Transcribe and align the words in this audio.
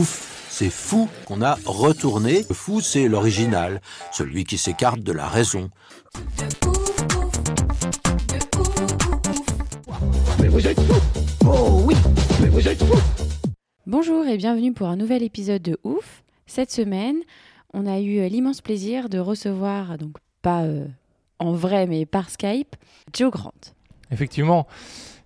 Ouf, 0.00 0.46
c'est 0.48 0.70
fou 0.70 1.10
qu'on 1.26 1.42
a 1.42 1.58
retourné. 1.66 2.46
Le 2.48 2.54
fou, 2.54 2.80
c'est 2.80 3.06
l'original, 3.06 3.82
celui 4.12 4.44
qui 4.44 4.56
s'écarte 4.56 5.00
de 5.00 5.12
la 5.12 5.28
raison. 5.28 5.68
Bonjour 13.86 14.26
et 14.26 14.38
bienvenue 14.38 14.72
pour 14.72 14.86
un 14.86 14.96
nouvel 14.96 15.22
épisode 15.22 15.60
de 15.60 15.78
Ouf. 15.84 16.22
Cette 16.46 16.70
semaine, 16.70 17.18
on 17.74 17.84
a 17.84 18.00
eu 18.00 18.26
l'immense 18.26 18.62
plaisir 18.62 19.10
de 19.10 19.18
recevoir, 19.18 19.98
donc 19.98 20.16
pas 20.40 20.62
euh, 20.62 20.86
en 21.38 21.52
vrai 21.52 21.86
mais 21.86 22.06
par 22.06 22.30
Skype, 22.30 22.74
Joe 23.12 23.30
Grant. 23.30 23.52
Effectivement, 24.10 24.66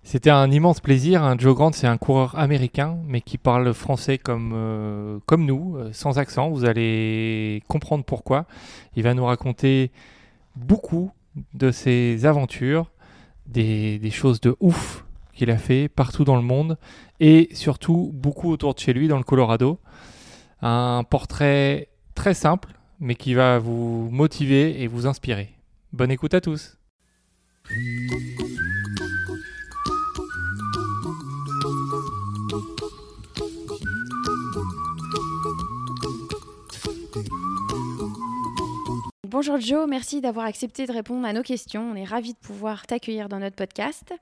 c'était 0.05 0.29
un 0.29 0.51
immense 0.51 0.81
plaisir. 0.81 1.35
Joe 1.39 1.55
Grant, 1.55 1.71
c'est 1.71 1.87
un 1.87 1.97
coureur 1.97 2.37
américain, 2.37 2.99
mais 3.07 3.21
qui 3.21 3.39
parle 3.39 3.73
français 3.73 4.19
comme, 4.19 4.51
euh, 4.53 5.17
comme 5.25 5.45
nous, 5.45 5.77
euh, 5.77 5.89
sans 5.93 6.19
accent. 6.19 6.51
Vous 6.51 6.63
allez 6.63 7.63
comprendre 7.67 8.05
pourquoi. 8.05 8.45
Il 8.95 9.01
va 9.01 9.15
nous 9.15 9.25
raconter 9.25 9.91
beaucoup 10.55 11.11
de 11.55 11.71
ses 11.71 12.27
aventures, 12.27 12.91
des, 13.47 13.97
des 13.97 14.11
choses 14.11 14.39
de 14.39 14.55
ouf 14.59 15.03
qu'il 15.33 15.49
a 15.49 15.57
fait 15.57 15.89
partout 15.89 16.23
dans 16.23 16.35
le 16.35 16.43
monde, 16.43 16.77
et 17.19 17.49
surtout 17.53 18.11
beaucoup 18.13 18.51
autour 18.51 18.75
de 18.75 18.79
chez 18.79 18.93
lui, 18.93 19.07
dans 19.07 19.17
le 19.17 19.23
Colorado. 19.23 19.79
Un 20.61 21.03
portrait 21.03 21.89
très 22.13 22.35
simple, 22.35 22.73
mais 22.99 23.15
qui 23.15 23.33
va 23.33 23.57
vous 23.57 24.07
motiver 24.11 24.83
et 24.83 24.87
vous 24.87 25.07
inspirer. 25.07 25.55
Bonne 25.93 26.11
écoute 26.11 26.35
à 26.35 26.41
tous. 26.41 26.77
Bonjour 39.27 39.59
Joe, 39.59 39.85
merci 39.89 40.21
d'avoir 40.21 40.45
accepté 40.45 40.85
de 40.85 40.93
répondre 40.93 41.27
à 41.27 41.33
nos 41.33 41.41
questions. 41.41 41.91
On 41.91 41.95
est 41.95 42.05
ravis 42.05 42.33
de 42.33 42.39
pouvoir 42.39 42.87
t'accueillir 42.87 43.27
dans 43.27 43.39
notre 43.39 43.57
podcast. 43.57 44.13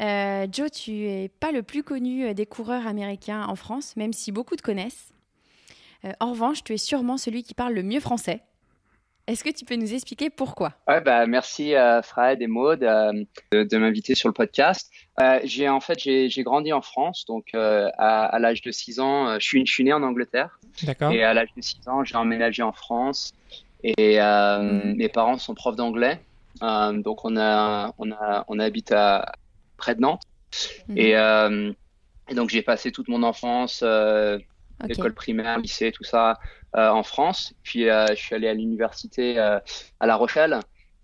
Euh, 0.00 0.46
Joe, 0.50 0.70
tu 0.70 1.06
es 1.08 1.28
pas 1.28 1.52
le 1.52 1.62
plus 1.62 1.82
connu 1.82 2.26
euh, 2.26 2.34
des 2.34 2.46
coureurs 2.46 2.86
américains 2.86 3.44
en 3.46 3.56
France, 3.56 3.96
même 3.96 4.12
si 4.12 4.32
beaucoup 4.32 4.56
te 4.56 4.62
connaissent. 4.62 5.12
Euh, 6.04 6.12
en 6.20 6.30
revanche, 6.30 6.62
tu 6.64 6.72
es 6.72 6.76
sûrement 6.76 7.16
celui 7.16 7.42
qui 7.42 7.54
parle 7.54 7.74
le 7.74 7.82
mieux 7.82 8.00
français. 8.00 8.42
Est-ce 9.28 9.44
que 9.44 9.50
tu 9.50 9.64
peux 9.64 9.76
nous 9.76 9.94
expliquer 9.94 10.30
pourquoi? 10.30 10.74
Ouais, 10.88 11.00
bah, 11.00 11.26
merci 11.26 11.74
euh, 11.76 12.02
Fred 12.02 12.42
et 12.42 12.48
Maud 12.48 12.82
euh, 12.82 13.12
de, 13.52 13.62
de 13.62 13.78
m'inviter 13.78 14.14
sur 14.16 14.28
le 14.28 14.32
podcast. 14.32 14.90
Euh, 15.20 15.38
j'ai 15.44 15.68
en 15.68 15.78
fait 15.80 15.98
j'ai 15.98 16.28
j'ai 16.28 16.42
grandi 16.42 16.72
en 16.72 16.82
France, 16.82 17.24
donc 17.28 17.46
euh, 17.54 17.88
à, 17.98 18.24
à 18.26 18.38
l'âge 18.40 18.62
de 18.62 18.72
6 18.72 18.98
ans, 18.98 19.28
euh, 19.28 19.36
je 19.38 19.46
suis, 19.46 19.64
je 19.64 19.72
suis 19.72 19.84
né 19.84 19.92
en 19.92 20.02
Angleterre. 20.02 20.58
D'accord. 20.82 21.12
Et 21.12 21.22
à 21.22 21.34
l'âge 21.34 21.50
de 21.56 21.62
6 21.62 21.86
ans, 21.88 22.02
j'ai 22.02 22.16
emménagé 22.16 22.62
en 22.62 22.72
France. 22.72 23.32
Et 23.84 24.20
euh, 24.20 24.94
mes 24.96 25.08
parents 25.08 25.38
sont 25.38 25.54
profs 25.54 25.76
d'anglais, 25.76 26.20
Euh, 26.62 26.92
donc 26.92 27.24
on 27.24 27.36
a 27.36 27.92
on 27.98 28.10
a 28.12 28.44
on 28.48 28.58
habite 28.58 28.92
à 28.92 29.32
près 29.76 29.94
de 29.94 30.00
Nantes. 30.00 30.22
Mhm. 30.88 30.98
et, 30.98 31.16
euh, 31.16 31.72
et 32.28 32.34
donc 32.34 32.50
j'ai 32.50 32.62
passé 32.62 32.92
toute 32.92 33.08
mon 33.08 33.22
enfance 33.22 33.80
euh, 33.82 34.38
Ok. 34.84 34.90
école 34.90 35.14
primaire, 35.14 35.58
lycée, 35.60 35.92
tout 35.92 36.04
ça 36.04 36.38
en 36.74 37.02
France. 37.02 37.54
Puis 37.62 37.88
euh, 37.88 38.06
je 38.08 38.14
suis 38.14 38.34
allé 38.34 38.48
à 38.48 38.54
l'université 38.54 39.38
euh, 39.38 39.58
à 40.00 40.06
La 40.06 40.16
Rochelle 40.16 40.60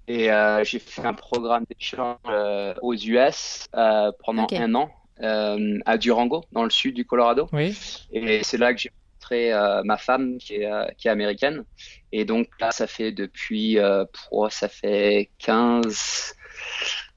et 0.08 0.32
euh, 0.32 0.64
j'ai 0.64 0.78
fait 0.78 1.04
un 1.04 1.12
programme 1.12 1.64
d'échange 1.70 2.16
euh, 2.28 2.74
aux 2.80 2.94
US 2.94 3.68
euh, 3.74 4.10
pendant 4.24 4.46
un 4.52 4.74
an 4.74 4.90
euh, 5.22 5.78
à 5.84 5.98
Durango, 5.98 6.44
dans 6.52 6.64
le 6.64 6.70
sud 6.70 6.94
du 6.94 7.04
Colorado. 7.04 7.48
Oui. 7.52 7.76
Et 8.10 8.42
c'est 8.42 8.56
là 8.56 8.72
que 8.72 8.80
j'ai 8.80 8.90
rencontré 8.90 9.52
euh, 9.52 9.82
ma 9.84 9.98
femme 9.98 10.38
qui 10.38 10.54
est, 10.56 10.66
euh, 10.72 10.86
qui 10.96 11.08
est 11.08 11.10
américaine. 11.10 11.64
Et 12.12 12.24
donc 12.24 12.48
là, 12.58 12.70
ça 12.70 12.86
fait 12.86 13.12
depuis, 13.12 13.78
euh, 13.78 14.06
pour, 14.30 14.50
ça 14.50 14.68
fait 14.68 15.30
15, 15.38 16.34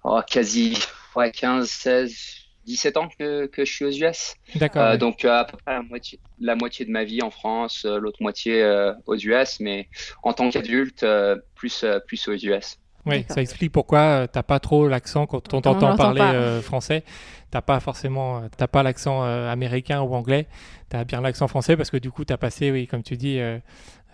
oh, 0.04 0.20
quasi, 0.28 0.78
ouais, 1.16 1.32
15, 1.32 1.70
16, 1.70 2.41
17 2.66 2.98
ans 2.98 3.10
que, 3.20 3.48
que 3.48 3.66
je 3.66 3.72
suis 3.72 3.86
aux 3.86 3.92
US. 3.92 4.36
D'accord. 4.56 4.82
Euh, 4.84 4.92
ouais. 4.92 4.98
donc 4.98 5.26
à 5.26 5.46
peu 5.46 5.58
près 5.58 5.74
la 5.76 5.82
moitié, 5.82 6.20
la 6.40 6.56
moitié 6.56 6.86
de 6.86 6.92
ma 6.92 7.04
vie 7.04 7.22
en 7.22 7.32
France, 7.32 7.84
euh, 7.86 7.98
l'autre 8.00 8.22
moitié 8.22 8.62
euh, 8.62 8.94
aux 9.06 9.16
US, 9.16 9.60
mais 9.60 9.88
en 10.24 10.34
tant 10.34 10.50
qu'adulte, 10.50 11.04
euh, 11.04 11.36
plus, 11.56 11.84
euh, 11.84 12.00
plus 12.00 12.28
aux 12.28 12.34
US. 12.36 12.78
Oui, 13.08 13.26
ça 13.30 13.42
explique 13.42 13.72
pourquoi 13.72 14.00
euh, 14.00 14.28
t'as 14.32 14.44
pas 14.44 14.60
trop 14.60 14.88
l'accent 14.88 15.26
quand 15.26 15.54
on 15.56 15.62
t'entend 15.62 15.96
parler 15.96 16.20
pas. 16.20 16.34
euh, 16.34 16.62
français. 16.62 17.04
T'as 17.50 17.62
pas 17.62 17.80
forcément, 17.80 18.44
t'as 18.56 18.68
pas 18.68 18.84
l'accent 18.84 19.24
euh, 19.26 19.50
américain 19.50 20.02
ou 20.02 20.14
anglais. 20.14 20.48
T'as 20.90 21.04
bien 21.04 21.20
l'accent 21.20 21.48
français 21.48 21.76
parce 21.76 21.90
que 21.90 21.98
du 21.98 22.12
coup 22.12 22.26
t'as 22.26 22.38
passé, 22.38 22.72
oui, 22.72 22.86
comme 22.86 23.02
tu 23.02 23.18
dis, 23.18 23.40
euh, 23.40 23.58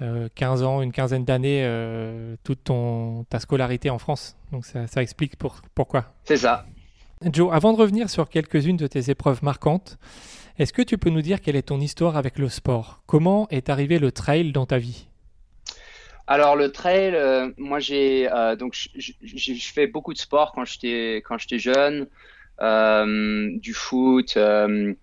euh, 0.02 0.30
15 0.36 0.64
ans, 0.64 0.82
une 0.82 0.92
quinzaine 0.94 1.26
d'années, 1.26 1.64
euh, 1.66 2.36
toute 2.46 2.64
ton 2.64 3.26
ta 3.30 3.40
scolarité 3.40 3.90
en 3.90 3.98
France. 4.00 4.38
Donc 4.54 4.66
ça, 4.66 4.88
ça 4.88 5.02
explique 5.02 5.36
pour, 5.36 5.62
pourquoi. 5.76 6.14
C'est 6.24 6.38
ça. 6.38 6.66
Joe, 7.24 7.52
avant 7.52 7.74
de 7.74 7.78
revenir 7.80 8.10
sur 8.10 8.30
quelques-unes 8.30 8.78
de 8.78 8.86
tes 8.86 9.10
épreuves 9.10 9.44
marquantes, 9.44 9.98
est-ce 10.60 10.72
que 10.72 10.84
tu 10.84 10.98
peux 10.98 11.10
nous 11.10 11.22
dire 11.22 11.42
quelle 11.42 11.56
est 11.56 11.68
ton 11.68 11.80
histoire 11.80 12.16
avec 12.16 12.38
le 12.38 12.50
sport? 12.50 13.02
Comment 13.08 13.48
est 13.50 13.70
arrivé 13.70 13.98
le 13.98 14.12
trail 14.12 14.52
dans 14.52 14.66
ta 14.66 14.78
vie? 14.78 15.08
Alors 16.28 16.56
le 16.56 16.72
trail, 16.72 17.16
euh, 17.16 17.50
moi 17.58 17.80
j'ai 17.80 18.30
euh, 18.32 18.56
donc 18.56 18.76
je 18.96 19.72
fais 19.74 19.88
beaucoup 19.88 20.14
de 20.14 20.18
sport 20.18 20.52
quand 20.54 20.66
j'étais 20.66 21.24
quand 21.26 21.38
j'étais 21.38 21.58
jeune, 21.58 22.08
euh, 22.62 23.50
du 23.60 23.74
foot, 23.74 24.36
euh, 24.36 24.94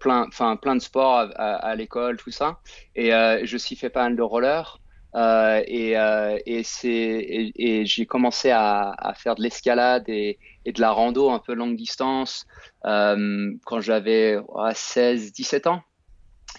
plein 0.00 0.26
enfin 0.26 0.56
plein 0.56 0.74
de 0.74 0.82
sports 0.82 1.30
à, 1.36 1.74
l'école, 1.76 2.16
tout 2.16 2.30
ça. 2.32 2.58
Et 2.96 3.10
je 3.10 3.54
aussi 3.54 3.76
fait 3.76 3.90
pas 3.90 4.02
mal 4.02 4.16
de 4.16 4.22
roller. 4.22 4.80
Et 5.14 5.92
et 5.92 6.62
c'est 6.64 7.52
et 7.56 7.86
j'ai 7.86 8.06
commencé 8.06 8.50
à, 8.50 8.90
à 8.98 9.14
faire 9.14 9.36
de 9.36 9.42
l'escalade 9.42 10.08
et, 10.08 10.38
et 10.64 10.72
de 10.72 10.80
la 10.80 10.90
rando 10.90 11.30
un 11.30 11.38
peu 11.38 11.54
longue 11.54 11.76
distance 11.76 12.46
euh, 12.84 13.52
quand 13.64 13.80
j'avais 13.80 14.38
ouais, 14.38 14.74
16, 14.74 15.32
17 15.32 15.66
ans. 15.66 15.82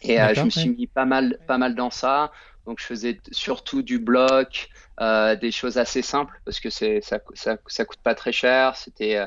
Et 0.02 0.22
euh, 0.22 0.34
je 0.34 0.42
me 0.42 0.50
suis 0.50 0.70
mis 0.70 0.88
pas 0.88 1.06
mal 1.06 1.38
pas 1.48 1.58
mal 1.58 1.76
dans 1.76 1.90
ça. 1.90 2.32
Donc 2.66 2.80
je 2.80 2.86
faisais 2.86 3.20
surtout 3.32 3.82
du 3.82 4.00
bloc, 4.00 4.70
euh, 5.02 5.36
des 5.36 5.52
choses 5.52 5.78
assez 5.78 6.02
simples 6.02 6.40
parce 6.46 6.62
que 6.62 6.70
c'est 6.70 7.02
ça, 7.02 7.20
ça 7.34 7.58
ça 7.68 7.84
coûte 7.84 8.00
pas 8.02 8.16
très 8.16 8.32
cher. 8.32 8.76
C'était 8.78 9.18
euh, 9.18 9.26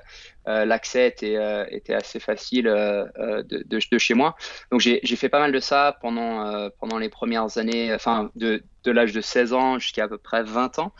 euh, 0.49 0.65
l'accès 0.65 1.09
était 1.09 1.37
euh, 1.37 1.67
était 1.71 1.95
assez 1.95 2.19
facile 2.19 2.65
de, 2.65 3.43
de 3.43 3.81
de 3.91 3.99
chez 3.99 4.15
moi. 4.15 4.37
Donc 4.71 4.81
j'ai 4.81 5.01
fait 5.17 5.29
pas 5.29 5.41
mal 5.41 5.53
de 5.53 5.61
ça 5.61 5.99
pendant 6.01 6.47
euh, 6.47 6.71
pendant 6.81 6.99
les 6.99 7.11
premières 7.11 7.59
années, 7.59 7.93
enfin 7.95 8.31
de 8.37 8.63
de 8.85 8.91
l'âge 8.91 9.13
de 9.13 9.21
16 9.21 9.53
ans 9.53 9.79
jusqu'à 9.79 10.05
à 10.05 10.09
peu 10.09 10.19
près 10.19 10.43
20 10.43 10.79
ans. 10.79 10.93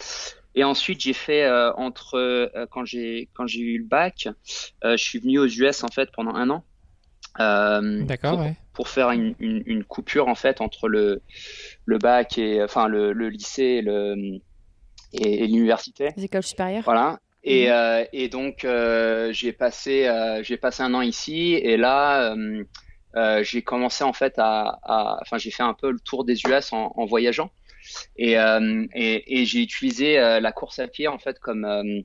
Et 0.57 0.65
ensuite 0.65 1.01
j'ai 1.03 1.13
fait 1.13 1.45
euh, 1.45 1.73
entre 1.75 2.17
euh, 2.19 2.67
quand 2.71 2.85
j'ai 2.85 3.29
quand 3.35 3.47
j'ai 3.47 3.61
eu 3.61 3.79
le 3.79 3.85
bac, 3.85 4.27
euh, 4.85 4.97
je 4.97 5.05
suis 5.05 5.19
venu 5.21 5.39
aux 5.39 5.47
US 5.47 5.85
en 5.85 5.89
fait 5.89 6.09
pendant 6.13 6.35
un 6.35 6.49
an. 6.51 6.65
Euh, 7.39 8.03
D'accord, 8.05 8.31
pour- 8.33 8.41
ouais. 8.41 8.55
pour 8.73 8.89
faire 8.89 9.11
une, 9.11 9.35
une, 9.39 9.63
une 9.67 9.85
coupure 9.85 10.29
en 10.29 10.35
fait 10.35 10.63
entre 10.63 10.89
le, 10.89 11.21
le 11.85 11.99
bac 11.99 12.39
et 12.39 12.63
enfin 12.63 12.89
le, 12.89 13.13
le 13.13 13.29
lycée 13.29 13.63
et 13.63 13.83
le 13.83 14.17
et, 15.13 15.45
et 15.45 15.47
l'université. 15.47 16.11
Les 16.17 16.25
écoles 16.25 16.43
supérieures 16.43 16.83
Voilà. 16.85 17.21
Et, 17.43 17.71
euh, 17.71 18.05
et 18.13 18.29
donc 18.29 18.65
euh, 18.65 19.31
j'ai 19.33 19.53
passé 19.53 20.07
euh, 20.07 20.43
j'ai 20.43 20.57
passé 20.57 20.83
un 20.83 20.95
an 20.95 21.01
ici 21.03 21.53
et 21.53 21.77
là 21.77 22.33
euh, 22.35 22.65
euh, 23.15 23.43
j'ai 23.45 23.63
commencé 23.63 24.03
en 24.03 24.13
fait 24.13 24.35
à, 24.39 24.81
à 24.83 25.19
enfin 25.23 25.39
j'ai 25.39 25.51
fait 25.53 25.63
un 25.63 25.75
peu 25.75 25.91
le 25.93 26.01
tour 26.01 26.25
des 26.25 26.41
US 26.43 26.73
en, 26.73 26.93
en 26.97 27.05
voyageant 27.05 27.51
et 28.17 28.39
euh, 28.39 28.87
et, 28.95 29.41
et 29.41 29.45
j'ai 29.47 29.61
utilisé 29.63 30.19
euh, 30.19 30.41
la 30.41 30.53
course 30.53 30.79
à 30.79 30.89
pied 30.89 31.09
en 31.09 31.19
fait 31.19 31.39
comme 31.39 31.65
euh, 31.65 32.01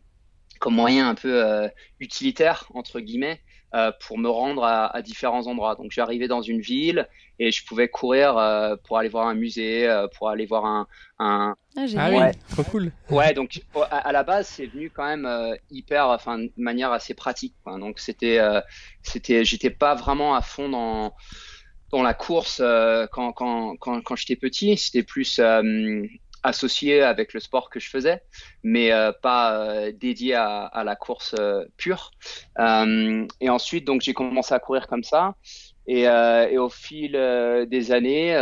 comme 0.60 0.76
moyen 0.76 1.10
un 1.10 1.16
peu 1.16 1.44
euh, 1.44 1.68
utilitaire 2.00 2.66
entre 2.74 3.00
guillemets 3.00 3.42
euh, 3.74 3.92
pour 4.06 4.18
me 4.18 4.30
rendre 4.30 4.64
à, 4.64 4.96
à 4.96 5.02
différents 5.02 5.48
endroits. 5.48 5.76
Donc 5.76 5.92
j'arrivais 5.92 6.28
dans 6.28 6.42
une 6.42 6.60
ville 6.62 7.08
et 7.40 7.52
je 7.52 7.66
pouvais 7.66 7.88
courir 7.88 8.38
euh, 8.38 8.76
pour 8.84 8.98
aller 9.00 9.10
voir 9.10 9.28
un 9.28 9.34
musée, 9.34 9.88
euh, 9.88 10.08
pour 10.16 10.30
aller 10.30 10.46
voir 10.46 10.66
un. 10.66 10.88
un... 11.20 11.56
Ah, 11.78 11.86
Ah 11.98 12.10
oui, 12.12 12.18
Ouais. 12.18 12.32
trop 12.52 12.64
cool. 12.66 12.92
Ouais, 13.10 13.34
donc 13.34 13.62
à, 13.76 13.98
à 14.10 14.12
la 14.12 14.24
base 14.24 14.48
c'est 14.48 14.68
venu 14.68 14.92
quand 14.92 15.06
même 15.08 15.26
euh, 15.26 15.56
hyper, 15.72 16.10
enfin 16.10 16.38
de 16.38 16.52
manière 16.58 16.92
assez 16.92 17.14
pratique. 17.16 17.56
quoi. 17.64 17.80
Donc 17.80 17.98
c'était, 18.00 18.38
euh, 18.40 18.60
c'était, 19.02 19.44
j'étais 19.46 19.70
pas 19.72 19.96
vraiment 19.96 20.36
à 20.36 20.42
fond 20.42 20.70
dans 20.70 21.16
dans 21.92 22.04
la 22.04 22.14
course 22.14 22.62
euh, 22.64 23.08
quand 23.12 23.34
quand 23.34 23.76
quand, 23.78 24.02
quand 24.02 24.16
j'étais 24.16 24.36
petit. 24.36 24.78
C'était 24.78 25.04
plus 25.04 25.40
euh, 25.40 26.06
associé 26.44 27.04
avec 27.04 27.34
le 27.34 27.40
sport 27.40 27.70
que 27.70 27.80
je 27.80 27.90
faisais, 27.90 28.24
mais 28.64 28.92
euh, 28.92 29.12
pas 29.12 29.54
euh, 29.54 29.92
dédié 29.92 30.34
à, 30.34 30.64
à 30.66 30.84
la 30.84 30.96
course 30.96 31.36
euh, 31.40 31.66
pure. 31.78 32.12
Euh, 32.58 33.28
et 33.40 33.50
ensuite, 33.50 33.86
donc 33.86 34.02
j'ai 34.02 34.14
commencé 34.14 34.54
à 34.54 34.60
courir 34.60 34.88
comme 34.88 35.04
ça, 35.04 35.36
et, 35.86 36.04
et 36.04 36.58
au 36.58 36.70
fil 36.70 37.12
des 37.70 37.92
années, 37.92 38.34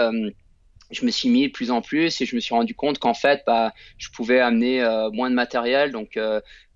je 0.91 1.05
me 1.05 1.11
suis 1.11 1.29
mis 1.29 1.47
de 1.47 1.51
plus 1.51 1.71
en 1.71 1.81
plus, 1.81 2.21
et 2.21 2.25
je 2.25 2.35
me 2.35 2.39
suis 2.41 2.53
rendu 2.53 2.75
compte 2.75 2.99
qu'en 2.99 3.13
fait, 3.13 3.43
bah, 3.45 3.73
je 3.97 4.09
pouvais 4.09 4.39
amener 4.39 4.81
moins 5.13 5.29
de 5.29 5.35
matériel, 5.35 5.91
donc 5.91 6.17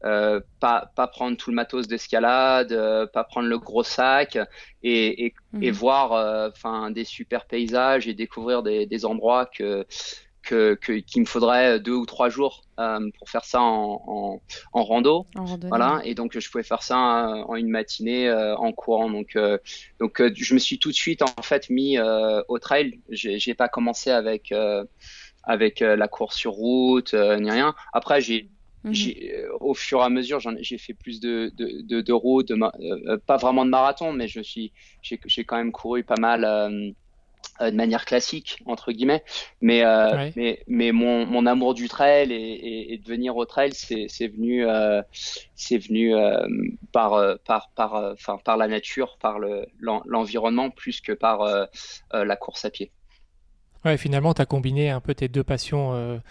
euh, 0.06 0.40
pas 0.60 0.92
pas 0.96 1.08
prendre 1.08 1.38
tout 1.38 1.50
le 1.50 1.56
matos 1.56 1.88
d'escalade, 1.88 2.72
euh, 2.72 3.08
pas 3.08 3.24
prendre 3.24 3.48
le 3.48 3.60
gros 3.60 3.84
sac, 3.84 4.38
et, 4.82 5.26
et 5.26 5.34
et 5.62 5.72
Mhm. 5.72 5.72
voir 5.72 6.14
euh, 6.14 6.50
des 6.92 7.06
super 7.06 7.46
paysages 7.48 8.08
et 8.08 8.14
découvrir 8.14 8.64
des, 8.64 8.86
des 8.86 9.06
endroits 9.06 9.46
que 9.46 9.86
que 10.44 10.76
que- 10.76 11.00
qu'il 11.00 11.22
me 11.22 11.26
faudrait 11.28 11.80
deux 11.80 11.94
ou 11.94 12.06
trois 12.06 12.30
jours 12.30 12.64
euh, 12.80 13.10
pour 13.18 13.30
faire 13.30 13.46
ça 13.46 13.62
en, 13.62 14.02
en, 14.08 14.42
en 14.74 14.84
rando. 14.84 15.28
En 15.36 15.46
voilà. 15.70 16.02
Et 16.04 16.16
donc 16.16 16.38
je 16.38 16.50
pouvais 16.50 16.64
faire 16.64 16.84
ça 16.84 17.30
euh, 17.30 17.44
en 17.48 17.56
une 17.56 17.70
matinée 17.70 18.28
euh, 18.28 18.56
en 18.58 18.72
courant. 18.74 19.10
Donc 19.10 19.36
euh, 19.36 19.58
donc 20.00 20.20
euh, 20.22 20.32
je 20.36 20.54
me 20.54 20.60
suis 20.60 20.80
tout 20.80 20.90
de 20.90 20.96
suite 20.96 21.22
en 21.22 21.42
fait 21.42 21.70
mis 21.70 21.98
euh, 21.98 22.42
au 22.50 22.60
trail. 22.60 23.02
J'ai 23.10 23.40
j'ai 23.40 23.54
pas 23.56 23.70
commencé 23.70 24.12
avec 24.12 24.52
euh, 24.52 24.84
avec 25.44 25.82
euh, 25.82 25.96
la 25.96 26.08
course 26.08 26.36
sur 26.38 26.54
route 26.54 27.14
euh, 27.14 27.38
ni 27.40 27.52
rien. 27.52 27.76
Après 27.94 28.22
j'ai 28.22 28.52
Mhm. 28.84 29.14
j'ai, 29.14 29.36
euh, 29.38 29.50
au 29.60 29.74
fur 29.74 30.00
et 30.02 30.04
à 30.04 30.10
mesure, 30.10 30.40
j'en- 30.40 30.56
j'ai 30.60 30.78
fait 30.78 30.94
plus 30.94 31.20
de, 31.20 31.52
de, 31.56 31.82
de, 31.84 32.02
de 32.02 32.14
routes, 32.14 32.48
de 32.50 32.56
ma- 32.56 32.72
euh, 32.82 33.18
pas 33.26 33.38
vraiment 33.38 33.66
de 33.66 33.70
marathon, 33.72 34.14
mais 34.14 34.28
je 34.28 34.42
suis, 34.42 34.74
j'ai, 35.02 35.20
j'ai 35.26 35.44
quand 35.46 35.58
même 35.58 35.72
couru 35.72 36.04
pas 36.04 36.20
mal 36.20 36.46
euh, 36.46 36.92
de 37.62 37.76
manière 37.76 38.06
classique 38.06 38.58
entre 38.66 38.92
guillemets. 38.92 39.24
Mais 39.62 39.84
euh, 39.86 40.18
Ouais. 40.18 40.36
mais 40.36 40.64
mais 40.68 40.92
mon, 40.92 41.26
mon 41.26 41.46
amour 41.46 41.74
du 41.74 41.88
trail 41.88 42.32
et, 42.32 42.36
et, 42.36 42.94
et 42.94 42.98
de 42.98 43.08
venir 43.08 43.36
au 43.38 43.46
trail, 43.46 43.72
c'est, 43.74 44.08
c'est 44.10 44.28
venu 44.28 44.66
c'est 45.56 45.78
venu 45.78 46.14
par 46.92 47.38
par 47.46 47.72
par 47.76 47.94
enfin 48.14 48.38
par 48.44 48.58
la 48.58 48.68
nature, 48.68 49.18
par 49.20 49.40
le 49.40 49.66
l'en- 49.80 50.04
l'environnement 50.06 50.70
plus 50.70 51.02
que 51.02 51.12
par 51.14 51.68
la 52.14 52.36
course 52.36 52.66
à 52.66 52.70
pied. 52.72 52.92
Ouais, 53.86 53.98
finalement, 53.98 54.34
tu 54.34 54.42
as 54.42 54.46
combiné 54.46 54.90
un 54.90 55.02
peu 55.02 55.14
tes 55.14 55.28
deux 55.28 55.44
passions 55.44 56.22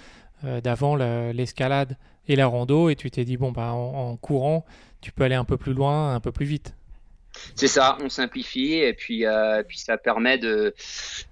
d'avant, 0.62 0.96
la- 0.96 1.32
l'escalade 1.32 1.96
et 2.28 2.36
la 2.36 2.46
rando, 2.46 2.88
et 2.88 2.96
tu 2.96 3.10
t'es 3.10 3.24
dit, 3.24 3.36
bon, 3.36 3.52
bah, 3.52 3.72
en, 3.72 4.10
en 4.12 4.16
courant, 4.16 4.64
tu 5.00 5.12
peux 5.12 5.24
aller 5.24 5.34
un 5.34 5.44
peu 5.44 5.56
plus 5.56 5.74
loin, 5.74 6.14
un 6.14 6.20
peu 6.20 6.32
plus 6.32 6.46
vite. 6.46 6.74
C'est 7.54 7.66
ça, 7.66 7.96
on 8.02 8.10
simplifie 8.10 8.74
et 8.74 8.92
puis, 8.92 9.24
euh, 9.24 9.62
puis 9.66 9.78
ça 9.78 9.96
permet 9.96 10.36
de, 10.36 10.74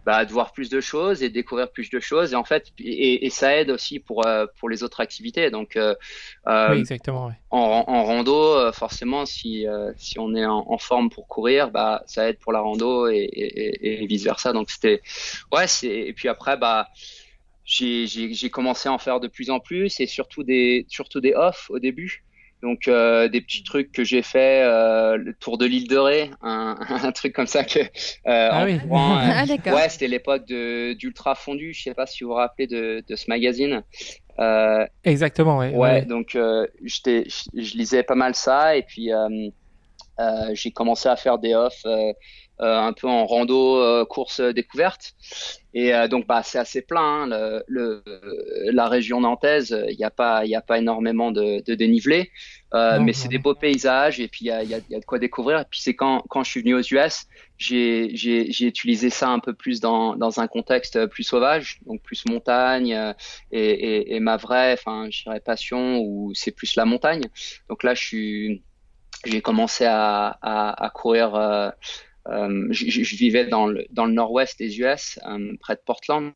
bah, 0.06 0.24
de 0.24 0.32
voir 0.32 0.52
plus 0.52 0.70
de 0.70 0.80
choses 0.80 1.22
et 1.22 1.28
de 1.28 1.34
découvrir 1.34 1.70
plus 1.70 1.90
de 1.90 2.00
choses 2.00 2.32
et 2.32 2.36
en 2.36 2.42
fait 2.42 2.72
et, 2.78 3.26
et 3.26 3.28
ça 3.28 3.54
aide 3.54 3.70
aussi 3.70 3.98
pour 3.98 4.26
euh, 4.26 4.46
pour 4.58 4.70
les 4.70 4.82
autres 4.82 5.00
activités. 5.00 5.50
Donc 5.50 5.76
euh, 5.76 5.94
oui, 6.46 6.78
exactement. 6.78 7.26
ouais. 7.26 7.34
en, 7.50 7.84
en 7.86 8.04
rando, 8.04 8.72
forcément, 8.72 9.26
si 9.26 9.66
si 9.98 10.18
on 10.18 10.34
est 10.34 10.46
en, 10.46 10.64
en 10.70 10.78
forme 10.78 11.10
pour 11.10 11.28
courir, 11.28 11.70
bah 11.70 12.02
ça 12.06 12.30
aide 12.30 12.38
pour 12.38 12.52
la 12.52 12.60
rando 12.60 13.06
et, 13.08 13.18
et, 13.18 14.02
et 14.02 14.06
vice 14.06 14.24
versa. 14.24 14.54
Donc 14.54 14.70
c'était 14.70 15.02
ouais, 15.52 15.66
c'est 15.66 15.88
et 15.88 16.14
puis 16.14 16.28
après 16.28 16.56
bah 16.56 16.88
j'ai 17.70 18.08
j'ai 18.08 18.34
j'ai 18.34 18.50
commencé 18.50 18.88
à 18.88 18.92
en 18.92 18.98
faire 18.98 19.20
de 19.20 19.28
plus 19.28 19.48
en 19.48 19.60
plus 19.60 20.00
et 20.00 20.06
surtout 20.06 20.42
des 20.42 20.86
surtout 20.88 21.20
des 21.20 21.34
off 21.34 21.70
au 21.70 21.78
début. 21.78 22.24
Donc 22.62 22.88
euh, 22.88 23.28
des 23.28 23.40
petits 23.40 23.62
trucs 23.62 23.90
que 23.92 24.04
j'ai 24.04 24.20
fait, 24.22 24.62
euh, 24.64 25.16
le 25.16 25.32
tour 25.34 25.56
de 25.56 25.64
l'île 25.64 25.88
de 25.88 25.96
Ré, 25.96 26.30
un, 26.42 26.76
un 27.04 27.12
truc 27.12 27.32
comme 27.32 27.46
ça 27.46 27.64
que 27.64 27.78
euh, 27.78 27.84
Ah 28.26 28.62
en 28.62 28.64
oui. 28.66 28.80
courant, 28.80 29.16
euh, 29.18 29.30
Ah, 29.34 29.46
d'accord. 29.46 29.74
Ouais, 29.74 29.88
c'était 29.88 30.08
l'époque 30.08 30.46
de 30.46 30.94
d'Ultra 30.94 31.34
Fondu. 31.36 31.72
Je 31.72 31.82
sais 31.84 31.94
pas 31.94 32.06
si 32.06 32.24
vous 32.24 32.30
vous 32.30 32.36
rappelez 32.36 32.66
de, 32.66 33.02
de 33.08 33.16
ce 33.16 33.26
magazine. 33.28 33.82
Euh, 34.40 34.84
Exactement, 35.04 35.58
ouais. 35.58 35.70
ouais, 35.70 35.76
ouais. 35.76 36.02
donc 36.02 36.34
euh, 36.34 36.66
j'étais, 36.82 37.24
je, 37.54 37.76
lisais 37.76 38.02
pas 38.02 38.14
mal 38.14 38.34
ça 38.34 38.74
et 38.74 38.82
puis 38.82 39.12
euh, 39.12 39.28
euh, 40.18 40.50
j'ai 40.54 40.70
commencé 40.70 41.08
à 41.08 41.16
faire 41.16 41.38
des 41.38 41.54
offs 41.54 41.82
euh, 41.86 42.12
euh, 42.60 42.78
un 42.78 42.92
peu 42.92 43.06
en 43.06 43.26
rando, 43.26 43.76
euh, 43.78 44.04
course 44.04 44.40
découverte. 44.40 45.14
Et 45.74 45.94
euh, 45.94 46.08
donc 46.08 46.26
bah 46.26 46.42
c'est 46.42 46.58
assez 46.58 46.82
plein. 46.82 47.00
hein, 47.22 47.26
le, 47.26 47.62
le- 47.68 48.02
la 48.72 48.88
région 48.88 49.20
nantaise, 49.20 49.76
il 49.88 49.96
n'y 49.96 50.04
a 50.04 50.10
pas, 50.10 50.44
il 50.44 50.50
y 50.50 50.54
a 50.56 50.60
pas 50.62 50.78
énormément 50.78 51.30
de, 51.32 51.62
de 51.64 51.74
dénivelé, 51.74 52.30
euh, 52.74 52.98
Non, 52.98 53.00
mais 53.00 53.12
c'est 53.12 53.28
des 53.28 53.38
beaux 53.38 53.54
paysages 53.54 54.20
et 54.20 54.28
puis 54.28 54.46
il 54.46 54.48
y 54.48 54.50
a, 54.50 54.62
il 54.64 54.68
y, 54.70 54.74
a, 54.74 54.80
y 54.88 54.94
a 54.96 55.00
de 55.00 55.04
quoi 55.04 55.18
découvrir. 55.18 55.60
Et 55.60 55.64
puis 55.70 55.80
c'est 55.80 55.94
quand 55.94 56.22
quand 56.28 56.42
je 56.44 56.50
suis 56.50 56.60
venu 56.60 56.74
aux 56.74 56.80
US, 56.82 57.26
j'ai 57.58 58.10
j'ai 58.14 58.50
j'ai 58.52 58.66
utilisé 58.66 59.10
ça 59.10 59.28
un 59.28 59.38
peu 59.40 59.54
plus 59.54 59.80
dans 59.80 60.16
dans 60.16 60.40
un 60.40 60.48
contexte 60.48 61.06
plus 61.06 61.24
sauvage, 61.24 61.78
donc 61.86 62.02
plus 62.02 62.24
montagne 62.26 62.94
euh, 62.94 63.12
et, 63.50 63.60
et, 63.70 64.14
et 64.16 64.20
ma 64.20 64.36
vraie, 64.36 64.72
enfin 64.74 65.08
je 65.10 65.22
dirais 65.22 65.40
passion 65.40 65.98
où 66.00 66.32
c'est 66.34 66.52
plus 66.52 66.74
la 66.76 66.84
montagne. 66.84 67.22
Donc 67.68 67.82
là 67.84 67.94
je 67.94 68.02
suis 68.04 68.64
j'ai 69.26 69.42
commencé 69.42 69.84
à, 69.86 70.38
à, 70.42 70.84
à 70.86 70.90
courir. 70.90 71.72
Euh, 72.28 72.68
je, 72.70 73.16
vivais 73.16 73.46
dans 73.46 73.66
le, 73.66 73.86
dans 73.90 74.04
le 74.04 74.12
nord-ouest 74.12 74.58
des 74.58 74.78
US, 74.78 75.18
euh, 75.26 75.56
près 75.60 75.74
de 75.74 75.80
Portland. 75.84 76.32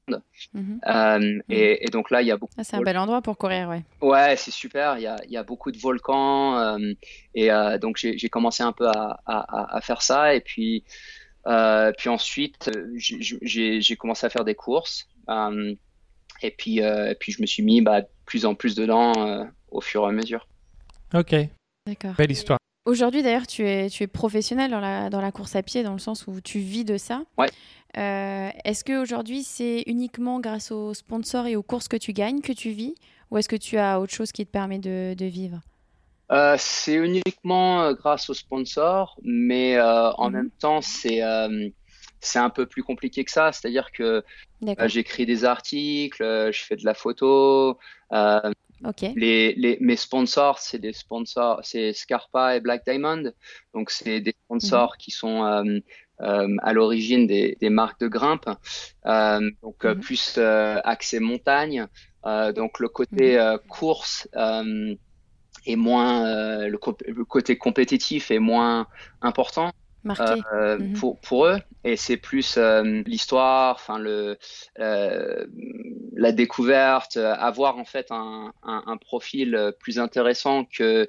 Mhm. 0.54 0.80
Euh, 0.86 1.40
et, 1.50 1.84
et 1.84 1.90
donc 1.90 2.10
là, 2.10 2.22
il 2.22 2.28
y 2.28 2.30
a 2.30 2.36
beaucoup. 2.36 2.54
Ah, 2.56 2.64
c'est 2.64 2.76
un 2.76 2.80
bel 2.82 2.96
endroit 2.96 3.20
pour 3.20 3.36
courir, 3.36 3.68
ouais. 3.68 3.82
Ouais, 4.00 4.34
c'est 4.36 4.50
super. 4.50 4.96
Il 4.96 5.02
y 5.02 5.06
a, 5.06 5.16
il 5.24 5.30
y 5.30 5.36
a 5.36 5.42
beaucoup 5.42 5.70
de 5.70 5.78
volcans. 5.78 6.56
euh, 6.58 6.92
et 7.34 7.52
euh, 7.52 7.78
donc, 7.78 7.98
j'ai 7.98 8.28
commencé 8.28 8.62
un 8.62 8.72
peu 8.72 8.88
à, 8.88 9.20
à, 9.26 9.76
à 9.76 9.80
faire 9.82 10.00
ça. 10.00 10.34
Et 10.34 10.40
puis, 10.40 10.84
euh, 11.46 11.92
puis 11.96 12.08
ensuite, 12.08 12.70
j'ai- 12.96 13.96
commencé 13.96 14.26
à 14.26 14.30
faire 14.30 14.44
des 14.44 14.54
courses. 14.54 15.06
Euh, 15.28 15.74
et, 16.42 16.50
puis, 16.50 16.82
euh, 16.82 17.10
et 17.10 17.14
puis, 17.14 17.32
je 17.32 17.42
me 17.42 17.46
suis 17.46 17.62
mis 17.62 17.82
bah, 17.82 18.00
de 18.00 18.08
plus 18.24 18.46
en 18.46 18.54
plus 18.54 18.74
dedans 18.74 19.12
euh, 19.18 19.44
au 19.70 19.80
fur 19.82 20.02
et 20.04 20.08
à 20.08 20.12
mesure. 20.12 20.48
Ok, 21.12 21.34
D'accord. 21.86 22.14
belle 22.16 22.32
histoire. 22.32 22.58
Aujourd'hui, 22.84 23.22
d'ailleurs, 23.22 23.46
tu 23.46 23.66
es, 23.66 23.88
tu 23.88 24.02
es 24.02 24.06
professionnel 24.06 24.70
dans 24.70 24.80
la, 24.80 25.08
dans 25.08 25.20
la 25.22 25.32
course 25.32 25.56
à 25.56 25.62
pied, 25.62 25.82
dans 25.82 25.94
le 25.94 25.98
sens 25.98 26.26
où 26.26 26.40
tu 26.42 26.58
vis 26.58 26.84
de 26.84 26.98
ça. 26.98 27.22
Ouais. 27.38 27.48
Euh, 27.96 28.50
est-ce 28.64 28.84
qu'aujourd'hui, 28.84 29.42
c'est 29.42 29.84
uniquement 29.86 30.38
grâce 30.40 30.70
aux 30.70 30.92
sponsors 30.92 31.46
et 31.46 31.56
aux 31.56 31.62
courses 31.62 31.88
que 31.88 31.96
tu 31.96 32.12
gagnes 32.12 32.40
que 32.42 32.52
tu 32.52 32.70
vis 32.70 32.94
Ou 33.30 33.38
est-ce 33.38 33.48
que 33.48 33.56
tu 33.56 33.78
as 33.78 34.00
autre 34.00 34.12
chose 34.12 34.32
qui 34.32 34.44
te 34.44 34.50
permet 34.50 34.78
de, 34.78 35.14
de 35.14 35.24
vivre? 35.24 35.60
Euh, 36.32 36.56
c'est 36.58 36.94
uniquement 36.94 37.82
euh, 37.84 37.94
grâce 37.94 38.28
aux 38.30 38.34
sponsors, 38.34 39.16
mais 39.22 39.76
euh, 39.76 40.10
en 40.12 40.30
Mhm. 40.30 40.32
même 40.32 40.50
temps, 40.50 40.80
c'est 40.82 41.20
c'est 42.20 42.38
un 42.38 42.50
peu 42.50 42.66
plus 42.66 42.82
compliqué 42.82 43.24
que 43.24 43.30
ça. 43.30 43.52
C'est-à-dire 43.52 43.92
que 43.92 44.22
euh, 44.80 44.88
j'écris 44.88 45.26
des 45.26 45.44
articles, 45.44 46.22
euh, 46.22 46.50
je 46.52 46.64
fais 46.64 46.76
de 46.76 46.84
la 46.84 46.94
photo. 46.94 47.78
euh, 48.12 48.40
Ok. 48.84 49.02
les, 49.16 49.54
les, 49.54 49.78
mes 49.80 49.96
sponsors, 49.96 50.58
c'est 50.58 50.78
des 50.78 50.92
sponsors, 50.92 51.60
c'est 51.62 51.92
Scarpa 51.92 52.56
et 52.56 52.60
Black 52.60 52.84
Diamond. 52.86 53.32
Donc, 53.72 53.90
c'est 53.90 54.20
des 54.20 54.34
sponsors 54.44 54.96
qui 54.98 55.10
sont 55.10 55.44
euh, 55.44 55.78
euh, 56.20 56.56
à 56.62 56.72
l'origine 56.72 57.26
des, 57.26 57.56
des 57.60 57.70
marques 57.70 58.00
de 58.00 58.08
grimpe. 58.08 58.48
Euh, 59.06 59.50
donc, 59.62 59.84
euh, 59.84 59.94
Mhm. 59.94 60.00
plus 60.00 60.34
euh, 60.38 60.78
accès 60.84 61.20
montagne. 61.20 61.86
Euh, 62.26 62.52
donc, 62.52 62.78
le 62.78 62.88
côté 62.88 63.38
euh, 63.38 63.58
course 63.68 64.28
euh, 64.36 64.94
est 65.66 65.76
moins, 65.76 66.26
euh, 66.26 66.68
le, 66.68 66.78
le 67.08 67.24
côté 67.24 67.56
compétitif 67.56 68.30
est 68.30 68.38
moins 68.38 68.86
important 69.22 69.72
Marqué. 70.04 70.42
euh, 70.52 70.78
Mhm. 70.78 70.92
pour, 70.94 71.20
pour 71.20 71.46
eux 71.46 71.58
et 71.82 71.96
c'est 71.96 72.16
plus 72.16 72.56
euh, 72.56 73.02
l'histoire 73.06 73.74
enfin 73.74 73.98
le 73.98 74.38
euh, 74.78 75.46
la 76.14 76.32
découverte 76.32 77.16
euh, 77.16 77.34
avoir 77.34 77.78
en 77.78 77.84
fait 77.84 78.06
un, 78.10 78.52
un, 78.62 78.82
un 78.86 78.96
profil 78.96 79.54
euh, 79.54 79.72
plus 79.72 79.98
intéressant 79.98 80.64
que 80.64 81.08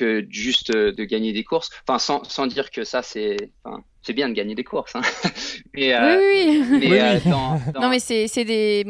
que 0.00 0.26
juste 0.30 0.70
euh, 0.74 0.92
de 0.92 1.04
gagner 1.04 1.32
des 1.32 1.44
courses 1.44 1.70
enfin 1.86 1.98
sans, 1.98 2.24
sans 2.24 2.46
dire 2.46 2.70
que 2.70 2.82
ça 2.84 3.02
c'est 3.02 3.36
enfin 3.64 3.82
c'est 4.02 4.14
bien 4.14 4.30
de 4.30 4.34
gagner 4.34 4.54
des 4.54 4.64
courses 4.64 4.96
hein. 4.96 5.02
mais, 5.74 5.92
euh, 5.92 6.16
oui, 6.18 6.64
oui. 6.70 6.78
mais 6.80 6.90
Oui, 6.90 6.98
euh, 7.00 7.18
dans, 7.30 7.60
dans- 7.74 7.80
Non, 7.82 7.88
mais 7.90 7.98
c'est 8.00 8.28
c'est 8.28 8.46
des, 8.46 8.82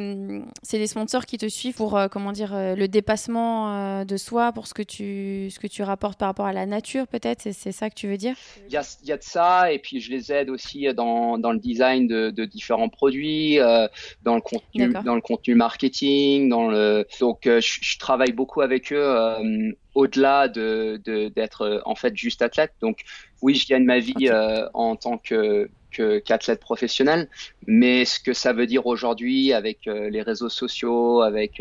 c'est 0.62 0.78
des 0.78 0.86
sponsors 0.86 1.26
qui 1.26 1.36
te 1.36 1.48
suivent 1.48 1.74
pour, 1.74 1.98
euh, 1.98 2.06
comment 2.06 2.30
dire, 2.30 2.54
euh, 2.54 2.76
le 2.76 2.86
dépassement 2.86 3.54
euh, 3.74 4.04
de 4.04 4.16
soi, 4.16 4.52
pour 4.52 4.68
ce 4.68 4.74
que, 4.74 4.84
tu, 4.84 5.48
ce 5.50 5.58
que 5.58 5.66
tu 5.66 5.82
rapportes 5.82 6.16
par 6.16 6.28
rapport 6.28 6.46
à 6.46 6.52
la 6.52 6.64
nature, 6.64 7.08
peut-être 7.08 7.40
C'est 7.42 7.52
c'est 7.52 7.72
ça 7.72 7.90
que 7.90 7.96
tu 7.96 8.06
veux 8.06 8.16
dire? 8.18 8.36
Il 8.68 8.72
y 8.72 8.76
a, 8.76 8.82
il 9.02 9.08
y 9.08 9.12
a 9.12 9.16
de 9.16 9.22
ça, 9.24 9.72
et 9.72 9.80
puis 9.80 10.00
je 10.00 10.12
les 10.12 10.30
aide 10.30 10.48
aussi 10.48 10.86
dans, 10.94 11.38
dans 11.38 11.50
le 11.52 11.58
design 11.58 12.06
de, 12.06 12.30
de 12.30 12.44
différents 12.44 12.88
produits, 12.88 13.58
euh, 13.58 13.88
dans 14.22 14.36
le 14.36 14.40
contenu, 14.40 14.92
dans 15.04 15.16
le 15.16 15.20
contenu 15.20 15.56
marketing, 15.56 16.48
dans 16.48 16.68
le. 16.68 17.04
Donc, 17.18 17.48
euh, 17.48 17.60
je, 17.60 17.78
je 17.82 17.98
travaille 17.98 18.32
beaucoup 18.32 18.60
avec 18.60 18.92
eux 18.92 18.96
euh, 19.02 19.72
au-delà 19.94 20.48
de 20.48 21.00
d'être 21.34 21.82
en 21.84 21.94
fait 21.94 22.16
juste 22.16 22.42
athlète. 22.42 22.72
Donc 22.80 23.00
oui, 23.42 23.54
je 23.54 23.66
gagne 23.66 23.84
ma 23.84 23.98
vie 23.98 24.30
en 24.74 24.96
tant 24.96 25.18
que 25.18 25.68
qu'athlète 25.90 26.60
professionnel, 26.60 27.28
mais 27.66 28.04
ce 28.04 28.20
que 28.20 28.32
ça 28.32 28.52
veut 28.52 28.66
dire 28.66 28.86
aujourd'hui 28.86 29.52
avec 29.52 29.80
les 29.86 30.22
réseaux 30.22 30.48
sociaux, 30.48 31.20
avec 31.22 31.60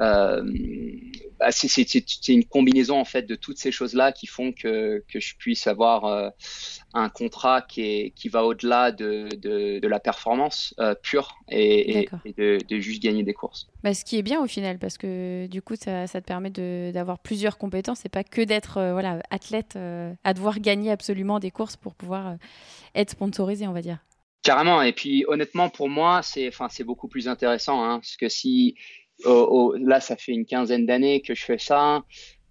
euh, 0.00 0.42
bah, 1.38 1.50
c'est 1.50 2.28
une 2.28 2.44
combinaison 2.44 2.98
en 2.98 3.04
fait 3.04 3.22
de 3.22 3.34
toutes 3.34 3.58
ces 3.58 3.70
choses-là 3.70 4.12
qui 4.12 4.26
font 4.26 4.52
que, 4.52 5.04
que 5.08 5.20
je 5.20 5.36
puisse 5.36 5.66
avoir 5.66 6.04
euh, 6.04 6.30
un 6.94 7.08
contrat 7.08 7.62
qui, 7.62 7.82
est, 7.82 8.10
qui 8.10 8.28
va 8.28 8.44
au-delà 8.44 8.90
de, 8.92 9.28
de, 9.36 9.78
de, 9.78 9.88
la 9.88 10.00
performance 10.00 10.74
euh, 10.80 10.94
pure 10.94 11.36
et, 11.50 12.08
et, 12.24 12.32
de, 12.36 12.58
de, 12.66 12.80
juste 12.80 13.02
gagner 13.02 13.22
des 13.22 13.34
courses. 13.34 13.68
Bah, 13.82 13.94
ce 13.94 14.04
qui 14.04 14.16
est 14.16 14.22
bien 14.22 14.42
au 14.42 14.46
final 14.46 14.78
parce 14.78 14.98
que 14.98 15.46
du 15.46 15.62
coup 15.62 15.76
ça, 15.76 16.06
ça 16.06 16.20
te 16.20 16.26
permet 16.26 16.50
d'avoir 16.50 17.18
plusieurs 17.18 17.58
compétences 17.58 18.04
et 18.04 18.08
pas 18.08 18.24
que 18.24 18.42
d'être 18.42 18.74
voilà, 18.92 19.20
athlète 19.30 19.76
à 20.24 20.34
devoir 20.34 20.60
gagner 20.60 20.90
absolument 20.90 21.38
des 21.38 21.50
courses 21.50 21.76
pour 21.76 21.94
pouvoir 21.94 22.36
être 22.94 23.10
sponsorisé 23.10 23.66
on 23.66 23.72
va 23.72 23.82
dire. 23.82 23.98
Carrément 24.42 24.80
et 24.82 24.92
puis 24.92 25.24
honnêtement 25.28 25.70
pour 25.70 25.88
moi 25.88 26.20
c'est 26.22 26.84
beaucoup 26.84 27.08
plus 27.08 27.28
intéressant 27.28 27.82
hein, 27.82 27.98
parce 27.98 28.16
que 28.16 28.28
si 28.28 28.76
là, 29.24 30.00
ça 30.00 30.16
fait 30.16 30.32
une 30.32 30.46
quinzaine 30.46 30.86
d'années 30.86 31.20
que 31.22 31.34
je 31.34 31.44
fais 31.44 31.58
ça. 31.58 32.02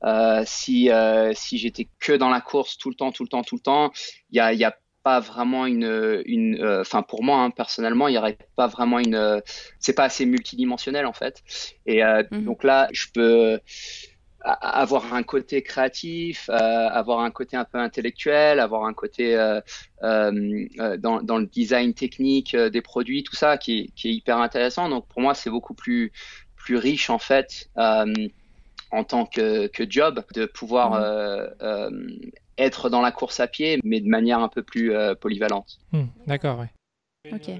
Euh, 0.05 0.43
si 0.45 0.91
euh, 0.91 1.31
si 1.33 1.57
j'étais 1.57 1.87
que 1.99 2.11
dans 2.11 2.29
la 2.29 2.41
course 2.41 2.77
tout 2.77 2.89
le 2.89 2.95
temps, 2.95 3.11
tout 3.11 3.23
le 3.23 3.29
temps, 3.29 3.43
tout 3.43 3.55
le 3.55 3.61
temps, 3.61 3.91
il 4.29 4.37
y 4.37 4.39
a, 4.39 4.53
y 4.53 4.63
a 4.63 4.75
pas 5.03 5.19
vraiment 5.19 5.65
une 5.65 6.21
une 6.25 6.61
euh, 6.61 6.81
enfin 6.81 7.01
pour 7.01 7.23
moi 7.23 7.39
hein, 7.39 7.49
personnellement 7.49 8.07
il 8.07 8.15
y 8.15 8.17
aurait 8.17 8.37
pas 8.55 8.67
vraiment 8.67 8.99
une 8.99 9.41
c'est 9.79 9.93
pas 9.93 10.05
assez 10.05 10.25
multidimensionnel 10.25 11.05
en 11.05 11.13
fait 11.13 11.43
et 11.85 12.03
mhm. 12.03 12.43
donc 12.43 12.63
là 12.63 12.87
je 12.91 13.07
peux 13.13 13.59
avoir 14.47 15.15
un 15.15 15.23
côté 15.23 15.63
créatif, 15.63 16.49
avoir 16.49 17.21
un 17.21 17.31
côté 17.31 17.57
un 17.57 17.65
peu 17.65 17.79
intellectuel, 17.79 18.59
avoir 18.59 18.85
un 18.85 18.93
côté 18.93 19.33
dans, 20.03 21.21
dans, 21.23 21.37
le 21.39 21.47
design 21.47 21.95
technique 21.95 22.55
des 22.55 22.81
produits, 22.83 23.23
tout 23.23 23.35
ça 23.35 23.57
qui, 23.57 23.91
qui 23.95 24.09
est 24.09 24.13
hyper 24.13 24.37
intéressant. 24.37 24.87
Donc 24.87 25.07
pour 25.07 25.19
moi, 25.19 25.33
c'est 25.33 25.49
beaucoup 25.49 25.73
plus 25.73 26.11
plus 26.65 26.77
riche 26.77 27.09
en 27.11 27.19
fait 27.19 27.69
euh, 27.77 28.11
en 28.91 29.03
tant 29.03 29.25
que, 29.25 29.69
job 29.89 30.23
de 30.33 30.45
pouvoir 30.45 30.91
mmh. 30.91 31.03
euh, 31.03 31.47
euh, 31.61 32.07
être 32.57 32.89
dans 32.89 33.01
la 33.01 33.11
course 33.11 33.39
à 33.39 33.47
pied, 33.47 33.79
mais 33.83 34.01
de 34.01 34.07
manière 34.07 34.39
un 34.39 34.47
peu 34.47 34.63
plus 34.63 34.93
polyvalente. 35.19 35.79
Mmh, 35.91 36.03
d'accord, 36.27 36.59
oui. 36.59 36.67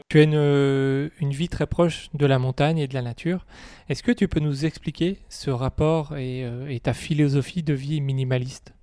Tu 0.09 0.19
as 0.19 0.23
une, 0.23 1.09
une, 1.19 1.31
vie 1.31 1.49
très 1.49 1.65
proche 1.65 2.09
de 2.13 2.27
la 2.27 2.37
montagne 2.37 2.77
et 2.77 2.87
de 2.87 2.93
la 2.93 3.01
nature. 3.01 3.47
Est-ce 3.89 4.03
que 4.03 4.11
tu 4.11 4.27
peux 4.27 4.39
nous 4.39 4.65
expliquer 4.65 5.17
ce 5.27 5.49
rapport 5.49 6.15
et, 6.17 6.45
et 6.69 6.79
ta 6.79 6.93
philosophie 6.93 7.63
de 7.63 7.73
vie 7.73 7.99
minimaliste? 7.99 8.74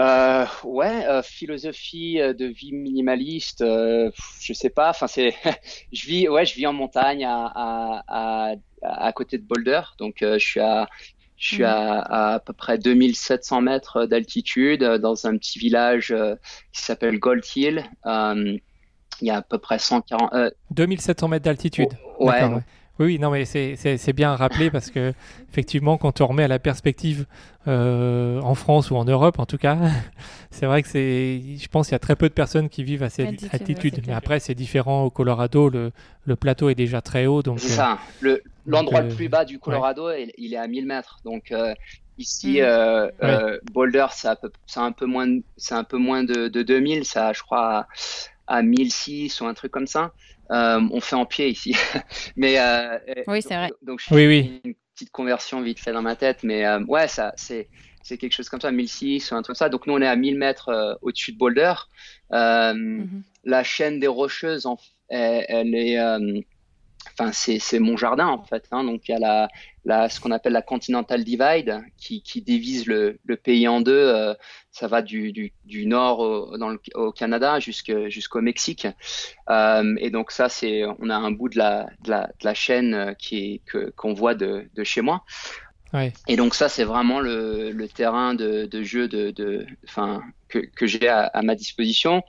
Euh, 0.00 0.46
ouais, 0.64 1.22
philosophie 1.22 2.18
de 2.18 2.46
vie 2.46 2.72
minimaliste, 2.72 3.60
je 3.60 4.52
sais 4.52 4.70
pas. 4.70 4.90
Enfin, 4.90 5.06
c'est, 5.06 5.34
je 5.92 6.06
vis, 6.06 6.28
ouais, 6.28 6.44
je 6.44 6.54
vis 6.54 6.66
en 6.66 6.72
montagne 6.72 7.24
à, 7.24 8.02
à 8.08 8.54
à 8.82 9.12
côté 9.12 9.38
de 9.38 9.44
Boulder. 9.44 9.80
Donc, 9.98 10.22
euh, 10.22 10.38
je 10.38 10.46
suis 10.46 10.60
à 10.60 10.88
je 11.36 11.54
suis 11.54 11.64
à, 11.64 12.00
à, 12.34 12.38
peu 12.40 12.52
près 12.52 12.76
2700 12.76 13.62
mètres 13.62 14.04
d'altitude 14.04 14.82
euh, 14.82 14.98
dans 14.98 15.26
un 15.26 15.38
petit 15.38 15.58
village 15.58 16.12
euh, 16.12 16.34
qui 16.70 16.82
s'appelle 16.82 17.18
Gold 17.18 17.42
Hill. 17.56 17.82
il 18.04 18.60
y 19.22 19.30
a 19.30 19.36
à 19.36 19.42
peu 19.42 19.56
près 19.56 19.78
140. 19.78 20.30
2700 20.70 21.28
mètres 21.28 21.44
d'altitude. 21.44 21.88
ouais. 22.18 22.42
Oui, 23.00 23.18
non, 23.18 23.30
mais 23.30 23.46
c'est 23.46 24.12
bien 24.12 24.36
rappelé 24.36 24.70
parce 24.70 24.90
que 24.90 25.14
effectivement, 25.50 25.96
quand 25.96 26.20
on 26.20 26.26
remet 26.26 26.42
à 26.44 26.48
la 26.48 26.58
perspective 26.58 27.24
euh, 27.66 28.38
en 28.42 28.54
France 28.54 28.90
ou 28.90 28.96
en 28.96 29.06
Europe, 29.06 29.38
en 29.38 29.46
tout 29.46 29.56
cas, 29.56 29.78
c'est 30.50 30.66
vrai 30.66 30.82
que 30.82 30.88
c'est, 30.88 31.40
je 31.58 31.68
pense, 31.68 31.86
qu'il 31.86 31.94
y 31.94 31.96
a 31.96 32.00
très 32.00 32.14
peu 32.14 32.28
de 32.28 32.34
personnes 32.34 32.68
qui 32.68 32.84
vivent 32.84 33.02
à 33.02 33.08
cette 33.08 33.42
altitude. 33.54 34.02
mais 34.06 34.12
après, 34.12 34.38
c'est 34.38 34.54
différent 34.54 35.04
au 35.04 35.10
Colorado. 35.10 35.70
Le, 35.70 35.92
le, 36.26 36.36
plateau 36.36 36.68
est 36.68 36.74
déjà 36.74 37.00
très 37.00 37.24
haut, 37.24 37.42
donc. 37.42 37.60
C'est 37.60 37.68
ça. 37.68 37.98
Euh, 38.22 38.38
l'endroit 38.66 39.00
le, 39.00 39.10
euh, 39.10 39.16
plus 39.16 39.30
bas 39.30 39.46
du 39.46 39.58
Colorado, 39.58 40.10
il, 40.36 40.52
est 40.52 40.58
à 40.58 40.68
1000 40.68 40.84
mètres, 40.86 41.20
donc. 41.24 41.54
Ici, 42.18 42.60
mm. 42.60 43.60
Boulder, 43.72 44.06
c'est 44.10 44.28
un 44.76 44.92
peu 44.92 45.06
moins, 45.06 45.38
c'est 45.56 45.74
un 45.74 45.84
peu 45.84 45.96
moins 45.96 46.22
de, 46.22 46.48
de 46.48 46.62
2000, 46.62 47.06
ça, 47.06 47.32
je 47.32 47.40
crois, 47.40 47.86
à, 48.46 48.56
à 48.58 48.62
1006 48.62 49.40
ou 49.40 49.46
un 49.46 49.54
truc 49.54 49.72
comme 49.72 49.86
ça. 49.86 50.12
Euh, 50.50 50.80
on 50.90 51.00
fait 51.00 51.16
en 51.16 51.26
pied 51.26 51.48
ici. 51.48 51.74
mais 52.36 52.58
euh, 52.58 52.98
oui, 53.26 53.42
c'est 53.42 53.54
vrai. 53.54 53.70
Donc, 53.82 54.00
je 54.00 54.14
oui, 54.14 54.26
oui. 54.26 54.60
une 54.64 54.74
petite 54.94 55.10
conversion 55.10 55.60
vite 55.60 55.78
fait 55.78 55.92
dans 55.92 56.02
ma 56.02 56.16
tête, 56.16 56.42
mais 56.42 56.66
euh, 56.66 56.80
ouais, 56.86 57.08
ça, 57.08 57.32
c'est 57.36 57.68
c'est 58.02 58.16
quelque 58.16 58.32
chose 58.32 58.48
comme 58.48 58.60
ça, 58.60 58.72
1006 58.72 59.30
ou 59.30 59.34
un 59.34 59.42
truc 59.42 59.48
comme 59.48 59.54
ça. 59.54 59.68
Donc 59.68 59.86
nous, 59.86 59.92
on 59.92 60.00
est 60.00 60.06
à 60.06 60.16
1000 60.16 60.38
mètres 60.38 60.98
au-dessus 61.02 61.32
de 61.32 61.38
Boulder. 61.38 61.74
Mhm. 62.32 63.22
La 63.44 63.62
chaîne 63.62 64.00
des 64.00 64.06
Rocheuses, 64.06 64.66
en, 64.66 64.78
elle, 65.08 65.44
elle 65.48 65.74
est 65.74 65.98
enfin 67.18 67.30
c'est 67.32 67.78
mon 67.78 67.96
jardin 67.96 68.26
en 68.28 68.42
fait. 68.44 68.66
Hein. 68.70 68.84
Donc 68.84 69.08
il 69.08 69.12
y 69.12 69.14
a 69.14 69.18
la, 69.18 69.48
la 69.84 70.08
ce 70.08 70.20
qu'on 70.20 70.30
appelle 70.30 70.52
la 70.52 70.62
Continental 70.62 71.24
Divide 71.24 71.82
qui, 71.96 72.22
qui 72.22 72.42
divise 72.42 72.86
le, 72.86 73.18
le, 73.24 73.36
pays 73.36 73.68
en 73.68 73.80
deux. 73.80 73.92
Euh, 73.92 74.34
ça 74.70 74.86
va 74.86 75.02
du, 75.02 75.32
du, 75.32 75.52
du 75.64 75.86
nord 75.86 76.20
au, 76.20 76.56
au 76.94 77.12
Canada 77.12 77.58
jusqu'au 77.58 78.40
Mexique. 78.40 78.86
Euh, 79.48 79.94
et 79.98 80.10
donc 80.10 80.30
ça 80.30 80.48
c'est 80.48 80.84
on 80.98 81.10
a 81.10 81.16
un 81.16 81.30
bout 81.30 81.48
de 81.48 81.58
la, 81.58 81.88
de 82.04 82.10
la, 82.10 82.26
de 82.26 82.44
la 82.44 82.54
chaîne 82.54 82.94
euh, 82.94 83.14
qui 83.14 83.62
qu'on 83.96 84.14
voit 84.14 84.34
de, 84.34 84.68
de 84.74 84.84
chez 84.84 85.00
moi. 85.00 85.24
Et 86.28 86.36
donc 86.36 86.54
ça, 86.54 86.68
c'est 86.68 86.84
vraiment 86.84 87.20
le, 87.20 87.86
terrain 87.88 88.34
de, 88.34 88.82
jeu 88.82 89.08
que, 89.08 90.86
j'ai 90.86 91.08
à, 91.08 91.42
ma 91.42 91.54
disposition. 91.54 92.22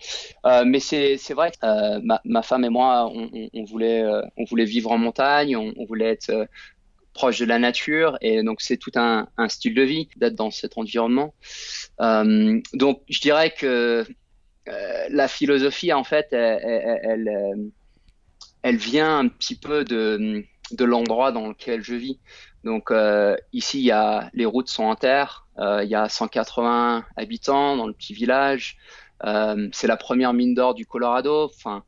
Euh, 0.45 0.63
mais 0.65 0.79
c'est 0.79 1.33
vrai 1.33 1.51
euh, 1.63 1.99
ma, 2.25 2.41
femme 2.41 2.65
et 2.65 2.69
moi, 2.69 3.11
on, 3.13 3.63
voulait, 3.63 4.03
euh, 4.03 4.21
on 4.37 4.45
voulait 4.45 4.65
vivre 4.65 4.91
en 4.91 4.97
montagne, 4.97 5.55
on, 5.55 5.85
voulait 5.85 6.09
être 6.09 6.29
euh, 6.29 6.45
proche 7.13 7.39
de 7.39 7.45
la 7.45 7.59
nature, 7.59 8.17
et 8.21 8.41
donc 8.41 8.61
c'est 8.61 8.77
tout 8.77 8.91
un, 8.95 9.27
style 9.49 9.75
de 9.75 9.83
vie 9.83 10.07
d'être 10.15 10.35
dans 10.35 10.49
cet 10.49 10.77
environnement. 10.77 11.33
Donc 11.99 13.01
je 13.09 13.19
dirais 13.19 13.51
que 13.51 14.05
la 14.65 15.27
philosophie, 15.27 15.93
en 15.93 16.03
fait, 16.03 16.27
elle, 16.31 17.61
elle, 18.63 18.77
vient 18.77 19.19
un 19.19 19.27
petit 19.27 19.55
peu 19.55 19.83
de 19.83 20.45
l'endroit 20.79 21.31
dans 21.31 21.49
lequel 21.49 21.83
je 21.83 21.95
vis. 21.95 22.17
Donc 22.63 22.91
euh, 22.91 23.35
ici, 23.53 23.79
il 23.79 23.85
y 23.85 23.91
a, 23.91 24.29
les 24.33 24.45
routes 24.45 24.69
sont 24.69 24.83
en 24.83 24.95
terre, 24.95 25.47
euh, 25.57 25.83
il 25.83 25.89
y 25.89 25.95
a 25.95 26.09
180 26.09 27.05
habitants 27.15 27.75
dans 27.75 27.87
le 27.87 27.93
petit 27.93 28.13
village. 28.13 28.77
Euh, 29.23 29.69
c'est 29.71 29.87
la 29.87 29.97
première 29.97 30.33
mine 30.33 30.53
d'or 30.53 30.73
du 30.73 30.85
Colorado. 30.85 31.45
Enfin, 31.45 31.83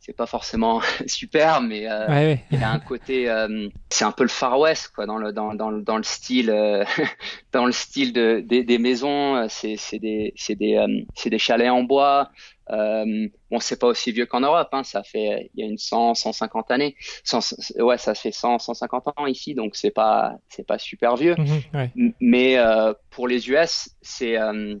c'est 0.00 0.16
pas 0.16 0.26
forcément 0.26 0.80
super, 1.06 1.60
mais 1.60 1.88
euh, 1.88 2.34
il 2.50 2.58
y 2.58 2.64
a 2.64 2.70
un 2.70 2.80
côté, 2.80 3.30
euh, 3.30 3.68
c'est 3.88 4.04
un 4.04 4.10
peu 4.10 4.24
le 4.24 4.28
Far 4.28 4.58
West, 4.58 4.90
quoi, 4.94 5.06
dans 5.06 5.16
le 5.16 5.32
dans, 5.32 5.54
dans, 5.54 5.70
dans 5.70 5.96
le 5.96 6.02
style, 6.02 6.50
euh, 6.50 6.84
dans 7.52 7.66
le 7.66 7.72
style 7.72 8.12
de, 8.12 8.42
des, 8.44 8.64
des 8.64 8.78
maisons. 8.78 9.46
C'est 9.48 9.76
des 9.98 10.32
c'est 10.36 10.56
des 10.56 11.04
c'est 11.14 11.30
des 11.30 11.38
chalets 11.38 11.70
en 11.70 11.84
bois. 11.84 12.30
Euh, 12.70 13.28
bon, 13.50 13.60
c'est 13.60 13.78
pas 13.78 13.88
aussi 13.88 14.12
vieux 14.12 14.26
qu'en 14.26 14.40
Europe, 14.40 14.68
hein, 14.72 14.84
ça 14.84 15.02
fait 15.02 15.50
il 15.54 15.60
y 15.60 15.64
a 15.64 15.66
une 15.66 15.78
100, 15.78 16.14
150 16.14 16.70
années. 16.70 16.96
100, 17.24 17.54
ouais, 17.80 17.98
ça 17.98 18.14
fait 18.14 18.32
100, 18.32 18.58
150 18.58 19.08
ans 19.16 19.26
ici, 19.26 19.54
donc 19.54 19.74
c'est 19.74 19.90
pas 19.90 20.36
c'est 20.48 20.66
pas 20.66 20.78
super 20.78 21.16
vieux. 21.16 21.34
Mhm, 21.36 22.12
mais 22.20 22.58
euh, 22.58 22.94
pour 23.10 23.26
les 23.26 23.48
US, 23.50 23.90
c'est 24.00 24.38
euh, 24.38 24.76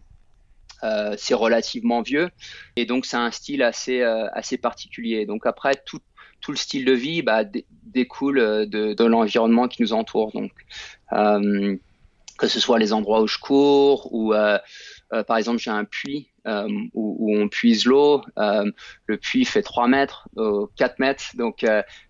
euh, 0.84 1.14
c'est 1.18 1.34
relativement 1.34 2.02
vieux 2.02 2.30
et 2.76 2.86
donc 2.86 3.06
c'est 3.06 3.16
un 3.16 3.30
style 3.30 3.62
assez 3.62 4.00
euh, 4.00 4.28
assez 4.32 4.58
particulier. 4.58 5.26
Donc 5.26 5.46
après 5.46 5.74
tout 5.84 6.00
tout 6.40 6.50
le 6.50 6.56
style 6.56 6.84
de 6.84 6.92
vie 6.92 7.22
bah, 7.22 7.44
découle 7.84 8.38
de, 8.68 8.94
de 8.94 9.04
l'environnement 9.04 9.68
qui 9.68 9.82
nous 9.82 9.92
entoure. 9.92 10.32
Donc 10.32 10.52
que 12.38 12.48
ce 12.48 12.58
soit 12.58 12.80
les 12.80 12.92
endroits 12.92 13.22
où 13.22 13.28
je 13.28 13.38
cours 13.38 14.12
ou 14.12 14.34
euh, 15.12 15.22
par 15.24 15.36
exemple, 15.36 15.58
j'ai 15.58 15.70
un 15.70 15.84
puits 15.84 16.31
euh, 16.46 16.68
où, 16.94 17.16
où, 17.18 17.38
on 17.38 17.48
puise 17.48 17.86
l'eau. 17.86 18.22
Euh, 18.38 18.70
le 19.06 19.16
puits 19.16 19.44
fait 19.44 19.62
3 19.62 19.88
mètres, 19.88 20.28
4 20.76 20.98
mètres. 20.98 21.24
Donc, 21.34 21.64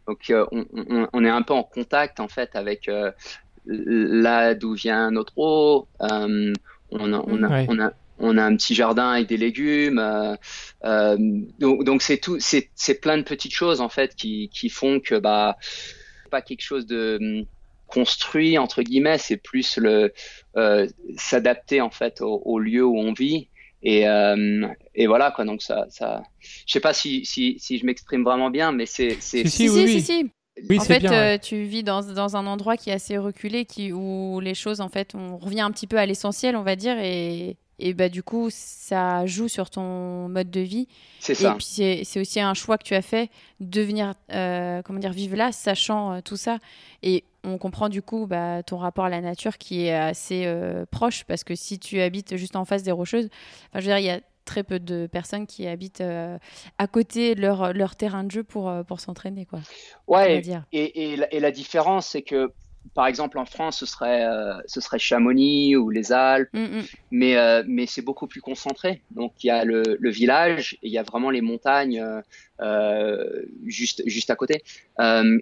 donc 0.07 0.33
on, 0.53 0.67
on, 0.73 1.09
on, 1.13 1.25
est 1.25 1.31
un 1.31 1.43
peu 1.43 1.55
en 1.55 1.63
contact 1.63 2.21
en 2.21 2.29
fait 2.29 2.51
avec 2.55 2.91
là 3.67 4.55
d'où 4.55 4.75
vient 4.75 5.11
notre 5.11 5.39
eau. 5.39 5.89
on, 6.01 6.53
a, 6.55 6.55
on, 6.91 7.43
a, 7.43 7.65
on, 7.69 7.81
a, 7.81 7.93
on 8.23 8.39
a 8.39 8.45
un 8.45 8.57
petit 8.57 8.75
jardin 8.75 9.11
avec 9.11 9.27
des 9.29 9.37
légumes. 9.37 9.99
Euh, 10.85 11.17
donc, 11.59 11.85
donc 11.85 12.03
c'est 12.03 12.19
tout, 12.19 12.39
c'est, 12.41 12.71
c'est 12.75 13.01
plein 13.01 13.19
de 13.19 13.23
petites 13.23 13.55
choses 13.55 13.81
en 13.81 13.89
fait 13.89 14.15
qui, 14.15 14.49
qui 14.53 14.69
font 14.69 15.01
que 15.01 15.17
bah 15.17 15.57
pas 16.31 16.41
quelque 16.41 16.63
chose 16.63 16.87
de 16.87 17.45
construit 17.89 18.57
entre 18.57 18.83
guillemets, 18.83 19.19
c'est 19.19 19.37
plus 19.37 19.77
le 19.77 20.15
euh, 20.57 20.87
s'adapter 21.17 21.81
en 21.81 21.91
fait 21.91 22.23
au, 22.23 22.59
lieu 22.59 22.85
où 22.85 22.97
on 22.97 23.13
vit 23.13 23.49
et, 23.83 24.09
euh, 24.09 24.67
et 24.95 25.07
voilà 25.07 25.31
quoi. 25.31 25.45
Donc 25.45 25.63
ça, 25.63 25.87
ça, 25.91 26.23
je 26.41 26.73
sais 26.73 26.81
pas 26.81 26.93
si, 26.93 27.25
si, 27.25 27.57
si 27.59 27.79
je 27.79 27.87
m'exprime 27.87 28.25
vraiment 28.25 28.51
bien, 28.51 28.73
mais 28.73 28.87
c'est 28.87 29.21
si 29.21 29.49
si, 29.49 29.69
oui, 29.69 30.01
si, 30.01 30.31
en 30.79 30.85
fait, 30.85 31.41
tu 31.41 31.63
vis 31.65 31.83
dans, 31.83 32.03
dans, 32.03 32.37
un 32.37 32.47
endroit 32.47 32.77
qui 32.77 32.91
est 32.91 32.95
assez 32.95 33.19
reculé, 33.19 33.65
qui, 33.65 33.93
où 33.93 34.41
les 34.41 34.55
choses, 34.55 34.81
en 34.81 34.89
fait, 34.89 35.15
on 35.15 35.37
revient 35.37 35.63
un 35.63 35.71
petit 35.71 35.87
peu 35.87 35.99
à 35.99 36.07
l'essentiel, 36.07 36.57
on 36.57 36.63
va 36.63 36.77
dire, 36.77 36.99
et, 36.99 37.57
et 37.79 37.95
bah, 37.95 38.09
du 38.09 38.23
coup, 38.23 38.49
ça 38.51 39.27
joue 39.27 39.49
sur 39.49 39.69
ton 39.69 40.29
mode 40.29 40.51
de 40.51 40.61
vie. 40.61 40.87
C'est 41.19 41.35
ça. 41.35 41.53
Et 41.53 41.55
puis, 41.57 42.05
c'est 42.05 42.21
aussi 42.21 42.41
un 42.41 42.55
choix 42.55 42.79
que 42.79 42.85
tu 42.85 42.95
as 42.95 43.03
fait 43.03 43.29
de 43.61 43.83
venir 43.83 44.15
euh, 44.33 44.83
comment 44.83 45.01
dire, 45.01 45.13
vivre 45.13 45.37
là, 45.37 45.51
sachant 45.51 46.13
euh, 46.13 46.21
tout 46.21 46.37
ça. 46.37 46.59
Et 47.03 47.25
on 47.45 47.59
comprend 47.59 47.89
du 47.89 48.03
coup 48.03 48.27
bah, 48.27 48.63
ton 48.63 48.77
rapport 48.77 49.05
à 49.05 49.11
la 49.11 49.21
nature 49.21 49.59
qui 49.59 49.87
est 49.87 49.95
assez 49.95 50.45
euh, 50.47 50.85
proche, 50.91 51.25
parce 51.25 51.45
que 51.45 51.55
si 51.55 51.79
tu 51.79 52.01
habites 52.01 52.37
juste 52.37 52.57
en 52.57 52.65
face 52.65 52.83
des 52.83 52.93
Rocheuses, 52.93 53.29
je 53.75 53.79
veux 53.79 53.85
dire, 53.85 53.99
il 53.99 54.05
y 54.05 54.11
a 54.11 54.21
très 54.45 54.65
peu 54.65 54.81
de 54.81 55.07
personnes 55.07 55.47
qui 55.47 55.69
habitent 55.69 56.03
à 56.03 56.87
côté 56.89 57.37
de 57.37 57.41
leur, 57.41 57.73
leur 57.73 57.95
terrain 57.95 58.25
de 58.25 58.31
jeu 58.31 58.43
pour, 58.43 58.73
pour 58.89 58.99
s'entraîner. 58.99 59.47
Quoi, 59.47 59.61
ouais, 60.09 60.43
et, 60.73 61.13
et, 61.13 61.41
la, 61.41 61.51
différence, 61.53 62.09
c'est 62.09 62.23
que 62.23 62.53
par 62.95 63.07
exemple, 63.07 63.39
en 63.39 63.47
France, 63.47 63.79
ce 63.79 63.87
serait, 63.87 64.25
euh, 64.25 64.55
ce 64.67 64.81
serait 64.81 64.99
Chamonix 64.99 65.77
ou 65.77 65.91
les 65.91 66.13
Alpes, 66.13 66.51
mm, 66.53 66.79
mm. 66.79 66.83
mais, 67.11 67.37
euh, 67.37 67.63
mais 67.67 67.87
c'est 67.87 68.03
beaucoup 68.03 68.27
plus 68.27 68.41
concentré. 68.41 69.03
Donc, 69.11 69.33
il 69.43 69.47
y 69.47 69.51
a 69.51 69.65
le, 69.65 69.83
le, 69.99 70.11
village 70.11 70.75
et 70.83 70.89
il 70.89 70.93
y 70.93 70.99
a 70.99 71.03
vraiment 71.03 71.31
les 71.31 71.41
montagnes 71.41 72.05
euh, 72.61 73.43
juste, 73.65 74.03
juste 74.07 74.31
à 74.31 74.37
côté. 74.37 74.63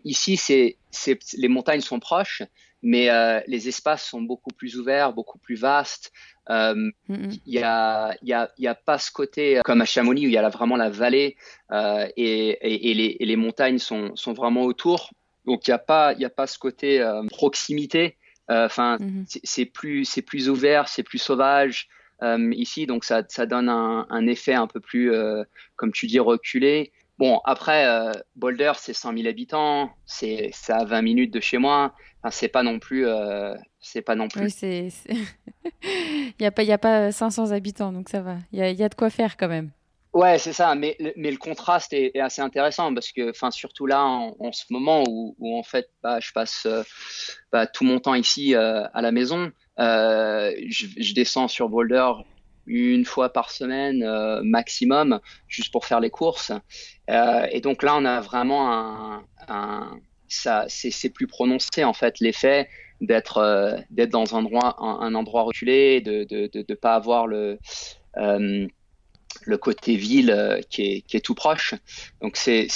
ici, 0.04 0.37
c'est, 0.37 0.76
les 1.37 1.49
montagnes 1.49 1.80
sont 1.80 1.99
proches, 1.99 2.42
mais 2.82 3.09
les 3.47 3.68
espaces 3.68 4.04
sont 4.04 4.23
beaucoup 4.23 4.52
plus 4.56 4.76
ouverts, 4.76 5.12
beaucoup 5.12 5.38
plus 5.38 5.56
vastes. 5.56 6.12
Mm, 6.49 6.90
il 7.09 7.40
n'y 7.47 7.59
a, 7.62 8.14
y 8.23 8.32
a, 8.32 8.50
y 8.59 8.66
a 8.66 8.75
pas 8.75 8.99
ce 8.99 9.11
côté 9.11 9.61
comme 9.64 9.80
à 9.80 9.85
Chamonix 9.85 10.26
où 10.26 10.28
il 10.28 10.35
y 10.35 10.38
a 10.38 10.49
vraiment 10.49 10.76
la 10.76 10.90
vallée 10.90 11.37
et, 11.73 12.16
et, 12.16 12.90
et, 12.90 12.94
les, 12.94 13.16
et 13.18 13.26
les 13.26 13.37
montagnes 13.37 13.78
sont, 13.78 14.14
sont 14.14 14.32
vraiment 14.32 14.62
autour 14.62 15.11
donc 15.44 15.66
il 15.66 15.70
n'y 15.70 15.75
a 15.75 15.78
pas 15.78 16.14
il 16.14 16.25
a 16.25 16.30
pas 16.30 16.47
ce 16.47 16.59
côté 16.59 17.00
euh, 17.00 17.23
proximité. 17.30 18.16
Euh, 18.50 18.66
enfin, 18.66 18.97
mhm. 19.00 19.25
c'est 19.44 19.64
plus 19.64 20.04
c'est 20.04 20.23
plus 20.23 20.49
ouvert, 20.49 20.88
c'est 20.88 21.02
plus 21.02 21.18
sauvage 21.18 21.88
euh, 22.23 22.52
ici, 22.54 22.87
donc 22.87 23.04
ça, 23.04 23.23
ça 23.28 23.47
donne 23.47 23.68
un, 23.68 24.06
un, 24.11 24.26
effet 24.26 24.54
un 24.54 24.66
peu 24.66 24.80
plus, 24.80 25.11
comme 25.76 25.90
tu 25.92 26.06
dis, 26.06 26.18
reculé. 26.18 26.92
Bon, 27.18 27.40
après, 27.44 27.87
Boulder, 28.37 28.73
c'est 28.76 28.92
100 28.92 29.16
000 29.16 29.28
habitants, 29.28 29.90
c'est 30.04 30.50
à 30.68 30.85
20 30.85 31.00
minutes 31.00 31.32
de 31.32 31.40
chez 31.40 31.56
moi. 31.56 31.94
Enfin, 32.18 32.30
c'est 32.30 32.49
pas 32.49 32.62
non 32.62 32.78
plus, 32.78 33.06
c'est 33.80 34.02
pas 34.02 34.16
non 34.16 34.28
plus. 34.28 34.42
Oui, 34.42 34.50
c'est, 34.50 34.88
il 35.82 36.35
n'y 36.40 36.47
a 36.47 36.50
pas, 36.50 36.62
il 36.62 36.68
y 36.68 36.73
a 36.73 36.78
pas 36.78 37.11
500 37.11 37.52
habitants, 37.52 37.90
donc 37.90 38.11
ça 38.11 38.20
va. 38.20 38.37
Il 38.52 38.59
y 38.59 38.62
a, 38.62 38.70
y 38.70 38.82
a 38.82 38.88
de 38.90 38.94
quoi 38.94 39.09
faire 39.09 39.38
quand 39.38 39.49
même. 39.49 39.70
Ouais, 40.12 40.38
c'est 40.38 40.52
ça, 40.52 40.75
mais, 40.75 40.97
mais 41.17 41.31
le 41.31 41.37
contraste 41.37 41.93
est, 41.93 42.19
assez 42.19 42.43
intéressant 42.43 42.93
parce 42.93 43.12
que, 43.12 43.31
enfin, 43.31 43.52
surtout 43.52 43.87
là, 43.87 44.05
en, 44.05 44.52
ce 44.52 44.64
moment 44.71 45.05
où, 45.09 45.37
où, 45.38 45.57
en 45.57 45.62
fait, 45.62 45.88
bah, 46.02 46.19
je 46.19 46.33
passe 46.33 46.67
euh, 46.67 46.83
bah, 47.52 47.69
tout 47.69 47.85
mon 47.85 48.00
temps 48.00 48.14
ici 48.14 48.57
euh, 48.57 48.83
à 48.93 49.02
la 49.02 49.12
maison, 49.12 49.52
euh, 49.79 50.52
je, 50.69 50.87
je, 50.99 51.14
descends 51.14 51.47
sur 51.47 51.69
Boulder 51.69 52.11
une 52.67 53.05
fois 53.05 53.33
par 53.33 53.50
semaine 53.52 54.02
euh, 54.02 54.40
maximum, 54.43 55.21
juste 55.47 55.71
pour 55.71 55.87
faire 55.87 56.00
les 56.00 56.11
courses. 56.11 56.50
et 57.09 57.61
donc 57.61 57.85
là, 57.85 57.95
on 57.97 58.05
a 58.05 58.21
vraiment 58.21 58.73
un, 58.73 59.25
un 59.47 60.00
ça, 60.26 60.64
c'est 60.69 61.11
plus 61.11 61.26
prononcé 61.29 61.85
en 61.85 61.93
fait 61.93 62.19
l'effet 62.21 62.69
d'être 63.00 63.79
d'être 63.90 64.11
dans 64.11 64.35
un 64.35 64.38
endroit, 64.40 64.76
un, 64.79 65.00
un 65.00 65.14
endroit 65.14 65.43
reculé, 65.43 66.00
de 66.00 66.25
de, 66.25 66.49
de, 66.52 66.62
de 66.62 66.75
pas 66.75 66.95
avoir 66.95 67.26
le 67.26 67.59
le 69.44 69.58
côté 69.58 69.96
ville 69.96 70.30
euh, 70.30 70.60
qui, 70.68 70.82
est, 70.82 71.00
qui, 71.02 71.16
est, 71.16 71.20
tout 71.20 71.34
proche. 71.34 71.75
Donc 72.20 72.37
c'est 72.37 72.68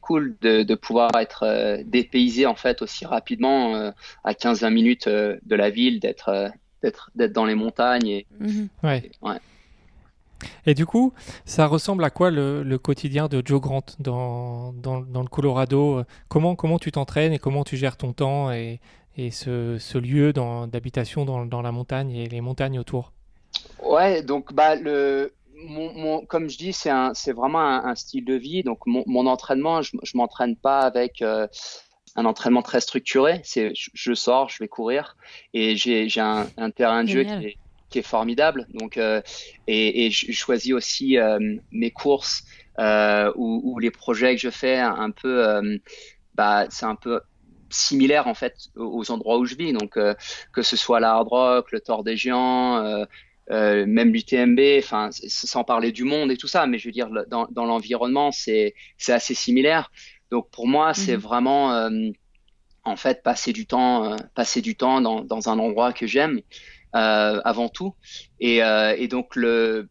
cool 0.00 0.36
de, 0.40 0.62
de, 0.62 0.74
pouvoir 0.74 1.10
être 1.16 1.44
euh, 1.44 1.82
dépaysé 1.84 2.46
en 2.46 2.54
fait 2.54 2.82
aussi 2.82 3.04
rapidement 3.06 3.74
euh, 3.74 3.90
à 4.24 4.32
15-20 4.32 4.70
minutes 4.70 5.08
de 5.08 5.54
la 5.54 5.70
ville, 5.70 6.00
d'être 6.00 6.52
d'être 6.82 7.10
dans 7.14 7.44
les 7.44 7.54
montagnes. 7.54 8.08
Et, 8.08 8.26
mhm. 8.38 8.68
ouais. 8.82 9.10
Et 10.64 10.72
du 10.72 10.86
coup, 10.86 11.12
ça 11.44 11.66
ressemble 11.66 12.02
à 12.04 12.08
quoi 12.08 12.30
le, 12.30 12.62
le 12.62 12.78
quotidien 12.78 13.28
de 13.28 13.42
Joe 13.44 13.60
Grant 13.60 13.84
dans, 13.98 14.72
dans, 14.72 15.00
dans 15.02 15.20
le 15.20 15.28
Colorado? 15.28 16.02
Comment, 16.28 16.56
comment 16.56 16.78
tu 16.78 16.90
t'entraînes 16.90 17.34
et 17.34 17.38
comment 17.38 17.62
tu 17.62 17.76
gères 17.76 17.98
ton 17.98 18.14
temps 18.14 18.50
et, 18.50 18.80
et 19.18 19.30
ce, 19.30 19.76
ce 19.78 19.98
lieu 19.98 20.32
d'habitation 20.32 21.26
dans, 21.26 21.44
dans, 21.44 21.60
la 21.60 21.72
montagne 21.72 22.10
et 22.12 22.26
les 22.26 22.40
montagnes 22.40 22.78
autour? 22.78 23.12
Ouais, 23.82 24.22
donc 24.22 24.54
bah, 24.54 24.76
le, 24.76 25.34
mon, 25.66 26.24
comme 26.26 26.48
je 26.48 26.58
dis, 26.58 26.72
c'est 26.72 27.32
vraiment 27.32 27.60
un, 27.60 27.94
style 27.94 28.24
de 28.24 28.34
vie. 28.34 28.62
Donc, 28.62 28.80
mon, 28.86 29.26
entraînement, 29.26 29.82
je, 29.82 29.96
je 30.02 30.16
m'entraîne 30.16 30.56
pas 30.56 30.80
avec 30.80 31.22
euh, 31.22 31.46
un 32.16 32.24
entraînement 32.24 32.62
très 32.62 32.80
structuré. 32.80 33.40
C'est, 33.44 33.72
je, 33.74 34.14
sors, 34.14 34.48
je 34.48 34.58
vais 34.60 34.68
courir 34.68 35.16
et 35.54 35.76
j'ai 35.76 36.08
un, 36.20 36.46
un, 36.56 36.70
terrain 36.70 37.04
de 37.04 37.08
jeu 37.08 37.24
qui 37.24 37.30
est, 37.30 37.56
qui 37.90 37.98
est, 37.98 38.02
formidable. 38.02 38.66
Donc, 38.74 38.96
euh, 38.96 39.20
et, 39.66 40.06
et, 40.06 40.10
je 40.10 40.32
choisis 40.32 40.72
aussi 40.72 41.18
euh, 41.18 41.38
mes 41.70 41.90
courses 41.90 42.44
ou, 42.78 43.60
ou, 43.64 43.78
les 43.78 43.90
projets 43.90 44.34
que 44.34 44.40
je 44.40 44.50
fais 44.50 44.78
un, 44.78 45.10
peu. 45.10 45.60
bah, 46.34 46.66
c'est 46.70 46.86
un 46.86 46.96
peu 46.96 47.20
similaire 47.72 48.26
en 48.26 48.34
fait 48.34 48.54
aux 48.74 49.10
endroits 49.12 49.38
où 49.38 49.44
je 49.44 49.54
vis. 49.54 49.72
Donc, 49.72 49.98
que 50.52 50.62
ce 50.62 50.76
soit 50.76 51.00
l'Hard 51.00 51.28
Rock, 51.28 51.72
le 51.72 51.80
Tour 51.80 52.04
des 52.04 52.16
Géants 52.16 53.04
euh, 53.50 53.84
même 53.86 54.12
l'UTMB, 54.12 54.60
enfin, 54.78 55.10
sans 55.12 55.64
parler 55.64 55.92
du 55.92 56.04
monde 56.04 56.30
et 56.30 56.36
tout 56.36 56.46
ça, 56.46 56.66
mais 56.66 56.78
je 56.78 56.88
veux 56.88 56.92
dire, 56.92 57.08
dans, 57.28 57.46
dans 57.50 57.64
l'environnement, 57.64 58.30
c'est 58.30 58.74
assez 59.08 59.34
similaire. 59.34 59.90
Donc 60.30 60.50
pour 60.50 60.68
moi, 60.68 60.94
c'est 60.94 61.16
mhm. 61.16 61.22
vraiment, 61.22 61.72
euh, 61.72 62.10
en 62.84 62.96
fait, 62.96 63.22
passer 63.22 63.52
du 63.52 63.66
temps, 63.66 64.04
euh, 64.04 64.16
passer 64.34 64.60
du 64.60 64.76
temps 64.76 65.00
dans, 65.00 65.22
dans 65.22 65.48
un 65.48 65.58
endroit 65.58 65.92
que 65.92 66.06
j'aime 66.06 66.40
avant 66.92 67.68
tout. 67.68 67.94
Et, 68.40 68.58
et 68.58 69.08
donc 69.08 69.36
le, 69.36 69.88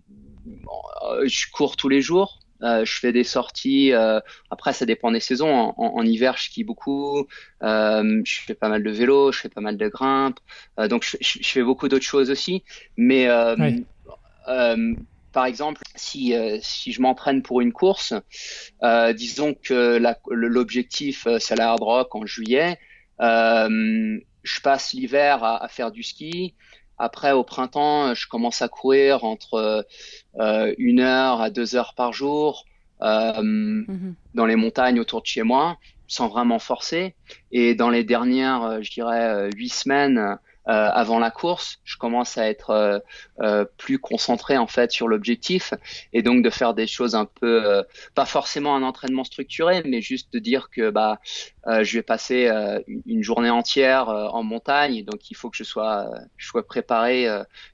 je 1.23 1.45
cours 1.51 1.77
tous 1.77 1.87
les 1.87 2.01
jours. 2.01 2.39
Euh, 2.63 2.85
je 2.85 2.99
fais 2.99 3.11
des 3.11 3.23
sorties. 3.23 3.93
Euh, 3.93 4.19
après, 4.49 4.73
ça 4.73 4.85
dépend 4.85 5.11
des 5.11 5.19
saisons. 5.19 5.49
En, 5.49 5.75
en, 5.77 6.03
hiver, 6.03 6.35
je 6.37 6.43
skie 6.43 6.63
beaucoup. 6.63 7.25
Euh, 7.63 8.21
je 8.25 8.41
fais 8.41 8.55
pas 8.55 8.69
mal 8.69 8.83
de 8.83 8.89
vélo. 8.89 9.31
Je 9.31 9.39
fais 9.39 9.49
pas 9.49 9.61
mal 9.61 9.77
de 9.77 9.87
grimpe. 9.87 10.39
Euh, 10.79 10.87
donc, 10.87 11.03
je, 11.03 11.17
je, 11.21 11.47
fais 11.47 11.63
beaucoup 11.63 11.87
d'autres 11.87 12.05
choses 12.05 12.29
aussi. 12.29 12.63
Mais 12.97 13.27
par 15.31 15.45
exemple, 15.45 15.81
si, 15.95 16.33
si 16.61 16.91
je 16.91 17.01
m'entraîne 17.01 17.43
pour 17.43 17.61
une 17.61 17.71
course, 17.71 18.13
disons 19.15 19.53
que 19.53 19.99
l'objectif, 20.29 21.27
c'est 21.39 21.55
la 21.55 21.69
hard 21.69 21.83
rock 21.83 22.15
en 22.15 22.25
juillet. 22.25 22.77
je 23.19 24.61
passe 24.63 24.93
l'hiver 24.93 25.43
à, 25.43 25.63
à, 25.63 25.67
faire 25.67 25.91
du 25.91 26.03
ski. 26.03 26.55
Après, 26.99 27.31
au 27.31 27.43
printemps, 27.43 28.13
je 28.13 28.27
commence 28.27 28.61
à 28.61 28.67
courir 28.67 29.23
entre 29.23 29.85
euh, 30.39 30.75
une 30.77 30.99
heure 30.99 31.41
à 31.41 31.49
deux 31.49 31.75
heures 31.75 31.93
par 31.95 32.11
jour 32.11 32.65
euh, 33.01 33.41
mhm. 33.41 34.15
dans 34.35 34.45
les 34.45 34.57
montagnes 34.57 34.99
autour 34.99 35.21
de 35.21 35.25
chez 35.25 35.43
moi, 35.43 35.77
sans 36.07 36.27
vraiment 36.27 36.59
forcer. 36.59 37.15
Et 37.53 37.73
dans 37.73 37.89
les 37.89 38.03
dernières, 38.03 38.63
euh, 38.63 38.79
je 38.81 38.91
dirais, 38.91 39.49
huit 39.55 39.69
semaines, 39.69 40.37
euh, 40.67 40.71
avant 40.71 41.19
la 41.19 41.31
course, 41.31 41.79
je 41.83 41.97
commence 41.97 42.37
à 42.37 42.47
être 42.47 42.69
euh, 42.71 42.99
euh, 43.41 43.65
plus 43.77 43.97
concentré 43.97 44.57
en 44.57 44.67
fait 44.67 44.91
sur 44.91 45.07
l'objectif 45.07 45.73
et 46.13 46.21
donc 46.21 46.43
de 46.43 46.49
faire 46.49 46.73
des 46.73 46.85
choses 46.85 47.15
un 47.15 47.25
peu, 47.25 47.83
pas 48.13 48.25
forcément 48.25 48.75
un 48.75 48.83
entraînement 48.83 49.23
structuré, 49.23 49.81
mais 49.85 50.01
juste 50.01 50.31
de 50.33 50.39
dire 50.39 50.69
que 50.69 50.89
bah 50.89 51.19
je 51.67 51.97
vais 51.97 52.03
passer 52.03 52.49
une 53.05 53.23
journée 53.23 53.49
entière 53.49 54.09
en 54.09 54.43
montagne, 54.43 55.03
donc 55.05 55.29
il 55.31 55.35
faut 55.35 55.49
que 55.49 55.57
je 55.57 55.63
sois, 55.63 56.09
je 56.37 56.47
sois 56.47 56.65
préparé 56.65 57.27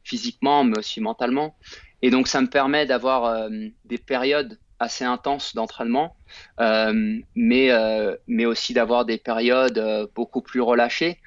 physiquement, 0.04 0.64
mais 0.64 0.78
aussi 0.78 1.02
mentalement. 1.02 1.56
Et 2.02 2.10
donc 2.10 2.28
ça 2.28 2.42
me 2.42 2.48
permet 2.48 2.86
d'avoir 2.86 3.50
des 3.86 3.98
périodes 3.98 4.58
assez 4.80 5.06
intense 5.06 5.56
d'entraînement, 5.56 6.16
euh, 6.60 7.20
mais 7.36 7.72
euh, 7.72 8.16
mais 8.28 8.46
aussi 8.46 8.74
d'avoir 8.74 9.06
des 9.06 9.18
périodes 9.18 9.78
euh, 9.78 10.08
beaucoup 10.16 10.42
plus 10.42 10.62
relâchées 10.62 11.20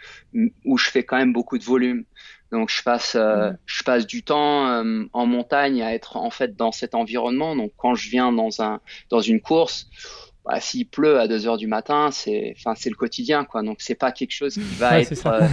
où 0.64 0.76
je 0.76 0.90
fais 0.90 1.04
quand 1.04 1.16
même 1.16 1.32
beaucoup 1.32 1.58
de 1.58 1.64
volume. 1.64 2.04
Donc 2.50 2.70
je 2.70 2.82
passe 2.82 3.14
mmh. 3.14 3.58
je 3.66 3.82
passe 3.82 4.06
du 4.06 4.22
temps 4.22 4.82
en 5.12 5.26
montagne 5.26 5.82
à 5.82 5.94
être 5.94 6.16
en 6.16 6.30
fait 6.30 6.56
dans 6.56 6.72
cet 6.72 6.94
environnement. 6.94 7.54
Donc 7.56 7.72
quand 7.76 7.94
je 7.94 8.08
viens 8.08 8.32
dans 8.32 8.62
un 8.62 8.80
dans 9.11 9.20
une 9.20 9.40
course, 9.40 9.88
bah, 10.48 10.61
s'il 10.61 10.88
pleut 10.88 11.20
à 11.20 11.28
2 11.28 11.46
heures 11.46 11.58
du 11.58 11.66
matin, 11.66 12.08
c'est, 12.11 12.54
enfin, 12.56 12.74
c'est 12.74 12.88
le 12.88 12.96
quotidien, 12.96 13.44
quoi. 13.44 13.62
Donc, 13.62 13.82
c'est 13.82 13.94
pas 13.94 14.12
quelque 14.12 14.32
chose 14.32 14.54
qui 14.54 14.76
va 14.78 14.98
être 14.98 15.26
euh, 15.26 15.46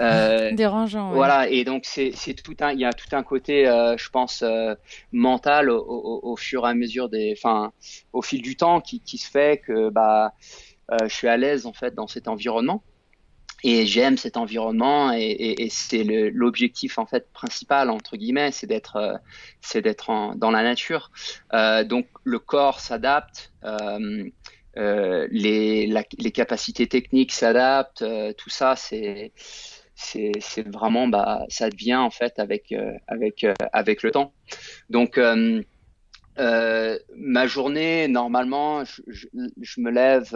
euh, 0.00 0.52
dérangeant. 0.56 1.12
Voilà. 1.12 1.50
Et 1.50 1.64
donc, 1.64 1.82
c'est, 1.84 2.12
c'est 2.14 2.32
tout 2.32 2.56
un, 2.60 2.72
il 2.72 2.80
y 2.80 2.86
a 2.86 2.94
tout 2.94 3.14
un 3.14 3.22
côté, 3.22 3.68
euh, 3.68 3.94
je 3.98 4.08
pense, 4.08 4.42
mental 5.12 5.68
au, 5.68 5.84
au, 5.84 6.32
au, 6.32 6.36
fur 6.36 6.66
et 6.66 6.70
à 6.70 6.74
mesure 6.74 7.10
des, 7.10 7.34
enfin, 7.36 7.72
au 8.14 8.22
fil 8.22 8.40
du 8.40 8.56
temps, 8.56 8.80
qui, 8.80 9.00
qui 9.00 9.18
se 9.18 9.30
fait 9.30 9.58
que, 9.58 9.90
bah, 9.90 10.32
je 10.90 11.14
suis 11.14 11.28
à 11.28 11.36
l'aise 11.36 11.66
en 11.66 11.72
fait 11.72 11.94
dans 11.94 12.06
cet 12.06 12.26
environnement 12.28 12.82
et 13.64 13.86
j'aime 13.86 14.16
cet 14.16 14.36
environnement 14.36 15.12
et, 15.12 15.20
et, 15.20 15.64
et 15.64 15.68
c'est 15.70 16.04
l'objectif 16.04 16.98
en 16.98 17.06
fait 17.06 17.30
principal 17.32 17.90
entre 17.90 18.16
guillemets 18.16 18.50
c'est 18.50 18.66
d'être 18.66 18.96
euh, 18.96 19.16
c'est 19.60 19.82
d'être 19.82 20.34
dans 20.36 20.50
la 20.50 20.62
nature 20.62 21.10
euh, 21.52 21.84
donc 21.84 22.06
le 22.24 22.38
corps 22.38 22.80
s'adapte 22.80 23.52
euh, 24.78 25.28
les, 25.30 25.86
les 25.86 26.32
capacités 26.32 26.86
techniques 26.86 27.32
s'adaptent, 27.32 28.02
tout 28.38 28.48
ça, 28.48 28.74
c'est 28.74 29.32
c'est 29.94 30.66
vraiment 30.66 31.08
bah 31.08 31.44
ça 31.50 31.68
devient 31.68 31.96
en 31.96 32.10
fait 32.10 32.38
avec 32.38 32.74
avec 33.06 33.46
avec 33.74 34.02
le 34.02 34.10
temps. 34.10 34.32
Donc 34.88 35.20
ma 36.38 37.46
journée 37.46 38.08
normalement 38.08 38.82
je, 38.84 39.26
je, 39.60 39.80
me 39.82 39.90
lève 39.90 40.34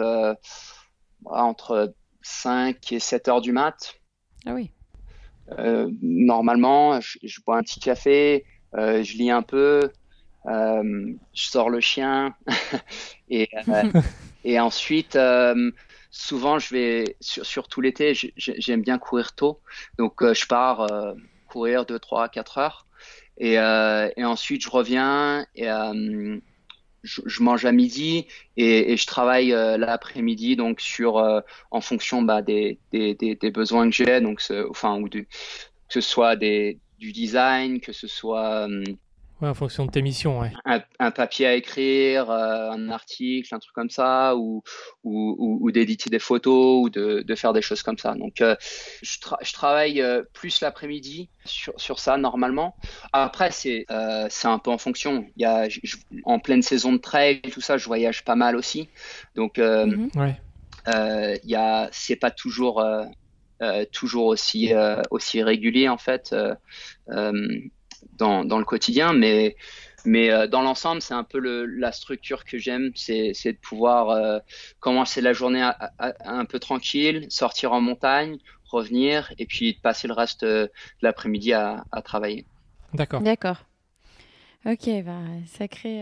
entre 1.25 1.95
5 2.21 2.91
et 2.91 2.99
7 2.99 3.27
heures 3.27 3.41
du 3.41 3.51
mat. 3.51 3.95
Ah 4.45 4.53
oui. 4.53 4.71
Euh, 5.57 5.89
normalement, 6.01 6.99
je, 7.01 7.41
bois 7.45 7.57
un 7.57 7.63
petit 7.63 7.79
café, 7.79 8.45
euh, 8.75 9.03
je 9.03 9.17
lis 9.17 9.31
un 9.31 9.41
peu, 9.41 9.91
euh, 10.45 11.13
je 11.33 11.47
sors 11.47 11.69
le 11.69 11.79
chien 11.79 12.35
et, 13.29 13.49
et 14.43 14.59
ensuite, 14.59 15.17
souvent, 16.11 16.59
je 16.59 16.73
vais, 16.73 17.17
sur, 17.21 17.45
surtout 17.45 17.81
l'été, 17.81 18.13
j'aime 18.35 18.81
bien 18.81 18.97
courir 18.97 19.33
tôt. 19.33 19.61
Donc, 19.97 20.21
je 20.21 20.45
pars 20.47 20.87
courir 21.47 21.85
2, 21.85 21.97
3, 21.97 22.29
4 22.29 22.57
heures. 22.57 22.87
Et, 23.37 23.53
et, 23.53 24.25
ensuite, 24.25 24.63
je 24.63 24.69
reviens 24.69 25.45
et 25.55 25.67
je, 27.03 27.43
mange 27.43 27.65
à 27.65 27.71
midi 27.71 28.27
et, 28.57 28.97
je 28.97 29.05
travaille 29.05 29.53
euh, 29.53 29.77
l'après-midi 29.77 30.55
donc 30.55 30.81
sur 30.81 31.17
euh, 31.17 31.41
en 31.71 31.81
fonction 31.81 32.21
bah, 32.21 32.41
des, 32.41 32.79
des, 32.91 33.15
des, 33.15 33.51
besoins 33.51 33.89
que 33.89 33.95
j'ai. 33.95 34.21
Donc 34.21 34.41
enfin 34.69 34.99
ou 34.99 35.07
que 35.09 35.25
ce 35.89 36.01
soit 36.01 36.35
des, 36.35 36.79
du 36.99 37.11
design 37.11 37.79
que 37.79 37.93
ce 37.93 38.07
soit 38.07 38.67
euh, 38.67 38.83
Ouais, 39.39 39.49
en 39.49 39.53
fonction 39.53 39.85
de 39.85 39.91
tes 39.91 40.01
missions, 40.01 40.39
ouais. 40.39 40.51
Un, 40.97 41.11
papier 41.11 41.45
à 41.45 41.53
écrire, 41.53 42.31
euh, 42.31 42.71
un 42.71 42.89
article, 42.89 43.53
un 43.53 43.59
truc 43.59 43.73
comme 43.75 43.91
ça, 43.91 44.35
ou, 44.35 44.63
ou, 45.03 45.59
ou, 45.61 45.71
d'éditer 45.71 46.09
des 46.09 46.17
photos, 46.17 46.83
ou 46.83 46.89
de, 46.89 47.21
de, 47.21 47.35
faire 47.35 47.53
des 47.53 47.61
choses 47.61 47.83
comme 47.83 47.99
ça. 47.99 48.15
Donc, 48.15 48.41
euh, 48.41 48.55
je, 49.03 49.19
je, 49.41 49.53
travaille 49.53 50.01
euh, 50.01 50.23
plus 50.33 50.59
l'après-midi 50.61 51.29
sur, 51.45 51.79
sur 51.79 51.99
ça 51.99 52.17
normalement. 52.17 52.75
Après, 53.13 53.51
c'est 53.51 53.85
un 53.89 54.59
peu 54.59 54.71
en 54.71 54.79
fonction. 54.79 55.27
Il 55.35 55.43
y 55.43 55.45
a, 55.45 55.67
en 56.23 56.39
pleine 56.39 56.63
saison 56.63 56.93
de 56.93 56.97
trail, 56.97 57.41
tout 57.41 57.61
ça, 57.61 57.77
je 57.77 57.85
voyage 57.85 58.25
pas 58.25 58.35
mal 58.35 58.55
aussi. 58.55 58.89
Donc, 59.35 59.59
mhm. 59.59 60.09
ouais. 60.15 60.41
il 61.43 61.49
y 61.49 61.55
a, 61.55 61.89
c'est 61.91 62.15
pas 62.15 62.31
toujours 62.31 62.83
toujours 63.91 64.25
aussi 64.25 64.71
aussi 65.11 65.43
régulier 65.43 65.89
en 65.89 65.97
fait 65.97 66.35
dans, 68.17 68.45
dans 68.45 68.59
le 68.59 68.65
quotidien, 68.65 69.13
mais 69.13 69.55
mais 70.07 70.31
euh, 70.31 70.47
dans 70.47 70.61
l'ensemble, 70.61 71.01
c'est 71.01 71.13
un 71.13 71.25
peu 71.25 71.37
le, 71.37 71.65
la 71.65 71.91
structure 71.91 72.45
que 72.45 72.57
j'aime, 72.57 72.91
c'est 72.95 73.33
de 73.45 73.57
pouvoir 73.57 74.09
euh, 74.09 74.39
commencer 74.79 75.19
la 75.19 75.33
journée 75.33 75.69
un 75.99 76.45
peu 76.45 76.59
tranquille, 76.59 77.25
sortir 77.29 77.73
en 77.73 77.81
montagne, 77.81 78.37
revenir 78.69 79.33
et 79.37 79.45
puis 79.45 79.73
passer 79.73 80.07
le 80.07 80.13
reste 80.13 80.43
euh, 80.43 80.63
de 80.63 80.71
l'après-midi 81.01 81.51
à, 81.51 81.83
à, 81.91 82.01
travailler. 82.01 82.45
D'accord. 82.93 83.21
D'accord. 83.21 83.57
Ok, 84.65 84.89
bah, 85.05 85.19
sacrée, 85.45 86.01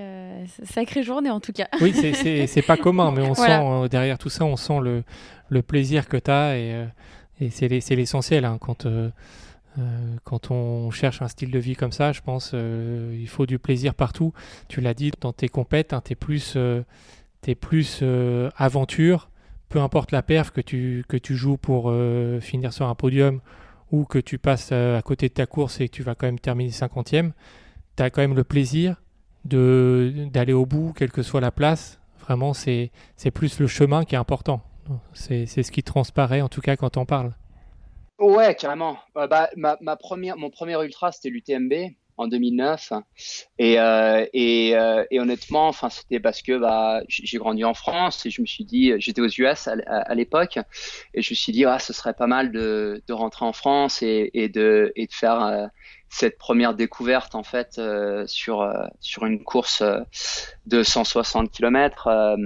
sacrée 0.63 1.03
journée 1.03 1.29
en 1.29 1.39
tout 1.39 1.51
cas. 1.51 1.67
Oui, 1.81 1.91
c'est 1.93 2.62
pas 2.67 2.77
commun, 2.77 3.12
mais 3.12 3.21
on 3.21 3.34
sent 3.34 3.89
derrière 3.89 4.19
tout 4.19 4.29
ça, 4.29 4.45
on 4.45 4.55
sent 4.55 4.79
le, 4.81 5.03
le 5.49 5.62
plaisir 5.63 6.08
que 6.08 6.17
tu 6.17 6.31
as 6.31 6.58
et, 6.58 6.86
et 7.41 7.49
c'est 7.49 7.67
l'essentiel 7.67 8.45
hein, 8.45 8.58
quand 8.60 8.86
euh, 9.77 10.15
quand 10.23 10.51
on 10.51 10.89
cherche 10.91 11.21
un 11.21 11.27
style 11.27 11.51
de 11.51 11.59
vie 11.59 11.75
comme 11.75 11.91
ça, 11.91 12.11
je 12.11 12.21
pense 12.21 12.51
euh, 12.53 13.15
il 13.19 13.27
faut 13.27 13.45
du 13.45 13.59
plaisir 13.59 13.93
partout. 13.93 14.33
Tu 14.67 14.81
l'as 14.81 14.93
dit, 14.93 15.11
dans 15.21 15.33
tes 15.33 15.49
compètes, 15.49 15.93
hein, 15.93 16.01
tu 16.03 16.13
es 16.13 16.15
plus, 16.15 16.53
euh, 16.55 16.83
es 17.47 17.55
plus 17.55 18.03
aventure, 18.57 19.29
peu 19.69 19.79
importe 19.79 20.11
la 20.11 20.23
perf 20.23 20.51
que 20.51 20.61
tu, 20.61 21.05
que 21.07 21.17
tu 21.17 21.35
joues 21.35 21.57
pour 21.57 21.93
finir 22.41 22.73
sur 22.73 22.88
un 22.88 22.95
podium 22.95 23.39
ou 23.91 24.05
que 24.05 24.17
tu 24.17 24.39
passes 24.39 24.71
à 24.71 24.99
côté 25.03 25.29
de 25.29 25.33
ta 25.33 25.45
course 25.45 25.79
et 25.79 25.88
que 25.88 25.93
tu 25.93 26.01
vas 26.01 26.15
quand 26.15 26.25
même 26.25 26.39
terminer 26.39 26.71
50e, 26.71 27.33
tu 27.95 28.03
as 28.03 28.09
quand 28.09 28.21
même 28.21 28.35
le 28.35 28.43
plaisir 28.43 28.95
d'aller 29.43 30.53
au 30.53 30.65
bout, 30.65 30.91
quelle 30.95 31.11
que 31.11 31.21
soit 31.21 31.39
la 31.39 31.51
place. 31.51 31.99
Vraiment, 32.21 32.55
c'est 32.55 32.91
plus 33.31 33.59
le 33.59 33.67
chemin 33.67 34.05
qui 34.05 34.15
est 34.15 34.17
important. 34.17 34.63
C'est 35.13 35.45
ce 35.45 35.71
qui 35.71 35.83
transparaît, 35.83 36.41
en 36.41 36.49
tout 36.49 36.61
cas, 36.61 36.75
quand 36.75 36.97
on 36.97 37.05
parle. 37.05 37.31
Ouais, 38.19 38.56
carrément. 38.56 38.97
Euh, 39.17 39.28
bah, 39.28 39.49
ma, 39.58 39.78
ma, 39.82 39.95
première, 39.97 40.38
mon 40.38 40.49
premier 40.49 40.82
ultra, 40.82 41.12
c'était 41.12 41.30
l'UTMB 41.30 41.73
en 42.17 42.28
2009. 42.28 42.93
Et, 43.60 43.80
euh, 43.80 44.25
et, 44.34 44.75
euh, 44.78 45.04
et 45.12 45.19
honnêtement, 45.19 45.67
enfin, 45.67 45.89
c'était 45.89 46.21
parce 46.21 46.41
que 46.41 46.58
bah, 46.58 47.01
j'ai 47.10 47.38
grandi 47.38 47.65
en 47.65 47.73
France 47.73 48.25
et 48.25 48.30
je 48.30 48.41
me 48.41 48.45
suis 48.45 48.63
dit, 48.63 48.93
j'étais 48.99 49.21
aux 49.21 49.28
US 49.28 49.67
à, 49.67 50.15
l'époque, 50.15 50.58
et 51.13 51.21
je 51.21 51.34
me 51.34 51.36
suis 51.36 51.51
dit, 51.51 51.65
ah, 51.65 51.80
ce 51.80 51.91
serait 51.91 52.13
pas 52.13 52.28
mal 52.28 52.51
de, 52.54 53.04
de 53.06 53.13
rentrer 53.13 53.45
en 53.45 53.54
France 53.54 54.01
et, 54.01 54.32
et, 54.34 54.47
de, 54.47 54.93
et 54.95 55.08
de 55.08 55.13
faire 55.13 55.43
euh, 55.43 55.67
cette 56.10 56.38
première 56.38 56.73
découverte 56.73 57.36
en 57.36 57.43
fait 57.43 57.78
euh, 57.80 58.25
sur, 58.28 58.65
sur 59.01 59.25
une 59.25 59.43
course 59.43 59.84
de 60.65 60.84
160 60.84 61.51
km. 61.51 62.38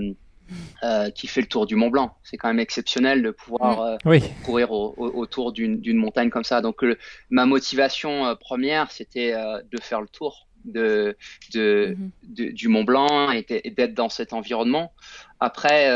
Euh, 0.83 1.09
qui 1.12 1.27
fait 1.27 1.41
le 1.41 1.47
tour 1.47 1.65
du 1.65 1.75
Mont 1.75 1.89
Blanc. 1.89 2.15
C'est 2.23 2.38
quand 2.38 2.47
même 2.47 2.59
exceptionnel 2.59 3.21
de 3.21 3.31
pouvoir 3.31 3.99
mm. 4.05 4.09
euh, 4.09 4.19
courir 4.45 4.71
autour 4.71 5.51
d'une 5.51 5.97
montagne 5.97 6.29
comme 6.29 6.43
ça. 6.43 6.62
Donc 6.62 6.83
ma 7.29 7.45
motivation 7.45 8.25
euh, 8.25 8.35
première, 8.35 8.91
c'était 8.91 9.33
de 9.33 9.81
faire 9.81 10.01
le 10.01 10.07
tour 10.07 10.47
de, 10.65 11.17
de, 11.53 11.97
mm-hmm. 12.33 12.53
du 12.53 12.67
Mont 12.67 12.83
Blanc 12.83 13.31
et 13.31 13.43
d'être 13.43 13.93
dans 13.93 14.09
cet 14.09 14.33
environnement. 14.33 14.93
Après, 15.39 15.89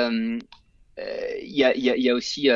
il 0.98 1.56
y 1.56 1.64
a, 1.64 1.76
y, 1.76 2.10
a, 2.10 2.14
aussi 2.14 2.50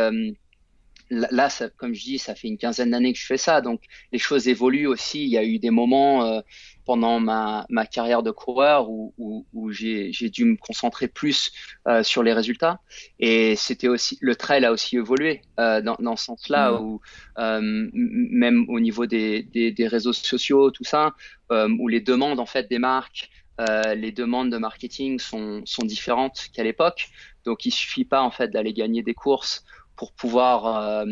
là, 1.09 1.49
ça, 1.49 1.69
comme 1.69 1.93
je 1.93 2.03
dis, 2.03 2.19
ça 2.19 2.35
fait 2.35 2.47
une 2.47 2.57
quinzaine 2.57 2.91
d'années 2.91 3.13
que 3.13 3.19
je 3.19 3.25
fais 3.25 3.37
ça, 3.37 3.61
donc 3.61 3.81
les 4.11 4.19
choses 4.19 4.47
évoluent 4.47 4.87
aussi. 4.87 5.23
Il 5.23 5.29
y 5.29 5.37
a 5.37 5.43
eu 5.43 5.59
des 5.59 5.69
moments 5.69 6.41
pendant 6.87 7.19
ma, 7.19 7.65
ma 7.69 7.85
carrière 7.85 8.23
de 8.23 8.31
coureur 8.31 8.89
où, 8.89 9.13
où, 9.17 9.45
où 9.53 9.71
j'ai 9.71 10.29
dû 10.29 10.45
me 10.45 10.55
concentrer 10.55 11.09
plus 11.09 11.51
euh, 11.85 12.01
sur 12.01 12.23
les 12.23 12.31
résultats. 12.31 12.79
Et 13.19 13.57
c'était 13.57 13.89
aussi 13.89 14.17
le 14.21 14.35
trail 14.35 14.63
a 14.63 14.71
aussi 14.71 14.95
évolué 14.95 15.41
euh, 15.59 15.81
dans, 15.81 15.97
dans 15.99 16.15
ce 16.15 16.23
sens-là 16.23 16.71
mmh. 16.71 16.81
où 16.81 17.01
euh, 17.39 17.89
même 17.93 18.65
au 18.69 18.79
niveau 18.79 19.05
des, 19.05 19.43
des, 19.43 19.71
des, 19.73 19.87
réseaux 19.87 20.13
sociaux, 20.13 20.71
tout 20.71 20.85
ça, 20.85 21.13
euh, 21.51 21.67
où 21.77 21.89
les 21.89 21.99
demandes 21.99 22.39
en 22.39 22.45
fait 22.45 22.69
des 22.69 22.79
marques, 22.79 23.29
euh, 23.59 23.93
les 23.93 24.13
demandes 24.13 24.49
de 24.49 24.57
marketing 24.57 25.19
sont, 25.19 25.61
sont 25.65 25.83
différentes 25.83 26.47
qu'à 26.53 26.63
l'époque. 26.63 27.09
Donc 27.43 27.65
il 27.65 27.71
suffit 27.71 28.05
pas 28.05 28.21
en 28.21 28.31
fait 28.31 28.47
d'aller 28.47 28.71
gagner 28.71 29.03
des 29.03 29.13
courses 29.13 29.65
pour 29.97 30.13
pouvoir 30.13 30.77
euh, 30.77 31.05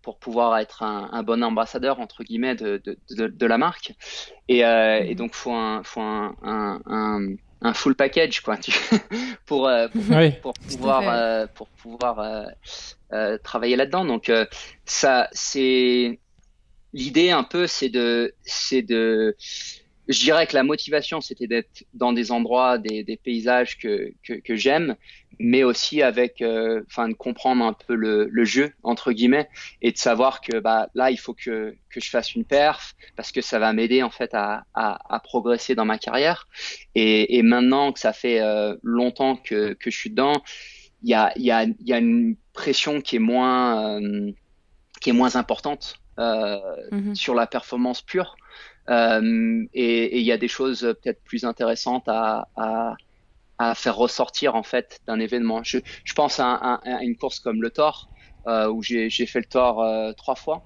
pour 0.00 0.18
pouvoir 0.18 0.58
être 0.58 0.82
un, 0.82 1.10
un, 1.12 1.22
bon 1.22 1.44
ambassadeur 1.44 2.00
entre 2.00 2.24
guillemets 2.24 2.56
de, 2.56 2.82
de, 2.84 2.98
de, 3.10 3.28
de 3.28 3.46
la 3.46 3.58
marque. 3.58 3.92
Et, 4.48 4.64
euh, 4.64 5.00
et, 5.04 5.14
donc 5.14 5.34
faut 5.34 5.52
un 5.52 5.82
faut 5.84 6.00
un, 6.00 6.34
un, 6.42 7.20
un 7.60 7.74
full 7.74 7.94
package 7.94 8.40
quoi 8.40 8.56
pour 9.46 9.68
euh, 9.68 9.86
pour, 9.88 10.02
pour, 10.42 10.54
pouvoir 10.54 11.08
euh, 11.08 11.46
pour 11.54 11.68
pouvoir 11.68 12.18
euh, 12.18 12.44
euh, 13.12 13.38
travailler 13.38 13.76
là-dedans. 13.76 14.06
Donc 14.06 14.32
ça 14.86 15.28
c'est 15.32 16.18
l'idée 16.94 17.30
un 17.30 17.44
peu 17.44 17.66
c'est 17.66 17.90
de 17.90 18.34
c'est 18.42 18.82
de 18.82 19.36
je 20.08 20.18
dirais 20.18 20.46
que 20.46 20.54
la 20.54 20.64
motivation, 20.64 21.20
c'était 21.20 21.46
d'être 21.46 21.84
dans 21.94 22.12
des 22.12 22.32
endroits, 22.32 22.78
des, 22.78 23.04
des 23.04 23.16
paysages 23.16 23.78
que, 23.78 24.12
que, 24.24 24.34
que 24.34 24.56
j'aime, 24.56 24.96
mais 25.38 25.62
aussi 25.62 26.02
avec, 26.02 26.42
euh, 26.42 26.82
enfin, 26.88 27.08
de 27.08 27.14
comprendre 27.14 27.64
un 27.64 27.72
peu 27.72 27.94
le, 27.94 28.28
le, 28.30 28.44
jeu 28.44 28.72
entre 28.82 29.12
guillemets 29.12 29.48
et 29.80 29.92
de 29.92 29.96
savoir 29.96 30.40
que 30.40 30.58
bah 30.58 30.88
là, 30.94 31.10
il 31.10 31.18
faut 31.18 31.34
que, 31.34 31.76
que 31.88 32.00
je 32.00 32.10
fasse 32.10 32.34
une 32.34 32.44
perf 32.44 32.94
parce 33.16 33.30
que 33.30 33.40
ça 33.40 33.58
va 33.58 33.72
m'aider 33.72 34.02
en 34.02 34.10
fait 34.10 34.34
à, 34.34 34.64
à, 34.74 35.14
à, 35.14 35.20
progresser 35.20 35.74
dans 35.74 35.84
ma 35.84 35.98
carrière. 35.98 36.48
Et, 36.94 37.38
et 37.38 37.42
maintenant 37.42 37.92
que 37.92 38.00
ça 38.00 38.12
fait 38.12 38.40
euh, 38.40 38.76
longtemps 38.82 39.36
que, 39.36 39.74
que 39.74 39.90
je 39.90 39.96
suis 39.96 40.10
dedans, 40.10 40.42
il 41.04 41.10
y 41.10 41.14
a, 41.14 41.32
y, 41.36 41.50
a, 41.50 41.66
y 41.80 41.92
a 41.92 41.98
une 41.98 42.36
pression 42.52 43.00
qui 43.00 43.16
est 43.16 43.20
moins, 43.20 44.00
euh, 44.00 44.32
qui 45.00 45.10
est 45.10 45.14
moins 45.14 45.36
importante. 45.36 45.96
Euh, 46.18 46.58
mm-hmm. 46.90 47.14
sur 47.14 47.34
la 47.34 47.46
performance 47.46 48.02
pure 48.02 48.36
euh, 48.90 49.64
et 49.74 50.18
il 50.18 50.24
y 50.24 50.32
a 50.32 50.38
des 50.38 50.48
choses 50.48 50.80
peut-être 51.02 51.22
plus 51.24 51.44
intéressantes 51.44 52.08
à, 52.08 52.48
à, 52.56 52.94
à, 53.58 53.74
faire 53.74 53.96
ressortir 53.96 54.54
en 54.54 54.62
fait 54.62 55.00
d'un 55.06 55.20
événement. 55.20 55.62
Je, 55.62 55.78
je 56.04 56.14
pense 56.14 56.40
à, 56.40 56.54
à, 56.54 57.02
une 57.02 57.16
course 57.16 57.38
comme 57.40 57.62
le 57.62 57.70
Thor, 57.70 58.08
euh, 58.46 58.68
où 58.68 58.82
j'ai 58.82 59.08
fait 59.26 59.40
le 59.40 59.46
Thor 59.46 59.82
euh, 59.82 60.12
trois 60.12 60.34
fois. 60.34 60.64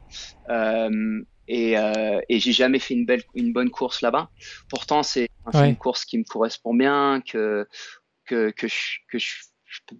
Euh, 0.48 1.22
et, 1.48 1.78
euh, 1.78 2.20
et 2.28 2.40
j'ai 2.40 2.52
jamais 2.52 2.78
fait 2.78 2.94
une 2.94 3.06
belle, 3.06 3.22
une 3.34 3.52
bonne 3.52 3.70
course 3.70 4.00
là-bas. 4.00 4.30
Pourtant, 4.68 5.02
c'est 5.02 5.28
ouais. 5.54 5.68
une 5.68 5.76
course 5.76 6.04
qui 6.04 6.18
me 6.18 6.24
correspond 6.24 6.74
bien, 6.74 7.22
que 7.24 7.68
que 8.24 8.50
que 8.50 8.66
je, 8.66 8.98
que 9.08 9.18
je, 9.18 9.34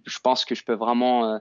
je 0.05 0.19
pense 0.19 0.43
que 0.43 0.55
je 0.55 0.63
peux 0.65 0.73
vraiment 0.73 1.39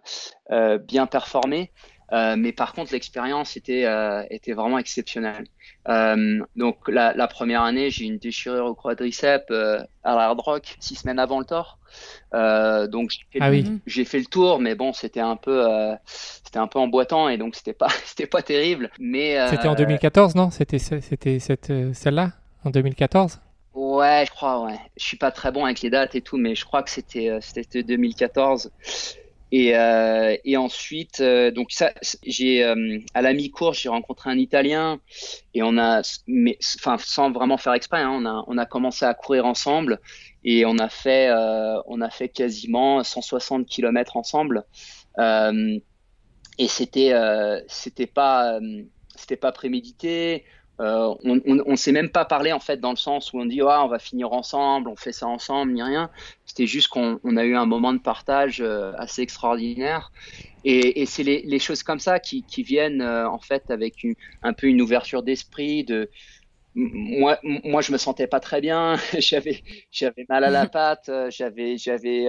euh, 0.53 0.79
bien 0.79 1.07
performer. 1.07 1.73
Euh, 2.13 2.37
mais 2.39 2.53
par 2.53 2.73
contre, 2.73 2.93
l'expérience 2.93 3.57
était, 3.57 3.85
euh, 3.85 4.23
était 4.31 4.53
vraiment 4.53 4.79
exceptionnelle. 4.79 5.47
Euh, 5.89 6.41
donc 6.55 6.77
la, 6.89 7.13
la, 7.15 7.27
première 7.27 7.63
année, 7.63 7.91
j'ai 7.91 8.05
une 8.05 8.19
déchirure 8.19 8.67
au 8.67 8.75
quadriceps 8.75 9.51
à 9.51 10.15
l'hard 10.15 10.37
rock 10.37 10.77
six 10.79 10.97
semaines 10.97 11.19
avant 11.19 11.41
le 11.41 11.45
tour. 11.45 11.79
Euh, 12.35 12.87
donc 12.87 13.11
j'ai 13.11 13.25
fait, 13.33 13.39
ah 13.41 13.51
oui. 13.51 13.81
j'ai 13.87 14.05
fait, 14.05 14.19
le 14.19 14.27
tour, 14.27 14.61
mais 14.61 14.75
bon, 14.75 14.93
c'était 14.93 15.21
un 15.21 15.37
peu, 15.37 15.65
c'était 16.07 16.59
un 16.59 16.69
peu 16.69 16.79
emboîtant 16.79 17.29
et 17.29 17.39
donc 17.39 17.57
c'était 17.57 17.73
pas, 17.73 17.89
c'était 18.05 18.27
pas 18.27 18.43
terrible. 18.43 18.91
Mais 19.01 19.45
c'était 19.51 19.69
en 19.69 19.75
2014, 19.75 20.35
non? 20.37 20.51
C'était, 20.51 20.79
c'était 20.79 21.39
cette 21.39 21.73
celle-là? 21.93 22.33
En 22.65 22.71
2014. 22.71 23.41
Ouais, 23.75 24.25
je 24.27 24.31
crois, 24.31 24.65
ouais. 24.65 24.79
Je 24.97 25.05
suis 25.05 25.19
pas 25.19 25.31
très 25.31 25.53
bon 25.53 25.65
avec 25.65 25.83
les 25.83 25.91
dates 25.91 26.15
et 26.15 26.21
tout, 26.21 26.37
mais 26.37 26.55
je 26.55 26.65
crois 26.65 26.83
que 26.83 26.91
c'était, 26.91 27.39
c'était 27.41 27.83
2014. 27.83 28.73
Et, 29.53 29.77
euh, 29.77 30.37
et 30.45 30.57
ensuite, 30.57 31.21
euh, 31.21 31.53
donc 31.53 31.71
ça, 31.71 31.93
j'ai 32.25 32.65
euh, 32.65 32.99
à 33.15 33.23
la 33.23 33.33
mi-course, 33.33 33.79
j'ai 33.81 33.89
rencontré 33.89 34.29
un 34.29 34.39
Italien 34.39 35.01
et 35.55 35.63
on 35.63 35.79
a, 35.79 36.03
mais, 36.27 36.59
enfin, 36.79 36.97
sans 36.99 37.31
vraiment 37.31 37.57
faire 37.57 37.73
exprès, 37.75 38.01
hein, 38.01 38.11
on 38.13 38.27
a, 38.27 38.45
on 38.49 38.59
a 38.59 38.67
commencé 38.67 39.05
à 39.05 39.15
courir 39.15 39.47
ensemble 39.47 40.01
et 40.43 40.67
on 40.67 40.79
a 40.79 40.89
fait, 40.89 41.29
euh, 41.29 41.81
on 41.87 42.01
a 42.01 42.11
fait 42.11 42.29
quasiment 42.29 43.05
160 43.05 43.67
km 43.67 44.17
ensemble. 44.17 44.65
Euh, 45.19 45.79
et 46.59 46.69
c'était, 46.69 47.13
c'était 47.69 48.07
pas, 48.07 48.59
c'était 49.15 49.37
pas 49.37 49.53
prémédité. 49.53 50.45
Euh, 50.79 51.15
on, 51.25 51.41
on, 51.47 51.63
on 51.67 51.77
s'est 51.77 51.93
même 51.93 52.11
pas 52.11 52.27
parlé 52.27 52.53
en 52.53 52.61
fait 52.61 52.79
dans 52.79 52.91
le 52.91 52.97
sens 52.97 53.33
où 53.33 53.41
on 53.41 53.47
dit 53.47 53.61
ah, 53.63 53.83
on 53.85 53.89
va 53.89 53.99
finir 53.99 54.33
ensemble, 54.33 54.89
on 54.91 54.97
fait 54.97 55.13
ça 55.13 55.27
ensemble, 55.27 55.73
ni 55.73 55.83
rien. 55.83 56.11
C'était 56.45 56.67
juste 56.67 56.89
qu'on 56.89 57.19
on 57.25 57.37
a 57.37 57.45
eu 57.45 57.57
un 57.57 57.67
moment 57.67 57.93
de 57.93 57.99
partage 57.99 58.61
euh, 58.61 58.93
assez 58.99 59.23
extraordinaire. 59.23 60.13
Et, 60.65 61.01
et 61.01 61.07
c'est 61.07 61.23
les, 61.23 61.43
les, 61.43 61.59
choses 61.59 61.83
comme 61.83 62.01
ça 62.01 62.19
qui, 62.19 62.43
qui 62.43 62.63
viennent 62.63 63.01
euh, 63.01 63.29
en 63.29 63.39
fait 63.39 63.71
avec 63.71 64.03
une, 64.03 64.15
un 64.43 64.53
peu 64.53 64.67
une 64.67 64.83
ouverture 64.83 65.23
d'esprit. 65.23 65.85
De 65.85 66.11
moi, 66.75 67.39
moi, 67.43 67.81
je 67.81 67.93
me 67.93 67.99
sentais 67.99 68.27
pas 68.27 68.41
très 68.41 68.61
bien. 68.61 68.97
j'avais 69.19 69.63
j'avais 69.91 70.27
mal 70.29 70.45
à 70.45 70.51
la 70.51 70.67
patte. 70.67 71.11
J'avais 71.31 71.79
j'avais 71.79 72.27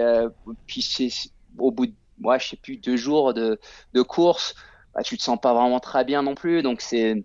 puis 0.66 1.30
au 1.58 1.70
bout 1.70 1.86
de 1.86 1.92
ouais, 2.22 2.38
je 2.38 2.48
sais 2.48 2.56
plus 2.56 2.76
deux 2.76 2.96
jours 2.96 3.34
de, 3.34 3.58
de 3.94 4.02
course, 4.02 4.54
bah, 4.94 5.02
tu 5.02 5.16
te 5.16 5.22
sens 5.22 5.38
pas 5.40 5.54
vraiment 5.54 5.80
très 5.80 6.04
bien 6.04 6.22
non 6.22 6.34
plus. 6.34 6.62
Donc 6.62 6.80
c'est 6.80 7.24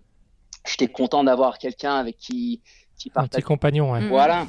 j'étais 0.66 0.88
content 0.88 1.24
d'avoir 1.24 1.58
quelqu'un 1.58 1.96
avec 1.96 2.16
qui, 2.16 2.60
qui 2.98 3.10
partage. 3.10 3.38
Un 3.38 3.40
petit 3.40 3.42
compagnon, 3.42 3.92
ouais. 3.92 4.06
Voilà. 4.08 4.46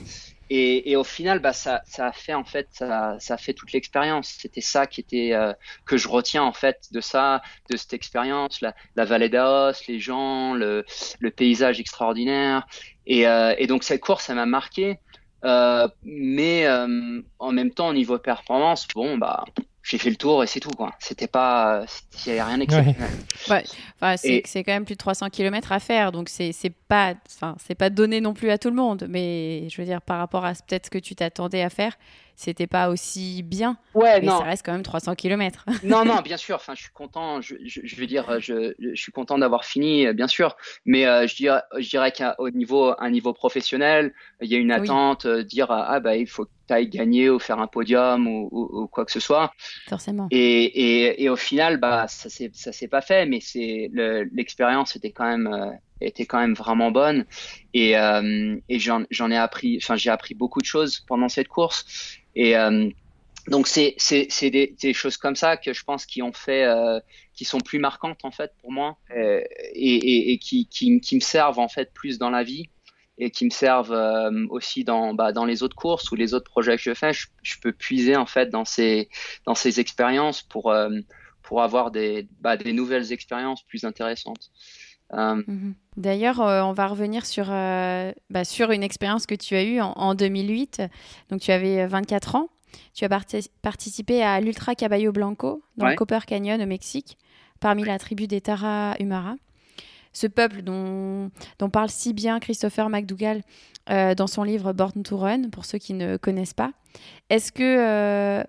Et, 0.51 0.91
et, 0.91 0.95
au 0.95 1.03
final, 1.03 1.39
bah, 1.39 1.53
ça, 1.53 1.81
ça 1.87 2.05
a 2.05 2.11
fait 2.11 2.35
en 2.35 2.43
fait, 2.43 2.67
ça, 2.69 3.15
ça 3.19 3.33
a 3.33 3.37
fait 3.37 3.53
toute 3.53 3.71
l'expérience. 3.71 4.27
C'était 4.27 4.61
ça 4.61 4.85
qui 4.85 5.01
était 5.01 5.33
euh, 5.33 5.53
que 5.87 5.97
je 5.97 6.07
retiens 6.07 6.43
en 6.43 6.53
fait 6.53 6.87
de 6.91 7.01
ça, 7.01 7.41
de 7.71 7.77
cette 7.77 7.93
expérience, 7.93 8.61
la, 8.61 8.75
la 8.95 9.05
vallée 9.05 9.29
d'Aos, 9.29 9.73
les 9.87 9.99
gens, 9.99 10.53
le, 10.53 10.85
le, 11.19 11.31
paysage 11.31 11.79
extraordinaire. 11.79 12.67
Et, 13.07 13.27
euh, 13.27 13.55
et 13.57 13.65
donc 13.65 13.83
cette 13.83 14.01
course, 14.01 14.25
ça 14.25 14.35
m'a 14.35 14.45
marqué. 14.45 14.99
Euh, 15.45 15.87
mais 16.03 16.65
euh, 16.65 17.21
en 17.39 17.51
même 17.51 17.71
temps, 17.71 17.89
au 17.89 17.93
niveau 17.93 18.17
performance, 18.19 18.87
bon, 18.93 19.17
bah, 19.17 19.45
j'ai 19.85 19.99
fait 19.99 20.09
le 20.09 20.15
tour 20.15 20.43
et 20.43 20.47
c'est 20.47 20.59
tout 20.59 20.71
quoi. 20.71 20.93
C'était 20.99 21.27
pas, 21.27 21.85
il 22.25 22.33
n'y 22.33 22.39
avait 22.39 22.49
rien 22.49 22.57
d'exceptionnel. 22.57 23.11
Ouais. 23.49 23.63
Enfin, 24.01 24.17
c'est, 24.17 24.63
quand 24.63 24.73
même 24.73 24.83
plus 24.83 24.95
de 24.95 24.99
300 24.99 25.29
km 25.29 25.71
à 25.71 25.79
faire, 25.79 26.11
donc 26.11 26.27
c'est, 26.27 26.51
c'est 26.53 26.71
pas, 26.71 27.13
enfin, 27.27 27.55
c'est 27.63 27.75
pas 27.75 27.91
donné 27.91 28.19
non 28.19 28.33
plus 28.33 28.49
à 28.49 28.57
tout 28.57 28.69
le 28.69 28.75
monde. 28.75 29.05
Mais 29.07 29.69
je 29.69 29.79
veux 29.79 29.85
dire, 29.85 30.01
par 30.01 30.17
rapport 30.17 30.43
à 30.43 30.53
peut-être 30.53 30.87
ce 30.87 30.89
que 30.89 30.97
tu 30.97 31.13
t'attendais 31.13 31.61
à 31.61 31.69
faire, 31.69 31.95
c'était 32.35 32.65
pas 32.65 32.89
aussi 32.89 33.43
bien. 33.43 33.77
Ouais, 33.93 34.19
mais 34.19 34.25
non. 34.25 34.39
ça 34.39 34.45
reste 34.45 34.65
quand 34.65 34.71
même 34.71 34.81
300 34.81 35.13
km. 35.13 35.65
non, 35.83 36.03
non, 36.03 36.19
bien 36.21 36.37
sûr. 36.37 36.55
Enfin, 36.55 36.73
je 36.75 36.81
suis 36.81 36.91
content. 36.91 37.39
Je, 37.41 37.55
je, 37.63 37.81
je 37.83 37.95
veux 37.95 38.07
dire, 38.07 38.39
je, 38.39 38.73
je, 38.79 38.95
suis 38.95 39.11
content 39.11 39.37
d'avoir 39.37 39.65
fini, 39.65 40.11
bien 40.13 40.27
sûr. 40.27 40.57
Mais 40.85 41.05
euh, 41.05 41.27
je 41.27 41.35
dirais, 41.35 41.61
je 41.77 41.87
dirais 41.87 42.11
qu'au 42.11 42.49
niveau, 42.49 42.93
un 42.97 43.11
niveau 43.11 43.33
professionnel, 43.33 44.13
il 44.41 44.51
y 44.51 44.55
a 44.55 44.57
une 44.57 44.71
attente, 44.71 45.27
oui. 45.29 45.45
dire 45.45 45.67
ah 45.69 45.99
bah 45.99 46.15
il 46.15 46.27
faut 46.27 46.47
ailles 46.69 46.89
gagner 46.89 47.29
ou 47.29 47.39
faire 47.39 47.59
un 47.59 47.67
podium 47.67 48.27
ou, 48.27 48.49
ou, 48.51 48.81
ou, 48.81 48.87
quoi 48.87 49.05
que 49.05 49.11
ce 49.11 49.19
soit. 49.19 49.51
Forcément. 49.87 50.27
Et, 50.31 50.63
et, 50.63 51.23
et 51.23 51.29
au 51.29 51.35
final, 51.35 51.77
bah 51.77 52.07
ça 52.07 52.29
s'est 52.29 52.51
ça 52.53 52.71
s'est 52.71 52.87
pas 52.87 53.01
fait, 53.01 53.25
mais 53.25 53.39
c'est 53.39 53.89
l'expérience 54.31 54.95
était 54.95 55.11
quand 55.11 55.25
même 55.25 55.47
euh, 55.47 55.71
était 56.01 56.25
quand 56.25 56.39
même 56.39 56.53
vraiment 56.53 56.91
bonne 56.91 57.25
et, 57.73 57.97
euh, 57.97 58.57
et 58.67 58.79
j'en 58.79 59.31
ai 59.31 59.37
appris 59.37 59.77
enfin 59.81 59.95
j'ai 59.95 60.09
appris 60.09 60.33
beaucoup 60.33 60.59
de 60.59 60.65
choses 60.65 60.99
pendant 61.07 61.29
cette 61.29 61.47
course 61.47 62.19
et 62.35 62.57
euh, 62.57 62.89
donc 63.47 63.67
c'est 63.67 63.93
c'est 63.97 64.27
c'est 64.29 64.49
des, 64.49 64.75
des, 64.81 64.93
choses 64.93 65.17
comme 65.17 65.35
ça 65.35 65.55
que 65.57 65.71
je 65.71 65.83
pense 65.83 66.05
qui 66.05 66.21
ont 66.21 66.33
fait 66.33 66.63
euh, 66.63 66.99
qui 67.33 67.45
sont 67.45 67.59
plus 67.59 67.79
marquantes 67.79 68.25
en 68.25 68.31
fait 68.31 68.51
pour 68.61 68.71
moi 68.71 68.97
euh, 69.15 69.41
et, 69.73 69.95
et, 69.95 70.31
et 70.31 70.37
qui, 70.37 70.67
qui 70.67 70.99
qui 70.99 71.15
me 71.15 71.21
servent 71.21 71.59
en 71.59 71.67
fait 71.67 71.93
plus 71.93 72.17
dans 72.17 72.29
la 72.29 72.43
vie 72.43 72.69
et 73.17 73.31
qui 73.31 73.45
me 73.45 73.49
servent 73.49 73.93
euh, 73.93 74.45
aussi 74.49 74.83
dans 74.83 75.13
bah, 75.13 75.31
dans 75.31 75.45
les 75.45 75.63
autres 75.63 75.75
courses 75.75 76.11
ou 76.11 76.15
les 76.15 76.33
autres 76.33 76.49
projets 76.49 76.75
que 76.75 76.83
je 76.83 76.93
fais 76.93 77.13
je, 77.13 77.27
je 77.43 77.55
peux 77.61 77.71
puiser 77.71 78.15
en 78.15 78.25
fait 78.25 78.49
dans 78.49 78.65
ces 78.65 79.09
dans 79.45 79.55
ces 79.55 79.79
expériences 79.79 80.41
pour 80.41 80.71
euh, 80.71 80.89
pour 81.41 81.61
avoir 81.61 81.91
des 81.91 82.27
bah, 82.41 82.57
des 82.57 82.73
nouvelles 82.73 83.13
expériences 83.13 83.63
plus 83.63 83.85
intéressantes 83.85 84.51
euh, 85.13 85.35
mmh. 85.35 85.75
D'ailleurs, 85.97 86.41
euh, 86.41 86.61
on 86.63 86.73
va 86.73 86.87
revenir 86.87 87.25
sur, 87.25 87.47
euh, 87.49 88.11
bah, 88.29 88.43
sur 88.43 88.71
une 88.71 88.83
expérience 88.83 89.25
que 89.25 89.35
tu 89.35 89.55
as 89.55 89.63
eue 89.63 89.79
en, 89.79 89.91
en, 89.93 90.15
2008. 90.15 90.81
Donc, 91.29 91.41
tu 91.41 91.51
avais 91.51 91.85
24 91.87 92.35
ans. 92.35 92.49
Tu 92.93 93.05
as 93.05 93.09
parti 93.09 93.49
participé 93.61 94.21
à 94.21 94.41
l'Ultra 94.41 94.75
Caballo 94.75 95.11
Blanco 95.11 95.63
dans 95.77 95.85
ouais. 95.85 95.91
le 95.91 95.97
Copper 95.97 96.19
Canyon 96.27 96.61
au 96.61 96.65
Mexique, 96.65 97.17
parmi 97.61 97.85
la 97.85 97.97
tribu 97.97 98.27
des 98.27 98.41
Tara 98.41 98.95
Humara. 98.99 99.35
Ce 100.15 100.27
peuple 100.27 100.61
dont, 100.61 101.29
dont, 101.59 101.69
parle 101.69 101.89
si 101.89 102.13
bien 102.13 102.39
Christopher 102.39 102.89
McDougall 102.89 103.41
euh, 103.89 104.15
dans 104.15 104.27
son 104.27 104.43
livre 104.43 104.71
Born 104.71 105.03
to 105.03 105.17
Run, 105.17 105.49
pour 105.51 105.65
ceux 105.65 105.77
qui 105.77 105.93
ne 105.93 106.17
connaissent 106.17 106.53
pas. 106.53 106.71
Est-ce 107.29 107.51
que 107.51 107.63
euh, 107.63 108.43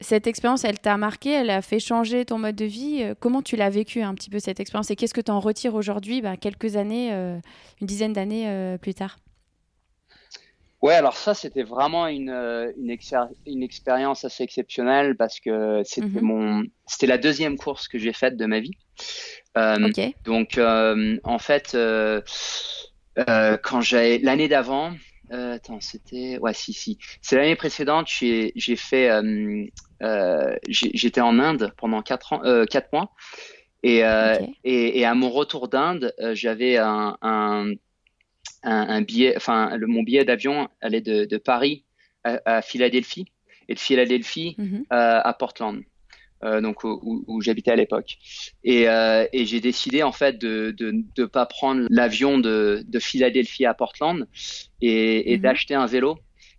cette 0.00 0.26
expérience, 0.26 0.64
elle 0.64 0.78
t'a 0.78 0.96
marqué, 0.98 1.30
elle 1.30 1.50
a 1.50 1.62
fait 1.62 1.80
changer 1.80 2.24
ton 2.26 2.38
mode 2.38 2.54
de 2.54 2.66
vie. 2.66 3.02
Euh, 3.02 3.14
comment 3.18 3.40
tu 3.40 3.56
l'as 3.56 3.70
vécu 3.70 4.02
un 4.02 4.14
petit 4.14 4.30
peu 4.30 4.38
cette 4.38 4.60
expérience 4.60 4.90
et 4.90 4.96
qu'est-ce 4.96 5.14
que 5.14 5.22
tu 5.22 5.30
en 5.30 5.40
retires 5.40 5.74
aujourd'hui, 5.74 6.20
bah, 6.20 6.36
quelques 6.36 6.76
années, 6.76 7.12
euh, 7.14 7.38
une 7.80 7.86
dizaine 7.86 8.12
d'années 8.12 8.76
plus 8.80 8.94
tard? 8.94 9.16
Ouais, 10.82 10.94
alors 10.94 11.16
ça, 11.16 11.32
c'était 11.32 11.62
vraiment 11.62 12.06
une, 12.06 12.30
une, 12.30 12.96
une, 13.46 13.62
expérience 13.62 14.24
assez 14.24 14.44
exceptionnelle 14.44 15.16
parce 15.16 15.40
que 15.40 15.82
c'était 15.84 16.06
-hmm. 16.06 16.20
mon, 16.20 16.62
c'était 16.86 17.06
la 17.06 17.18
deuxième 17.18 17.56
course 17.56 17.88
que 17.88 17.98
j'ai 17.98 18.12
faite 18.12 18.36
de 18.36 18.46
ma 18.46 18.60
vie. 18.60 18.76
Okay. 19.56 20.14
Donc, 20.24 20.58
en 20.58 21.38
fait, 21.38 21.76
quand 23.16 23.80
j'ai 23.80 24.18
l'année 24.18 24.48
d'avant, 24.48 24.92
euh, 25.32 25.54
attends, 25.54 25.80
c'était 25.80 26.38
ouais, 26.38 26.54
si, 26.54 26.72
si. 26.72 26.98
C'est 27.20 27.36
l'année 27.36 27.56
précédente. 27.56 28.06
J'ai 28.08 28.52
j'ai 28.54 28.76
fait, 28.76 29.10
euh, 29.10 29.64
euh, 30.02 30.56
j'étais 30.68 31.20
en 31.20 31.38
Inde 31.38 31.72
pendant 31.76 32.02
quatre 32.02 32.32
ans, 32.32 32.44
euh, 32.44 32.64
quatre 32.64 32.92
mois, 32.92 33.10
et, 33.82 34.04
okay. 34.04 34.54
et, 34.64 35.00
et 35.00 35.04
à 35.04 35.14
mon 35.14 35.30
retour 35.30 35.68
d'Inde, 35.68 36.14
j'avais 36.32 36.76
un, 36.76 37.16
un, 37.22 37.72
un, 38.62 38.88
un, 38.88 39.02
billet, 39.02 39.34
enfin 39.36 39.76
le, 39.76 39.86
mon 39.86 40.02
billet 40.02 40.24
d'avion 40.24 40.68
allait 40.80 41.00
de, 41.00 41.24
de 41.24 41.36
Paris 41.38 41.84
à, 42.24 42.38
à, 42.44 42.62
Philadelphie 42.62 43.26
et 43.68 43.74
de 43.74 43.80
Philadelphie 43.80 44.54
-hmm. 44.58 44.84
à 44.90 45.32
Portland. 45.32 45.82
Euh, 46.46 46.60
donc 46.60 46.84
où, 46.84 47.24
où 47.26 47.40
j'habitais 47.40 47.72
à 47.72 47.76
l'époque. 47.76 48.18
Et, 48.62 48.88
euh, 48.88 49.26
et 49.32 49.46
j'ai 49.46 49.60
décidé 49.60 50.02
en 50.02 50.12
fait 50.12 50.38
de 50.38 50.74
de, 50.78 50.94
de 51.16 51.24
pas 51.24 51.46
prendre 51.46 51.86
l'avion 51.90 52.38
de, 52.38 52.84
de 52.86 52.98
Philadelphie 53.00 53.66
à 53.66 53.74
Portland 53.74 54.26
et, 54.80 55.32
et 55.32 55.36
mm 55.36 55.38
-hmm. 55.38 55.42
d'acheter 55.42 55.74
un 55.74 55.86
vélo 55.86 56.18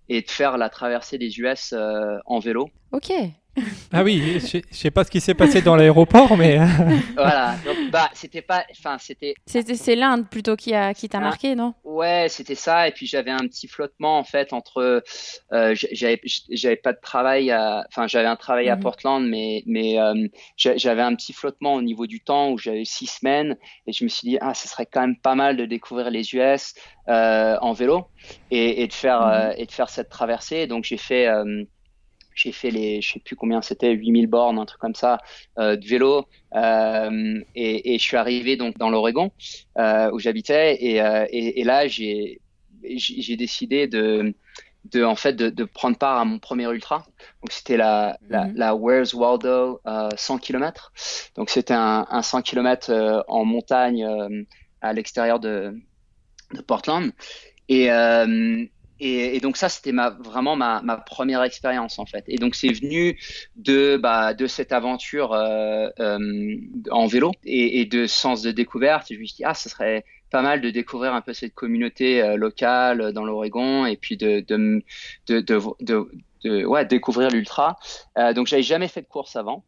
et 0.10 0.22
de 0.22 0.30
faire 0.30 0.58
la 0.58 0.70
traversée 0.70 1.18
des 1.18 1.32
US 1.40 1.74
euh, 1.74 2.18
en 2.26 2.40
vélo. 2.40 2.70
Ok. 2.92 3.10
Ah 3.92 4.04
oui, 4.04 4.16
je, 4.40 4.60
je 4.72 4.78
sais 4.84 4.92
pas 4.92 5.04
ce 5.04 5.12
qui 5.12 5.22
s'est 5.22 5.34
passé 5.34 5.62
dans 5.62 5.76
l'aéroport, 5.76 6.38
mais 6.38 6.54
voilà. 7.16 7.56
Donc 7.66 7.77
bah 7.92 8.10
c'était 8.14 8.42
pas, 8.42 8.66
enfin 8.72 8.98
c'était. 9.00 9.34
C'était 9.46 9.76
c'est 9.76 9.96
l'Inde 9.96 10.30
plutôt 10.30 10.56
qui 10.56 10.74
a 10.74 10.94
qui 10.94 11.10
t'a 11.10 11.20
marqué, 11.20 11.56
non? 11.56 11.74
Ouais, 11.84 12.28
c'était 12.30 12.56
ça. 12.56 12.88
Et 12.88 12.92
puis 12.92 13.08
j'avais 13.08 13.32
un 13.32 13.48
petit 13.48 13.68
flottement 13.68 14.18
en 14.18 14.24
fait 14.24 14.54
entre, 14.54 15.04
euh, 15.54 15.76
j'avais 15.92 16.22
j'avais 16.52 16.76
pas 16.76 16.94
de 16.94 17.00
travail, 17.02 17.54
enfin 17.54 18.08
j'avais 18.08 18.28
un 18.28 18.36
travail 18.36 18.70
à 18.70 18.78
Portland, 18.78 19.26
mais 19.28 19.64
mais 19.66 20.00
euh, 20.00 20.28
j'avais 20.58 21.02
un 21.02 21.16
petit 21.16 21.34
flottement 21.34 21.76
au 21.76 21.82
niveau 21.82 22.08
du 22.08 22.22
temps 22.22 22.52
où 22.52 22.58
j'avais 22.58 22.86
six 22.86 23.08
semaines 23.08 23.58
et 23.88 23.94
je 23.94 24.04
me 24.04 24.10
suis 24.10 24.28
dit 24.28 24.38
ah 24.42 24.54
ce 24.54 24.68
serait 24.68 24.86
quand 24.86 25.02
même 25.02 25.18
pas 25.18 25.36
mal 25.36 25.58
de 25.58 25.66
découvrir 25.66 26.10
les 26.12 26.36
US 26.36 26.74
euh, 27.08 27.58
en 27.62 27.74
vélo 27.74 28.08
et, 28.52 28.84
et 28.84 28.88
de 28.88 28.94
faire 28.94 29.22
-hmm. 29.22 29.54
et 29.58 29.66
de 29.66 29.72
faire 29.72 29.90
cette 29.90 30.10
traversée. 30.10 30.68
Donc 30.68 30.84
j'ai 30.84 30.98
fait 30.98 31.28
j'ai 32.38 32.52
fait 32.52 32.70
les, 32.70 33.02
je 33.02 33.14
sais 33.14 33.20
plus 33.20 33.36
combien 33.36 33.62
c'était, 33.62 33.92
8000 33.92 34.28
bornes, 34.28 34.60
un 34.60 34.66
truc 34.66 34.80
comme 34.80 34.96
ça, 34.96 35.18
euh, 35.58 35.76
de 35.76 35.86
vélo. 35.86 36.26
Euh, 36.56 37.42
et, 37.56 37.96
et, 37.96 37.98
je 37.98 38.04
suis 38.04 38.16
arrivé 38.16 38.56
donc 38.56 38.78
dans 38.78 38.90
l'Oregon 38.90 39.32
euh, 39.78 40.12
où 40.12 40.20
j'habitais. 40.20 40.76
Et, 40.76 40.98
et, 40.98 41.60
et, 41.60 41.64
là, 41.64 41.88
j'ai, 41.88 42.40
décidé 42.82 43.88
de 43.88 44.34
de 44.86 45.04
en 45.04 45.16
fait 45.16 45.34
de, 45.34 45.50
de, 45.50 45.66
prendre 45.66 45.98
part 45.98 46.18
à 46.18 46.24
mon 46.24 46.40
premier 46.40 46.66
ultra. 46.72 47.00
Donc 47.42 47.52
c'était 47.52 47.76
la, 47.76 48.18
mhm. 48.30 48.54
la, 48.56 48.76
Where's 48.76 49.14
Waldo 49.14 49.82
100 50.16 50.38
km. 50.38 50.94
Donc 51.36 51.50
c'était 51.50 51.74
un, 51.74 52.06
un, 52.10 52.22
100 52.22 52.44
km 52.44 53.26
en 53.28 53.44
montagne 53.44 54.08
à 54.82 54.94
l'extérieur 54.94 55.40
de, 55.40 55.74
de 56.54 56.62
Portland. 56.62 57.12
Et, 57.68 57.92
euh, 57.92 58.66
et, 59.00 59.36
et, 59.36 59.40
donc 59.40 59.58
ça, 59.58 59.70
c'était 59.70 59.92
ma, 59.92 60.10
vraiment 60.10 60.56
ma, 60.56 60.82
ma, 60.82 60.98
première 60.98 61.44
expérience 61.44 62.00
en 62.00 62.06
fait. 62.06 62.24
Et 62.28 62.38
donc 62.38 62.56
c'est 62.56 62.72
venu 62.72 63.20
de, 63.56 63.98
bah, 63.98 64.34
de 64.34 64.48
cette 64.48 64.72
aventure 64.72 65.34
euh, 65.34 65.90
euh, 66.00 66.56
en 66.92 67.08
vélo 67.08 67.32
et, 67.44 67.82
et, 67.82 67.86
de 67.86 68.08
sens 68.08 68.42
de 68.42 68.52
découverte. 68.52 69.08
je 69.10 69.20
me 69.20 69.26
suis 69.26 69.38
dit, 69.38 69.44
ah, 69.46 69.54
ce 69.54 69.70
serait 69.70 70.04
pas 70.32 70.42
mal 70.42 70.62
de 70.62 70.70
découvrir 70.70 71.14
un 71.14 71.22
peu 71.22 71.34
cette 71.34 71.54
communauté 71.54 72.22
euh, 72.22 72.36
locale 72.36 73.14
dans 73.14 73.24
l'Oregon 73.24 73.86
et 73.86 73.96
puis 73.96 74.18
de, 74.18 74.42
de, 74.42 74.84
de, 75.28 75.40
de, 75.40 75.62
de 76.44 76.66
ouais, 76.66 76.86
découvrir 76.86 77.30
l'ultra. 77.30 77.78
Euh, 78.18 78.34
donc 78.34 78.48
j'avais 78.48 78.64
jamais 78.64 78.88
fait 78.88 79.02
de 79.02 79.08
course 79.08 79.36
avant. 79.36 79.64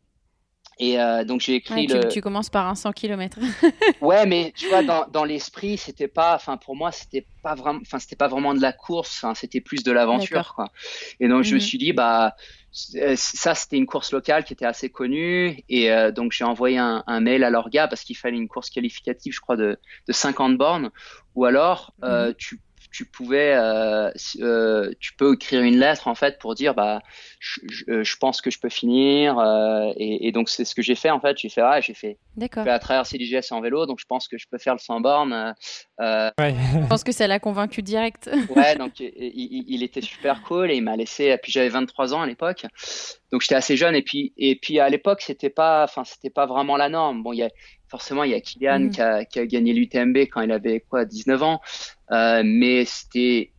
Et 0.81 0.99
euh, 0.99 1.25
donc 1.25 1.41
j'ai 1.41 1.55
écrit 1.55 1.87
le. 1.87 2.07
Tu, 2.07 2.21
commences 2.21 2.49
par 2.49 2.65
un 2.67 2.75
100 2.75 2.93
km. 2.93 3.37
ouais, 4.01 4.25
mais 4.25 4.53
tu 4.57 4.67
vois, 4.69 4.81
dans, 4.81 5.05
dans 5.11 5.25
l'esprit, 5.25 5.77
c'était 5.77 6.07
pas. 6.07 6.35
Enfin, 6.35 6.55
pour 6.55 6.75
moi, 6.75 6.91
c'était 6.93 7.25
pas 7.43 7.53
vraiment. 7.53 7.79
Enfin, 7.81 7.99
c'était 7.99 8.15
pas 8.15 8.29
vraiment 8.29 8.53
de 8.53 8.61
la 8.61 8.71
course. 8.71 9.25
C'était 9.35 9.59
plus 9.59 9.83
de 9.83 9.91
l'aventure, 9.91 10.53
quoi. 10.55 10.69
Et 11.19 11.27
donc 11.27 11.43
je 11.43 11.51
me 11.51 11.59
mhm. 11.59 11.65
suis 11.65 11.77
dit, 11.77 11.91
bah, 11.91 12.33
euh, 12.95 13.15
ça, 13.17 13.55
c'était 13.55 13.77
une 13.77 13.87
course 13.87 14.11
locale 14.11 14.43
qui 14.43 14.53
était 14.53 14.65
assez 14.65 14.89
connue. 14.89 15.63
Et 15.69 15.91
euh, 15.91 16.11
donc 16.11 16.31
j'ai 16.31 16.43
envoyé 16.43 16.77
un, 16.77 17.03
un, 17.07 17.19
mail 17.19 17.43
à 17.43 17.49
leur 17.49 17.69
gars 17.69 17.87
parce 17.87 18.03
qu'il 18.03 18.17
fallait 18.17 18.37
une 18.37 18.47
course 18.47 18.69
qualificative, 18.69 19.33
je 19.33 19.41
crois, 19.41 19.57
de, 19.57 19.77
de 20.07 20.13
50 20.13 20.57
bornes. 20.57 20.91
Ou 21.35 21.45
alors, 21.45 21.93
euh, 22.03 22.27
mhm. 22.29 22.33
tu 22.35 22.59
tu 22.91 23.05
pouvais, 23.05 23.53
euh, 23.53 24.09
euh, 24.41 24.91
tu 24.99 25.13
peux 25.13 25.33
écrire 25.35 25.61
une 25.61 25.77
lettre 25.77 26.07
en 26.07 26.15
fait 26.15 26.39
pour 26.39 26.55
dire 26.55 26.73
bah 26.73 27.01
je, 27.39 27.59
je, 27.69 27.83
euh, 27.91 28.03
pense 28.19 28.41
que 28.41 28.49
je 28.49 28.59
peux 28.59 28.69
finir 28.69 29.37
euh, 29.37 29.91
et, 29.95 30.27
et, 30.27 30.31
donc 30.31 30.49
c'est 30.49 30.65
ce 30.65 30.73
que 30.73 30.81
j'ai 30.81 30.95
fait 30.95 31.11
en 31.11 31.19
fait. 31.19 31.37
J'ai 31.37 31.49
fait 31.49 31.61
ah 31.61 31.81
j'ai 31.81 31.93
fait, 31.93 32.17
fait 32.39 32.65
la 32.65 32.79
traversée 32.79 33.17
du 33.17 33.25
GS 33.25 33.51
en 33.51 33.61
vélo 33.61 33.85
donc 33.85 33.99
je 33.99 34.05
pense 34.05 34.27
que 34.27 34.37
je 34.37 34.47
peux 34.49 34.57
faire 34.57 34.73
le 34.73 34.79
100 34.79 35.01
bornes. 35.01 35.55
Euh, 36.01 36.31
ouais. 36.39 36.55
je 36.73 36.87
pense 36.87 37.03
que 37.03 37.11
ça 37.11 37.27
l'a 37.27 37.39
convaincu 37.39 37.83
direct. 37.83 38.29
ouais 38.55 38.75
donc 38.75 38.99
il, 38.99 39.11
il, 39.67 39.83
était 39.83 40.01
super 40.01 40.41
cool 40.41 40.71
et 40.71 40.75
il 40.75 40.83
m'a 40.83 40.95
laissé. 40.95 41.37
Puis 41.43 41.51
j'avais 41.51 41.69
23 41.69 42.13
ans 42.15 42.21
à 42.21 42.27
l'époque 42.27 42.65
donc 43.31 43.41
j'étais 43.41 43.55
assez 43.55 43.77
jeune 43.77 43.95
et 43.95 44.01
puis 44.01 44.33
et 44.37 44.55
puis 44.55 44.79
à 44.79 44.89
l'époque 44.89 45.21
c'était 45.21 45.51
pas 45.51 45.83
enfin 45.83 46.03
c'était 46.03 46.31
pas 46.31 46.47
vraiment 46.47 46.77
la 46.77 46.89
norme. 46.89 47.21
Bon 47.21 47.33
il 47.33 47.37
y 47.37 47.43
a 47.43 47.49
forcément, 47.89 48.23
il 48.23 48.31
y 48.31 48.35
a 48.35 48.41
Kylian 48.41 48.79
mm. 48.79 48.89
qui, 48.91 49.01
a, 49.01 49.25
qui, 49.25 49.39
a, 49.39 49.45
gagné 49.45 49.73
l'UTMB 49.73 50.17
quand 50.31 50.41
il 50.41 50.51
avait 50.51 50.79
quoi 50.81 51.05
19 51.05 51.43
ans, 51.43 51.61
euh, 52.11 52.41
mais 52.45 52.85
c'était 52.85 53.51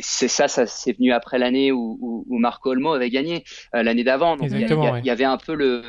c'est 0.00 0.28
ça, 0.28 0.46
ça 0.46 0.66
c'est 0.66 0.92
venu 0.92 1.12
après 1.12 1.36
l'année 1.36 1.72
où, 1.72 1.98
où, 2.00 2.24
où, 2.28 2.38
Marco 2.38 2.70
Olmo 2.70 2.92
avait 2.92 3.10
gagné 3.10 3.42
euh, 3.74 3.82
l'année 3.82 4.04
d'avant. 4.04 4.36
Donc 4.36 4.50
il 4.52 4.60
y, 4.60 4.62
il 4.62 5.04
y, 5.04 5.10
avait 5.10 5.24
un 5.24 5.36
peu 5.36 5.54
le, 5.54 5.82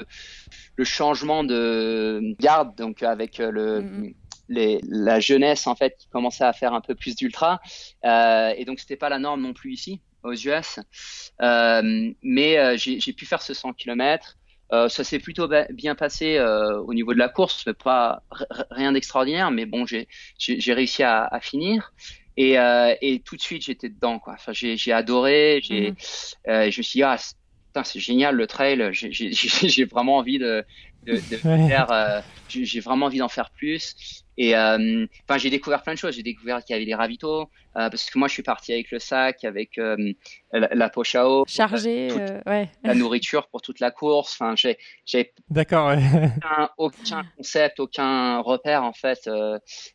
le 0.75 0.84
changement 0.84 1.43
de 1.43 2.36
garde, 2.39 2.75
donc 2.75 3.04
avec 3.04 3.39
euh, 3.39 3.52
le 3.52 3.82
mm. 3.82 4.13
Les, 4.52 4.80
la 4.89 5.19
jeunesse 5.19 5.67
en 5.67 5.75
fait 5.75 5.95
qui 5.99 6.08
commençait 6.08 6.43
à 6.43 6.54
faire 6.54 6.73
un 6.73 6.82
peu 6.82 6.95
plus 6.95 7.15
d'ultra 7.15 7.62
euh, 8.04 8.52
et 8.58 8.65
donc 8.65 8.80
c'était 8.80 8.95
pas 8.95 9.08
la 9.08 9.19
norme 9.19 9.43
non 9.43 9.54
plus 9.54 9.73
ici 9.73 10.02
aux 10.23 10.34
US 10.34 10.80
euh, 11.39 12.12
mais 12.23 12.58
euh, 12.58 12.75
j'ai 12.75 13.13
pu 13.13 13.28
faire 13.28 13.43
ce 13.43 13.54
100 13.54 13.73
km 13.73 14.38
euh, 14.71 14.88
ça 14.88 15.03
s'est 15.03 15.19
plutôt 15.19 15.49
bien 15.71 15.95
passé 15.95 16.38
euh, 16.38 16.79
au 16.82 16.93
niveau 16.93 17.13
de 17.13 17.19
la 17.19 17.29
course, 17.29 17.63
mais 17.65 17.73
pas 17.73 18.21
rien 18.71 18.91
d'extraordinaire. 18.91 19.51
Mais 19.51 19.65
bon, 19.65 19.86
j'ai 19.86 20.73
réussi 20.73 21.03
à, 21.03 21.25
à, 21.25 21.39
finir. 21.39 21.93
Et, 22.38 22.60
euh, 22.60 22.93
et, 23.01 23.19
tout 23.19 23.36
de 23.36 23.41
suite, 23.41 23.63
j'étais 23.63 23.89
dedans. 23.89 24.19
Quoi. 24.19 24.34
Enfin, 24.34 24.51
j'ai 24.53 24.91
adoré. 24.91 25.60
J'ai, 25.63 25.91
mmh. 25.91 25.95
euh, 26.49 26.71
je 26.71 26.79
me 26.79 26.84
suis 26.84 26.99
dit, 26.99 27.03
ah, 27.03 27.17
c'est 27.84 27.99
génial 27.99 28.36
le 28.36 28.45
trail. 28.45 28.89
J'ai 28.91 29.86
vraiment 29.86 30.17
envie 30.17 30.38
de, 30.38 30.63
de, 31.05 31.13
de 31.13 31.19
faire. 31.38 32.23
J'ai 32.47 32.79
vraiment 32.79 33.08
envie 33.08 33.19
d'en 33.19 33.29
faire 33.29 33.49
plus. 33.49 34.23
Et 34.38 34.55
enfin, 34.55 35.38
j'ai 35.38 35.49
découvert 35.49 35.82
plein 35.82 35.93
de 35.93 35.97
choses. 35.97 36.15
J'ai 36.15 36.23
découvert 36.23 36.63
qu'il 36.63 36.75
y 36.75 36.77
avait 36.77 36.86
des 36.86 36.95
ravitaux 36.95 37.49
parce 37.73 38.10
que 38.10 38.19
moi, 38.19 38.27
je 38.27 38.34
suis 38.34 38.43
parti 38.43 38.71
avec 38.71 38.91
le 38.91 38.99
sac, 38.99 39.43
avec 39.43 39.79
la, 40.51 40.69
la, 40.73 40.89
poche 40.89 41.15
à 41.15 41.27
eau, 41.27 41.45
ouais. 41.45 42.69
la 42.83 42.95
nourriture 42.95 43.47
pour 43.47 43.62
toute 43.62 43.79
la 43.79 43.91
course. 43.91 44.33
Enfin, 44.33 44.55
j'ai, 44.55 44.77
j'ai 45.05 45.33
d'accord, 45.49 45.89
ouais. 45.89 45.99
aucun, 46.38 46.69
aucun, 46.77 47.23
concept, 47.38 47.79
aucun 47.79 48.39
repère 48.39 48.83
en 48.83 48.93
fait 48.93 49.29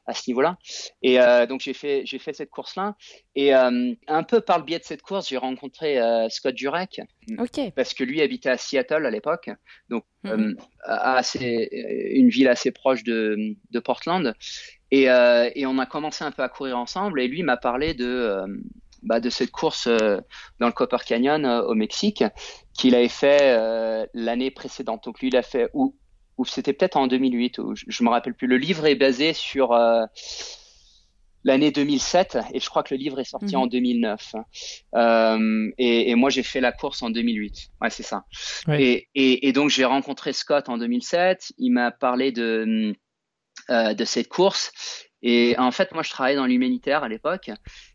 à 0.07 0.15
ce 0.15 0.23
niveau-là. 0.29 0.59
Et 1.03 1.19
donc 1.49 1.61
j'ai 1.61 1.75
fait, 1.75 2.03
j'ai 2.05 2.19
fait 2.19 2.33
cette 2.33 2.51
course-là. 2.51 2.97
Et 3.35 3.53
un 3.53 4.23
peu 4.27 4.41
par 4.41 4.59
le 4.59 4.65
biais 4.65 4.79
de 4.79 4.85
cette 4.85 5.03
course, 5.03 5.29
j'ai 5.29 5.37
rencontré 5.37 5.99
Scott 6.31 6.57
Jurek, 6.57 7.01
okay. 7.39 7.73
parce 7.73 7.95
que 7.95 8.05
lui 8.05 8.23
habitait 8.23 8.51
à 8.51 8.57
Seattle 8.57 9.07
à 9.07 9.11
l'époque, 9.11 9.51
donc 9.89 10.05
mm-hmm. 10.25 10.57
assez, 10.85 11.69
une 12.15 12.29
ville 12.29 12.49
assez 12.49 12.71
proche 12.71 13.05
de, 13.05 13.57
de 13.71 13.81
Portland. 13.81 14.35
Et, 14.91 15.11
euh, 15.11 15.51
et, 15.57 15.67
on 15.67 15.79
a 15.79 15.87
commencé 15.87 16.23
un 16.23 16.31
peu 16.31 16.43
à 16.43 16.49
courir 16.49 16.79
ensemble. 16.79 17.21
Et 17.21 17.27
lui 17.27 17.43
m'a 17.43 17.57
parlé 17.57 17.95
de, 17.95 18.07
euh, 18.07 18.47
bah, 19.05 19.21
de 19.21 19.31
cette 19.31 19.51
course 19.51 19.87
euh, 19.87 20.21
dans 20.59 20.67
le 20.67 20.73
Copper 20.73 20.99
Canyon 21.07 21.45
euh, 21.45 21.63
au 21.63 21.75
Mexique 21.75 22.25
qu'il 22.77 22.95
avait 22.95 23.09
fait 23.09 23.41
euh, 23.43 24.07
l'année 24.15 24.51
précédente. 24.51 25.05
Donc 25.05 25.21
lui, 25.21 25.29
il 25.29 25.37
a 25.37 25.43
fait, 25.43 25.71
ou, 25.75 25.97
ou 26.39 26.45
c'était 26.45 26.73
peut-être 26.73 26.97
en 26.97 27.07
2008, 27.07 27.59
ou 27.59 27.75
je, 27.75 27.85
je 27.87 28.05
me 28.05 28.09
rappelle 28.09 28.35
plus. 28.35 28.47
Le 28.47 28.57
livre 28.57 28.87
est 28.87 28.97
basé 28.97 29.33
sur 29.33 29.75
l'année 31.45 31.71
2007 31.71 32.39
et 32.53 32.61
je 32.61 32.69
crois 32.69 32.83
que 32.83 32.95
le 32.95 32.99
livre 32.99 33.21
est 33.21 33.25
sorti 33.25 33.55
mmh. 33.55 33.59
en 33.59 33.67
2009. 33.67 34.35
Euh, 34.95 35.71
et, 35.79 36.11
et, 36.11 36.15
moi, 36.15 36.31
j'ai 36.31 36.43
fait 36.43 36.61
la 36.61 36.73
course 36.73 37.03
en 37.03 37.11
2008. 37.11 37.69
Ouais, 37.81 37.91
c'est 37.91 38.03
ça. 38.03 38.25
Et, 38.69 39.09
et, 39.15 39.47
et, 39.47 39.53
donc, 39.53 39.71
j'ai 39.71 39.85
rencontré 39.85 40.33
Scott 40.33 40.69
en 40.69 40.79
2007. 40.79 41.53
Il 41.59 41.71
m'a 41.71 41.91
parlé 41.91 42.33
de 42.33 42.95
euh, 43.71 43.95
de 43.95 44.05
cette 44.05 44.29
course. 44.29 44.73
Et 45.23 45.55
en 45.59 45.71
fait, 45.71 45.93
moi, 45.93 46.03
je 46.03 46.11
travaillais 46.11 46.37
dans 46.37 46.47
l'humanitaire 46.47 47.03
à 47.03 47.09
l'époque, 47.09 47.51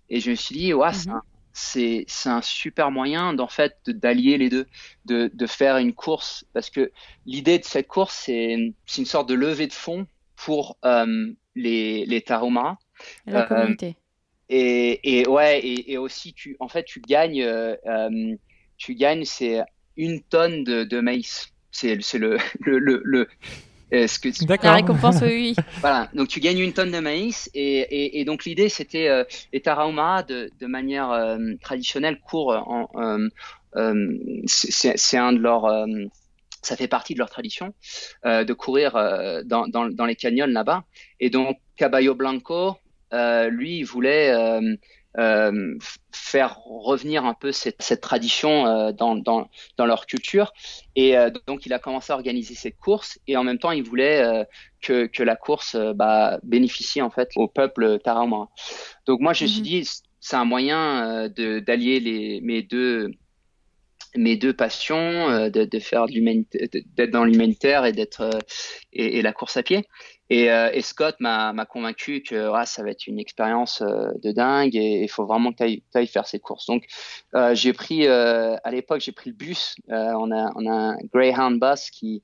et 0.10 0.20
je 0.20 0.32
me 0.32 0.36
suis 0.36 0.56
dit, 0.56 0.74
ouais, 0.74 0.92
mm 0.92 1.22
c'est 1.60 2.06
c'est 2.08 2.30
un 2.30 2.42
super 2.42 2.92
moyen 2.92 3.34
d'en 3.34 3.48
fait 3.48 3.78
d'allier 3.88 4.38
les 4.38 4.50
deux, 4.50 4.66
de, 5.06 5.30
de 5.34 5.48
faire 5.48 5.78
une 5.78 5.94
course, 5.94 6.46
parce 6.54 6.70
que 6.70 6.92
l'idée 7.26 7.60
de 7.60 7.66
cette 7.66 7.88
course, 7.88 8.24
c'est 8.26 8.54
une 8.54 9.06
sorte 9.06 9.28
de 9.28 9.34
levée 9.34 9.68
de 9.68 9.74
fonds 9.74 10.08
pour 10.36 10.78
euh, 10.86 11.34
les, 11.56 12.06
les 12.06 12.22
taromaras. 12.22 12.78
La 13.26 13.44
euh, 13.44 13.48
communauté. 13.48 13.96
Et, 14.50 15.20
et 15.20 15.28
ouais, 15.28 15.60
et, 15.60 15.92
et, 15.92 15.98
aussi, 15.98 16.34
tu, 16.34 16.56
en 16.60 16.68
fait, 16.68 16.84
tu 16.84 17.02
gagnes, 17.02 17.44
euh, 17.44 18.36
tu 18.78 18.96
gagnes, 18.96 19.26
c'est 19.26 19.62
une 19.96 20.22
tonne 20.22 20.64
de, 20.64 20.84
de 20.84 21.00
maïs. 21.02 21.52
C'est 21.72 21.96
le, 22.18 22.38
le, 22.62 23.28
ce 23.92 24.20
que 24.20 24.64
la 24.64 24.74
récompense, 24.74 25.22
oui. 25.22 25.56
voilà, 25.82 26.10
donc 26.14 26.28
tu 26.28 26.40
gagnes 26.40 26.60
une 26.60 26.74
tonne 26.74 26.92
de 26.92 27.00
maïs 27.00 27.50
et, 27.54 27.80
et, 27.80 28.20
et 28.20 28.26
donc 28.26 28.46
l'idée 28.46 28.70
c'était 28.70 29.08
euh, 29.08 29.24
les 29.52 29.62
Tarahumara 29.62 30.24
de, 30.24 30.52
de 30.60 30.68
manière 30.68 31.12
euh, 31.12 31.38
traditionnelle 31.62 32.20
courent 32.20 32.64
en, 32.68 32.90
euh, 32.96 33.30
euh 33.76 34.42
c'est 34.46 35.18
un 35.18 35.34
de 35.34 35.40
leurs 35.40 35.66
euh, 35.66 35.86
ça 36.62 36.76
fait 36.76 36.88
partie 36.88 37.14
de 37.14 37.20
leur 37.20 37.30
tradition 37.30 37.74
euh, 38.26 38.44
de 38.44 38.54
courir 38.54 38.94
dans, 39.46 39.68
dans, 39.68 39.88
dans, 39.90 40.06
les 40.06 40.16
canyons 40.16 40.46
là-bas. 40.48 40.84
Et 41.22 41.30
donc 41.30 41.58
Caballo 41.78 42.16
Blanco 42.16 42.76
lui 43.50 43.78
il 43.78 43.86
voulait 43.86 44.60
euh, 45.18 45.76
faire 46.12 46.60
revenir 46.60 47.26
un 47.26 47.34
peu 47.34 47.52
cette, 47.52 47.82
cette 47.82 48.02
tradition 48.02 48.68
euh, 48.68 48.92
dans, 48.92 49.16
dans, 49.16 49.50
dans, 49.78 49.86
leur 49.86 50.06
culture. 50.06 50.54
Et 50.96 51.18
euh, 51.18 51.32
donc, 51.48 51.66
il 51.66 51.74
a 51.74 51.80
commencé 51.80 52.14
à 52.14 52.16
organiser 52.16 52.54
cette 52.54 52.78
course 52.78 53.20
et 53.28 53.36
en 53.36 53.44
même 53.44 53.58
temps, 53.58 53.72
il 53.72 53.84
voulait 53.84 54.22
euh, 54.22 54.44
que, 54.82 55.08
que 55.08 55.24
la 55.24 55.36
course 55.36 55.76
euh, 55.76 55.94
bah, 55.94 56.40
bénéficie 56.44 57.02
en 57.02 57.10
fait 57.10 57.30
au 57.36 57.48
peuple 57.48 58.00
tarahumara. 58.04 58.50
Donc, 59.08 59.20
moi, 59.20 59.34
je 59.34 59.46
me 59.46 59.50
suis 59.50 59.60
mhm. 59.60 59.66
dit, 59.66 59.90
c'est 60.20 60.36
un 60.36 60.46
moyen 60.46 61.30
d'allier 61.30 62.00
les 62.00 62.42
mes 62.42 62.62
deux 62.62 63.12
mes 64.16 64.36
deux 64.36 64.54
passions, 64.54 65.50
de, 65.50 65.66
de 65.66 65.80
faire 65.80 66.08
d'être 66.08 67.12
dans 67.12 67.24
l'humanitaire 67.24 67.86
et 67.86 67.94
d'être 67.94 68.28
et, 68.92 69.20
et, 69.20 69.22
la 69.22 69.34
course 69.34 69.56
à 69.56 69.62
pied. 69.62 69.86
Et, 70.30 70.52
euh, 70.52 70.70
et 70.74 70.82
Scott 70.82 71.16
m'a 71.20 71.66
convaincu 71.66 72.22
que 72.22 72.52
ah, 72.54 72.66
ça 72.66 72.84
va 72.84 72.92
être 72.92 73.08
une 73.08 73.20
expérience 73.20 73.82
euh, 73.82 74.12
de 74.22 74.32
dingue 74.32 74.76
et 74.76 75.02
il 75.02 75.10
faut 75.10 75.26
vraiment 75.26 75.52
que 75.52 75.58
tu 75.58 75.82
ailles, 75.96 76.08
faire 76.08 76.28
ces 76.28 76.40
courses. 76.40 76.68
Donc, 76.68 76.86
euh, 77.36 77.56
j'ai 77.56 77.74
pris, 77.74 78.08
euh, 78.08 78.56
à 78.64 78.72
l'époque, 78.72 79.02
j'ai 79.02 79.12
pris 79.12 79.32
le 79.32 79.36
bus. 79.36 79.76
Euh, 79.90 80.14
on, 80.20 80.32
a, 80.32 80.52
on 80.56 80.68
a 80.68 80.72
un 80.72 80.98
Greyhound 81.12 81.60
bus 81.60 81.90
qui, 81.90 82.22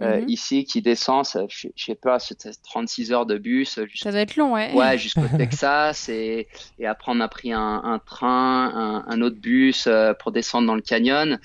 mm 0.00 0.04
-hmm. 0.04 0.24
ici 0.28 0.64
qui 0.64 0.80
descend, 0.80 1.26
ça, 1.26 1.44
je, 1.48 1.68
je 1.76 1.84
sais 1.84 1.94
pas, 1.94 2.18
c'était 2.18 2.50
36 2.64 3.12
heures 3.12 3.26
de 3.26 3.36
bus. 3.36 3.78
Ça 3.96 4.10
va 4.10 4.20
être 4.20 4.36
long, 4.36 4.54
ouais. 4.54 4.72
Ouais, 4.72 4.96
jusqu'au 4.96 5.28
Texas. 5.36 6.08
Et, 6.08 6.48
et 6.78 6.86
après, 6.86 7.12
on 7.14 7.20
a 7.20 7.28
pris 7.28 7.52
un, 7.52 7.82
un 7.84 7.98
train, 7.98 8.72
un, 8.74 9.04
un, 9.12 9.20
autre 9.20 9.40
bus 9.40 9.88
pour 10.20 10.32
descendre 10.32 10.66
dans 10.66 10.74
le 10.82 10.86
canyon. 10.92 11.38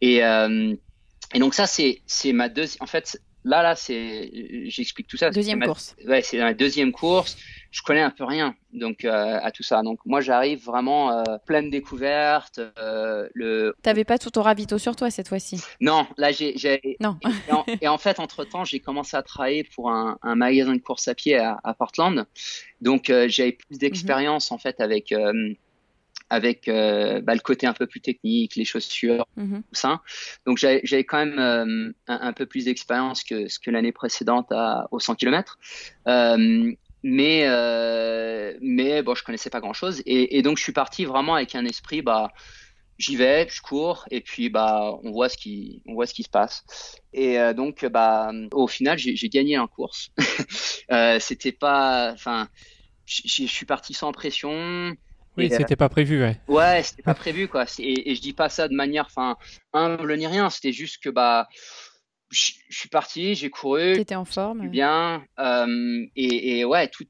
Et, 0.00 0.16
et 1.34 1.38
donc, 1.38 1.54
ça, 1.54 1.66
c'est 1.66 2.32
ma 2.32 2.48
deuxième. 2.48 2.82
En 2.82 2.86
fait, 2.86 3.06
là, 3.44 3.62
là, 3.62 3.76
c'est, 3.76 4.30
j'explique 4.66 5.06
tout 5.06 5.16
ça. 5.16 5.30
Deuxième 5.30 5.60
course. 5.60 5.94
Ouais, 6.06 6.22
c'est 6.22 6.38
la 6.38 6.54
deuxième 6.54 6.92
course. 6.92 7.36
Je 7.70 7.82
connais 7.82 8.02
un 8.02 8.10
peu 8.10 8.24
rien, 8.24 8.54
donc 8.72 9.04
euh, 9.04 9.38
à 9.42 9.50
tout 9.50 9.64
ça. 9.64 9.82
Donc 9.82 9.98
moi, 10.06 10.20
j'arrive 10.20 10.64
vraiment 10.64 11.10
euh, 11.10 11.22
pleine 11.44 11.70
découverte. 11.70 12.60
Euh, 12.78 13.28
le. 13.34 13.74
T'avais 13.82 14.04
pas 14.04 14.16
tout 14.16 14.30
ton 14.30 14.42
ravito 14.42 14.78
sur 14.78 14.94
toi 14.94 15.10
cette 15.10 15.28
fois-ci. 15.28 15.60
Non, 15.80 16.06
là, 16.16 16.30
j'ai. 16.30 16.78
Non. 17.00 17.18
et, 17.80 17.88
en, 17.88 17.98
fait, 17.98 18.20
entre 18.20 18.44
temps, 18.44 18.64
j'ai 18.64 18.78
commencé 18.78 19.16
à 19.16 19.22
travailler 19.22 19.64
pour 19.64 19.90
un, 19.90 20.18
un, 20.22 20.36
magasin 20.36 20.74
de 20.74 20.80
course 20.80 21.08
à 21.08 21.14
pied 21.16 21.36
à, 21.36 21.58
à 21.64 21.74
Portland. 21.74 22.26
Donc 22.80 23.12
j'avais 23.26 23.52
plus 23.52 23.78
d'expérience 23.78 24.52
en 24.52 24.58
fait 24.58 24.80
avec 24.80 25.12
avec 26.34 26.68
euh, 26.68 27.20
bah, 27.20 27.34
le 27.34 27.40
côté 27.40 27.66
un 27.66 27.72
peu 27.72 27.86
plus 27.86 28.00
technique, 28.00 28.56
les 28.56 28.64
chaussures, 28.64 29.26
tout 29.36 29.62
ça. 29.72 30.02
Donc 30.46 30.58
j'avais 30.58 31.04
quand 31.04 31.24
même 31.24 31.38
euh, 31.38 31.92
un, 32.08 32.32
peu 32.32 32.46
plus 32.46 32.64
d'expérience 32.64 33.22
que 33.22 33.48
ce 33.48 33.58
que 33.58 33.70
l'année 33.70 33.92
précédente 33.92 34.50
à, 34.50 34.88
au 34.90 34.98
100 34.98 35.14
km. 35.14 35.58
Euh, 36.08 36.72
mais 37.02 37.46
mais 38.60 39.02
bon, 39.02 39.14
je 39.14 39.22
connaissais 39.22 39.50
pas 39.50 39.60
grand 39.60 39.74
chose 39.74 40.02
et, 40.06 40.42
donc 40.42 40.58
je 40.58 40.62
suis 40.62 40.72
parti 40.72 41.04
vraiment 41.04 41.34
avec 41.34 41.54
un 41.54 41.64
esprit 41.66 42.02
bah 42.02 42.32
j'y 42.98 43.16
vais, 43.16 43.46
je 43.50 43.60
cours 43.60 44.06
et 44.10 44.20
puis 44.20 44.48
bah 44.48 44.94
on 45.02 45.10
voit 45.10 45.28
ce 45.28 45.36
qui 45.36 45.82
on 45.86 45.94
voit 45.94 46.06
ce 46.06 46.14
qui 46.14 46.22
se 46.22 46.30
passe. 46.30 46.64
Et 47.12 47.36
donc 47.54 47.84
bah 47.86 48.32
au 48.52 48.66
final 48.66 48.98
j'ai 48.98 49.28
gagné 49.28 49.58
en 49.58 49.68
course. 49.68 50.10
C'était 51.20 51.52
pas 51.52 52.12
enfin 52.12 52.48
je 53.06 53.46
suis 53.46 53.66
parti 53.66 53.92
sans 53.92 54.10
pression. 54.12 54.96
Oui, 55.36 55.50
c'était 55.50 55.76
pas 55.76 55.88
prévu, 55.88 56.20
ouais. 56.22 56.40
Ouais, 56.48 56.82
c'était 56.82 57.02
pas 57.02 57.14
prévu, 57.14 57.48
quoi. 57.48 57.64
Et, 57.78 58.10
et, 58.10 58.14
je 58.14 58.20
dis 58.20 58.32
pas 58.32 58.48
ça 58.48 58.68
de 58.68 58.74
manière, 58.74 59.06
enfin, 59.06 59.36
humble 59.72 60.16
ni 60.16 60.26
rien. 60.26 60.50
C'était 60.50 60.72
juste 60.72 61.02
que, 61.02 61.10
bah, 61.10 61.48
je, 62.30 62.52
suis 62.70 62.88
parti, 62.88 63.34
j'ai 63.34 63.50
couru. 63.50 63.94
T'étais 63.94 64.14
en 64.14 64.24
forme. 64.24 64.68
Bien. 64.68 65.24
Euh, 65.38 66.06
et, 66.16 66.58
et, 66.58 66.64
ouais, 66.64 66.88
tout, 66.88 67.04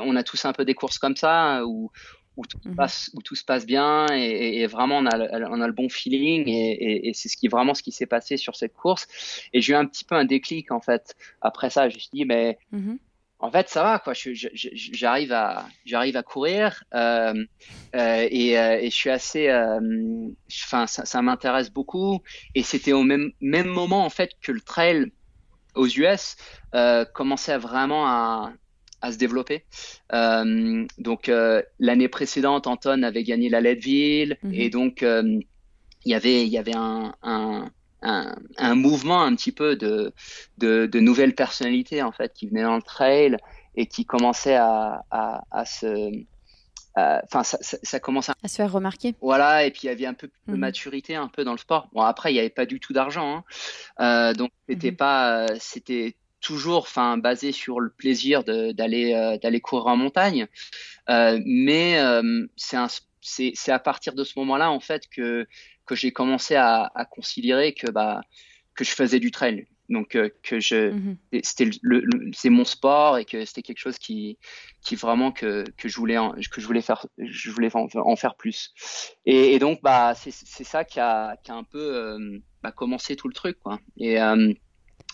on 0.00 0.16
a 0.16 0.22
tous 0.22 0.44
un 0.44 0.52
peu 0.52 0.64
des 0.64 0.74
courses 0.74 0.98
comme 0.98 1.16
ça 1.16 1.64
où, 1.64 1.90
où, 2.36 2.44
tout, 2.46 2.58
mhm. 2.64 2.74
passe, 2.74 3.10
où 3.14 3.22
tout 3.22 3.34
se 3.36 3.44
passe 3.44 3.66
bien 3.66 4.06
et, 4.12 4.60
et, 4.60 4.66
vraiment 4.66 4.98
on 4.98 5.06
a, 5.06 5.48
on 5.48 5.60
a 5.60 5.66
le 5.66 5.72
bon 5.72 5.88
feeling 5.88 6.44
et, 6.48 7.12
c'est 7.14 7.28
ce 7.28 7.36
qui 7.36 7.48
vraiment 7.48 7.74
ce 7.74 7.82
qui 7.82 7.92
s'est 7.92 8.06
passé 8.06 8.36
sur 8.36 8.56
cette 8.56 8.74
course. 8.74 9.06
Et 9.52 9.60
j'ai 9.60 9.72
eu 9.72 9.76
un 9.76 9.86
petit 9.86 10.04
peu 10.04 10.14
un 10.14 10.24
déclic 10.24 10.72
en 10.72 10.80
fait. 10.80 11.14
Après 11.40 11.70
ça, 11.70 11.88
je 11.88 11.94
me 11.94 12.00
suis 12.00 12.10
dit, 12.12 12.24
mais. 12.24 12.58
Mhm 12.72 12.98
en 13.44 13.50
fait, 13.50 13.68
ça 13.68 13.82
va, 13.82 13.98
quoi. 13.98 14.14
J'arrive 14.14 15.30
à, 15.32 15.66
j'arrive 15.84 16.16
à 16.16 16.22
courir 16.22 16.82
euh, 16.94 17.34
euh, 17.94 18.28
et, 18.30 18.58
euh, 18.58 18.78
et, 18.80 18.88
je 18.88 18.96
suis 18.96 19.10
assez, 19.10 19.50
enfin, 20.62 20.86
ça, 20.86 21.04
ça 21.04 21.20
m'intéresse 21.20 21.70
beaucoup. 21.70 22.22
Et 22.54 22.62
c'était 22.62 22.94
au 22.94 23.02
même 23.02 23.32
même 23.42 23.66
moment 23.66 24.06
en 24.06 24.08
fait 24.08 24.30
que 24.40 24.50
le 24.50 24.62
trail 24.62 25.12
aux 25.74 25.86
US 25.86 26.36
commençait 27.12 27.52
à 27.52 27.58
vraiment 27.58 28.06
à, 28.06 28.54
à 29.02 29.12
se 29.12 29.18
développer. 29.18 29.66
donc 30.10 31.30
l'année 31.78 32.08
précédente, 32.08 32.66
Anton 32.66 33.02
avait 33.02 33.24
gagné 33.24 33.50
la 33.50 33.60
Leadville 33.60 34.38
mm-hmm. 34.42 34.54
et 34.54 34.70
donc 34.70 35.02
il 35.02 36.10
y 36.10 36.14
avait 36.14 36.46
il 36.46 36.50
y 36.50 36.56
avait 36.56 36.76
un, 36.76 37.14
un 37.22 37.70
un, 38.04 38.74
mouvement 38.74 39.22
un 39.22 39.34
petit 39.34 39.52
peu 39.52 39.76
de, 39.76 40.12
de, 40.58 41.00
nouvelles 41.00 41.34
personnalités 41.34 42.02
en 42.02 42.12
fait 42.12 42.32
qui 42.34 42.46
venaient 42.46 42.62
dans 42.62 42.76
le 42.76 42.82
trail 42.82 43.36
et 43.74 43.86
qui 43.86 44.04
commençaient 44.04 44.56
à, 44.56 45.04
à, 45.10 45.64
se 45.64 46.10
enfin 46.96 47.42
ça, 47.42 47.58
ça, 47.60 47.98
commence 47.98 48.28
à... 48.28 48.34
à... 48.42 48.48
se 48.48 48.56
faire 48.56 48.70
remarquer 48.70 49.14
voilà 49.20 49.64
et 49.64 49.70
puis 49.70 49.82
il 49.84 49.86
y 49.86 49.90
avait 49.90 50.06
un 50.06 50.14
peu 50.14 50.28
de 50.46 50.52
mhm. 50.52 50.60
maturité 50.60 51.16
un 51.16 51.28
peu 51.28 51.44
dans 51.44 51.52
le 51.52 51.58
sport 51.58 51.88
bon 51.92 52.02
après 52.02 52.30
il 52.30 52.34
n'y 52.34 52.40
avait 52.40 52.50
pas 52.50 52.66
du 52.66 52.78
tout 52.78 52.92
d'argent 52.92 53.38
hein. 53.38 53.44
euh, 54.00 54.34
donc 54.34 54.52
c'était 54.68 54.92
mhm. 54.92 54.96
pas 54.96 55.46
c'était 55.58 56.16
toujours 56.40 56.82
enfin 56.82 57.16
basé 57.16 57.50
sur 57.52 57.80
le 57.80 57.90
plaisir 57.90 58.44
d'aller 58.44 59.14
euh, 59.14 59.38
d'aller 59.38 59.60
courir 59.60 59.86
en 59.86 59.96
montagne 59.96 60.46
euh, 61.08 61.40
mais 61.44 61.98
c'est 62.56 62.76
un 62.76 62.88
c'est 63.24 63.72
à 63.72 63.78
partir 63.78 64.14
de 64.14 64.22
ce 64.24 64.38
moment-là 64.38 64.70
en 64.70 64.80
fait 64.80 65.08
que 65.08 65.46
que 65.86 65.94
j'ai 65.94 66.12
commencé 66.12 66.54
à, 66.54 66.90
à, 66.94 67.04
considérer 67.04 67.74
que 67.74 67.90
bah 67.90 68.20
que 68.74 68.84
je 68.84 68.90
faisais 68.90 69.20
du 69.20 69.30
trail. 69.30 69.66
Donc 69.90 70.16
euh, 70.16 70.30
que 70.42 70.60
je 70.60 70.92
mhm. 70.92 71.16
c'était 71.42 71.68
le, 71.82 72.04
c'est 72.32 72.48
mon 72.48 72.64
sport 72.64 73.18
et 73.18 73.24
que 73.26 73.44
c'était 73.44 73.62
quelque 73.62 73.78
chose 73.78 73.98
qui 73.98 74.38
qui 74.82 74.96
vraiment 74.96 75.30
que, 75.30 75.64
que 75.76 75.88
je 75.88 75.96
voulais 75.96 76.16
en, 76.16 76.32
que 76.32 76.60
je 76.60 76.66
voulais 76.66 76.80
faire 76.80 77.06
je 77.18 77.50
voulais 77.50 77.70
en, 77.74 78.16
faire 78.16 78.34
plus. 78.36 78.72
Et, 79.26 79.54
et 79.54 79.58
donc 79.58 79.80
bah 79.82 80.14
c'est 80.14 80.32
c'est 80.32 80.64
ça 80.64 80.84
qui 80.84 81.00
a 81.00 81.36
qui 81.44 81.50
a 81.50 81.54
un 81.54 81.64
peu 81.64 81.96
euh, 81.96 82.38
bah, 82.62 82.72
commencé 82.72 83.14
tout 83.14 83.28
le 83.28 83.34
truc 83.34 83.58
quoi. 83.58 83.78
Et 83.98 84.20
euh, 84.20 84.54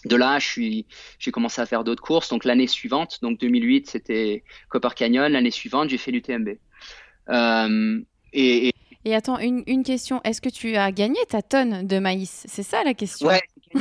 de 0.05 0.17
là, 0.17 0.39
je 0.39 0.47
suis, 0.47 0.87
j'ai 1.19 1.31
commencé 1.31 1.61
à 1.61 1.67
faire 1.67 1.85
d'autres 1.85 2.03
courses. 2.03 2.31
Donc 2.31 2.45
l'année 2.45 2.67
suivante, 2.67 3.19
donc 3.23 3.39
2008, 3.39 3.89
c'était 3.91 4.45
Copper 4.69 4.91
Canyon. 4.97 5.31
L'année 5.31 5.51
suivante, 5.51 5.91
j'ai 5.91 5.99
fait 5.99 6.11
l'UTMB. 6.11 6.51
Euh, 7.31 8.01
et, 8.33 8.69
et, 8.69 8.75
et 9.05 9.15
attends, 9.15 9.39
une, 9.39 9.63
une 9.67 9.83
question. 9.83 10.21
Est-ce 10.25 10.41
que 10.41 10.51
tu 10.51 10.77
as 10.77 10.93
gagné 10.93 11.19
ta 11.29 11.41
tonne 11.41 11.87
de 11.87 11.99
maïs? 11.99 12.45
C'est 12.47 12.63
ça 12.63 12.85
la 12.85 12.93
question 12.95 13.29
Ouais, 13.29 13.41
j'ai 13.75 13.81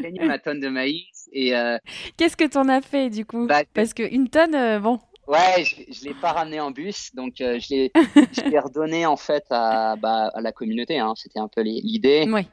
gagné, 0.00 0.24
ma, 0.24 0.38
tonne 0.38 0.60
de 0.60 0.68
maïs. 0.68 1.28
Et 1.32 1.56
euh, 1.56 1.76
Qu'est-ce 2.16 2.36
que 2.36 2.44
tu 2.44 2.56
en 2.56 2.68
as 2.68 2.80
fait 2.80 3.10
du 3.10 3.24
coup? 3.24 3.46
Bah, 3.46 3.62
Parce 3.74 3.94
qu'une 3.94 4.28
tonne, 4.28 4.54
euh, 4.54 4.78
bon. 4.78 5.00
Ouais, 5.26 5.64
je 5.64 6.04
ne 6.04 6.08
l'ai 6.08 6.14
pas 6.14 6.32
ramené 6.32 6.60
en 6.60 6.72
bus, 6.72 7.14
donc 7.14 7.40
euh, 7.40 7.58
je 7.60 7.68
l'ai 8.48 8.58
redonné 8.58 9.06
en 9.06 9.16
fait 9.16 9.44
à, 9.50 9.94
bah, 9.96 10.30
à 10.34 10.40
la 10.40 10.52
communauté. 10.52 10.98
Hein. 10.98 11.14
C'était 11.16 11.38
un 11.38 11.48
peu 11.48 11.62
l'idée. 11.62 12.28
Ouais. 12.30 12.46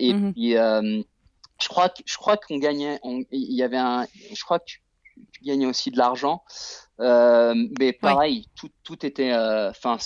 et 0.00 0.12
mhm. 0.12 0.32
puis, 0.32 0.52
je 0.52 1.68
crois, 1.68 1.92
je 2.04 2.16
crois 2.16 2.36
qu'on 2.36 2.58
gagnait. 2.58 3.00
Il 3.04 3.54
y 3.54 3.62
avait 3.62 3.76
un. 3.76 4.06
Je 4.32 4.42
crois 4.44 4.60
que 4.60 4.70
tu, 5.32 5.44
gagnais 5.44 5.66
aussi 5.66 5.90
de 5.90 5.98
l'argent. 5.98 6.42
mais 6.98 7.92
pareil, 7.92 8.46
tout, 8.56 8.70
tout 8.82 9.04
était. 9.06 9.32
Enfin, 9.34 9.98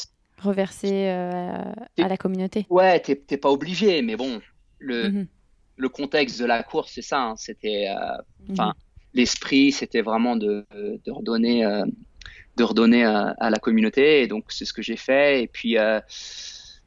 reverser 0.42 1.08
euh, 1.08 1.72
à 1.98 2.08
la 2.08 2.16
communauté. 2.16 2.66
Ouais, 2.68 3.00
t'es 3.00 3.36
pas 3.36 3.50
obligé, 3.50 4.02
mais 4.02 4.16
bon, 4.16 4.40
le, 4.78 5.08
mhm. 5.08 5.26
le 5.76 5.88
contexte 5.88 6.40
de 6.40 6.44
la 6.44 6.62
course, 6.62 6.92
c'est 6.94 7.02
ça. 7.02 7.22
Hein, 7.22 7.34
c'était, 7.36 7.88
euh, 7.88 8.50
enfin, 8.50 8.68
mhm. 8.68 8.72
l'esprit, 9.14 9.72
c'était 9.72 10.02
vraiment 10.02 10.36
de, 10.36 10.66
de 10.72 11.10
redonner, 11.10 11.64
euh, 11.64 11.84
de 12.56 12.64
redonner 12.64 13.04
à, 13.04 13.50
la 13.50 13.58
communauté, 13.58 14.22
et 14.22 14.26
donc 14.26 14.46
c'est 14.48 14.64
ce 14.64 14.72
que 14.72 14.82
j'ai 14.82 14.96
fait. 14.96 15.42
Et 15.42 15.46
puis, 15.46 15.76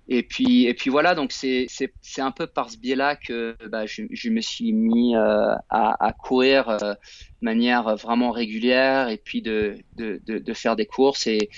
et 0.08 0.24
puis, 0.24 0.66
et 0.66 0.74
puis 0.74 0.90
voilà. 0.90 1.16
Donc 1.16 1.32
c'est, 1.32 1.66
c'est, 1.70 1.94
c'est 2.02 2.22
un 2.22 2.32
peu 2.32 2.48
par 2.48 2.70
ce 2.70 2.78
biais-là 2.78 3.16
que 3.16 3.56
bah, 3.70 3.86
je, 3.86 4.04
je, 4.12 4.30
me 4.30 4.42
suis 4.42 4.74
mis 4.74 5.16
à, 5.16 5.62
à, 5.70 6.14
courir 6.14 6.78
de 6.78 6.96
manière 7.42 7.96
vraiment 7.96 8.32
régulière, 8.32 9.10
et 9.10 9.18
puis 9.18 9.42
de, 9.42 9.78
de, 9.98 10.22
de, 10.26 10.40
de 10.40 10.54
faire 10.54 10.76
des 10.76 10.86
courses 10.86 11.28
et 11.28 11.50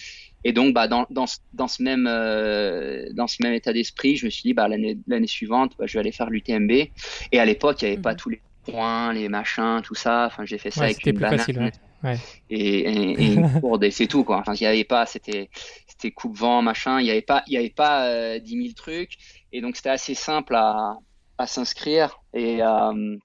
et 0.44 0.54
donc, 0.54 0.74
bah, 0.74 0.88
dans, 0.88 1.06
dans, 1.10 1.26
dans, 1.54 1.68
ce 1.68 1.84
même, 1.84 2.08
euh, 2.08 3.06
dans 3.14 3.28
ce 3.28 3.38
même 3.42 3.54
état 3.54 3.74
d'esprit, 3.74 4.16
je 4.16 4.26
me 4.26 4.30
suis 4.30 4.44
dit, 4.44 4.54
bah, 4.54 4.68
l'année, 4.68 4.98
l'année 5.08 5.28
suivante, 5.28 5.74
bah, 5.78 5.86
je 5.88 5.94
vais 5.94 6.00
aller 6.00 6.12
faire 6.12 6.30
l'UTMB. 6.30 6.72
Et 6.72 7.40
à 7.40 7.44
l'époque, 7.44 7.82
il 7.82 7.86
n'y 7.86 7.94
avait 7.94 8.02
pas 8.02 8.14
mhm. 8.14 8.18
tous 8.18 8.30
les 8.30 8.42
points, 8.64 9.14
les 9.14 9.30
machins, 9.30 9.82
tout 9.84 9.96
ça. 9.96 10.28
Enfin, 10.28 10.46
j'ai 10.46 10.58
fait 10.58 10.72
ça 10.72 10.84
avec 10.84 11.06
une 11.06 11.18
banane. 11.18 11.40
Facile, 11.40 11.60
ouais. 11.60 11.72
Et, 12.04 12.16
et, 12.50 13.12
et 13.12 13.34
une 13.34 13.52
courde, 13.62 13.84
et 13.84 13.92
c'est 13.92 14.08
tout, 14.08 14.24
quoi. 14.24 14.38
Enfin, 14.38 14.54
il 14.54 14.62
n'y 14.62 14.68
avait 14.68 14.84
pas, 14.84 15.06
c'était, 15.06 15.50
c'était 15.88 16.12
coupe-vent, 16.12 16.62
machin. 16.62 17.00
Il 17.00 17.04
n'y 17.04 17.12
avait 17.12 17.22
pas, 17.22 17.44
il 17.48 17.54
y 17.54 17.58
avait 17.58 17.70
pas 17.70 18.08
euh, 18.08 18.40
10 18.40 18.50
000 18.64 18.74
trucs. 18.76 19.18
Et 19.52 19.62
donc, 19.62 19.76
c'était 19.76 19.90
assez 19.90 20.14
simple 20.14 20.56
à, 20.56 20.98
à 21.38 21.48
s'inscrire. 21.48 22.20
Et, 22.34 22.62
euh, 22.62 23.18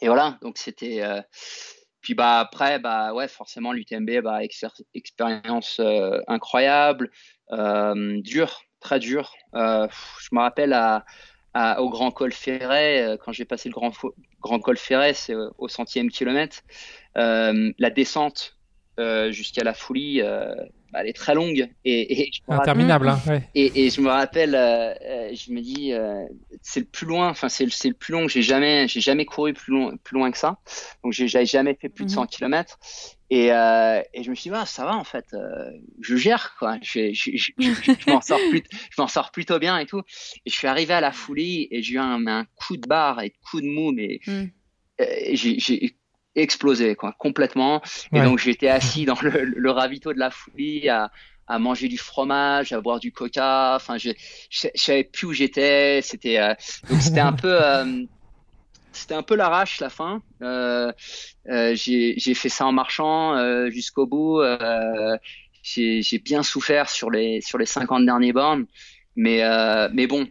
et 0.00 0.06
voilà. 0.06 0.38
Donc, 0.42 0.58
c'était, 0.58 1.02
euh, 1.02 1.20
puis 2.00 2.14
bah 2.14 2.38
après 2.38 2.78
bah 2.78 3.12
ouais 3.12 3.28
forcément 3.28 3.72
l'UTMB 3.72 4.22
bah 4.22 4.40
expérience 4.94 5.80
euh, 5.80 6.20
incroyable 6.26 7.10
euh, 7.52 8.20
dur 8.22 8.62
très 8.80 8.98
dur 8.98 9.34
euh, 9.54 9.86
je 10.20 10.28
me 10.32 10.40
rappelle 10.40 10.72
à, 10.72 11.04
à, 11.54 11.82
au 11.82 11.90
Grand 11.90 12.10
Col 12.10 12.32
Ferret 12.32 13.18
quand 13.22 13.32
j'ai 13.32 13.44
passé 13.44 13.68
le 13.68 13.74
Grand 13.74 13.92
Grand 14.40 14.60
Col 14.60 14.76
Ferret 14.76 15.14
c'est 15.14 15.34
au 15.34 15.68
centième 15.68 16.10
kilomètre 16.10 16.62
la 17.14 17.90
descente 17.90 18.56
jusqu'à 19.30 19.64
la 19.64 19.74
folie 19.74 20.22
bah, 20.92 21.00
elle 21.02 21.08
est 21.08 21.16
très 21.16 21.34
longue 21.34 21.68
et, 21.84 22.22
et 22.22 22.30
interminable. 22.48 23.08
Hein, 23.08 23.20
ouais. 23.26 23.48
et, 23.54 23.86
et, 23.86 23.90
je 23.90 24.00
me 24.00 24.08
rappelle, 24.08 24.54
euh, 24.54 24.94
euh 25.02 25.34
je 25.34 25.52
me 25.52 25.60
dis, 25.60 25.92
euh, 25.92 26.24
c'est 26.62 26.80
le 26.80 26.86
plus 26.86 27.06
loin, 27.06 27.28
enfin 27.28 27.50
c'est 27.50 27.66
le, 27.66 27.92
plus 27.92 28.12
long. 28.12 28.26
J'ai 28.26 28.40
jamais, 28.40 28.88
j'ai 28.88 29.00
jamais 29.00 29.26
couru 29.26 29.52
plus 29.52 29.72
loin, 29.72 29.96
plus 30.02 30.16
loin 30.16 30.30
que 30.30 30.38
ça. 30.38 30.58
Donc 31.04 31.12
j'ai 31.12 31.28
jamais 31.28 31.76
fait 31.78 31.90
plus 31.90 32.06
de 32.06 32.10
100 32.10 32.22
mhm. 32.22 32.28
km. 32.28 32.78
Et, 33.30 33.52
euh, 33.52 34.00
et 34.14 34.22
je 34.22 34.30
me 34.30 34.34
suis 34.34 34.50
dit, 34.50 34.56
ah, 34.56 34.64
ça 34.64 34.84
va 34.84 34.96
en 34.96 35.04
fait, 35.04 35.26
euh, 35.34 35.70
je 36.00 36.16
gère 36.16 36.56
quoi. 36.58 36.78
Je, 36.82 37.12
je, 37.12 37.32
je, 37.34 37.52
je 37.58 38.10
m'en 38.10 38.20
sors 38.22 38.40
plus, 38.50 38.62
je 38.72 39.00
m'en 39.00 39.08
sors 39.08 39.30
plutôt 39.30 39.58
bien 39.58 39.78
et 39.78 39.86
tout. 39.86 40.02
Et 40.46 40.50
je 40.50 40.54
suis 40.54 40.66
arrivé 40.66 40.94
à 40.94 41.00
la 41.00 41.12
folie 41.12 41.68
et 41.70 41.82
j'ai 41.82 41.94
eu 41.94 41.98
un, 41.98 42.26
un, 42.26 42.46
coup 42.56 42.76
de 42.76 42.88
barre 42.88 43.20
et 43.20 43.34
coup 43.50 43.60
de 43.60 43.66
mou, 43.66 43.92
mais 43.92 44.20
mm. 44.26 44.44
j'ai 45.34 45.96
explosé 46.34 46.94
quoi 46.94 47.14
complètement 47.18 47.82
et 48.12 48.20
donc 48.20 48.38
j'étais 48.38 48.68
assis 48.68 49.04
dans 49.04 49.18
le, 49.20 49.44
le, 49.44 49.70
ravito 49.70 50.12
de 50.12 50.18
la 50.18 50.30
folie 50.30 50.88
à, 50.88 51.10
à 51.46 51.58
manger 51.58 51.88
du 51.88 51.98
fromage 51.98 52.72
à 52.72 52.80
boire 52.80 53.00
du 53.00 53.12
coca 53.12 53.74
enfin 53.74 53.98
je, 53.98 54.10
je, 54.50 54.68
savais 54.74 55.04
plus 55.04 55.26
où 55.26 55.32
j'étais 55.32 56.00
c'était 56.02 56.38
euh, 56.38 56.54
donc 56.88 57.02
c'était 57.02 57.20
un 57.20 57.32
peu 57.32 57.58
euh, 57.60 58.04
c'était 58.92 59.14
un 59.14 59.22
peu 59.22 59.36
l'arrache 59.36 59.80
la 59.80 59.90
fin. 59.90 60.22
Euh, 60.42 60.92
euh, 61.48 61.74
j'ai 61.74 62.34
fait 62.34 62.48
ça 62.48 62.66
en 62.66 62.72
marchant 62.72 63.34
euh, 63.34 63.70
jusqu'au 63.70 64.06
bout. 64.06 64.40
J'ai 65.62 66.18
bien 66.24 66.42
souffert 66.42 66.88
sur 66.88 67.10
les 67.10 67.40
sur 67.40 67.58
les 67.58 67.66
50 67.66 68.04
derniers 68.04 68.32
bornes, 68.32 68.66
mais 69.16 69.42
mais 69.92 70.06
bon, 70.06 70.26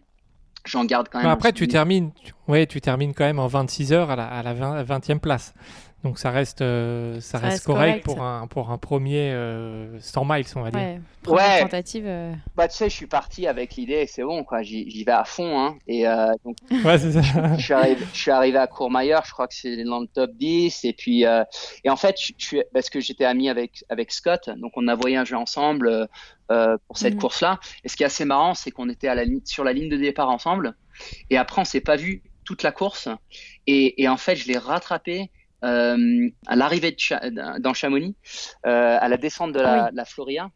j'en 0.66 0.86
garde 0.86 1.10
quand 1.12 1.20
même. 1.20 1.28
après, 1.28 1.54
tu 1.54 1.68
termines, 1.68 2.12
ouais, 2.48 2.66
tu 2.66 2.82
termines 2.82 3.14
quand 3.14 3.26
même 3.26 3.40
en 3.40 3.48
26 3.48 3.94
heures 3.94 4.12
à 4.12 4.16
la, 4.16 4.26
à 4.26 4.44
la 4.44 4.54
20, 4.54 4.84
20e 4.84 5.20
place. 5.20 5.54
Donc 6.08 6.20
ça 6.20 6.32
reste, 6.32 6.62
euh, 6.62 7.20
ça, 7.20 7.38
reste, 7.38 7.66
correct, 7.66 8.06
pour 8.06 8.22
un 8.22 8.48
pour 8.48 8.72
un 8.72 8.78
premier 8.78 9.36
100 10.00 10.24
miles, 10.24 10.46
on 10.56 10.62
va 10.62 10.72
dire. 10.72 11.02
Ouais. 11.28 11.60
Tentative. 11.60 12.06
Euh. 12.08 12.34
Bah 12.56 12.70
tu 12.70 12.78
sais, 12.78 12.90
je 12.90 12.96
suis 12.96 13.08
parti 13.08 13.46
avec 13.46 13.76
l'idée, 13.76 14.08
c'est 14.08 14.24
bon 14.24 14.46
quoi, 14.46 14.62
j'y 14.62 15.04
vais 15.04 15.12
à 15.12 15.26
fond 15.26 15.60
hein. 15.60 15.78
Et 15.86 16.08
euh, 16.08 16.32
donc, 16.46 16.56
ouais, 16.86 16.98
c'est 16.98 17.12
ça. 17.12 17.22
je, 17.58 17.62
suis 17.62 17.74
arrivé, 17.74 18.06
je 18.14 18.18
suis 18.18 18.32
arrivé 18.32 18.58
à 18.58 18.68
Courmayeur, 18.68 19.26
je 19.26 19.34
crois 19.34 19.50
que 19.50 19.54
c'est 19.54 19.84
dans 19.84 20.00
le 20.00 20.08
top 20.08 20.32
10. 20.36 20.86
Et 20.86 20.94
puis 20.94 21.24
et 21.24 21.90
en 21.90 21.98
fait, 21.98 22.16
je, 22.38 22.60
parce 22.74 22.90
que 22.90 23.02
j'étais 23.02 23.26
ami 23.26 23.50
avec 23.50 23.84
avec 23.90 24.14
Scott, 24.14 24.50
donc 24.56 24.72
on 24.78 24.88
a 24.88 24.96
voyagé 24.96 25.36
ensemble 25.36 26.08
pour 26.48 26.98
cette 26.98 27.16
mhm. 27.16 27.20
course-là. 27.20 27.60
Et 27.84 27.90
ce 27.90 27.98
qui 27.98 28.04
est 28.04 28.06
assez 28.06 28.24
marrant, 28.24 28.54
c'est 28.54 28.72
qu'on 28.72 28.88
était 28.88 29.10
à 29.10 29.16
la 29.16 29.26
sur 29.44 29.66
la 29.66 29.74
ligne 29.74 29.90
de 29.90 29.98
départ 29.98 30.30
ensemble. 30.30 30.74
Et 31.30 31.36
après, 31.36 31.62
on 31.62 31.66
s'est 31.66 31.82
pas 31.82 31.98
vu 31.98 32.24
toute 32.46 32.64
la 32.64 32.72
course. 32.72 33.10
Et, 33.68 34.02
et 34.02 34.08
en 34.08 34.16
fait, 34.16 34.38
je 34.38 34.48
l'ai 34.48 34.58
rattrapé 34.58 35.30
euh, 35.64 36.30
à 36.46 36.56
l'arrivée 36.56 36.96
dans 37.60 37.74
Chamonix, 37.74 38.16
euh, 38.66 38.98
à 39.00 39.08
la 39.08 39.18
descente 39.18 39.54
de 39.54 39.60
la, 39.60 39.92
ah 39.98 40.06
Floria, 40.06 40.52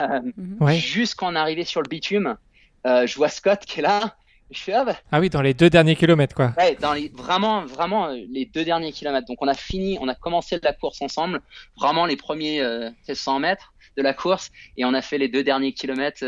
euh, 0.00 0.20
mhm. 0.36 0.70
jusqu'en 0.72 1.34
arrivée 1.34 1.64
sur 1.64 1.82
le 1.82 1.88
bitume, 1.88 2.36
je 2.84 3.14
vois 3.16 3.28
Scott 3.28 3.60
qui 3.66 3.80
est 3.80 3.82
là. 3.82 4.16
Je 4.50 4.60
fais, 4.60 4.74
ah, 4.74 4.84
bah. 4.84 4.94
ah, 5.10 5.20
oui, 5.20 5.30
dans 5.30 5.40
les 5.40 5.54
deux 5.54 5.70
derniers 5.70 5.96
kilomètres, 5.96 6.36
quoi. 6.36 6.52
Ouais, 6.58 6.76
dans 6.78 6.92
les, 6.92 7.10
vraiment, 7.14 7.64
vraiment 7.64 8.08
les 8.08 8.44
deux 8.44 8.64
derniers 8.64 8.92
kilomètres. 8.92 9.26
Donc 9.26 9.38
on 9.40 9.48
a 9.48 9.54
fini, 9.54 9.96
on 10.00 10.08
a 10.08 10.14
commencé 10.14 10.60
la 10.62 10.72
course 10.74 11.00
ensemble, 11.00 11.40
vraiment 11.78 12.06
les 12.06 12.16
premiers 12.16 12.62
100 13.10 13.40
mètres 13.40 13.72
de 13.96 14.02
la 14.02 14.12
course 14.12 14.50
et 14.76 14.84
on 14.84 14.92
a 14.92 15.02
fait 15.02 15.18
les 15.18 15.28
deux 15.28 15.44
derniers 15.44 15.72
kilomètres 15.72 16.24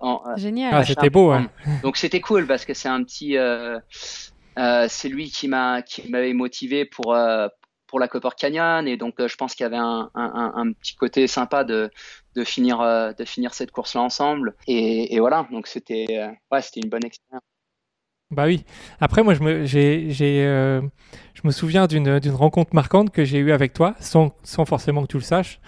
en 0.00 0.22
génial 0.36 0.74
ah, 0.74 0.84
c'était 0.84 1.08
beau 1.08 1.30
hein. 1.30 1.48
donc 1.84 1.98
c'était 1.98 2.20
cool 2.20 2.48
parce 2.48 2.64
que 2.64 2.74
c'est 2.74 2.88
un 2.88 3.04
petit 3.04 3.36
euh, 3.36 3.78
c'est 4.88 5.08
lui 5.08 5.30
qui 5.30 5.48
m'a 5.48 5.82
qui 5.82 6.08
m'avait 6.10 6.32
motivé 6.32 6.84
pour 6.84 7.14
euh, 7.14 7.48
pour 7.86 8.00
la 8.00 8.08
Copper 8.08 8.30
Canyon 8.36 8.88
et 8.88 8.96
donc 8.96 9.20
euh, 9.20 9.28
je 9.28 9.36
pense 9.36 9.54
qu'il 9.54 9.64
y 9.64 9.66
avait 9.66 9.76
un, 9.76 10.10
petit 10.80 10.96
côté 10.96 11.26
sympa 11.26 11.64
de 11.64 11.90
finir 12.44 12.82
cette 13.52 13.70
course 13.70 13.94
là 13.94 14.02
ensemble 14.02 14.54
et, 14.66 15.18
voilà 15.20 15.46
donc 15.50 15.66
c'était 15.66 16.06
une 16.76 16.88
bonne 16.88 17.04
expérience. 17.04 17.42
Bah 18.32 18.46
oui. 18.46 18.64
Après, 18.98 19.22
moi, 19.22 19.34
je 19.34 19.42
me, 19.44 19.64
souviens 21.52 21.86
d'une, 21.86 22.18
rencontre 22.30 22.74
marquante 22.74 23.12
que 23.12 23.24
j'ai 23.24 23.38
eue 23.38 23.52
avec 23.52 23.72
toi, 23.72 23.94
sans, 24.00 24.34
forcément 24.64 25.02
que 25.02 25.06
tu 25.06 25.18
le 25.18 25.22
saches. 25.22 25.60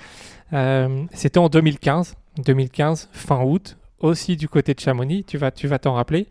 c'était 1.12 1.38
en 1.38 1.48
2015, 1.48 2.16
2015, 2.38 3.10
fin 3.12 3.44
août, 3.44 3.78
aussi 4.00 4.36
du 4.36 4.48
côté 4.48 4.74
de 4.74 4.80
Chamonix. 4.80 5.22
Tu 5.22 5.38
vas 5.38 5.78
t'en 5.78 5.94
rappeler. 5.94 6.26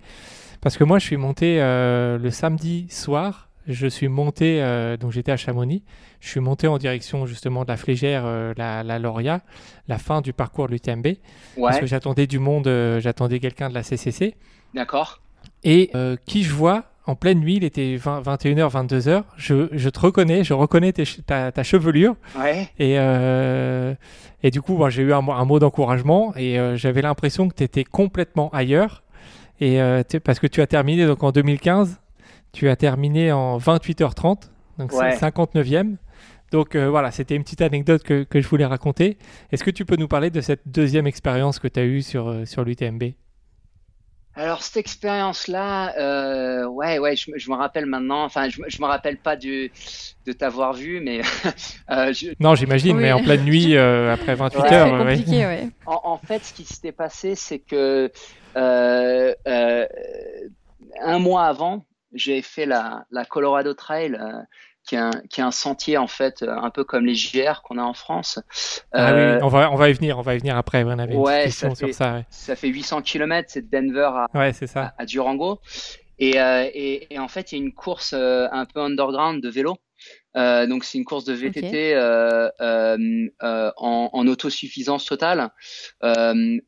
Parce 0.61 0.77
que 0.77 0.83
moi, 0.83 0.99
je 0.99 1.05
suis 1.05 1.17
monté 1.17 1.61
euh, 1.61 2.17
le 2.17 2.31
samedi 2.31 2.87
soir. 2.89 3.49
Je 3.67 3.85
suis 3.85 4.07
monté, 4.07 4.61
euh, 4.61 4.95
donc 4.95 5.11
j'étais 5.11 5.31
à 5.31 5.37
Chamonix. 5.37 5.83
Je 6.21 6.29
suis 6.29 6.39
monté 6.39 6.67
en 6.67 6.77
direction 6.77 7.25
justement 7.25 7.63
de 7.63 7.67
la 7.69 7.75
Flégère, 7.75 8.23
euh, 8.25 8.53
la, 8.55 8.81
la 8.81 8.97
Lauria, 8.97 9.41
la 9.89 9.97
fin 9.97 10.21
du 10.21 10.31
parcours 10.31 10.67
de 10.67 10.71
l'UTMB. 10.73 11.05
Ouais. 11.05 11.17
Parce 11.57 11.79
que 11.79 11.85
j'attendais 11.85 12.27
du 12.27 12.39
monde, 12.39 12.69
j'attendais 12.99 13.39
quelqu'un 13.39 13.69
de 13.69 13.73
la 13.73 13.83
CCC. 13.83 14.35
D'accord. 14.73 15.21
Et 15.63 15.91
qui 16.25 16.43
je 16.43 16.53
vois 16.53 16.85
en 17.05 17.15
pleine 17.15 17.39
nuit, 17.39 17.55
il 17.55 17.63
était 17.63 17.95
21h, 17.97 18.69
22h. 18.69 19.23
Je, 19.37 19.69
je, 19.71 19.89
te 19.89 19.99
reconnais, 19.99 20.43
je 20.43 20.53
reconnais 20.53 20.93
ta, 20.93 21.51
ta, 21.51 21.63
chevelure. 21.63 22.15
Ouais. 22.37 22.69
Et, 22.79 22.95
et 24.43 24.51
du 24.51 24.61
coup, 24.61 24.81
j'ai 24.89 25.03
eu 25.03 25.13
un, 25.13 25.27
un 25.27 25.45
mot 25.45 25.59
d'encouragement 25.59 26.33
et 26.37 26.57
j'avais 26.75 27.01
l'impression 27.01 27.49
que 27.49 27.55
tu 27.55 27.63
étais 27.63 27.83
complètement 27.83 28.49
ailleurs. 28.51 29.03
Et 29.59 29.81
euh, 29.81 30.03
parce 30.23 30.39
que 30.39 30.47
tu 30.47 30.61
as 30.61 30.67
terminé 30.67 31.05
donc 31.05 31.23
en 31.23 31.31
2015, 31.31 31.99
tu 32.51 32.69
as 32.69 32.75
terminé 32.75 33.31
en 33.31 33.57
28h30, 33.57 34.49
donc 34.77 34.91
c'est 34.91 35.17
59e. 35.17 35.95
Donc 36.51 36.75
euh, 36.75 36.89
voilà, 36.89 37.11
c'était 37.11 37.35
une 37.35 37.43
petite 37.43 37.61
anecdote 37.61 38.03
que, 38.03 38.23
que 38.23 38.39
je 38.39 38.47
voulais 38.47 38.65
raconter. 38.65 39.17
Est-ce 39.51 39.63
que 39.63 39.71
tu 39.71 39.85
peux 39.85 39.97
nous 39.97 40.07
parler 40.07 40.29
de 40.29 40.41
cette 40.41 40.61
deuxième 40.65 41.07
expérience 41.07 41.59
que 41.59 41.67
tu 41.67 41.79
as 41.79 41.83
eue 41.83 42.01
sur, 42.01 42.29
euh, 42.29 42.45
sur 42.45 42.63
l'UTMB 42.63 43.03
alors 44.39 44.61
cette 44.61 44.77
expérience-là, 44.77 45.97
euh, 45.97 46.67
ouais, 46.67 46.99
ouais, 46.99 47.15
je, 47.15 47.31
je, 47.37 47.49
me 47.49 47.55
rappelle 47.55 47.87
maintenant. 47.87 48.23
Enfin, 48.23 48.49
je, 48.49 48.61
je 48.67 48.79
me 48.79 48.85
rappelle 48.85 49.17
pas 49.17 49.35
du, 49.35 49.71
de 50.27 50.31
t'avoir 50.31 50.73
vu, 50.73 51.01
mais 51.01 51.21
euh, 51.89 52.13
je... 52.13 52.27
non, 52.39 52.53
j'imagine, 52.53 52.97
mais 52.97 53.11
en 53.11 53.23
pleine 53.23 53.43
nuit 53.43 53.75
après 53.75 54.35
28 54.35 54.61
heures. 54.73 54.99
Compliqué, 54.99 55.43
ouais. 55.47 55.69
en, 55.87 56.01
en, 56.03 56.17
fait, 56.19 56.43
ce 56.43 56.53
qui 56.53 56.65
s'était 56.65 56.91
passé, 56.91 57.33
c'est 57.33 57.57
que 57.57 58.11
euh, 58.57 59.33
euh, 59.47 59.87
un 61.01 61.19
mois 61.19 61.45
avant, 61.45 61.85
j'ai 62.13 62.41
fait 62.41 62.65
la, 62.65 63.05
Colorado 63.29 63.73
Trail, 63.73 64.15
euh, 64.15 64.41
qui 64.87 64.95
est, 64.95 64.99
un, 64.99 65.11
qui, 65.29 65.41
est 65.41 65.43
un, 65.43 65.51
sentier 65.51 65.97
en 65.97 66.07
fait 66.07 66.43
un 66.43 66.69
peu 66.69 66.83
comme 66.83 67.05
les 67.05 67.15
JR 67.15 67.61
qu'on 67.63 67.77
a 67.77 67.83
en 67.83 67.93
France. 67.93 68.39
Ah 68.93 69.13
oui, 69.13 69.39
on 69.43 69.47
va, 69.47 69.71
on 69.71 69.75
va 69.75 69.89
y 69.89 69.93
venir, 69.93 70.17
on 70.17 70.21
va 70.21 70.35
y 70.35 70.37
venir 70.39 70.57
après. 70.57 70.83
On 70.83 70.97
avait 70.97 71.13
une 71.13 71.25
question 71.43 71.75
sur 71.75 71.93
ça. 71.93 72.15
Ouais. 72.15 72.25
Ça 72.29 72.55
fait 72.55 72.69
800 72.69 73.01
km, 73.01 73.49
c'est 73.51 73.69
de 73.69 73.69
Denver 73.69 74.09
à, 74.13 74.27
ouais, 74.33 74.53
ça. 74.53 74.93
à, 74.97 75.05
Durango. 75.05 75.59
Et, 76.19 76.37
et, 76.37 77.13
et, 77.13 77.19
en 77.19 77.27
fait, 77.27 77.51
il 77.51 77.59
y 77.59 77.61
a 77.61 77.63
une 77.63 77.73
course 77.73 78.13
un 78.13 78.65
peu 78.65 78.79
underground 78.79 79.43
de 79.43 79.49
vélo 79.49 79.77
euh, 80.37 80.67
donc 80.67 80.83
c'est 80.83 80.97
une 80.97 81.05
course 81.05 81.25
de 81.25 81.33
VTT 81.33 81.95
euh, 81.95 82.49
euh, 82.61 83.27
euh, 83.41 83.71
en, 83.75 84.09
en, 84.13 84.27
autosuffisance 84.27 85.05
totale 85.05 85.49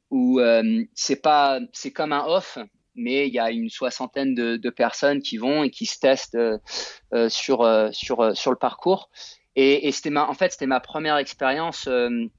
où 0.10 0.42
c'est 0.96 1.22
pas 1.22 1.60
c'est 1.72 1.92
comme 1.92 2.12
un 2.14 2.26
off 2.26 2.58
mais 2.96 3.28
il 3.28 3.34
y 3.34 3.40
a 3.40 3.52
une 3.52 3.70
soixantaine 3.70 4.34
de, 4.34 4.58
de 4.58 4.70
personnes 4.70 5.22
qui 5.22 5.38
vont 5.38 5.64
et 5.64 5.70
qui 5.70 5.86
se 5.86 6.00
testent 6.00 6.38
sur 7.30 7.90
sur 7.94 8.38
sur 8.38 8.52
le 8.52 8.58
parcours. 8.58 9.10
Et, 9.56 9.88
et 9.88 9.92
c'était 9.92 10.10
ma 10.10 10.28
en 10.28 10.34
fait 10.34 10.52
c'était 10.52 10.68
ma 10.68 10.80
première 10.80 11.18
expérience 11.18 11.88
de 11.88 12.30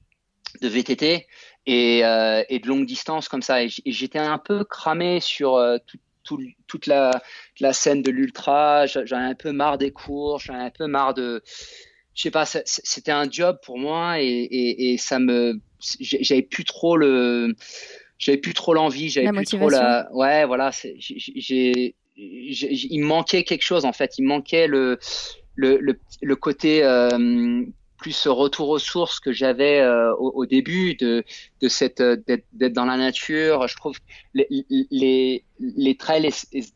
VTT 0.61 1.27
et, 1.65 1.99
et 1.99 2.59
de 2.59 2.67
longue 2.67 2.85
distance 2.85 3.29
comme 3.29 3.41
ça. 3.41 3.63
Et 3.63 3.69
j'étais 3.85 4.19
un 4.19 4.37
peu 4.37 4.65
cramé 4.65 5.19
sur 5.19 5.59
tout, 5.87 5.97
toute 6.23 6.87
la, 6.87 7.11
la, 7.59 7.73
scène 7.73 8.01
de 8.01 8.11
l'ultra. 8.11 8.85
J'en 8.85 9.19
ai 9.19 9.31
un 9.31 9.35
peu 9.35 9.51
marre 9.51 9.77
des 9.77 9.91
cours, 9.91 10.39
j'en 10.39 10.55
ai 10.55 10.63
un 10.63 10.69
peu 10.69 10.87
marre 10.87 11.13
de. 11.13 11.41
Je 12.13 12.23
sais 12.23 12.31
pas, 12.31 12.45
c'était 12.45 13.11
un 13.11 13.29
job 13.29 13.59
pour 13.63 13.77
moi 13.77 14.19
et, 14.19 14.25
et, 14.25 14.93
et 14.93 14.97
ça 14.97 15.19
me. 15.19 15.59
J'avais 15.99 16.41
plus 16.41 16.65
trop 16.65 16.97
le. 16.97 17.55
J'avais 18.17 18.37
plus 18.37 18.53
trop 18.53 18.73
l'envie, 18.73 19.09
j'avais 19.09 19.29
plus 19.31 19.45
trop 19.45 19.69
la. 19.69 20.09
Ouais, 20.13 20.45
voilà. 20.45 20.71
J'ai. 20.97 21.95
Il 22.15 22.99
me 22.99 23.05
manquait 23.05 23.43
quelque 23.43 23.63
chose 23.63 23.85
en 23.85 23.93
fait. 23.93 24.17
Il 24.17 24.23
me 24.23 24.29
manquait 24.29 24.67
le. 24.67 24.99
Le, 25.55 25.77
le, 25.79 25.99
le 26.21 26.35
côté 26.37 26.81
euh, 26.81 27.65
plus 28.01 28.11
ce 28.13 28.29
retour 28.29 28.69
aux 28.69 28.79
sources 28.79 29.19
que 29.19 29.31
j'avais 29.31 29.79
euh, 29.79 30.13
au, 30.15 30.47
début 30.47 30.95
de, 30.95 31.23
de 31.61 31.67
cette 31.67 32.01
euh, 32.01 32.17
d'être 32.25 32.73
dans 32.73 32.85
la 32.85 32.97
nature. 32.97 33.67
Je 33.67 33.75
trouve 33.75 33.95
les 34.33 34.47
les, 34.89 35.45
les 35.59 35.95
trails 35.95 36.27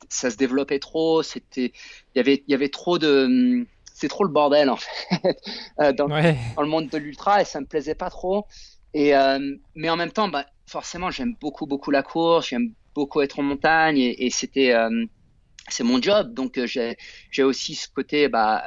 ça 0.08 0.30
se 0.30 0.38
développait 0.38 0.78
trop. 0.78 1.24
C'était 1.24 1.74
il 2.14 2.18
y 2.18 2.20
avait 2.20 2.44
il 2.48 2.52
y 2.52 2.54
avait 2.54 2.70
trop 2.70 3.00
de 3.00 3.66
c'est 3.84 4.08
trop 4.08 4.24
le 4.24 4.30
bordel 4.30 4.70
en 4.70 4.76
fait 4.76 5.42
euh, 5.80 5.94
dans, 5.94 6.08
dans, 6.08 6.62
le 6.62 6.68
monde 6.68 6.90
de 6.90 6.98
l'ultra 7.00 7.42
et 7.42 7.46
ça 7.46 7.60
me 7.60 7.66
plaisait 7.66 7.96
pas 7.96 8.12
trop. 8.12 8.46
Et 8.94 9.12
mais 9.74 9.90
en 9.90 9.98
même 9.98 10.12
temps, 10.12 10.30
bah, 10.30 10.46
forcément, 10.68 11.10
j'aime 11.12 11.36
beaucoup 11.42 11.66
beaucoup 11.66 11.92
la 11.92 12.04
course. 12.04 12.50
J'aime 12.50 12.72
beaucoup 12.94 13.22
être 13.22 13.40
en 13.40 13.44
montagne 13.44 13.98
et, 13.98 14.28
et 14.28 14.30
c'était 14.30 14.74
c'est 15.68 15.84
mon 15.84 16.02
job, 16.02 16.34
donc 16.34 16.60
j'ai 16.66 16.96
j'ai 17.32 17.44
aussi 17.44 17.76
ce 17.76 17.88
côté, 17.90 18.28
bah, 18.28 18.64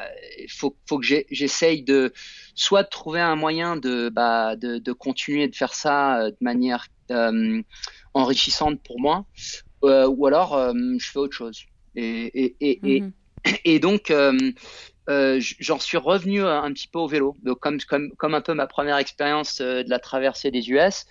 faut 0.48 0.76
faut 0.88 0.98
que 0.98 1.06
j'essaye 1.30 1.82
de 1.82 2.12
soit 2.54 2.82
de 2.82 2.88
trouver 2.88 3.20
un 3.20 3.36
moyen 3.36 3.76
de, 3.76 4.08
bah, 4.08 4.56
de, 4.56 4.78
de 4.78 4.92
continuer 4.92 5.48
de 5.48 5.54
faire 5.54 5.74
ça 5.74 6.20
euh, 6.20 6.30
de 6.30 6.36
manière 6.40 6.88
euh, 7.10 7.62
enrichissante 8.14 8.82
pour 8.82 9.00
moi, 9.00 9.24
euh, 9.84 10.08
ou 10.08 10.26
alors 10.26 10.54
euh, 10.54 10.72
je 10.98 11.10
fais 11.10 11.18
autre 11.18 11.36
chose. 11.36 11.62
Et, 11.94 12.26
et, 12.26 12.56
et, 12.60 12.96
et, 12.96 13.00
mhm. 13.00 13.12
et 13.64 13.78
donc, 13.78 14.12
j'en 15.08 15.78
suis 15.78 15.98
revenu 15.98 16.42
un 16.42 16.72
petit 16.72 16.88
peu 16.88 16.98
au 16.98 17.06
vélo, 17.06 17.36
donc 17.44 17.60
comme, 17.60 17.78
comme, 17.80 18.10
comme 18.16 18.34
un 18.34 18.40
peu 18.40 18.54
ma 18.54 18.66
première 18.66 18.98
expérience 18.98 19.60
de 19.60 19.88
la 19.88 19.98
traversée 20.00 20.50
des 20.50 20.68
US. 20.70 21.06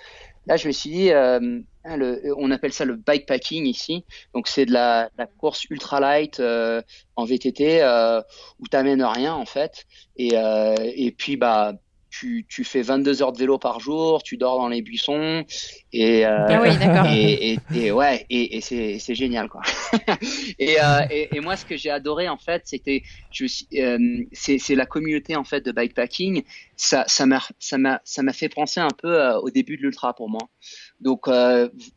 Là, 0.47 0.55
je 0.55 0.67
me 0.67 0.71
suis 0.71 0.89
dit, 0.89 1.11
euh, 1.11 1.59
hein, 1.83 1.99
on 2.37 2.51
appelle 2.51 2.73
ça 2.73 2.85
le 2.85 2.95
bikepacking 2.95 3.65
ici. 3.65 4.05
Donc, 4.33 4.47
c'est 4.47 4.65
de 4.65 4.71
la, 4.71 5.09
la, 5.17 5.27
course 5.27 5.65
ultra 5.69 5.99
light 5.99 6.39
euh, 6.39 6.81
en 7.15 7.25
VTT 7.25 7.81
euh, 7.81 8.21
où 8.59 8.67
tu 8.67 8.75
n'amènes 8.75 9.03
rien 9.03 9.33
en 9.33 9.45
fait. 9.45 9.85
Et, 10.15 10.31
euh, 10.33 10.75
et 10.79 11.11
puis, 11.11 11.35
bah, 11.35 11.73
tu, 12.17 12.45
tu, 12.49 12.63
fais 12.63 12.81
22 12.81 13.21
heures 13.21 13.31
de 13.31 13.37
vélo 13.37 13.57
par 13.57 13.79
jour, 13.79 14.23
tu 14.23 14.37
dors 14.37 14.57
dans 14.57 14.67
les 14.67 14.81
buissons 14.81 15.45
et 15.93 16.25
euh, 16.25 16.45
ah 16.47 16.61
oui, 16.61 16.69
et, 17.15 17.53
et, 17.53 17.59
et, 17.75 17.91
ouais 17.91 18.25
et, 18.29 18.57
et 18.57 18.61
c'est 18.99 19.15
génial 19.15 19.49
quoi. 19.49 19.61
et, 20.59 20.81
euh, 20.81 21.01
et, 21.09 21.39
moi 21.39 21.55
ce 21.55 21.65
que 21.65 21.77
j'ai 21.77 21.91
adoré 21.91 22.27
en 22.27 22.37
fait 22.37 22.63
c'était 22.65 23.03
euh, 23.41 23.97
c'est 24.31 24.75
la 24.75 24.85
communauté 24.85 25.35
en 25.35 25.43
fait 25.43 25.61
de 25.61 25.71
bikepacking 25.71 26.43
ça 26.75 27.03
ça 27.07 27.25
m'a 27.25 27.41
ça 27.59 27.77
m'a 27.77 28.01
ça 28.03 28.23
m'a 28.23 28.33
fait 28.33 28.49
penser 28.49 28.79
un 28.79 28.89
peu 28.89 29.21
euh, 29.21 29.39
au 29.39 29.49
début 29.49 29.77
de 29.77 29.83
l'ultra 29.83 30.13
pour 30.13 30.29
moi. 30.29 30.41
Donc 30.99 31.27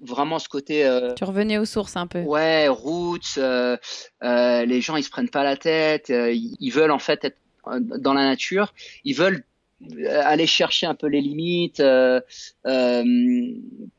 vraiment 0.00 0.38
ce 0.38 0.48
côté. 0.48 0.86
Tu 1.16 1.24
revenais 1.24 1.56
aux 1.56 1.64
sources 1.64 1.96
un 1.96 2.06
peu. 2.06 2.20
Ouais, 2.20 2.68
routes. 2.68 3.38
les 3.38 4.80
gens 4.80 4.96
ils 4.96 5.04
se 5.04 5.10
prennent 5.10 5.30
pas 5.30 5.44
la 5.44 5.56
tête. 5.56 6.10
ils 6.10 6.70
veulent 6.70 6.90
en 6.90 6.98
fait 6.98 7.24
être 7.24 7.38
dans 7.80 8.14
la 8.14 8.24
nature. 8.24 8.74
Ils 9.04 9.14
veulent 9.14 9.44
aller 10.08 10.46
chercher 10.46 10.86
un 10.86 10.94
peu 10.94 11.06
les 11.06 11.20
limites 11.20 11.80
euh, 11.80 12.20
euh, 12.66 13.04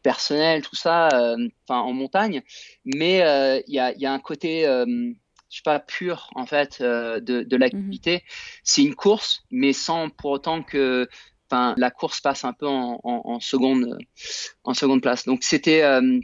personnelles, 0.03 0.61
tout 0.61 0.75
ça, 0.75 1.09
enfin 1.67 1.79
en 1.79 1.93
montagne. 1.93 2.41
Mais 2.85 3.17
il 3.67 3.73
y 3.73 3.79
a, 3.79 3.91
y, 3.97 4.05
a, 4.05 4.13
un 4.13 4.19
côté, 4.19 4.63
je 4.63 5.15
sais 5.49 5.61
pas, 5.63 5.79
pur 5.79 6.29
en 6.35 6.45
fait 6.45 6.81
de, 6.81 7.19
de 7.19 7.57
l'activité. 7.57 8.13
Mhm. 8.15 8.21
C'est 8.63 8.83
une 8.83 8.95
course, 8.95 9.43
mais 9.51 9.73
sans 9.73 10.09
pour 10.09 10.31
autant 10.31 10.63
que 10.63 11.07
enfin, 11.51 11.73
la 11.77 11.91
course 11.91 12.21
passe 12.21 12.45
un 12.45 12.53
peu 12.53 12.67
en, 12.67 13.39
seconde, 13.39 13.97
en 14.63 14.73
seconde 14.73 15.01
place. 15.01 15.25
Donc 15.25 15.43
c'était 15.43 15.83
euh, 15.83 16.19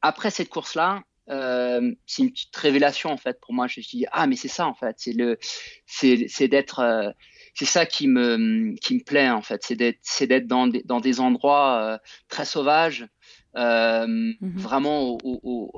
après 0.00 0.30
cette 0.30 0.48
course-là, 0.48 1.02
euh, 1.28 1.94
c'est 2.06 2.22
une 2.22 2.30
petite 2.30 2.56
révélation 2.56 3.10
en 3.10 3.16
fait 3.16 3.40
pour 3.40 3.52
moi. 3.52 3.66
Je 3.66 3.80
me 3.80 3.82
suis 3.82 3.98
dit 3.98 4.06
ah 4.12 4.26
mais 4.26 4.36
c'est 4.36 4.48
ça 4.48 4.66
en 4.66 4.74
fait, 4.74 4.96
c'est 4.98 5.12
le, 5.12 5.38
c'est 5.86 6.48
d'être, 6.48 6.80
euh, 6.80 7.10
c'est 7.58 7.64
ça 7.64 7.86
qui 7.86 8.06
me 8.08 8.74
qui 8.76 8.94
me 8.94 9.02
plaît 9.02 9.30
en 9.30 9.42
fait, 9.42 9.62
c'est 9.64 9.76
d'être 9.76 9.98
c'est 10.02 10.26
d'être 10.26 10.46
dans 10.46 10.66
des, 10.66 10.82
dans 10.84 11.00
des 11.00 11.20
endroits 11.20 11.98
très 12.28 12.44
sauvages. 12.44 13.06
Mhm. 13.54 14.36
vraiment 14.40 15.18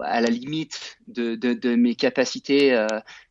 à 0.02 0.20
la 0.20 0.28
limite 0.28 0.98
de, 1.06 1.34
de, 1.34 1.54
de 1.54 1.76
mes 1.76 1.94
capacités 1.94 2.76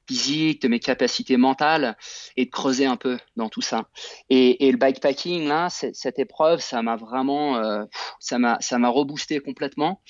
physique, 0.09 0.63
de 0.63 0.67
mes 0.67 0.79
capacités 0.79 1.37
mentales 1.37 1.95
et 2.35 2.45
de 2.45 2.49
creuser 2.49 2.87
un 2.87 2.95
peu 2.95 3.19
dans 3.35 3.47
tout 3.47 3.61
ça. 3.61 3.83
Et, 4.31 4.67
et 4.67 4.71
le 4.71 4.77
bikepacking, 4.77 5.47
là, 5.47 5.69
cette 5.69 6.17
épreuve, 6.17 6.61
ça 6.61 6.81
m'a 6.81 6.95
vraiment, 6.95 7.57
euh, 7.57 7.85
ça 8.19 8.39
m'a, 8.39 8.57
ça 8.59 8.79
m'a 8.79 8.89
reboosté 8.89 9.39
complètement. 9.39 10.01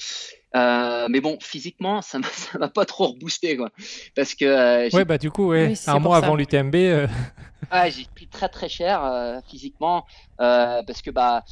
Euh, 0.56 1.08
mais 1.10 1.20
bon, 1.20 1.38
physiquement, 1.42 2.02
ça 2.02 2.20
m'a 2.58 2.70
pas 2.74 2.86
trop 2.86 3.08
reboosté, 3.08 3.58
quoi. 3.58 3.72
Parce 4.16 4.36
que. 4.36 4.46
Euh, 4.46 4.90
ouais, 4.94 5.04
bah 5.04 5.18
du 5.18 5.32
coup, 5.32 5.50
ouais, 5.50 5.74
un 5.88 6.00
mois 6.00 6.18
avant 6.18 6.36
l'UTMB. 6.36 6.76
Euh... 7.72 7.82
Ah, 7.82 7.90
j'ai 7.90 8.06
pris 8.16 8.28
très 8.28 8.50
très 8.50 8.70
cher 8.70 9.04
euh, 9.04 9.40
physiquement 9.48 10.06
parce 10.38 11.02
que 11.02 11.12
bah 11.12 11.44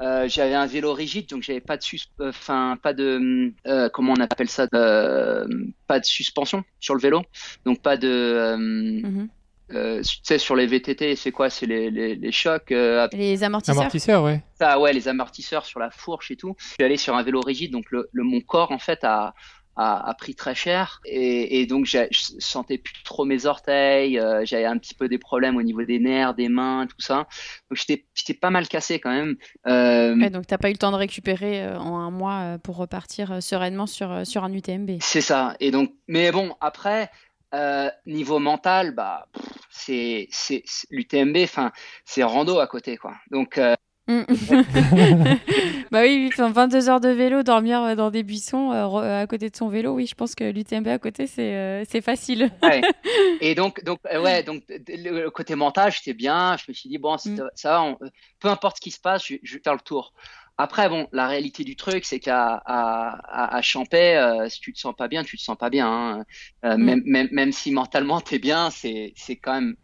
euh, 0.00 0.26
j'avais 0.28 0.54
un 0.54 0.66
vélo 0.66 0.92
rigide, 0.92 1.28
donc 1.28 1.42
j'avais 1.42 1.60
pas 1.60 1.76
de 1.76 1.84
euh, 2.20 2.28
enfin 2.28 2.76
pas 2.82 2.92
de 2.92 3.52
euh, 3.66 3.88
comment 3.90 4.14
on 4.16 4.20
appelle 4.20 4.48
ça, 4.48 4.66
euh, 4.74 5.46
pas 5.86 6.00
de 6.00 6.04
suspension 6.04 6.64
sur 6.80 6.94
le 6.94 7.00
vélo, 7.00 7.22
donc 7.64 7.80
pas 7.80 7.96
de 7.96 8.56
mm 8.56 9.28
tu 9.66 10.02
sais 10.22 10.38
sur 10.38 10.54
les 10.54 10.66
VTT, 10.66 11.16
c'est 11.16 11.32
quoi? 11.32 11.50
C'est 11.50 11.66
les, 11.66 11.90
les, 11.90 12.14
les, 12.14 12.32
chocs. 12.32 12.70
les 12.70 13.42
amortisseurs? 13.42 13.80
Amortisseurs, 13.80 14.22
ouais. 14.22 14.40
Ça, 14.56 14.78
ouais, 14.78 14.92
les 14.92 15.08
amortisseurs 15.08 15.64
sur 15.64 15.80
la 15.80 15.90
fourche 15.90 16.30
et 16.30 16.36
tout. 16.36 16.54
Je 16.58 16.74
suis 16.74 16.84
allé 16.84 16.96
sur 16.96 17.16
un 17.16 17.22
vélo 17.24 17.40
rigide, 17.40 17.72
donc 17.72 17.90
le, 17.90 18.08
le 18.12 18.22
mon 18.22 18.40
corps 18.40 18.70
en 18.70 18.78
fait 18.78 19.02
a 19.02 19.34
a, 19.76 20.14
pris 20.18 20.34
très 20.34 20.54
cher 20.54 21.00
et, 21.04 21.60
et 21.60 21.66
donc 21.66 21.86
je 21.86 22.06
sentais 22.38 22.78
plus 22.78 23.02
trop 23.02 23.24
mes 23.24 23.46
orteils, 23.46 24.18
euh, 24.18 24.44
j'avais 24.44 24.64
un 24.64 24.78
petit 24.78 24.94
peu 24.94 25.08
des 25.08 25.18
problèmes 25.18 25.56
au 25.56 25.62
niveau 25.62 25.82
des 25.82 25.98
nerfs, 25.98 26.34
des 26.34 26.48
mains, 26.48 26.86
tout 26.86 27.00
ça. 27.00 27.26
Donc 27.70 27.78
j'étais 27.78 28.34
pas 28.34 28.50
mal 28.50 28.68
cassé 28.68 29.00
quand 29.00 29.10
même. 29.10 29.36
Euh... 29.66 30.16
Ouais, 30.16 30.30
donc 30.30 30.46
t'as 30.46 30.58
pas 30.58 30.68
eu 30.68 30.72
le 30.72 30.78
temps 30.78 30.92
de 30.92 30.96
récupérer 30.96 31.64
euh, 31.64 31.78
en 31.78 31.98
un 31.98 32.10
mois 32.10 32.58
pour 32.62 32.76
repartir 32.76 33.42
sereinement 33.42 33.86
sur 33.86 34.26
sur 34.26 34.44
un 34.44 34.52
UTMB. 34.52 34.98
C'est 35.00 35.20
ça. 35.20 35.56
Et 35.60 35.70
donc 35.70 35.92
mais 36.08 36.30
bon 36.30 36.54
après 36.60 37.10
niveau 38.04 38.40
mental 38.40 38.96
bah 38.96 39.28
c'est 39.70 40.28
l'UTMB 40.90 41.36
enfin 41.44 41.70
c'est 42.04 42.22
rando 42.22 42.58
à 42.58 42.66
côté 42.66 42.96
quoi. 42.96 43.14
Donc. 43.30 43.60
bah 45.90 46.02
oui, 46.02 46.30
22 46.36 46.90
heures 46.90 47.00
de 47.00 47.08
vélo, 47.08 47.42
dormir 47.42 47.80
euh, 47.82 47.94
dans 47.94 48.10
des 48.10 48.22
buissons 48.22 48.70
euh, 48.70 49.22
à 49.22 49.26
côté 49.26 49.48
de 49.48 49.56
son 49.56 49.68
vélo, 49.68 49.94
oui, 49.94 50.06
je 50.06 50.14
pense 50.14 50.34
que 50.34 50.44
l'UTMB 50.44 50.88
à 50.88 50.98
côté, 50.98 51.26
c'est 51.26 51.54
euh, 51.54 51.84
facile. 52.02 52.50
Et 53.40 53.54
donc, 53.54 53.82
donc, 53.84 54.00
ouais, 54.04 54.42
donc 54.42 54.62
le 54.68 55.28
côté 55.30 55.54
mental, 55.54 55.90
j'étais 55.90 56.12
bien. 56.12 56.56
Je 56.58 56.64
me 56.68 56.74
suis 56.74 56.90
dit, 56.90 56.98
bon, 56.98 57.14
mm. 57.14 57.48
ça 57.54 57.70
va, 57.70 57.96
peu 58.40 58.48
importe 58.48 58.76
ce 58.76 58.82
qui 58.82 58.90
se 58.90 59.00
passe, 59.00 59.26
je, 59.26 59.36
je, 59.42 59.54
vais 59.54 59.60
faire 59.64 59.74
le 59.74 59.80
tour. 59.80 60.12
Après, 60.58 60.90
bon, 60.90 61.08
la 61.12 61.26
réalité 61.26 61.64
du 61.64 61.74
truc, 61.74 62.04
c'est 62.04 62.20
qu'à 62.20 62.62
à, 62.66 63.56
à, 63.56 63.62
Champais, 63.62 64.20
si 64.50 64.60
tu 64.60 64.74
te 64.74 64.78
sens 64.78 64.94
pas 64.94 65.08
bien, 65.08 65.24
tu 65.24 65.38
te 65.38 65.42
sens 65.42 65.56
pas 65.56 65.70
bien. 65.70 65.88
Hein. 65.88 66.24
Mm. 66.62 66.84
même, 66.84 67.02
même, 67.06 67.28
même 67.32 67.52
si 67.52 67.70
mentalement 67.70 68.20
t'es 68.20 68.38
bien, 68.38 68.68
c'est 68.70 69.14
quand 69.42 69.54
même 69.54 69.76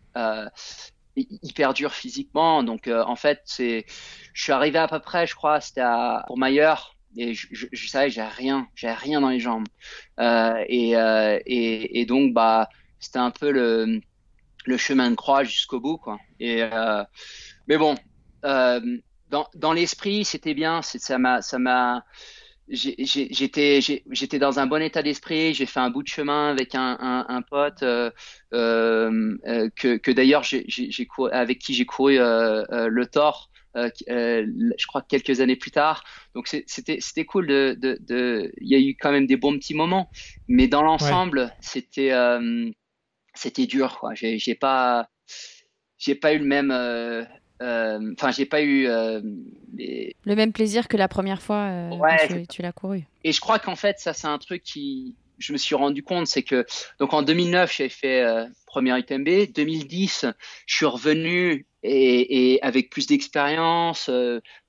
hyper 1.16 1.74
dur 1.74 1.92
physiquement. 1.92 2.62
Donc 2.62 2.86
euh, 2.88 3.02
en 3.04 3.16
fait, 3.16 3.40
c'est, 3.44 3.84
je 4.34 4.42
suis 4.42 4.52
arrivé 4.52 4.78
à 4.78 4.88
peu 4.88 5.00
près, 5.00 5.26
je 5.26 5.34
crois, 5.34 5.60
c'était 5.60 5.82
pour 6.26 6.38
Mayer 6.38 6.74
et 7.16 7.34
je, 7.34 7.48
je, 7.50 7.66
je 7.72 7.88
savais 7.88 8.10
j'ai 8.10 8.22
rien, 8.22 8.68
j'ai 8.74 8.90
rien 8.90 9.20
dans 9.20 9.30
les 9.30 9.40
jambes. 9.40 9.66
Euh, 10.18 10.64
et, 10.68 10.96
euh, 10.96 11.38
et, 11.46 12.00
et 12.00 12.06
donc 12.06 12.32
bah 12.32 12.68
c'était 12.98 13.18
un 13.18 13.30
peu 13.30 13.50
le 13.50 14.00
le 14.66 14.76
chemin 14.76 15.10
de 15.10 15.16
croix 15.16 15.44
jusqu'au 15.44 15.80
bout 15.80 15.98
quoi. 15.98 16.18
Et 16.38 16.62
euh, 16.62 17.04
mais 17.66 17.78
bon, 17.78 17.94
euh, 18.44 18.80
dans 19.30 19.48
dans 19.54 19.72
l'esprit 19.72 20.24
c'était 20.24 20.54
bien, 20.54 20.82
ça 20.82 21.18
m'a 21.18 21.42
ça 21.42 21.58
m'a 21.58 22.04
j'étais 22.70 23.80
j'étais 23.80 24.38
dans 24.38 24.60
un 24.60 24.66
bon 24.66 24.82
état 24.82 25.02
d'esprit. 25.02 25.54
J'ai 25.54 25.66
fait 25.66 25.80
un 25.80 25.90
bout 25.90 26.02
de 26.02 26.08
chemin 26.08 26.50
avec 26.50 26.74
un, 26.74 26.96
un, 27.00 27.26
un 27.28 27.42
pote 27.42 27.82
euh, 27.82 28.10
euh, 28.52 29.36
euh 29.46 29.68
que, 29.74 29.96
que 29.96 30.10
d'ailleurs 30.10 30.42
j'ai 30.42 30.66
avec 31.32 31.58
qui 31.58 31.74
j'ai 31.74 31.86
couru 31.86 32.18
euh, 32.18 32.64
euh 32.70 32.88
le 32.88 33.06
Thor. 33.06 33.50
je 33.74 34.86
crois 34.86 35.02
quelques 35.02 35.40
années 35.40 35.56
plus 35.56 35.70
tard. 35.72 36.04
Donc 36.34 36.46
c'était 36.48 36.98
c'était 37.00 37.24
cool 37.24 37.46
de 37.46 37.76
de 37.78 37.98
de. 38.00 38.52
Il 38.60 38.68
y 38.68 38.74
a 38.74 38.78
eu 38.78 38.96
quand 38.96 39.12
même 39.12 39.26
des 39.26 39.36
bons 39.36 39.56
petits 39.58 39.74
moments, 39.74 40.10
mais 40.48 40.68
dans 40.68 40.82
l'ensemble 40.82 41.52
c'était 41.60 42.12
c'était 43.34 43.66
dur. 43.66 43.98
Quoi. 43.98 44.14
J'ai 44.14 44.54
pas 44.54 45.08
j'ai 45.98 46.14
pas 46.14 46.32
eu 46.32 46.38
le 46.38 46.44
même 46.44 46.70
euh, 47.60 48.14
enfin, 48.16 48.30
j'ai 48.30 48.46
pas 48.46 48.62
eu 48.62 48.86
euh, 48.86 49.20
le 49.76 50.34
même 50.34 50.52
plaisir 50.52 50.88
que 50.88 50.96
la 50.96 51.08
première 51.08 51.42
fois 51.42 51.68
euh, 51.68 51.90
que 52.28 52.46
tu, 52.46 52.62
l'as 52.62 52.72
couru. 52.72 53.04
Et 53.24 53.32
je 53.32 53.40
crois 53.40 53.58
qu'en 53.58 53.76
fait, 53.76 53.98
ça, 53.98 54.14
c'est 54.14 54.26
un 54.26 54.38
truc 54.38 54.62
qui 54.62 55.14
je 55.38 55.52
me 55.52 55.58
suis 55.58 55.74
rendu 55.74 56.02
compte, 56.02 56.26
c'est 56.26 56.42
que 56.42 56.66
donc 56.98 57.14
en 57.14 57.22
2009, 57.22 57.74
j'avais 57.74 57.88
fait 57.88 58.24
première 58.66 58.96
UTMB. 58.96 59.52
2010, 59.54 60.26
je 60.66 60.74
suis 60.74 60.84
revenu 60.84 61.66
et, 61.82 62.52
et 62.52 62.62
avec 62.62 62.90
plus 62.90 63.06
d'expérience, 63.06 64.10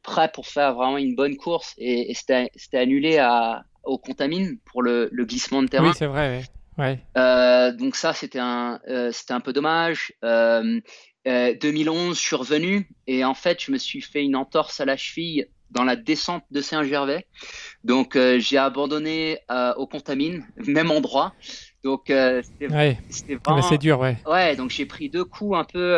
prêt 0.01 0.31
pour 0.33 0.47
faire 0.47 0.73
vraiment 0.75 0.97
une 0.97 1.13
bonne 1.13 1.35
course. 1.35 1.73
Et, 1.77 2.11
et 2.11 2.13
c'était 2.13 2.77
annulé 2.77 3.17
à, 3.17 3.65
au 3.83 3.97
Contamine 3.97 4.59
pour 4.63 4.81
le, 4.81 5.09
le 5.11 5.25
glissement 5.25 5.61
de 5.61 5.67
terrain. 5.67 5.89
Oui, 5.89 5.95
c'est 5.97 6.07
vrai. 6.07 6.43
Ouais. 6.77 6.99
Euh, 7.17 7.73
donc 7.73 7.97
ça, 7.97 8.13
c'était 8.13 8.39
un, 8.39 8.79
c'était 9.11 9.33
un 9.33 9.41
peu 9.41 9.51
dommage. 9.51 10.13
Euh, 10.23 10.79
2011, 11.25 12.11
euh, 12.11 12.13
je 12.13 12.19
suis 12.19 12.35
revenu 12.35 12.89
et 13.07 13.23
en 13.23 13.33
fait, 13.33 13.63
je 13.63 13.71
me 13.71 13.77
suis 13.77 14.01
fait 14.01 14.23
une 14.23 14.35
entorse 14.35 14.79
à 14.79 14.85
la 14.85 14.97
cheville 14.97 15.47
dans 15.69 15.83
la 15.83 15.95
descente 15.95 16.43
de 16.51 16.61
Saint-Gervais. 16.61 17.25
Donc, 17.83 18.15
euh, 18.15 18.39
j'ai 18.39 18.57
abandonné 18.57 19.39
euh, 19.49 19.73
au 19.75 19.87
Contamine, 19.87 20.45
même 20.67 20.91
endroit. 20.91 21.33
Donc, 21.83 22.03
c'était 22.07 22.67
vraiment... 22.67 23.61
c'est 23.63 23.79
dur, 23.79 23.99
ouais. 23.99 24.17
Ouais, 24.27 24.55
donc 24.55 24.69
j'ai 24.69 24.85
pris 24.85 25.09
deux 25.09 25.25
coups 25.25 25.57
un 25.57 25.63
peu. 25.63 25.97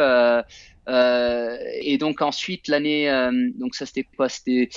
et 1.82 1.98
donc 1.98 2.22
ensuite, 2.22 2.70
l'année, 2.70 3.10
donc 3.56 3.76
ça 3.76 3.86
c'était 3.86 4.08
quoi? 4.16 4.30
C'était 4.30 4.70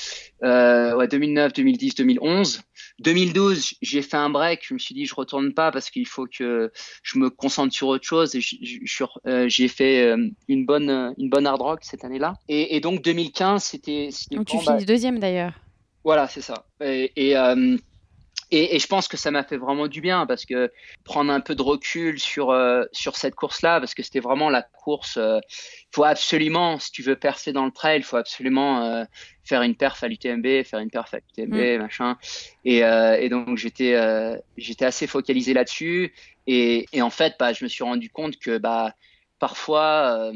ouais, 0.43 1.07
2009, 1.07 1.53
2010, 1.53 1.95
2011. 1.95 2.61
2012, 3.01 3.75
j'ai 3.83 4.03
fait 4.03 4.17
un 4.17 4.31
break. 4.31 4.61
Je 4.67 4.75
me 4.75 4.79
suis 4.79 4.95
dit, 4.95 5.07
je 5.07 5.15
retourne 5.15 5.53
pas 5.53 5.71
parce 5.71 5.91
qu'il 5.91 6.07
faut 6.07 6.27
que 6.27 6.73
je 7.03 7.19
me 7.19 7.31
concentre 7.31 7.75
sur 7.75 7.89
autre 7.89 8.05
chose. 8.05 8.35
Et 8.35 8.41
euh, 9.27 9.49
j'ai 9.49 9.69
fait 9.69 10.03
euh, 10.03 10.29
une 10.49 10.65
bonne, 10.65 10.91
euh, 10.91 11.13
une 11.19 11.29
bonne 11.29 11.47
hard 11.47 11.61
rock 11.61 11.81
cette 11.83 12.05
année-là. 12.05 12.35
Et, 12.49 12.81
donc 12.81 13.03
2015, 13.03 13.63
c'était. 13.63 14.09
Donc 14.31 14.47
tu 14.47 14.59
finis 14.59 14.85
deuxième 14.85 15.19
d'ailleurs. 15.19 15.53
Voilà, 16.05 16.29
c'est 16.29 16.41
ça. 16.41 16.67
Et, 16.81 17.13
et 17.17 17.35
et, 18.51 18.77
et, 18.77 18.79
je 18.79 18.87
pense 18.87 19.09
que 19.09 19.17
ça 19.17 19.31
m'a 19.31 19.43
fait 19.43 19.57
vraiment 19.57 19.89
du 19.89 20.01
bien 20.01 20.27
parce 20.27 20.45
que 20.45 20.71
prendre 21.05 21.33
un 21.33 21.41
peu 21.41 21.55
de 21.55 21.63
recul 21.63 22.21
sur 22.21 22.51
euh, 22.51 22.85
sur 22.93 23.17
cette 23.17 23.35
course-là, 23.35 23.81
parce 23.81 23.95
que 23.95 24.03
c'était 24.03 24.21
vraiment 24.21 24.51
la 24.51 24.63
course. 24.63 25.17
Euh, 25.17 25.39
il 25.51 25.95
faut 25.95 26.05
absolument, 26.05 26.79
si 26.79 26.93
tu 26.93 27.03
veux 27.03 27.17
percer 27.17 27.53
dans 27.53 27.65
le 27.65 27.73
trail, 27.73 27.99
il 27.99 28.05
faut 28.05 28.17
absolument 28.17 28.85
euh, 28.85 29.05
faire 29.45 29.63
une 29.63 29.75
perf 29.75 30.03
à 30.05 30.09
l'UTMB, 30.09 30.65
faire 30.65 30.79
une 30.79 30.91
perf 30.91 31.13
à 31.15 31.19
l'UTMB, 31.19 31.55
mm. 31.55 31.79
machin. 31.79 32.17
Et, 32.65 32.79
et 32.79 33.29
donc 33.29 33.57
j'étais 33.57 33.97
j'étais 34.57 34.85
assez 34.85 35.07
focalisé 35.07 35.53
là-dessus. 35.53 36.15
Et, 36.47 36.87
et, 36.93 37.03
en 37.03 37.11
fait, 37.11 37.35
bah, 37.41 37.53
je 37.53 37.65
me 37.65 37.69
suis 37.69 37.83
rendu 37.83 38.09
compte 38.11 38.39
que 38.39 38.59
bah 38.59 38.95
parfois 39.41 40.31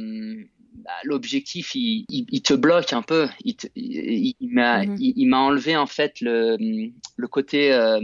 bah, 0.74 0.90
l'objectif 1.04 1.74
il, 1.74 2.06
il, 2.08 2.42
te 2.42 2.54
bloque 2.54 2.92
un 2.92 3.02
peu. 3.02 3.28
Il, 3.44 3.56
il, 3.74 4.36
m'a 4.40 4.84
il, 4.84 5.26
m'a 5.26 5.38
enlevé 5.38 5.76
en 5.76 5.86
fait 5.86 6.20
le, 6.20 6.56
le 7.16 7.28
côté 7.28 7.72
euh, 7.72 8.00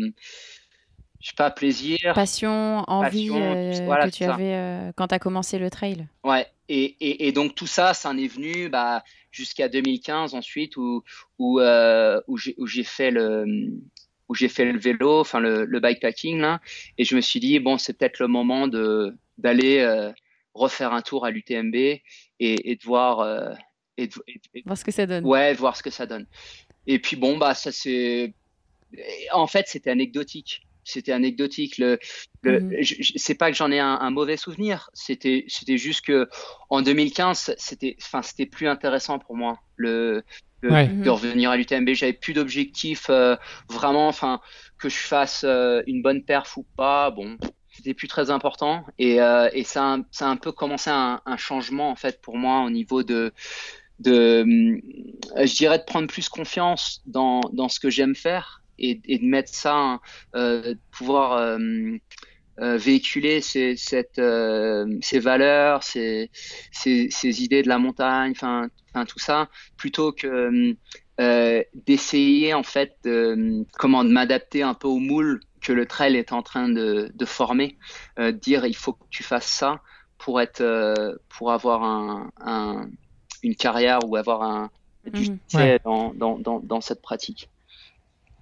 je 1.21 1.29
sais 1.29 1.35
pas 1.37 1.51
plaisir, 1.51 1.99
passion, 2.14 2.85
envie 2.87 3.31
euh, 3.33 3.73
que 3.73 4.11
tu 4.11 4.25
avais 4.25 4.55
euh, 4.55 4.93
quand 4.97 5.09
tu 5.09 5.14
as 5.14 5.19
commencé 5.19 5.59
le 5.59 5.71
trail. 5.71 6.07
Ouais. 6.25 6.47
Et, 6.69 6.97
et, 7.01 7.29
et, 7.29 7.33
donc 7.33 7.55
tout 7.55 7.67
ça, 7.67 7.95
ça 7.95 8.11
en 8.11 8.19
est 8.19 8.27
venu 8.27 8.69
bah, 8.69 9.05
jusqu'à 9.31 9.69
2015 9.69 10.35
ensuite 10.35 10.77
où 10.77 11.03
où, 11.39 11.61
où 11.61 12.67
j'ai 12.67 12.85
fait 12.85 13.11
le 13.11 13.45
où 14.29 14.35
j'ai 14.35 14.49
fait 14.49 14.64
le 14.64 14.79
vélo, 14.79 15.21
enfin 15.21 15.39
le, 15.39 15.64
le, 15.64 15.79
bikepacking 15.81 16.41
là, 16.41 16.61
et 16.99 17.05
je 17.05 17.14
me 17.14 17.21
suis 17.21 17.39
dit 17.39 17.61
bon 17.61 17.79
c'est 17.79 17.97
peut-être 17.97 18.19
le 18.19 18.27
moment 18.27 18.67
de 18.67 19.17
d'aller 19.39 20.11
refaire 20.57 20.93
un 20.93 21.03
tour 21.03 21.25
à 21.25 21.31
l'UTMB 21.31 22.01
et, 22.41 22.72
et, 22.72 22.76
de 22.76 22.84
voir 22.84 23.20
euh, 23.20 23.53
et, 23.97 24.09
voir 24.64 24.76
ce 24.76 24.84
que 24.84 24.93
ça 24.93 25.07
donne. 25.07 25.24
Ouais, 25.24 25.55
voir 25.55 25.76
ce 25.76 25.82
que 25.82 25.91
ça 25.91 26.07
donne. 26.07 26.26
Et 26.87 26.99
puis 26.99 27.16
bon 27.16 27.37
bah 27.39 27.55
ça 27.55 27.72
c'est 27.72 28.34
en 29.32 29.47
fait 29.47 29.66
c'était 29.68 29.91
anecdotique. 29.91 30.62
C'était 30.84 31.11
anecdotique. 31.11 31.78
Le, 31.78 31.99
le 32.43 32.61
mhm. 32.61 32.84
c'est 33.16 33.34
pas 33.34 33.51
que 33.51 33.57
j'en 33.57 33.72
ai 33.72 33.80
un, 33.80 34.11
mauvais 34.11 34.37
souvenir. 34.37 34.89
C'était 34.95 35.45
c'était 35.49 35.78
juste 35.78 36.03
que 36.03 36.28
en 36.70 36.82
2015 36.82 37.57
c'était 37.59 37.97
enfin 38.01 38.22
c'était 38.22 38.47
plus 38.47 38.68
intéressant 38.68 39.18
pour 39.18 39.37
moi 39.37 39.59
le, 39.74 40.22
de, 40.62 41.03
de 41.03 41.11
revenir 41.11 41.51
à 41.51 41.57
l'UTMB. 41.57 41.91
J'avais 41.93 42.12
plus 42.12 42.34
d'objectifs 42.34 43.11
euh, 43.11 43.34
vraiment. 43.68 44.07
Enfin 44.07 44.41
que 44.78 44.89
je 44.89 44.97
fasse 44.99 45.43
euh, 45.45 45.82
une 45.89 46.03
bonne 46.03 46.22
perf 46.22 46.57
ou 46.57 46.64
pas. 46.76 47.11
Bon 47.11 47.37
c'était 47.77 47.95
plus 47.95 48.09
très 48.09 48.31
important. 48.31 48.85
Et, 48.99 49.20
euh, 49.20 49.49
ça, 49.64 49.99
a, 50.20 50.24
un 50.24 50.37
peu 50.37 50.53
commencé 50.53 50.91
un, 50.91 51.20
changement 51.37 51.91
en 51.91 51.97
fait 51.97 52.20
pour 52.22 52.39
moi 52.39 52.62
au 52.64 52.70
niveau 52.70 53.03
de 53.03 53.33
je 54.05 55.57
dirais 55.57 55.79
de 55.79 55.85
prendre 55.85 56.07
plus 56.07 56.29
confiance 56.29 57.03
dans, 57.07 57.43
ce 57.68 57.81
que 57.81 57.91
j'aime 57.91 58.14
faire 58.14 58.62
et, 58.79 58.95
de 58.95 59.24
mettre 59.27 59.53
ça 59.53 60.01
euh, 60.35 60.74
pouvoir 60.91 61.33
euh, 61.39 61.99
véhiculer 62.59 63.43
ces, 63.43 63.74
valeurs 65.20 65.83
ces, 65.83 66.31
idées 67.22 67.62
de 67.62 67.68
la 67.68 67.79
montagne 67.79 68.33
enfin 68.33 68.70
tout 69.07 69.18
ça 69.18 69.49
plutôt 69.77 70.12
que 70.12 70.74
d'essayer 71.87 72.55
en 72.55 72.62
fait 72.62 72.97
comment 73.79 74.05
de 74.05 74.11
m'adapter 74.11 74.62
un 74.62 74.74
peu 74.74 74.89
au 74.89 74.99
moule 74.99 75.41
que 75.67 75.73
le 75.73 75.85
trail 75.85 76.14
est 76.14 76.33
en 76.33 76.43
train 76.43 76.69
de, 76.69 77.11
de 77.12 77.25
former, 77.25 77.77
euh, 78.21 78.31
dire 78.31 78.64
il 78.67 78.77
faut 78.77 78.93
que 78.93 79.03
tu 79.11 79.25
fasses 79.25 79.49
ça 79.49 79.81
pour 80.17 80.41
être, 80.41 80.61
euh, 80.61 81.17
pour 81.29 81.51
avoir 81.51 81.83
un, 81.83 82.31
un, 82.41 82.89
une 83.43 83.57
carrière 83.57 83.99
ou 84.07 84.14
avoir 84.14 84.43
un, 84.43 84.71
du 85.05 85.33
mmh. 85.33 85.79
dans, 85.83 86.14
dans, 86.14 86.39
dans, 86.39 86.61
dans, 86.61 86.81
cette 86.81 87.03
pratique. 87.03 87.51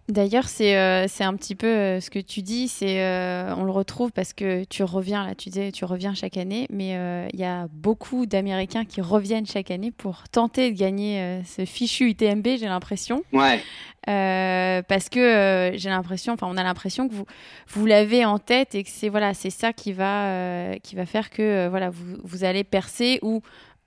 D'ailleurs, 0.08 0.48
c'est 0.48 0.76
euh, 0.76 1.06
c'est 1.08 1.24
un 1.24 1.34
petit 1.34 1.54
peu 1.54 1.66
euh, 1.66 2.00
ce 2.00 2.10
que 2.10 2.18
tu 2.18 2.42
dis, 2.42 2.68
c'est 2.68 3.00
euh, 3.00 3.54
on 3.56 3.64
le 3.64 3.70
retrouve 3.70 4.12
parce 4.12 4.34
que 4.34 4.64
tu 4.64 4.82
reviens 4.82 5.26
là, 5.26 5.34
tu 5.34 5.48
disais 5.48 5.72
tu 5.72 5.86
reviens 5.86 6.12
chaque 6.14 6.36
année, 6.36 6.66
mais 6.70 6.90
il 7.32 7.40
y 7.40 7.44
a 7.44 7.68
beaucoup 7.72 8.26
d'Américains 8.26 8.84
qui 8.84 9.00
reviennent 9.00 9.46
chaque 9.46 9.70
année 9.70 9.90
pour 9.90 10.28
tenter 10.30 10.70
de 10.70 10.78
gagner 10.78 11.40
ce 11.46 11.64
fichu 11.64 12.10
UTMB, 12.10 12.46
j'ai 12.58 12.66
l'impression. 12.66 13.22
Ouais. 13.32 13.62
parce 14.04 15.08
que 15.08 15.72
j'ai 15.74 15.88
l'impression, 15.88 16.34
enfin 16.34 16.48
on 16.50 16.58
a 16.58 16.62
l'impression 16.62 17.08
que 17.08 17.14
vous 17.14 17.24
vous 17.68 17.86
l'avez 17.86 18.26
en 18.26 18.38
tête 18.38 18.74
et 18.74 18.84
que 18.84 18.90
c'est 18.90 19.08
voilà 19.08 19.32
c'est 19.32 19.50
ça 19.50 19.72
qui 19.72 19.94
va 19.94 20.76
qui 20.82 20.96
va 20.96 21.06
faire 21.06 21.30
que 21.30 21.68
voilà 21.68 21.88
vous, 21.88 22.18
vous 22.22 22.44
allez 22.44 22.62
percer 22.62 23.20
ou 23.22 23.40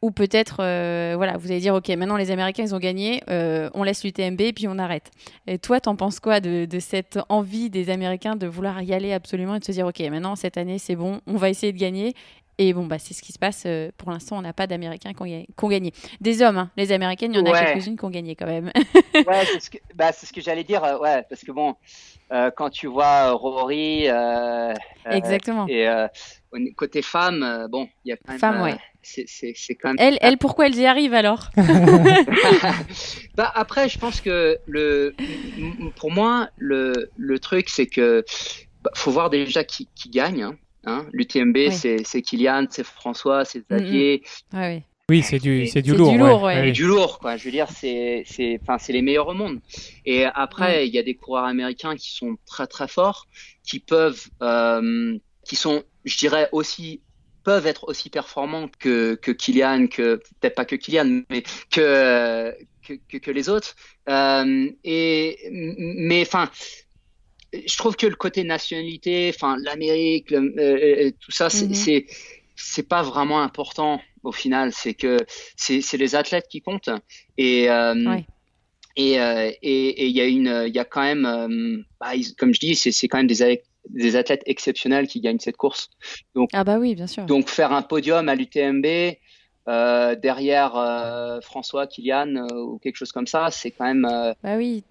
ou 0.07 0.11
peut-être, 0.11 0.61
euh, 0.61 1.15
voilà, 1.17 1.35
vous 1.35 1.51
allez 1.51 1.59
dire, 1.59 1.75
OK, 1.75 1.89
maintenant 1.89 2.15
les 2.15 2.31
Américains, 2.31 2.63
ils 2.63 2.73
ont 2.73 2.79
gagné, 2.79 3.21
euh, 3.29 3.69
on 3.73 3.83
laisse 3.83 4.05
l'UTMB, 4.05 4.53
puis 4.55 4.65
on 4.69 4.79
arrête. 4.79 5.11
Et 5.47 5.59
toi, 5.59 5.81
t'en 5.81 5.97
penses 5.97 6.21
quoi 6.21 6.39
de, 6.39 6.65
cette 6.79 7.19
envie 7.27 7.69
des 7.69 7.89
Américains 7.89 8.37
de 8.37 8.47
vouloir 8.47 8.81
y 8.81 8.93
aller 8.93 9.11
absolument 9.11 9.55
et 9.55 9.59
de 9.59 9.65
se 9.65 9.73
dire, 9.73 9.85
OK, 9.85 9.99
maintenant, 9.99 10.37
cette 10.37 10.55
année, 10.55 10.77
c'est 10.77 10.95
bon, 10.95 11.19
on 11.27 11.35
va 11.35 11.49
essayer 11.49 11.73
de 11.73 11.77
gagner 11.77 12.13
et 12.57 12.73
bon, 12.73 12.85
bah, 12.85 12.99
c'est 12.99 13.13
ce 13.13 13.21
qui 13.21 13.33
se 13.33 13.37
passe. 13.37 13.63
Euh, 13.65 13.91
pour 13.97 14.09
l'instant, 14.09 14.37
on 14.37 14.41
n'a 14.41 14.53
pas 14.53 14.65
d'Américains 14.65 15.11
qui, 15.11 15.45
ont 15.61 15.67
gagné. 15.67 15.91
Des 16.21 16.41
hommes, 16.41 16.57
hein. 16.57 16.71
les 16.77 16.93
Américaines, 16.93 17.33
il 17.33 17.39
y 17.39 17.41
en 17.41 17.53
a 17.53 17.65
quelques-unes 17.65 17.97
qui 17.97 18.05
ont 18.05 18.09
gagné 18.09 18.35
quand 18.35 18.47
même. 18.47 18.71
ouais, 19.13 19.45
c'est 19.45 19.59
ce 19.59 19.69
que, 19.69 19.77
bah, 19.93 20.13
ce 20.13 20.31
que 20.31 20.39
j'allais 20.39 20.63
dire. 20.63 20.81
ouais, 21.01 21.23
parce 21.29 21.43
que 21.43 21.51
bon, 21.51 21.75
quand 22.31 22.69
tu 22.69 22.87
vois 22.87 23.31
Rory. 23.31 24.07
Exactement. 25.05 25.67
Et 25.67 25.85
côté 26.75 27.01
femme, 27.01 27.67
bon, 27.69 27.87
il 28.05 28.09
y 28.09 28.11
a 28.11 28.17
quand 28.17 28.31
même. 28.31 28.39
Femme, 28.39 28.61
ouais 28.61 28.77
c'est 29.07 29.75
quand 29.75 29.89
même. 29.89 29.95
Elle, 29.99 30.17
elle, 30.21 30.37
pourquoi 30.37 30.67
elles 30.67 30.75
y 30.75 30.85
arrivent 30.85 31.13
alors 31.13 31.49
bah, 33.35 33.51
Après, 33.55 33.89
je 33.89 33.97
pense 33.97 34.21
que 34.21 34.57
le, 34.65 35.15
pour 35.95 36.11
moi, 36.11 36.49
le, 36.57 37.09
le 37.15 37.39
truc, 37.39 37.69
c'est 37.69 37.87
que 37.87 38.25
bah, 38.83 38.91
faut 38.95 39.11
voir 39.11 39.29
déjà 39.29 39.63
qui, 39.63 39.87
qui 39.95 40.09
gagne. 40.09 40.43
Hein, 40.43 40.57
hein. 40.85 41.05
L'UTMB, 41.13 41.69
c'est 41.71 42.21
Kylian, 42.21 42.67
c'est 42.69 42.85
François, 42.85 43.45
c'est 43.45 43.65
Xavier. 43.67 44.23
oui. 44.53 44.83
Oui, 45.09 45.23
c'est 45.23 45.39
du, 45.39 45.67
c'est 45.67 45.81
du 45.81 45.95
lourd. 45.95 46.11
Du 46.11 46.17
lourd, 46.17 46.43
ouais. 46.43 46.69
du 46.73 46.85
lourd, 46.85 47.19
quoi. 47.19 47.37
Je 47.37 47.45
veux 47.45 47.51
dire, 47.51 47.69
c'est, 47.69 48.23
c'est, 48.25 48.59
enfin, 48.61 48.77
c'est 48.77 48.91
les 48.91 49.01
meilleurs 49.01 49.29
au 49.29 49.33
monde. 49.33 49.61
Et 50.05 50.25
après, 50.25 50.85
il 50.85 50.93
y 50.93 50.99
a 50.99 51.03
des 51.03 51.15
coureurs 51.15 51.45
américains 51.45 51.95
qui 51.95 52.13
sont 52.13 52.35
très 52.45 52.67
très 52.67 52.89
forts, 52.89 53.25
qui 53.63 53.79
peuvent, 53.79 54.27
euh, 54.41 55.17
qui 55.47 55.55
sont, 55.55 55.83
je 56.05 56.17
dirais 56.17 56.49
aussi 56.51 57.01
peuvent 57.43 57.65
être 57.65 57.87
aussi 57.87 58.09
performants 58.09 58.69
que, 58.77 59.15
que 59.15 59.31
Kylian, 59.31 59.87
que 59.87 60.15
peut-être 60.41 60.55
pas 60.55 60.65
que 60.65 60.75
Kylian, 60.75 61.21
mais 61.29 61.43
que, 61.71 62.53
que, 62.85 63.17
que, 63.17 63.31
les 63.31 63.47
autres. 63.47 63.73
Euh, 64.09 64.69
et, 64.83 65.47
mais 65.49 66.23
enfin, 66.23 66.51
je 67.53 67.77
trouve 67.77 67.95
que 67.95 68.05
le 68.05 68.15
côté 68.15 68.43
nationalité, 68.43 69.31
enfin 69.33 69.55
l'Amérique, 69.63 70.33
euh, 70.33 70.51
euh, 70.57 71.11
tout 71.19 71.31
ça, 71.31 71.49
c'est 71.49 71.67
mm 71.67 72.03
c'est 72.59 72.89
pas 72.89 73.03
vraiment 73.03 73.43
important 73.43 74.01
au 74.23 74.31
final. 74.31 74.71
C'est 74.73 74.95
que 74.95 75.17
c'est 75.55 75.97
les 75.97 76.15
athlètes 76.15 76.47
qui 76.49 76.59
comptent. 76.59 76.89
Et 77.37 77.69
euh, 77.69 78.17
et 78.95 79.13
et 79.13 80.07
il 80.07 80.17
y 80.17 80.21
a 80.21 80.25
une, 80.25 80.63
il 80.65 80.73
y 80.75 80.79
a 80.79 80.83
quand 80.83 81.03
même, 81.03 81.85
bah, 81.99 82.13
comme 82.39 82.55
je 82.55 82.59
dis, 82.59 82.75
c'est 82.75 83.07
quand 83.07 83.17
même 83.17 83.27
des 83.27 83.43
des 83.89 84.15
athlètes 84.15 84.43
exceptionnels 84.45 85.07
qui 85.07 85.21
gagnent 85.21 85.39
cette 85.39 85.57
course. 85.57 85.89
Donc, 86.35 86.49
ah 86.53 86.63
bah 86.63 86.77
oui, 86.77 86.95
bien 86.95 87.07
sûr. 87.07 87.25
Donc 87.25 87.49
faire 87.49 87.71
un 87.71 87.81
podium 87.81 88.29
à 88.29 88.35
l'UTMB 88.35 88.85
euh, 89.67 90.15
derrière 90.15 90.77
euh, 90.77 91.41
François, 91.41 91.87
Kylian 91.87 92.35
euh, 92.35 92.55
ou 92.55 92.79
quelque 92.79 92.95
chose 92.95 93.11
comme 93.11 93.27
ça, 93.27 93.49
c'est 93.51 93.71
quand 93.71 93.85
même. 93.85 94.07
bah 94.43 94.55
oui, 94.55 94.83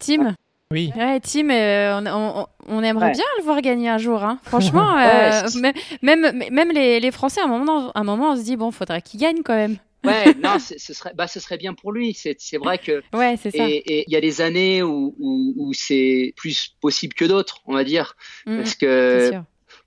Tim. 0.00 0.34
Oui. 0.72 0.92
Ouais, 0.96 1.20
Tim, 1.20 1.50
on, 1.50 2.46
on, 2.66 2.82
aimerait 2.82 3.12
bien 3.12 3.24
le 3.38 3.44
voir 3.44 3.60
gagner 3.60 3.88
un 3.88 3.98
jour. 3.98 4.24
Hein. 4.24 4.38
Franchement, 4.42 4.96
même, 6.02 6.32
même 6.50 6.72
les, 6.72 6.98
les, 6.98 7.10
Français, 7.12 7.42
à 7.42 7.44
un 7.44 7.48
moment, 7.48 7.92
à 7.92 8.00
un 8.00 8.02
moment, 8.02 8.30
on 8.30 8.36
se 8.36 8.42
dit 8.42 8.56
bon, 8.56 8.72
faudrait 8.72 9.02
qu'ils 9.02 9.20
gagnent 9.20 9.42
quand 9.44 9.54
même. 9.54 9.76
Ouais, 10.04 10.34
non, 10.42 10.58
ce 10.58 10.94
serait, 10.94 11.12
bah, 11.14 11.26
ce 11.26 11.40
serait 11.40 11.58
bien 11.58 11.74
pour 11.74 11.92
lui. 11.92 12.14
C'est 12.14 12.58
vrai 12.58 12.78
que. 12.78 13.02
Ouais, 13.12 13.36
c'est 13.40 13.50
ça. 13.50 13.68
Et 13.68 14.04
il 14.06 14.12
y 14.12 14.16
a 14.16 14.20
des 14.20 14.40
années 14.40 14.82
où, 14.82 15.14
où, 15.18 15.54
où 15.56 15.72
c'est 15.72 16.32
plus 16.36 16.76
possible 16.80 17.14
que 17.14 17.24
d'autres, 17.24 17.60
on 17.66 17.74
va 17.74 17.84
dire. 17.84 18.16
Mm, 18.46 18.56
parce 18.58 18.74
que. 18.74 19.32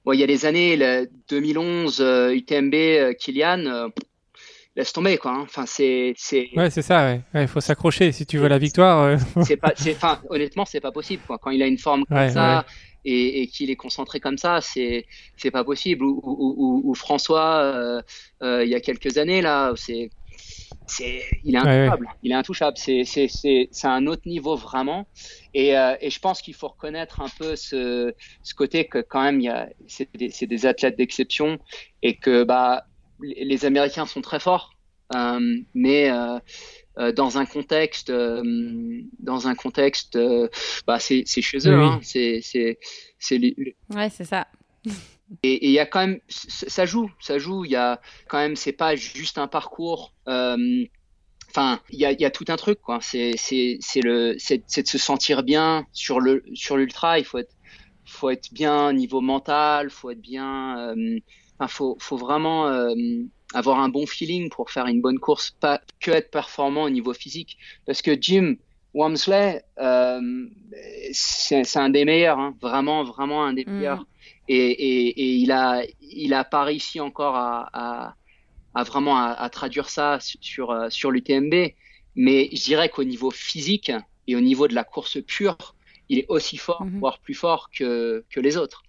Bon, 0.05 0.13
il 0.13 0.20
y 0.20 0.24
a 0.24 0.28
des 0.28 0.45
années, 0.45 0.78
le 0.78 1.09
2011, 1.28 1.99
UTMB, 2.34 2.74
euh, 2.74 3.13
Kylian, 3.13 3.65
euh, 3.65 3.88
laisse 4.78 4.93
tomber, 4.93 5.18
quoi. 5.18 5.32
Hein. 5.32 5.41
Enfin, 5.41 5.65
c'est. 5.65 6.15
Ouais, 6.55 6.70
c'est 6.70 6.82
ça, 6.82 7.05
ouais. 7.05 7.22
Il 7.41 7.47
faut 7.49 7.59
s'accrocher 7.59 8.13
si 8.13 8.26
tu 8.26 8.38
veux 8.38 8.47
la 8.47 8.57
victoire. 8.57 9.03
Euh. 9.03 9.18
c'est 9.43 9.57
pas, 9.57 9.74
enfin, 9.78 10.22
honnêtement, 10.30 10.63
c'est 10.63 10.80
pas 10.80 10.93
possible, 10.93 11.24
quoi. 11.28 11.38
Quand 11.38 11.51
il 11.51 11.61
a 11.61 11.68
une 11.68 11.78
forme 11.78 12.05
comme 12.05 12.30
ça 12.30 12.65
et, 13.08 13.41
et 13.41 13.47
qu'il 13.47 13.70
est 13.70 13.76
concentré 13.76 14.20
comme 14.20 14.38
ça, 14.38 14.60
c'est 14.62 15.05
c'est 15.38 15.51
pas 15.51 15.64
possible. 15.64 16.03
Ou, 16.03 16.22
ou, 16.24 16.82
ou, 16.84 16.93
François, 16.93 17.62
euh, 17.64 18.01
euh, 18.43 18.66
il 18.66 18.70
y 18.70 18.76
a 18.76 18.82
quelques 18.82 19.18
années 19.18 19.41
là, 19.41 19.74
c'est 19.76 20.10
c'est 20.88 21.24
il 21.45 21.55
est 21.55 21.58
intouchable. 21.58 22.08
Il 22.24 22.32
est 22.32 22.36
intouchable. 22.36 22.78
C'est 22.78 23.05
c'est 23.05 23.28
c'est 23.30 23.70
c'est 23.72 23.88
un 23.88 24.08
autre 24.08 24.24
niveau 24.26 24.55
vraiment. 24.55 25.08
Et, 25.53 25.78
euh, 25.78 25.95
et 26.01 26.10
je 26.10 26.20
pense 26.20 26.41
qu'il 26.41 26.53
faut 26.53 26.68
reconnaître 26.68 27.22
un 27.22 27.30
peu 27.39 27.55
ce 27.55 28.14
ce 28.43 28.53
côté 28.53 28.86
que 28.86 28.99
quand 28.99 29.24
même 29.24 29.39
il 29.39 29.45
y 29.45 29.49
a 29.49 29.70
c'est 29.88 30.10
des, 30.16 30.30
c'est 30.30 30.47
des 30.47 30.66
athlètes 30.66 30.97
d'exception 30.97 31.60
et 32.01 32.16
que 32.16 32.43
bah 32.43 32.86
les 33.22 33.66
Américains 33.66 34.05
sont 34.05 34.22
très 34.22 34.39
forts, 34.39 34.74
euh, 35.16 35.58
mais 35.74 36.12
euh, 36.12 36.38
euh, 36.97 37.11
dans 37.11 37.37
un 37.37 37.45
contexte, 37.45 38.09
euh, 38.09 38.41
dans 39.19 39.47
un 39.47 39.53
contexte, 39.53 40.15
euh, 40.15 40.47
bah 40.87 40.97
c'est 40.99 41.25
chez 41.25 41.59
eux, 41.67 41.79
hein, 41.79 41.99
c'est 42.01 42.39
c'est 42.41 42.79
ouais 43.93 44.09
c'est 44.09 44.23
ça. 44.23 44.47
Et 45.43 45.67
il 45.67 45.71
y 45.71 45.79
a 45.79 45.85
quand 45.85 45.99
même, 45.99 46.19
ça 46.29 46.85
joue, 46.85 47.11
ça 47.19 47.37
joue. 47.37 47.65
Il 47.65 47.71
y 47.71 47.75
a 47.75 47.99
quand 48.29 48.37
même, 48.37 48.55
c'est 48.55 48.71
pas 48.71 48.95
juste 48.95 49.37
un 49.37 49.47
parcours. 49.47 50.13
Enfin, 50.25 51.79
il 51.89 51.99
y 51.99 52.05
a, 52.05 52.13
y 52.13 52.25
a, 52.25 52.31
tout 52.31 52.45
un 52.47 52.55
truc, 52.55 52.81
quoi. 52.81 52.99
C'est 53.01 53.33
c'est 53.37 54.01
le, 54.01 54.35
c'est 54.39 54.57
de 54.65 54.87
se 54.87 54.97
sentir 54.97 55.43
bien 55.43 55.85
sur 55.91 56.19
le 56.19 56.43
sur 56.53 56.77
l'ultra. 56.77 57.19
Il 57.19 57.25
faut 57.25 57.37
être 57.37 57.53
faut 58.05 58.29
être 58.29 58.53
bien 58.53 58.89
au 58.89 58.93
niveau 58.93 59.21
mental, 59.21 59.89
faut 59.89 60.09
être 60.09 60.21
bien 60.21 60.95
enfin, 61.60 61.68
faut, 61.68 61.97
faut 61.99 62.18
vraiment 62.18 62.68
euh, 62.68 62.93
avoir 63.53 63.80
un 63.80 63.89
bon 63.89 64.05
feeling 64.05 64.49
pour 64.49 64.72
faire 64.72 64.88
une 64.88 65.01
bonne 65.01 65.20
course, 65.20 65.51
pas 65.60 65.82
que 65.99 66.12
être 66.12 66.32
performant 66.32 66.84
au 66.84 66.89
niveau 66.89 67.14
physique. 67.14 67.58
Parce 67.86 68.01
que 68.01 68.12
Jim 68.20 68.55
Wamsley, 68.93 69.64
euh, 69.80 70.47
c'est 71.12 71.78
un 71.78 71.89
des 71.89 72.05
meilleurs, 72.05 72.39
hein, 72.39 72.55
vraiment, 72.62 73.03
vraiment 73.03 73.45
un 73.45 73.53
des 73.53 73.66
Mm. 73.66 73.72
meilleurs. 73.78 74.05
Et, 74.47 74.55
et, 74.58 75.08
et 75.22 75.36
il 75.36 75.51
a, 75.51 75.84
il 76.01 76.34
a 76.34 76.43
pas 76.43 76.64
réussi 76.64 76.99
encore 76.99 77.36
à, 77.36 77.70
à, 77.74 78.16
à 78.74 78.84
vraiment 78.84 79.18
à, 79.18 79.32
à 79.32 79.49
traduire 79.49 79.89
ça 79.89 80.20
sur 80.22 80.72
euh, 80.72 80.89
sur 80.89 81.12
l'UTMB. 81.12 81.53
Mais 82.16 82.49
je 82.53 82.64
dirais 82.64 82.89
qu'au 82.89 83.03
niveau 83.03 83.32
physique 83.32 83.91
et 84.28 84.36
au 84.36 84.41
niveau 84.41 84.68
de 84.68 84.76
la 84.76 84.84
course 84.84 85.20
pure, 85.26 85.58
il 86.10 86.20
est 86.20 86.26
aussi 86.30 86.58
fort, 86.58 86.86
Mhm. 86.86 86.99
voire 86.99 87.20
plus 87.20 87.34
fort 87.36 87.70
que 87.72 88.26
que 88.30 88.39
les 88.39 88.58
autres. 88.58 88.84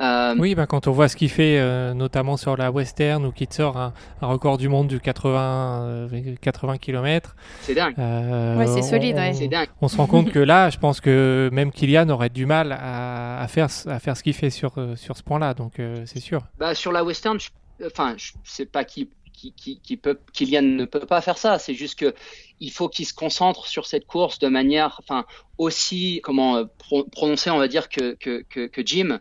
Euh, 0.00 0.34
Oui, 0.38 0.54
ben, 0.54 0.66
quand 0.66 0.86
on 0.86 0.92
voit 0.92 1.08
ce 1.08 1.16
qu'il 1.16 1.28
fait, 1.28 1.58
euh, 1.58 1.92
notamment 1.94 2.36
sur 2.36 2.56
la 2.56 2.70
Western, 2.70 3.24
ou 3.26 3.32
qu'il 3.32 3.52
sort 3.52 3.76
un, 3.76 3.92
un 4.22 4.26
record 4.28 4.56
du 4.58 4.68
monde 4.68 4.86
du 4.88 5.00
80, 5.00 5.82
euh, 6.12 6.34
80 6.40 6.78
km. 6.78 7.34
C'est 7.62 7.74
dingue, 7.74 7.94
Ouais, 7.98 8.66
c'est 8.66 8.82
solide, 8.82 9.16
ouais. 9.16 9.32
c'est 9.34 9.48
dingue. 9.48 9.68
On 9.80 9.88
se 9.88 9.96
rend 9.96 10.06
compte 10.06 10.30
que 10.30 10.38
là, 10.38 10.70
je 10.70 10.78
pense 10.78 11.00
que 11.00 11.50
même 11.52 11.72
Kylian 11.72 12.08
aurait 12.10 12.28
du 12.30 12.46
mal 12.46 12.72
à, 12.72 13.40
à 13.40 13.48
faire, 13.48 13.68
à 13.86 13.98
faire 13.98 14.16
ce 14.16 14.22
qu'il 14.22 14.34
fait 14.34 14.50
sur, 14.50 14.72
euh, 14.78 14.94
sur 14.96 15.16
ce 15.16 15.22
point-là, 15.22 15.54
donc 15.54 15.78
euh, 15.80 16.02
c'est 16.06 16.20
sûr. 16.20 16.42
Bah, 16.58 16.74
sur 16.74 16.92
la 16.92 17.02
western, 17.04 17.38
je, 17.40 17.48
enfin, 17.86 18.14
je 18.16 18.32
sais 18.44 18.66
pas 18.66 18.84
qui, 18.84 19.10
qui, 19.32 19.52
qui, 19.52 19.80
qui 19.80 19.96
peut, 19.96 20.18
Kylian 20.32 20.62
ne 20.62 20.84
peut 20.84 21.00
pas 21.00 21.20
faire 21.20 21.38
ça. 21.38 21.58
C'est 21.58 21.74
juste 21.74 21.98
que 21.98 22.14
il 22.60 22.70
faut 22.72 22.88
qu'il 22.88 23.06
se 23.06 23.14
concentre 23.14 23.66
sur 23.68 23.86
cette 23.86 24.04
course 24.06 24.38
de 24.40 24.48
manière, 24.48 24.96
enfin, 25.00 25.24
aussi, 25.58 26.20
comment 26.24 26.56
euh, 26.56 26.64
pro- 26.78 27.04
prononcer, 27.04 27.50
on 27.50 27.58
va 27.58 27.68
dire 27.68 27.88
que 27.88 28.14
que 28.14 28.44
que, 28.48 28.66
que 28.66 28.82
Jim. 28.84 29.18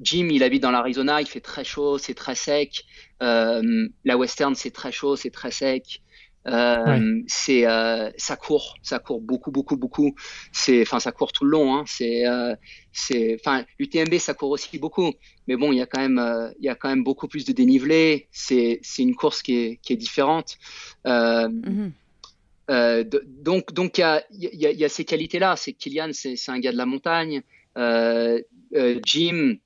Jim, 0.00 0.28
il 0.30 0.42
habite 0.42 0.62
dans 0.62 0.70
l'Arizona, 0.70 1.20
il 1.20 1.26
fait 1.26 1.40
très 1.40 1.64
chaud, 1.64 1.98
c'est 1.98 2.14
très 2.14 2.34
sec. 2.34 2.84
Euh, 3.22 3.88
la 4.04 4.16
western, 4.16 4.54
c'est 4.54 4.70
très 4.70 4.92
chaud, 4.92 5.16
c'est 5.16 5.30
très 5.30 5.50
sec. 5.50 6.00
Euh, 6.48 6.84
Ouais. 6.86 7.22
c'est 7.26 7.66
euh, 7.66 8.10
ça 8.16 8.34
court, 8.34 8.76
ça 8.82 8.98
court 8.98 9.20
beaucoup, 9.20 9.50
beaucoup, 9.50 9.76
beaucoup. 9.76 10.14
C'est, 10.52 10.80
enfin, 10.80 10.98
ça 10.98 11.12
court 11.12 11.32
tout 11.32 11.44
le 11.44 11.50
long. 11.50 11.74
Hein. 11.76 11.84
C'est, 11.86 12.26
euh, 12.26 12.54
c'est, 12.92 13.36
enfin, 13.38 13.66
l'UTMB, 13.78 14.14
ça 14.16 14.32
court 14.32 14.48
aussi 14.50 14.78
beaucoup. 14.78 15.12
Mais 15.46 15.56
bon, 15.56 15.70
il 15.70 15.76
y 15.76 15.82
a 15.82 15.86
quand 15.86 16.00
même, 16.00 16.18
euh, 16.18 16.50
il 16.58 16.64
y 16.64 16.70
a 16.70 16.74
quand 16.74 16.88
même 16.88 17.04
beaucoup 17.04 17.28
plus 17.28 17.44
de 17.44 17.52
dénivelé. 17.52 18.28
C'est, 18.32 18.80
c'est 18.82 19.02
une 19.02 19.14
course 19.14 19.42
qui 19.42 19.54
est, 19.54 19.76
qui 19.82 19.92
est 19.92 19.96
différente. 19.96 20.56
Euh, 21.06 21.46
Mhm. 21.48 21.92
euh, 22.70 23.04
de- 23.04 23.22
donc, 23.26 23.74
donc 23.74 23.98
il 23.98 24.00
y 24.00 24.04
a, 24.04 24.24
il 24.30 24.54
y 24.54 24.76
y 24.78 24.84
a 24.84 24.88
ces 24.88 25.04
qualités-là. 25.04 25.56
C'est 25.56 25.74
que 25.74 25.78
Kylian, 25.78 26.10
c'est, 26.14 26.36
c'est 26.36 26.50
un 26.52 26.58
gars 26.58 26.72
de 26.72 26.78
la 26.78 26.86
montagne. 26.86 27.42
Euh, 27.76 28.40
euh, 28.74 28.98
Jim, 29.04 29.56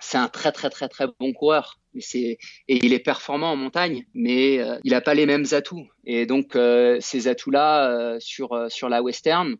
c'est 0.00 0.18
un 0.18 0.28
très, 0.28 0.52
très, 0.52 0.70
très, 0.70 0.88
très 0.88 1.06
bon 1.18 1.32
coureur. 1.32 1.78
Mais 1.94 2.00
c'est, 2.00 2.38
et 2.68 2.76
il 2.86 2.92
est 2.92 3.00
performant 3.00 3.50
en 3.52 3.56
montagne, 3.56 4.04
mais 4.14 4.60
euh, 4.60 4.78
il 4.84 4.92
n'a 4.92 5.00
pas 5.00 5.14
les 5.14 5.26
mêmes 5.26 5.46
atouts. 5.52 5.88
Et 6.04 6.24
donc, 6.24 6.54
euh, 6.54 6.98
ces 7.00 7.26
atouts-là 7.26 7.90
euh, 7.90 8.16
sur, 8.20 8.52
euh, 8.52 8.68
sur 8.68 8.88
la 8.88 9.02
western, 9.02 9.56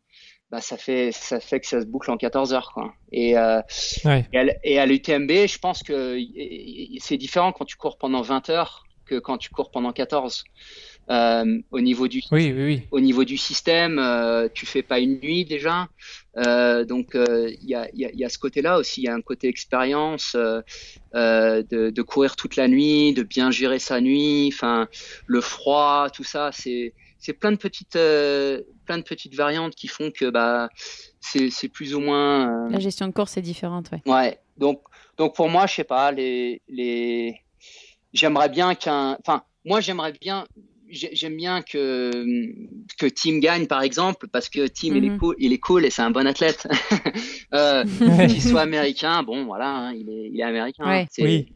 bah, 0.50 0.60
ça 0.60 0.76
fait, 0.76 1.10
ça 1.12 1.40
fait 1.40 1.58
que 1.60 1.66
ça 1.66 1.80
se 1.80 1.86
boucle 1.86 2.10
en 2.10 2.16
14 2.16 2.52
heures, 2.52 2.70
quoi. 2.72 2.92
Et, 3.10 3.36
euh, 3.36 3.60
Ouais. 4.04 4.26
et 4.32 4.78
à, 4.78 4.84
et 4.84 4.86
l'UTMB, 4.86 5.30
je 5.48 5.58
pense 5.58 5.82
que 5.82 6.18
c'est 7.00 7.16
différent 7.16 7.52
quand 7.52 7.64
tu 7.64 7.76
cours 7.76 7.98
pendant 7.98 8.22
20 8.22 8.48
heures 8.50 8.84
que 9.06 9.18
quand 9.18 9.38
tu 9.38 9.50
cours 9.50 9.72
pendant 9.72 9.92
14. 9.92 10.44
Euh, 11.10 11.58
au 11.72 11.80
niveau 11.80 12.06
du 12.06 12.22
Oui, 12.30 12.52
oui, 12.52 12.64
oui. 12.64 12.82
au 12.92 13.00
niveau 13.00 13.24
du 13.24 13.36
système, 13.36 13.98
euh, 13.98 14.48
tu 14.54 14.64
fais 14.66 14.84
pas 14.84 15.00
une 15.00 15.18
nuit 15.18 15.44
déjà, 15.44 15.88
Euh, 16.36 16.84
donc 16.84 17.14
euh, 17.14 17.50
il 17.60 17.68
y, 17.68 17.74
a, 17.74 17.88
il 17.92 18.00
y, 18.00 18.04
a, 18.04 18.10
il 18.12 18.18
y 18.18 18.24
a 18.24 18.28
ce 18.28 18.38
côté-là 18.38 18.78
aussi. 18.78 19.02
Il 19.02 19.04
y 19.04 19.08
a 19.08 19.14
un 19.14 19.20
côté 19.20 19.48
expérience 19.48 20.34
euh, 20.36 20.60
euh, 21.14 21.62
de, 21.68 21.90
de 21.90 22.02
courir 22.02 22.36
toute 22.36 22.56
la 22.56 22.68
nuit, 22.68 23.12
de 23.12 23.22
bien 23.22 23.50
gérer 23.50 23.78
sa 23.78 24.00
nuit, 24.00 24.50
enfin 24.52 24.88
le 25.26 25.40
froid, 25.40 26.08
tout 26.10 26.24
ça. 26.24 26.50
C'est 26.52 26.94
c'est 27.18 27.32
plein 27.34 27.52
de 27.52 27.56
petites 27.56 27.96
euh, 27.96 28.62
plein 28.86 28.98
de 28.98 29.02
petites 29.02 29.34
variantes 29.34 29.74
qui 29.74 29.88
font 29.88 30.10
que 30.10 30.30
bah 30.30 30.68
c'est 31.20 31.68
plus 31.68 31.94
ou 31.94 32.00
moins 32.00 32.66
euh, 32.66 32.70
La 32.70 32.80
gestion 32.80 33.06
de 33.06 33.12
course 33.12 33.36
est 33.36 33.42
différente, 33.42 33.90
ouais. 33.92 34.02
Ouais, 34.06 34.38
donc, 34.56 34.82
donc 35.16 35.34
pour 35.34 35.48
moi, 35.48 35.66
je 35.66 35.74
sais 35.74 35.84
pas, 35.84 36.12
les, 36.12 36.62
les... 36.68 37.36
j'aimerais 38.12 38.48
bien 38.48 38.74
qu'un. 38.74 39.16
Enfin, 39.20 39.42
moi, 39.64 39.80
j'aimerais 39.80 40.12
bien. 40.12 40.46
J'ai- 40.90 41.10
J'aime 41.14 41.36
bien 41.36 41.62
que, 41.62 42.10
que 42.98 43.06
Tim 43.06 43.38
gagne, 43.38 43.66
par 43.66 43.82
exemple, 43.82 44.26
parce 44.32 44.48
que 44.48 44.66
Tim, 44.66 44.94
il, 44.96 45.04
est 45.04 45.10
Mhm. 45.10 45.18
cool, 45.18 45.34
il 45.38 45.52
est 45.52 45.58
cool 45.58 45.84
et 45.84 45.90
c'est 45.90 46.02
un 46.02 46.10
bon 46.10 46.26
athlète. 46.26 46.66
euh, 47.54 47.84
qu'il 48.28 48.42
soit 48.42 48.62
américain, 48.62 49.22
bon, 49.22 49.44
voilà, 49.44 49.68
hein, 49.70 49.92
il, 49.94 50.08
est, 50.08 50.30
il 50.32 50.40
est 50.40 50.44
américain. 50.44 50.84
Ouais. 50.86 51.06
C'est- 51.10 51.22
Oui. 51.22 51.52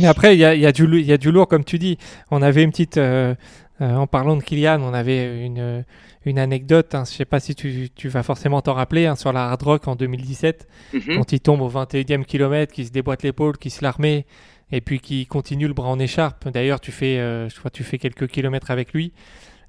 Mais 0.00 0.06
après, 0.06 0.34
il 0.34 0.38
y 0.38 0.44
a, 0.44 0.54
il 0.54 0.60
y, 0.60 0.66
a 0.66 0.72
du 0.72 0.86
lou- 0.86 0.96
il 0.98 1.04
y 1.06 1.12
a 1.12 1.18
du 1.18 1.30
lourd, 1.30 1.48
comme 1.48 1.64
tu 1.64 1.78
dis. 1.78 1.98
On 2.30 2.40
avait 2.42 2.62
une 2.62 2.70
petite. 2.70 2.96
euh, 2.96 3.34
euh, 3.80 3.94
en 3.94 4.06
parlant 4.08 4.36
de 4.36 4.42
Kylian, 4.42 4.80
on 4.82 4.92
avait 4.94 5.44
une, 5.44 5.84
une 6.24 6.38
anecdote. 6.38 6.94
Hein, 6.94 7.04
je 7.06 7.12
sais 7.12 7.24
pas 7.24 7.38
si 7.40 7.54
tu, 7.54 7.90
tu 7.94 8.08
vas 8.08 8.22
forcément 8.22 8.60
t'en 8.62 8.74
rappeler. 8.74 9.06
hein, 9.06 9.16
sur 9.16 9.32
la 9.32 9.50
Hard 9.50 9.62
Rock 9.62 9.86
en 9.88 9.94
2017, 9.96 10.66
Mhm. 10.94 11.16
quand 11.16 11.32
il 11.32 11.40
tombe 11.40 11.60
au 11.60 11.68
21e 11.68 12.24
kilomètre, 12.24 12.72
qui 12.72 12.86
se 12.86 12.90
déboîte 12.90 13.22
l'épaule, 13.22 13.56
qui 13.58 13.70
se 13.70 13.84
l'armée, 13.84 14.24
et 14.70 14.80
puis 14.80 15.00
qui 15.00 15.26
continue 15.26 15.66
le 15.66 15.74
bras 15.74 15.88
en 15.88 15.98
écharpe. 15.98 16.48
D'ailleurs, 16.48 16.80
tu 16.80 16.92
fais, 16.92 17.18
euh, 17.18 17.48
je 17.48 17.56
crois, 17.58 17.70
tu 17.70 17.84
fais 17.84 17.98
quelques 17.98 18.28
kilomètres 18.28 18.70
avec 18.70 18.92
lui. 18.92 19.12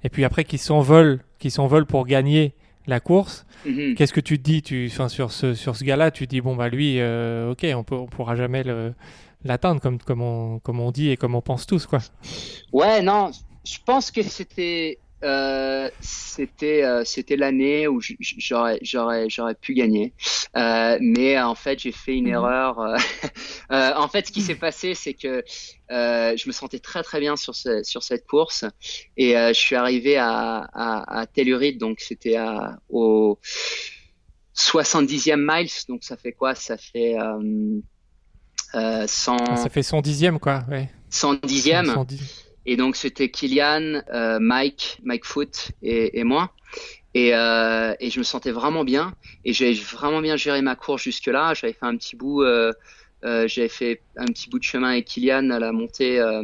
Et 0.04 0.08
puis 0.08 0.24
après, 0.24 0.44
qui 0.44 0.58
s'envole, 0.58 1.20
qui 1.38 1.50
s'envole 1.50 1.86
pour 1.86 2.06
gagner 2.06 2.54
la 2.86 3.00
course. 3.00 3.46
Mhm. 3.66 3.94
Qu'est-ce 3.94 4.12
que 4.12 4.20
tu 4.20 4.38
te 4.38 4.42
dis 4.42 4.62
tu, 4.62 4.88
enfin, 4.90 5.08
sur 5.08 5.32
ce, 5.32 5.54
sur 5.54 5.76
ce 5.76 5.84
gars-là 5.84 6.10
Tu 6.10 6.26
te 6.26 6.30
dis, 6.30 6.40
bon, 6.40 6.56
bah 6.56 6.68
lui, 6.68 7.00
euh, 7.00 7.52
ok, 7.52 7.66
on, 7.74 7.84
peut, 7.84 7.94
on 7.94 8.06
pourra 8.06 8.36
jamais 8.36 8.64
l'atteindre 9.44 9.80
comme, 9.80 9.98
comme, 9.98 10.22
on, 10.22 10.58
comme 10.60 10.80
on 10.80 10.90
dit 10.90 11.10
et 11.10 11.16
comme 11.16 11.34
on 11.34 11.42
pense 11.42 11.66
tous, 11.66 11.86
quoi. 11.86 12.00
Ouais, 12.72 13.02
non, 13.02 13.30
je 13.64 13.78
pense 13.84 14.10
que 14.10 14.22
c'était 14.22 14.98
euh, 15.22 15.88
c'était 16.00 16.82
euh, 16.84 17.04
c'était 17.04 17.36
l'année 17.36 17.86
où 17.88 18.00
j'aurais 18.00 18.78
j'aurais 18.82 19.28
j'aurais 19.28 19.54
pu 19.54 19.74
gagner, 19.74 20.12
Euh, 20.56 20.98
mais 21.00 21.38
en 21.40 21.54
fait 21.54 21.78
j'ai 21.78 21.92
fait 21.92 22.16
une 22.16 22.26
Mhm. 22.26 22.34
erreur. 22.34 22.78
en 23.70 24.08
fait, 24.08 24.26
ce 24.26 24.32
qui 24.32 24.40
s'est 24.42 24.54
passé, 24.56 24.94
c'est 24.94 25.14
que 25.14 25.44
je 25.90 26.46
me 26.48 26.52
sentais 26.52 26.78
très 26.80 27.02
très 27.02 27.20
bien 27.20 27.36
sur 27.36 27.54
ce, 27.54 27.82
sur 27.82 28.02
cette 28.02 28.26
course 28.26 28.64
et 29.16 29.32
je 29.34 29.52
suis 29.66 29.76
arrivé 29.76 30.16
à 30.16 30.68
à, 30.72 31.20
à 31.20 31.26
Telluride, 31.26 31.78
donc 31.78 32.00
c'était 32.00 32.36
à 32.36 32.78
au 32.88 33.38
70e 34.54 35.36
miles, 35.40 35.70
donc 35.88 36.04
ça 36.04 36.16
fait 36.16 36.32
quoi? 36.32 36.54
Ça 36.54 36.76
fait 36.76 37.18
euh, 37.18 37.78
euh, 38.74 39.06
100 39.06 39.36
Ah, 39.50 39.56
Ça 39.56 39.68
fait 39.68 39.82
son 39.82 40.00
dixième, 40.00 40.38
quoi. 40.38 40.64
Ouais. 40.70 40.88
110e. 41.10 41.92
Son 41.94 42.04
dix- 42.04 42.44
Et 42.66 42.76
donc 42.76 42.96
c'était 42.96 43.30
Kylian, 43.30 44.02
euh, 44.12 44.38
Mike, 44.40 44.98
Mike 45.02 45.24
Foot 45.24 45.72
et, 45.82 46.18
et 46.18 46.24
moi. 46.24 46.52
Et, 47.14 47.34
euh, 47.34 47.94
et 47.98 48.10
je 48.10 48.18
me 48.18 48.24
sentais 48.24 48.52
vraiment 48.52 48.84
bien. 48.84 49.14
Et 49.44 49.52
j'ai 49.52 49.72
vraiment 49.74 50.20
bien 50.20 50.36
géré 50.36 50.62
ma 50.62 50.76
course 50.76 51.02
jusque-là. 51.02 51.54
J'avais 51.54 51.72
fait 51.72 51.86
un 51.86 51.96
petit 51.96 52.16
bout, 52.16 52.42
euh, 52.42 52.72
euh, 53.24 53.48
j'avais 53.48 53.68
fait 53.68 54.02
un 54.16 54.26
petit 54.26 54.48
bout 54.48 54.58
de 54.58 54.64
chemin 54.64 54.90
avec 54.90 55.06
Kylian 55.06 55.50
à 55.50 55.58
la 55.58 55.72
montée 55.72 56.20
euh, 56.20 56.42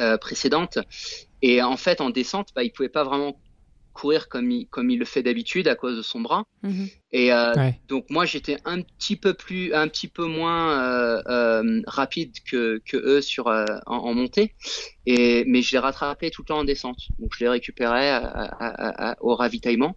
euh, 0.00 0.16
précédente. 0.16 0.78
Et 1.42 1.62
en 1.62 1.76
fait, 1.76 2.00
en 2.00 2.10
descente, 2.10 2.50
bah, 2.54 2.62
il 2.64 2.72
pouvait 2.72 2.88
pas 2.88 3.04
vraiment 3.04 3.38
courir 3.96 4.28
comme 4.28 4.50
il, 4.50 4.68
comme 4.68 4.90
il 4.90 4.98
le 4.98 5.04
fait 5.04 5.22
d'habitude 5.22 5.66
à 5.68 5.74
cause 5.74 5.96
de 5.96 6.02
son 6.02 6.20
bras. 6.20 6.44
Mhm. 6.62 6.88
Et 7.12 7.32
euh, 7.32 7.52
Ouais. 7.54 7.80
donc 7.88 8.04
moi 8.10 8.24
j'étais 8.26 8.58
un 8.64 8.82
petit 8.82 9.16
peu 9.16 9.32
plus, 9.34 9.72
un 9.72 9.88
petit 9.88 10.08
peu 10.08 10.26
moins 10.26 10.82
euh, 10.82 11.22
euh, 11.28 11.80
rapide 11.86 12.32
que, 12.50 12.80
que 12.84 12.96
eux 12.96 13.20
sur 13.22 13.46
en, 13.48 13.64
en 13.86 14.14
montée. 14.14 14.54
Et 15.06 15.44
mais 15.46 15.62
je 15.62 15.72
les 15.72 15.78
rattrapais 15.78 16.30
tout 16.30 16.42
le 16.42 16.46
temps 16.46 16.58
en 16.58 16.64
descente. 16.64 16.98
Donc 17.18 17.30
je 17.36 17.44
les 17.44 17.48
récupérais 17.48 18.10
à- 18.10 18.18
à- 18.26 18.66
à- 18.68 19.10
à- 19.12 19.16
au 19.20 19.34
ravitaillement. 19.34 19.96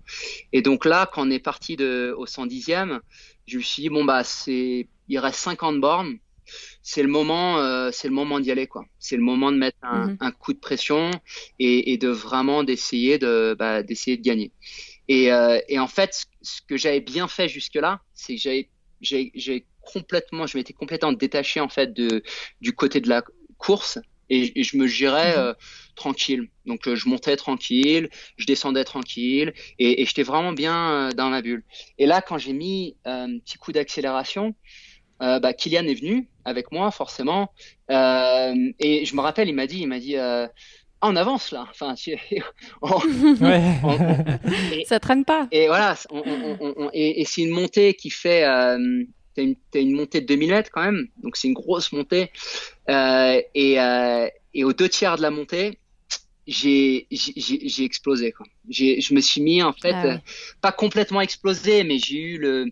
Et 0.53 0.61
donc 0.61 0.85
là 0.85 1.09
quand 1.11 1.27
on 1.27 1.31
est 1.31 1.39
parti 1.39 1.75
de 1.75 2.13
au 2.17 2.25
110e, 2.25 2.99
je 3.47 3.57
me 3.57 3.63
suis 3.63 3.81
dit 3.83 3.89
bon 3.89 4.03
bah 4.05 4.23
c'est 4.23 4.87
il 5.07 5.19
reste 5.19 5.39
50 5.39 5.79
bornes. 5.81 6.15
C'est 6.81 7.03
le 7.03 7.09
moment, 7.09 7.59
euh, 7.59 7.89
c'est 7.91 8.07
le 8.07 8.13
moment 8.13 8.39
d'y 8.39 8.51
aller 8.51 8.67
quoi. 8.67 8.85
C'est 8.99 9.17
le 9.17 9.21
moment 9.23 9.51
de 9.51 9.57
mettre 9.57 9.77
un, 9.83 10.07
Mhm. 10.07 10.17
un 10.19 10.31
coup 10.31 10.53
de 10.53 10.59
pression 10.59 11.11
et, 11.59 11.91
et 11.93 11.97
de 11.97 12.07
vraiment 12.09 12.63
d'essayer 12.63 13.17
de 13.17 13.55
bah, 13.57 13.83
d'essayer 13.83 14.17
de 14.17 14.21
gagner. 14.23 14.51
Et, 15.07 15.31
euh, 15.31 15.59
et 15.67 15.79
en 15.79 15.87
fait, 15.87 16.25
ce 16.41 16.61
que 16.67 16.77
j'avais 16.77 17.01
bien 17.01 17.27
fait 17.27 17.49
jusque-là, 17.49 18.01
c'est 18.13 18.35
que 18.35 18.41
j'avais, 18.41 18.69
j'ai, 19.01 19.65
complètement, 19.81 20.45
je 20.45 20.57
m'étais 20.57 20.73
complètement 20.73 21.13
détaché 21.13 21.59
en 21.59 21.69
fait 21.69 21.93
de 21.93 22.21
du 22.61 22.73
côté 22.73 23.01
de 23.01 23.09
la 23.09 23.23
course 23.57 23.97
et, 24.29 24.59
et 24.59 24.63
je 24.63 24.77
me 24.77 24.85
gérais 24.87 25.33
Mhm. 25.35 25.39
euh, 25.39 25.53
tranquille. 25.95 26.49
Donc 26.65 26.93
je 26.93 27.09
montais 27.09 27.35
tranquille, 27.35 28.09
je 28.37 28.45
descendais 28.45 28.83
tranquille 28.83 29.53
et, 29.79 30.05
j'étais 30.05 30.23
vraiment 30.23 30.53
bien 30.53 31.09
dans 31.15 31.29
la 31.29 31.41
bulle. 31.41 31.63
Et 31.97 32.05
là, 32.05 32.21
quand 32.21 32.37
j'ai 32.37 32.53
mis 32.53 32.95
un 33.05 33.39
petit 33.39 33.57
coup 33.57 33.71
d'accélération, 33.71 34.55
euh, 35.21 35.39
bah, 35.39 35.53
Kylian 35.53 35.85
est 35.85 35.93
venu 35.99 36.27
avec 36.45 36.71
moi 36.71 36.91
forcément 36.91 37.51
euh, 37.91 38.53
et 38.79 39.05
je 39.05 39.15
me 39.15 39.21
rappelle, 39.21 39.47
il 39.49 39.55
m'a 39.55 39.67
dit, 39.67 39.79
il 39.81 39.87
m'a 39.87 39.99
dit. 39.99 40.15
Euh, 40.17 40.47
ah, 41.01 41.07
on 41.09 41.15
avance 41.15 41.51
là. 41.51 41.65
Enfin, 41.71 41.95
tu- 41.95 42.17
on- 42.81 42.89
Ouais. 43.41 43.61
on- 43.83 43.89
on- 43.89 44.71
et- 44.73 44.83
Ça 44.85 44.99
traîne 44.99 45.23
pas. 45.23 45.47
et 45.51 45.67
voilà, 45.67 45.95
on- 46.09 46.17
on- 46.25 46.57
on- 46.59 46.73
on- 46.77 46.89
et, 46.93 47.21
et 47.21 47.25
c'est 47.25 47.41
une 47.41 47.51
montée 47.51 47.93
qui 47.93 48.09
fait, 48.09 48.43
euh, 48.43 48.77
une, 49.37 49.55
une, 49.73 49.93
montée 49.95 50.19
de 50.19 50.25
2000 50.25 50.49
mètres 50.49 50.69
quand 50.73 50.83
même, 50.83 51.07
donc 51.23 51.37
c'est 51.37 51.47
une 51.47 51.53
grosse 51.53 51.93
montée. 51.93 52.29
Euh, 52.89 53.41
et, 53.55 53.79
euh, 53.79 54.27
et 54.53 54.65
aux 54.65 54.73
deux 54.73 54.89
tiers 54.89 55.15
de 55.15 55.21
la 55.21 55.31
montée, 55.31 55.77
j'ai 56.47 57.07
j'ai 57.11 57.83
explosé 57.85 58.31
quoi. 58.31 58.45
Je 58.69 59.13
me 59.13 59.21
suis 59.21 59.39
mis 59.39 59.61
en 59.61 59.71
fait 59.71 59.93
ah 59.93 60.17
pas 60.61 60.71
complètement 60.71 61.21
explosé, 61.21 61.83
mais 61.83 61.99
j'ai 61.99 62.17
eu 62.17 62.37
le 62.39 62.65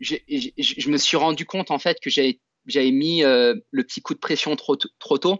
je 0.00 0.90
me 0.90 0.96
suis 0.96 1.16
rendu 1.16 1.44
compte 1.44 1.70
en 1.70 1.78
fait 1.78 1.98
que 2.00 2.10
j'avais 2.10 2.40
j'avais 2.68 2.90
mis 2.90 3.24
euh, 3.24 3.54
le 3.70 3.84
petit 3.84 4.00
coup 4.00 4.14
de 4.14 4.18
pression 4.18 4.54
trop 4.54 4.76
trop 4.98 5.18
tôt. 5.18 5.38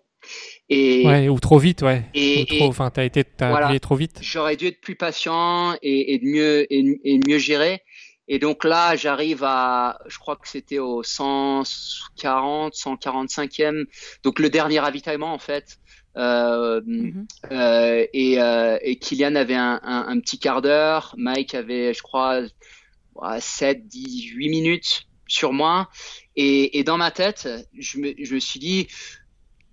Et, 0.68 1.06
ouais, 1.06 1.28
ou 1.28 1.38
trop 1.38 1.58
vite, 1.58 1.82
ouais. 1.82 2.04
Et, 2.12 2.44
enfin, 2.62 2.90
t'as 2.90 3.04
été, 3.04 3.24
as 3.40 3.78
trop 3.78 3.94
vite. 3.94 4.18
J'aurais 4.20 4.56
dû 4.56 4.66
être 4.66 4.80
plus 4.80 4.96
patient 4.96 5.76
et, 5.80 6.14
et 6.14 6.18
de 6.18 6.24
mieux 6.24 6.72
et, 6.72 6.82
de 6.82 7.30
mieux 7.30 7.38
gérer. 7.38 7.82
Et 8.26 8.38
donc 8.38 8.64
là, 8.64 8.96
j'arrive 8.96 9.42
à, 9.44 10.00
je 10.06 10.18
crois 10.18 10.36
que 10.36 10.48
c'était 10.48 10.80
au 10.80 11.02
140, 11.02 12.74
145e, 12.74 13.86
donc 14.22 14.38
le 14.38 14.50
dernier 14.50 14.80
ravitaillement 14.80 15.32
en 15.32 15.38
fait. 15.38 15.78
Euh, 16.16 16.80
mhm. 16.84 17.26
euh, 17.52 18.04
et, 18.12 18.40
euh, 18.40 18.76
et, 18.82 18.98
Kylian 18.98 19.36
avait 19.36 19.54
un, 19.54 19.80
un, 19.82 20.08
un 20.08 20.20
petit 20.20 20.38
quart 20.38 20.62
d'heure, 20.62 21.14
Mike 21.16 21.54
avait, 21.54 21.94
je 21.94 22.02
crois, 22.02 22.42
7, 23.40 23.86
10, 23.86 24.24
8 24.34 24.48
minutes 24.48 25.06
sur 25.26 25.52
moi. 25.52 25.88
Et, 26.36 26.78
et 26.78 26.84
dans 26.84 26.96
ma 26.96 27.10
tête, 27.10 27.48
je 27.78 27.98
me, 27.98 28.14
je 28.18 28.34
me 28.34 28.40
suis 28.40 28.60
dit, 28.60 28.88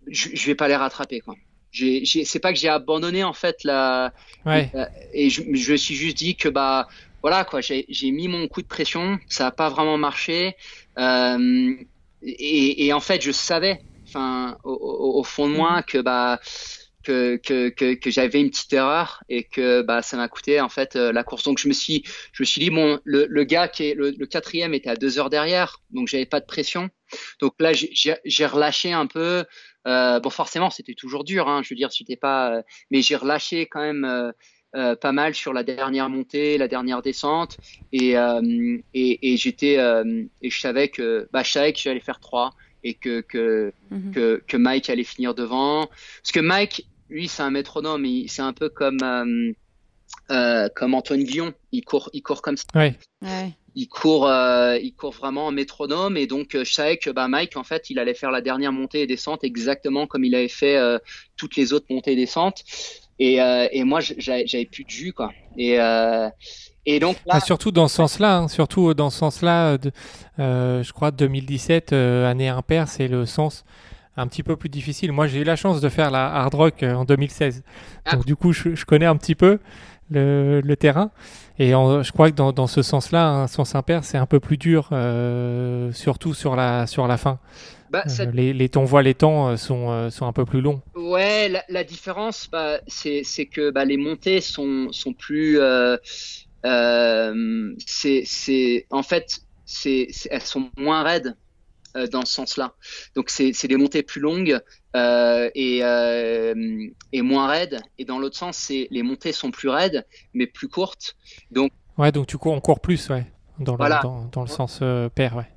je, 0.08 0.30
je 0.34 0.46
vais 0.46 0.56
pas 0.56 0.68
les 0.68 0.76
rattraper, 0.76 1.20
quoi. 1.20 1.36
C'est 1.74 2.39
pas 2.39 2.54
que 2.54 2.60
j'ai 2.60 2.70
abandonné 2.70 3.26
en 3.26 3.34
fait 3.34 3.66
la. 3.66 4.14
Ouais. 4.46 4.72
et 5.14 5.30
je, 5.30 5.41
je 5.54 5.74
me 5.74 5.78
suis 5.78 5.96
juste 5.96 6.16
dit 6.16 6.38
que 6.38 6.48
bah 6.48 6.88
voilà 7.22 7.43
quoi, 7.43 7.60
j'ai 7.60 8.12
mis 8.12 8.28
mon 8.28 8.48
coup 8.48 8.62
de 8.62 8.68
pression, 8.68 9.18
ça 9.28 9.48
a 9.48 9.52
pas 9.52 9.68
vraiment 9.68 9.98
marché. 9.98 10.56
Euh, 11.00 11.74
et, 12.22 12.86
et, 12.86 12.93
en 12.93 13.00
fait, 13.00 13.20
je 13.22 13.32
savais, 13.32 13.82
enfin, 14.08 14.58
au, 14.64 15.20
au, 15.20 15.24
fond 15.24 15.50
de 15.50 15.56
moi, 15.56 15.82
que 15.82 15.98
bah 15.98 16.39
que, 17.06 17.38
que, 17.38 17.70
que, 17.70 17.93
que 17.93 18.10
j'avais 18.10 18.41
une 18.41 18.49
petite 18.49 18.74
erreur 18.74 19.24
et 19.30 19.43
que 19.43 19.82
bah, 19.82 20.01
ça 20.01 20.18
m'a 20.18 20.28
coûté 20.28 20.60
en 20.60 20.70
fait 20.70 20.95
euh, 20.95 21.12
la 21.12 21.24
course. 21.24 21.43
Donc 21.43 21.58
je 21.60 21.68
me 21.68 21.74
suis, 21.74 22.03
je 22.34 22.43
me 22.43 22.45
suis 22.45 22.60
dit 22.62 22.72
bon, 22.72 22.99
le, 23.03 23.26
le 23.30 23.43
gars 23.43 23.68
qui 23.68 23.84
est 23.88 23.93
le, 23.93 24.08
le, 24.12 24.26
quatrième 24.26 24.74
était 24.74 24.89
à 24.89 24.95
deux 24.95 25.18
heures 25.18 25.30
derrière, 25.30 25.70
donc 25.91 26.08
j'avais 26.08 26.26
pas 26.26 26.39
de 26.39 26.45
pression. 26.45 26.89
Donc 27.39 27.53
là 27.60 27.72
j'ai 27.74 28.45
relâché 28.45 28.91
un 28.91 29.08
peu. 29.08 29.45
Euh, 29.88 30.20
bon 30.20 30.32
forcément 30.32 30.72
c'était 30.72 30.95
toujours 30.95 31.24
dur, 31.24 31.47
hein, 31.47 31.62
je 31.64 31.70
veux 31.70 31.78
dire 31.78 31.91
c'était 31.91 32.16
pas, 32.28 32.56
euh, 32.56 32.62
mais 32.91 33.01
j'ai 33.01 33.16
relâché 33.16 33.68
quand 33.68 33.82
même. 33.82 34.34
Pas 35.01 35.14
mal 35.14 35.34
sur 35.34 35.53
la 35.53 35.64
dernière 35.64 36.10
montée, 36.10 36.58
la 36.58 36.68
dernière 36.68 37.01
descente, 37.01 37.56
et, 37.93 38.16
et, 38.93 39.12
et 39.34 39.38
j'étais 39.38 39.76
et 40.41 40.49
je 40.49 40.60
savais 40.60 40.89
que 40.89 41.30
bah 41.32 41.43
je 41.43 41.51
savais 41.56 41.72
que 41.72 41.80
j'allais 41.80 42.01
faire 42.01 42.20
trois 42.20 42.49
et 42.84 42.93
que 42.93 43.22
que, 43.22 43.72
mm 43.89 43.97
-hmm. 43.97 44.14
que 44.14 44.43
que 44.49 44.58
Mike 44.58 44.89
allait 44.89 45.10
finir 45.16 45.34
devant, 45.34 45.88
parce 46.22 46.34
que 46.34 46.41
Mike 46.41 46.78
lui, 47.10 47.28
c'est 47.28 47.43
un 47.43 47.51
métronome. 47.51 48.06
C'est 48.28 48.41
un 48.41 48.53
peu 48.53 48.70
comme 48.70 48.97
euh, 49.03 49.51
euh, 50.32 50.70
comme 50.76 50.93
Antoine 50.93 51.24
Guillon. 51.24 51.53
Il 51.72 51.84
court, 51.84 52.10
il 52.14 52.22
court 52.22 52.41
comme 52.41 52.58
ça. 52.58 52.66
Ouais. 52.74 52.95
Il 53.78 53.88
court, 53.88 54.28
euh, 54.28 54.78
il 54.78 54.93
court 54.93 55.12
vraiment 55.12 55.47
en 55.47 55.51
métronome. 55.51 56.18
Et 56.18 56.28
donc, 56.28 56.51
je 56.58 56.72
savais 56.72 56.97
que 56.97 57.10
bah, 57.10 57.28
Mike, 57.28 57.58
en 57.58 57.64
fait, 57.64 57.89
il 57.89 57.99
allait 57.99 58.14
faire 58.14 58.32
la 58.32 58.41
dernière 58.41 58.72
montée 58.72 59.01
et 59.01 59.08
descente 59.08 59.43
exactement 59.43 60.08
comme 60.08 60.24
il 60.24 60.34
avait 60.34 60.47
fait 60.47 60.80
toutes 61.36 61.56
les 61.56 61.74
autres 61.74 61.88
montées 61.89 62.14
et 62.14 62.16
descentes. 62.16 62.64
Et, 63.20 63.36
et 63.36 63.84
moi, 63.84 63.99
j'avais 63.99 64.66
plus 64.66 64.86
de 64.86 64.89
jus, 64.89 65.14
quoi. 65.14 65.32
Et 65.58 65.78
et 66.88 66.99
donc 66.99 67.16
là... 67.26 67.34
Ah, 67.38 67.39
surtout 67.39 67.72
dans 67.72 67.88
ce 67.88 67.95
sens-là, 67.95 68.38
hein, 68.38 68.47
surtout 68.47 68.93
dans 68.93 69.10
ce 69.10 69.18
sens-là, 69.18 69.78
je 70.38 70.91
crois 70.93 71.12
2017, 71.12 71.91
année 71.91 72.47
impair, 72.47 72.88
c'est 72.88 73.08
le 73.08 73.26
sens 73.26 73.66
un 74.18 74.28
petit 74.28 74.43
peu 74.43 74.55
plus 74.55 74.70
difficile. 74.70 75.11
Moi, 75.11 75.28
j'ai 75.28 75.39
eu 75.39 75.43
la 75.43 75.55
chance 75.55 75.82
de 75.82 75.89
faire 75.89 76.11
la 76.11 76.26
hard 76.34 76.53
rock 76.53 76.84
euh, 76.84 76.93
en 76.93 77.05
2016. 77.05 77.63
Ah. 78.05 78.16
Donc, 78.16 78.26
du 78.26 78.36
coup, 78.36 78.53
je, 78.53 78.76
je, 78.76 78.86
connais 78.86 79.05
un 79.05 79.18
petit 79.18 79.36
peu 79.36 79.59
le, 80.09 80.61
le 80.61 80.76
terrain. 80.76 81.11
Et 81.57 81.70
je 81.70 82.11
crois 82.11 82.30
que 82.32 82.36
dans, 82.36 82.51
dans 82.51 82.68
ce 82.68 82.82
sens-là, 82.82 83.30
un 83.30 83.47
sens 83.47 83.76
impair, 83.76 84.03
c'est 84.03 84.18
un 84.18 84.26
peu 84.26 84.39
plus 84.39 84.57
dur, 84.57 84.89
euh, 84.91 85.91
surtout 85.93 86.34
sur 86.34 86.55
la, 86.55 86.86
sur 86.86 87.07
la 87.07 87.18
fin. 87.18 87.39
Bah, 87.91 88.03
euh, 88.20 88.32
les, 88.34 88.51
les 88.51 88.70
on 88.76 88.84
voit 88.84 89.03
les 89.03 89.13
temps 89.13 89.55
sont, 89.55 89.91
euh, 89.91 90.09
sont 90.09 90.26
un 90.26 90.34
peu 90.34 90.43
plus 90.43 90.59
longs. 90.59 90.82
Ouais, 90.95 91.47
la, 91.47 91.63
la 91.70 91.84
différence, 91.84 92.49
bah, 92.51 92.80
c'est 92.88 93.24
que 93.45 93.70
bah, 93.72 93.86
les 93.86 93.97
montées 93.97 94.41
sont, 94.41 94.91
sont 94.91 95.13
plus. 95.13 95.59
C'est 97.86 98.86
en 98.89 99.03
fait, 99.03 99.39
c'est 99.66 100.07
elles 100.30 100.41
sont 100.41 100.70
moins 100.78 101.03
raides 101.03 101.36
euh, 101.96 102.08
dans 102.08 102.26
ce 102.26 102.34
sens-là. 102.34 102.74
Donc 103.16 103.30
c'est 103.30 103.68
des 103.68 103.78
montées 103.78 104.04
plus 104.04 104.20
longues 104.20 104.60
euh, 104.98 105.50
et, 105.56 105.80
euh, 105.82 106.88
et, 107.14 107.22
moins 107.22 107.48
raides. 107.48 107.80
Et 107.98 108.04
dans 108.04 108.20
l'autre 108.20 108.36
sens, 108.36 108.58
c'est 108.58 108.89
les 108.91 109.02
montées 109.02 109.32
sont 109.32 109.50
plus 109.50 109.70
raides 109.70 110.06
mais 110.34 110.46
plus 110.46 110.68
courtes. 110.68 111.16
Donc 111.52 111.72
ouais, 111.98 112.12
donc 112.12 112.28
tu 112.28 112.38
cours 112.38 112.54
encore 112.54 112.82
plus, 112.82 113.10
ouais, 113.10 113.26
dans 113.60 113.78
le, 113.78 114.02
dans, 114.02 114.26
dans, 114.26 114.41
le 114.41 114.48
sens 114.48 114.80
pair, 115.16 115.38
ouais. 115.38 115.48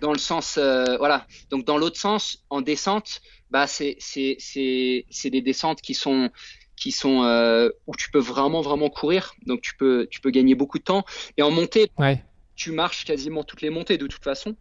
Dans 0.00 0.12
le 0.12 0.18
sens, 0.18 0.58
voilà. 0.58 1.24
Donc 1.50 1.64
dans 1.64 1.78
l'autre 1.78 1.98
sens, 2.00 2.44
en 2.50 2.62
descente, 2.62 3.20
bah 3.50 3.68
c'est 3.68 3.96
des 4.36 5.40
descentes 5.40 5.80
qui 5.80 5.94
sont 5.94 6.30
qui 6.74 6.90
sont 6.90 7.70
où 7.86 7.94
tu 7.96 8.10
peux 8.10 8.18
vraiment 8.18 8.60
vraiment 8.60 8.90
courir 8.90 9.34
donc 9.46 9.60
tu 9.60 9.76
peux 9.76 10.08
tu 10.10 10.20
peux 10.20 10.30
gagner 10.30 10.56
beaucoup 10.56 10.78
de 10.78 10.84
temps 10.84 11.04
et 11.36 11.42
en 11.42 11.52
montée 11.52 11.90
ouais. 11.96 12.24
tu 12.56 12.72
marches 12.72 13.04
quasiment 13.04 13.44
toutes 13.44 13.62
les 13.62 13.70
montées 13.70 13.98
de 13.98 14.06
toute 14.08 14.24
façon 14.24 14.56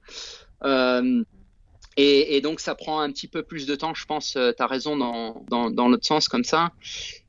et, 1.98 2.36
et, 2.36 2.42
donc 2.42 2.60
ça 2.60 2.76
prend 2.76 3.00
un 3.00 3.12
petit 3.12 3.28
peu 3.28 3.44
plus 3.44 3.66
de 3.66 3.76
temps, 3.76 3.94
je 3.94 4.06
pense. 4.06 4.36
Euh, 4.36 4.52
tu 4.56 4.62
as 4.62 4.68
raison 4.68 4.98
dans, 4.98 5.46
dans, 5.50 5.70
dans 5.70 5.88
l'autre 5.88 6.06
sens 6.06 6.28
comme 6.28 6.44
ça. 6.44 6.72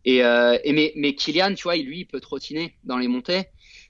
Euh, 0.09 0.59
et 0.65 0.73
mais, 0.73 0.93
mais 0.97 1.15
Kylian, 1.15 1.55
tu 1.55 1.65
vois, 1.65 1.77
lui, 1.77 2.01
il 2.01 2.07
peut 2.07 2.21
trottiner 2.21 2.75
dans 2.85 2.99
les 2.99 3.09
montées. 3.09 3.47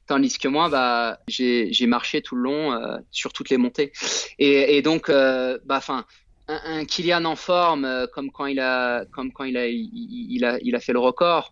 Tandis 0.07 0.39
que 0.39 0.49
moi, 0.49 0.69
bah, 0.69 1.19
j'ai 1.29 1.87
marché 1.87 2.23
tout 2.23 2.37
le 2.37 2.43
long 2.43 2.73
euh, 2.73 2.99
sur 3.11 3.33
toutes 3.33 3.51
les 3.51 3.57
montées. 3.57 3.93
Et, 4.39 4.81
donc, 4.83 5.09
euh, 5.09 5.59
bah, 5.65 5.79
enfin, 5.79 6.05
un, 6.47 6.61
un, 6.65 6.85
Kylian 6.85 7.25
en 7.25 7.37
forme, 7.37 7.85
euh, 7.85 8.07
comme 8.07 8.31
quand 8.31 8.47
il 8.47 8.61
a, 8.61 9.05
comme 9.07 9.33
quand 9.33 9.45
il 9.45 9.57
a, 9.57 9.67
il, 9.67 10.45
a, 10.45 10.59
il 10.63 10.77
a 10.77 10.81
fait 10.81 10.93
le 10.93 11.01
record. 11.01 11.51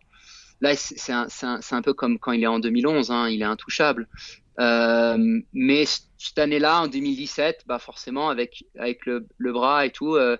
Là, 0.60 0.76
c'est 0.76 1.12
un, 1.12 1.26
un, 1.42 1.60
un, 1.68 1.82
peu 1.82 1.94
comme 1.94 2.18
quand 2.18 2.32
il 2.32 2.44
est 2.44 2.46
en 2.46 2.60
2011, 2.60 3.10
hein, 3.10 3.28
il 3.28 3.42
est 3.42 3.46
intouchable. 3.46 4.06
Euh, 4.60 5.40
mais 5.52 5.84
cette 6.24 6.38
année-là, 6.38 6.82
en 6.82 6.88
2017, 6.88 7.64
bah 7.66 7.78
forcément 7.78 8.30
avec 8.30 8.64
avec 8.78 9.04
le, 9.04 9.26
le 9.36 9.52
bras 9.52 9.84
et 9.84 9.90
tout, 9.90 10.14
euh, 10.14 10.36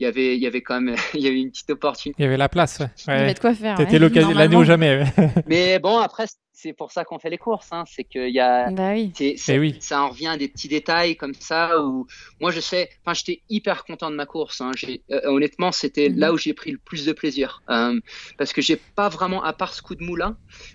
il 0.00 0.04
y 0.04 0.06
avait 0.06 0.36
il 0.36 0.42
y 0.42 0.46
avait 0.46 0.62
quand 0.62 0.80
même 0.80 0.96
il 1.14 1.20
y 1.20 1.28
avait 1.28 1.40
une 1.40 1.50
petite 1.50 1.70
opportunité. 1.70 2.20
Il 2.20 2.24
y 2.24 2.26
avait 2.26 2.36
la 2.36 2.48
place. 2.48 2.80
Ouais. 2.80 2.88
Il 3.06 3.10
y 3.10 3.12
avait 3.12 3.34
de 3.34 3.38
quoi 3.38 3.54
faire. 3.54 3.76
C'était 3.78 4.00
l'occasion 4.00 4.30
l'année 4.30 4.56
ou 4.56 4.64
jamais. 4.64 5.04
mais 5.46 5.78
bon 5.78 5.98
après 5.98 6.26
c'est 6.60 6.72
pour 6.72 6.90
ça 6.90 7.04
qu'on 7.04 7.20
fait 7.20 7.30
les 7.30 7.38
courses, 7.38 7.68
hein. 7.70 7.84
c'est 7.86 8.02
qu'il 8.02 8.30
y 8.30 8.40
a, 8.40 8.72
bah 8.72 8.90
oui. 8.92 9.12
Eh 9.20 9.58
oui. 9.60 9.76
ça 9.78 10.02
en 10.02 10.08
revient 10.08 10.26
à 10.26 10.36
des 10.36 10.48
petits 10.48 10.66
détails 10.66 11.14
comme 11.16 11.34
ça 11.34 11.80
où 11.80 12.08
moi 12.40 12.50
je 12.50 12.58
sais, 12.58 12.90
enfin 13.04 13.14
j'étais 13.14 13.42
hyper 13.48 13.84
content 13.84 14.10
de 14.10 14.16
ma 14.16 14.26
course. 14.26 14.60
Hein. 14.60 14.72
Euh, 14.88 15.20
honnêtement, 15.26 15.70
c'était 15.70 16.08
mm 16.08 16.12
-hmm. 16.14 16.18
là 16.18 16.32
où 16.32 16.36
j'ai 16.36 16.54
pris 16.54 16.72
le 16.72 16.78
plus 16.78 17.06
de 17.06 17.12
plaisir 17.12 17.62
euh, 17.70 18.00
parce 18.38 18.52
que 18.52 18.60
j'ai 18.66 18.78
pas 19.00 19.08
vraiment, 19.08 19.40
à 19.44 19.52
part 19.52 19.72
ce 19.72 19.82
coup 19.86 19.94
de 19.94 20.02
mou 20.02 20.16
là, 20.16 20.28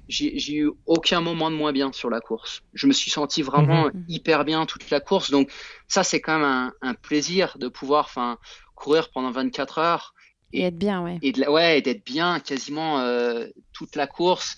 j'ai 0.08 0.56
eu 0.64 0.70
aucun 0.86 1.20
moment 1.30 1.50
de 1.52 1.58
moins 1.62 1.74
bien 1.80 1.92
sur 1.92 2.10
la 2.10 2.22
course. 2.28 2.54
Je 2.80 2.86
me 2.88 2.94
suis 2.94 3.12
senti 3.20 3.42
vraiment 3.52 3.84
mm 3.86 3.92
-hmm. 3.92 4.16
hyper 4.16 4.40
bien 4.52 4.53
toute 4.66 4.90
la 4.90 5.00
course, 5.00 5.32
donc 5.32 5.52
ça 5.88 6.04
c'est 6.04 6.22
quand 6.22 6.40
même 6.40 6.48
un, 6.48 6.74
un 6.82 6.94
plaisir 6.94 7.58
de 7.60 7.68
pouvoir, 7.68 8.06
enfin 8.06 8.38
courir 8.76 9.12
pendant 9.12 9.32
24 9.32 9.78
heures. 9.80 10.14
Et, 10.52 10.62
et 10.62 10.64
être 10.66 10.78
bien, 10.78 11.04
ouais. 11.04 11.18
Et 11.22 11.32
de, 11.32 11.44
ouais, 11.46 11.82
d'être 11.82 12.06
bien 12.06 12.40
quasiment 12.40 13.00
euh, 13.00 13.48
toute 13.72 13.96
la 13.96 14.08
course. 14.08 14.58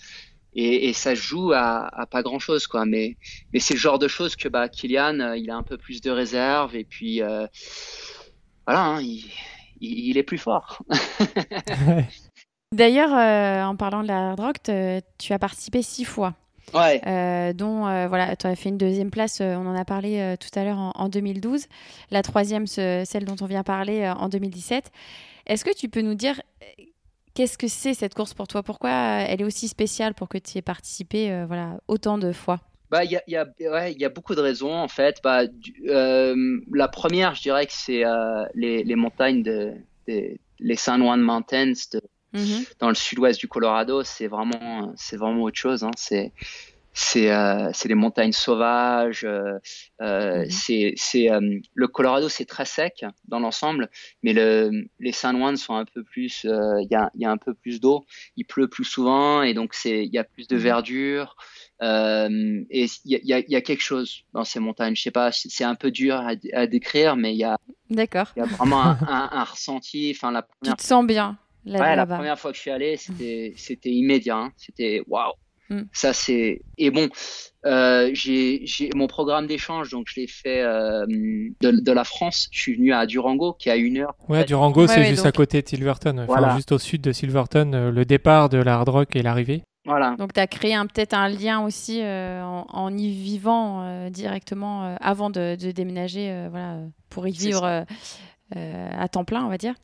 Et, 0.58 0.88
et 0.88 0.92
ça 0.94 1.14
joue 1.14 1.52
à, 1.52 1.86
à 2.00 2.06
pas 2.06 2.22
grand 2.22 2.38
chose 2.38 2.66
quoi. 2.66 2.86
Mais 2.86 3.16
mais 3.52 3.60
c'est 3.60 3.74
le 3.74 3.80
genre 3.80 3.98
de 3.98 4.08
choses 4.08 4.36
que 4.36 4.48
bah 4.48 4.68
Kylian 4.70 5.20
euh, 5.20 5.36
il 5.36 5.50
a 5.50 5.56
un 5.56 5.62
peu 5.62 5.76
plus 5.76 6.00
de 6.00 6.10
réserve 6.10 6.74
et 6.74 6.84
puis 6.84 7.20
euh, 7.20 7.46
voilà 8.66 8.84
hein, 8.86 9.02
il, 9.02 9.30
il, 9.80 10.08
il, 10.08 10.18
est 10.18 10.22
plus 10.22 10.38
fort. 10.38 10.82
D'ailleurs 12.72 13.14
euh, 13.14 13.64
en 13.64 13.76
parlant 13.76 14.02
de 14.02 14.08
la 14.08 14.34
drogue 14.34 14.56
tu 15.18 15.32
as 15.34 15.38
participé 15.38 15.82
six 15.82 16.06
fois 16.06 16.34
Ouais. 16.74 17.00
Euh, 17.06 17.52
dont 17.52 17.86
euh, 17.86 18.08
voilà, 18.08 18.36
tu 18.36 18.46
as 18.46 18.56
fait 18.56 18.68
une 18.68 18.78
deuxième 18.78 19.10
place, 19.10 19.40
euh, 19.40 19.54
on 19.54 19.66
en 19.66 19.76
a 19.76 19.84
parlé 19.84 20.34
tout 20.40 20.58
à 20.58 20.64
l'heure 20.64 20.78
en, 20.78 20.92
en, 20.94 21.08
2012, 21.08 21.66
la 22.10 22.22
troisième, 22.22 22.66
ce, 22.66 23.04
celle 23.06 23.24
dont 23.24 23.36
on 23.40 23.46
vient 23.46 23.62
parler 23.62 24.08
en 24.08 24.28
2017. 24.28 24.90
Est-ce 25.46 25.64
que 25.64 25.74
tu 25.74 25.88
peux 25.88 26.02
nous 26.02 26.14
dire 26.14 26.40
Qu'est-ce 27.34 27.58
que 27.58 27.68
c'est 27.68 27.92
cette 27.92 28.14
course 28.14 28.32
pour 28.32 28.48
toi? 28.48 28.62
Pourquoi 28.62 28.90
elle 28.90 29.42
est 29.42 29.44
aussi 29.44 29.68
spéciale 29.68 30.14
pour 30.14 30.26
que 30.28 30.38
tu 30.38 30.56
aies 30.56 30.62
participé 30.62 31.44
voilà, 31.46 31.78
autant 31.86 32.16
de 32.16 32.32
fois? 32.32 32.60
Bah, 32.90 33.04
il 33.04 33.10
y 33.10 33.16
a, 33.16 33.22
y, 33.26 33.36
a, 33.36 33.46
ouais, 33.60 33.92
y 33.92 34.04
a 34.04 34.08
beaucoup 34.08 34.34
de 34.34 34.40
raisons 34.40 34.72
en 34.72 34.88
fait. 34.88 35.20
Bah, 35.22 35.42
la 35.84 36.88
première, 36.88 37.34
je 37.34 37.42
dirais 37.42 37.66
que 37.66 37.74
c'est 37.74 38.04
les, 38.54 38.82
les, 38.84 38.96
montagnes 38.96 39.42
de, 39.42 39.74
de, 40.08 40.38
les 40.58 40.76
San 40.76 41.02
Juan 41.02 41.20
Mountains 41.20 41.74
de, 41.92 42.00
mm 42.32 42.40
-hmm. 42.40 42.68
dans 42.80 42.88
le 42.88 42.94
sud-ouest 42.94 43.40
du 43.40 43.48
Colorado. 43.48 44.02
C'est 44.02 44.28
vraiment, 44.28 44.92
c'est 44.96 45.16
vraiment 45.16 45.42
autre 45.42 45.58
chose. 45.58 45.84
Hein. 45.84 45.90
C'est, 45.96 46.32
c'est 46.98 47.30
euh, 47.30 47.70
c'est 47.74 47.88
des 47.88 47.94
montagnes 47.94 48.32
sauvages. 48.32 49.24
Euh, 49.24 49.58
euh 50.00 50.44
mhm. 50.44 50.50
C'est 50.50 50.94
c'est 50.96 51.30
euh, 51.30 51.60
le 51.74 51.88
Colorado, 51.88 52.30
c'est 52.30 52.46
très 52.46 52.64
sec 52.64 53.04
dans 53.28 53.38
l'ensemble, 53.38 53.90
mais 54.22 54.32
le, 54.32 54.70
les 54.98 55.12
San 55.12 55.36
Juan 55.36 55.56
sont 55.58 55.74
un 55.74 55.84
peu 55.84 56.02
plus. 56.02 56.44
Il 56.44 56.88
y 56.90 56.94
a 56.94 57.10
y 57.14 57.26
a 57.26 57.30
un 57.30 57.36
peu 57.36 57.52
plus 57.52 57.80
d'eau. 57.80 58.06
Il 58.36 58.46
pleut 58.46 58.68
plus 58.68 58.84
souvent 58.84 59.42
et 59.42 59.52
donc 59.52 59.74
c'est 59.74 60.04
il 60.06 60.12
y 60.12 60.18
a 60.18 60.24
plus 60.24 60.48
de 60.48 60.56
mhm. 60.56 60.62
verdure. 60.62 61.36
Euh, 61.82 62.64
et 62.70 62.86
il 63.04 63.20
y 63.22 63.34
a, 63.34 63.40
y 63.40 63.56
a, 63.56 63.60
quelque 63.60 63.82
chose 63.82 64.22
dans 64.32 64.44
ces 64.44 64.60
montagnes. 64.60 64.96
Je 64.96 65.02
sais 65.02 65.10
pas, 65.10 65.30
c'est 65.32 65.64
un 65.64 65.74
peu 65.74 65.90
dur 65.90 66.14
à, 66.16 66.32
à 66.54 66.66
décrire, 66.66 67.16
mais 67.16 67.34
il 67.34 67.38
y 67.38 67.44
a, 67.44 67.58
D'accord. 67.90 68.28
Il 68.34 68.38
y 68.38 68.42
a 68.42 68.46
vraiment 68.46 68.80
un, 68.82 68.98
un, 69.06 69.28
un 69.30 69.44
ressenti. 69.44 70.12
Enfin, 70.14 70.30
la 70.30 70.40
première... 70.40 70.76
Tu 70.76 70.82
te 70.82 70.88
sens 70.88 71.06
bien. 71.06 71.38
Là, 71.66 71.80
ouais, 71.80 71.96
la 71.96 72.06
première 72.06 72.38
fois 72.38 72.52
que 72.52 72.56
je 72.56 72.62
suis 72.62 72.70
allé, 72.70 72.96
c'était 72.96 73.90
immédiat. 73.90 74.36
Hein. 74.36 74.52
C'était 74.56 75.02
waouh. 75.08 75.32
Mm. 75.68 75.82
Ça 75.92 76.12
c'est 76.12 76.60
et 76.78 76.90
bon, 76.90 77.08
euh, 77.64 78.10
j'ai 78.12 78.64
mon 78.94 79.08
programme 79.08 79.48
d'échange 79.48 79.90
donc 79.90 80.06
je 80.08 80.20
l'ai 80.20 80.28
fait 80.28 80.62
euh, 80.62 81.04
de, 81.08 81.72
de, 81.72 81.92
la 81.92 82.04
France. 82.04 82.48
Je 82.52 82.60
suis 82.60 82.76
venu 82.76 82.92
à 82.92 83.04
Durango 83.06 83.52
qui 83.52 83.68
est 83.68 83.72
à 83.72 83.76
une 83.76 83.98
heure. 83.98 84.14
Ouais, 84.28 84.44
Durango 84.44 84.86
c'est 84.86 85.04
juste 85.06 85.26
à 85.26 85.32
côté 85.32 85.62
de 85.62 85.68
Silverton, 85.68 86.24
enfin, 86.28 86.54
juste 86.54 86.70
au 86.70 86.78
sud 86.78 87.00
de 87.00 87.10
Silverton, 87.10 87.72
euh, 87.74 87.90
le 87.90 88.04
départ 88.04 88.48
de 88.48 88.58
la 88.58 88.74
Hard 88.74 88.88
Rock 88.88 89.16
et 89.16 89.22
l'arrivée. 89.22 89.62
Voilà. 89.84 90.14
Donc 90.18 90.32
tu 90.32 90.40
as 90.40 90.46
créé 90.46 90.76
peut-être 90.92 91.14
un 91.14 91.28
lien 91.28 91.64
aussi 91.64 92.00
euh, 92.00 92.44
en, 92.44 92.66
en, 92.72 92.96
y 92.96 93.10
vivant 93.10 93.82
euh, 93.82 94.10
directement 94.10 94.96
avant 95.00 95.30
de, 95.30 95.56
de 95.56 95.72
déménager, 95.72 96.46
voilà, 96.50 96.78
pour 97.08 97.26
y 97.26 97.32
vivre 97.32 97.84
à 98.54 99.08
temps 99.08 99.24
plein, 99.24 99.44
on 99.44 99.48
va 99.48 99.58
dire. 99.58 99.74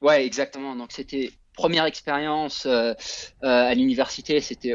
Ouais, 0.00 0.24
exactement. 0.24 0.76
Donc 0.76 0.92
c'était 0.92 1.30
première 1.58 1.86
expérience 1.86 2.66
euh, 2.66 2.94
euh, 3.42 3.70
à 3.70 3.74
l'université, 3.74 4.40
c'était 4.40 4.74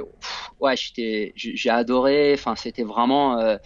ouais, 0.60 0.76
j'étais, 0.76 1.32
j'ai 1.36 1.70
adoré. 1.70 2.34
Enfin, 2.34 2.56
c'était 2.56 2.84
vraiment 2.84 3.40
euh, 3.40 3.58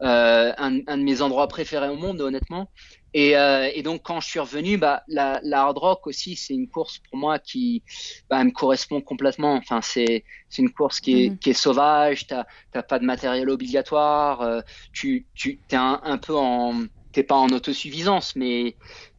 un, 0.00 0.78
un, 0.86 0.98
de 0.98 1.02
mes 1.02 1.22
endroits 1.22 1.48
préférés 1.48 1.88
au 1.88 1.96
monde, 1.96 2.20
honnêtement. 2.20 2.70
Et, 3.14 3.30
et 3.30 3.82
donc 3.82 4.02
quand 4.02 4.20
je 4.20 4.28
suis 4.28 4.40
revenu, 4.40 4.76
bah, 4.76 5.02
la, 5.08 5.40
la 5.42 5.62
hard 5.62 5.78
rock 5.78 6.06
aussi, 6.06 6.36
c'est 6.36 6.52
une 6.52 6.68
course 6.68 6.98
pour 6.98 7.16
moi 7.16 7.38
qui 7.38 7.82
bah, 8.28 8.44
me 8.44 8.50
correspond 8.50 9.00
complètement. 9.00 9.54
Enfin, 9.54 9.80
c'est 9.80 10.22
c'est 10.50 10.60
une 10.60 10.70
course 10.70 11.00
qui 11.00 11.24
est, 11.24 11.30
mmh. 11.30 11.38
qui 11.38 11.50
est 11.50 11.54
sauvage. 11.54 12.26
T'as 12.26 12.44
t'as 12.72 12.82
pas 12.82 12.98
de 12.98 13.06
matériel 13.06 13.48
obligatoire. 13.48 14.62
tu 14.92 15.26
tu 15.34 15.60
t'es 15.66 15.76
un, 15.76 15.98
un 16.04 16.18
peu 16.18 16.36
en 16.36 16.84
t'es 17.16 17.22
pas 17.22 17.36
en 17.36 17.48
autosuffisance, 17.48 18.36
mais 18.36 18.76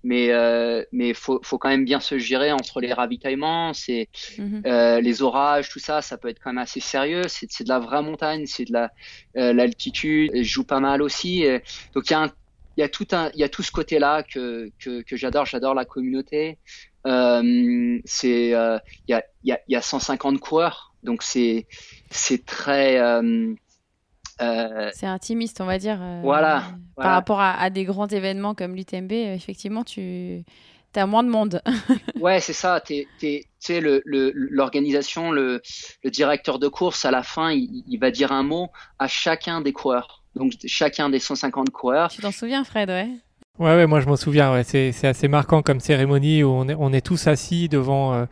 mais 0.08 0.32
euh, 0.32 0.84
mais 0.94 1.14
faut 1.14 1.42
faut 1.44 1.58
quand 1.58 1.68
même 1.68 1.84
bien 1.84 2.00
se 2.00 2.18
gérer 2.18 2.54
entre 2.54 2.80
les 2.80 2.94
ravitaillements, 2.94 3.74
c'est 3.74 4.08
mhm. 4.38 4.62
euh, 4.66 5.02
les 5.02 5.22
orages, 5.22 5.68
tout 5.70 5.80
ça, 5.80 6.02
ça 6.02 6.18
peut 6.18 6.30
être 6.30 6.40
quand 6.42 6.52
même 6.52 6.64
assez 6.64 6.80
sérieux. 6.80 7.24
C'est 7.28 7.52
c'est 7.52 7.66
de 7.66 7.70
la 7.70 7.80
vraie 7.80 8.02
montagne, 8.02 8.46
c'est 8.46 8.64
de 8.64 8.72
la 8.72 8.92
euh, 9.36 9.52
l'altitude, 9.52 10.32
je 10.34 10.44
joue 10.44 10.64
pas 10.64 10.80
mal 10.80 11.02
aussi. 11.02 11.44
donc 11.94 12.10
il 12.10 12.14
y 12.14 12.16
a 12.16 12.32
il 12.78 12.82
y 12.82 12.84
a 12.84 12.90
tout 12.90 13.08
un 13.12 13.30
il 13.34 13.42
y 13.42 13.44
a 13.44 13.50
tout 13.50 13.64
ce 13.64 13.72
côté 13.72 14.00
là 14.00 14.24
que 14.24 14.72
que, 14.80 15.02
que 15.02 15.18
j'adore, 15.18 15.46
j'adore 15.46 15.74
la 15.74 15.84
communauté. 15.84 16.58
Euh, 17.06 18.00
c'est 18.06 18.54
euh, 18.54 18.80
il 19.08 19.12
y 19.12 19.14
a 19.14 19.26
il 19.44 19.50
y 19.50 19.52
a 19.52 19.60
il 19.68 19.74
y 19.74 19.76
a 19.76 19.82
150 19.82 20.40
coureurs, 20.40 20.94
donc 21.04 21.22
c'est 21.22 21.68
c'est 22.12 22.46
très 22.46 22.98
euh, 24.42 24.90
c'est 24.94 25.08
intimiste, 25.08 25.62
on 25.62 25.66
va 25.66 25.78
dire. 25.78 25.98
Euh, 26.02 26.22
voilà, 26.24 26.64
Par 26.96 27.12
rapport 27.14 27.40
à, 27.40 27.70
des 27.70 27.86
grands 27.86 28.08
événements 28.08 28.54
comme 28.54 28.76
l'UTMB, 28.76 29.12
euh, 29.12 29.34
effectivement, 29.34 29.84
tu 29.84 30.44
as 30.96 31.06
moins 31.06 31.24
de 31.24 31.30
monde. 31.30 31.62
ouais, 32.20 32.40
c'est 32.40 32.54
ça. 32.54 32.82
Tu 32.82 33.08
sais, 33.60 33.82
l'organisation, 34.06 35.32
le, 35.32 35.62
le, 36.04 36.12
directeur 36.12 36.60
de 36.60 36.68
course, 36.68 37.06
à 37.06 37.12
la 37.12 37.24
fin, 37.24 37.52
il, 37.52 37.98
va 38.00 38.12
dire 38.12 38.32
un 38.32 38.44
mot 38.44 38.70
à 39.00 39.08
chacun 39.08 39.62
des 39.62 39.74
coureurs. 39.74 40.24
Donc, 40.36 40.54
chacun 40.66 41.10
des 41.10 41.20
150 41.20 41.70
coureurs. 41.72 42.10
Tu 42.10 42.22
t'en 42.22 42.32
souviens, 42.32 42.64
Fred, 42.64 42.90
ouais? 42.90 43.10
Ouais, 43.60 43.76
ouais, 43.76 43.88
moi 43.88 44.02
je 44.02 44.06
m'en 44.06 44.18
souviens. 44.18 44.54
Ouais. 44.54 44.64
C'est 44.64 45.08
assez 45.08 45.28
marquant 45.28 45.64
comme 45.64 45.80
cérémonie 45.80 46.44
où 46.44 46.50
on 46.50 46.70
est, 46.70 46.76
on 46.78 46.94
est 46.94 47.04
tous 47.04 47.26
assis 47.26 47.70
devant, 47.70 48.28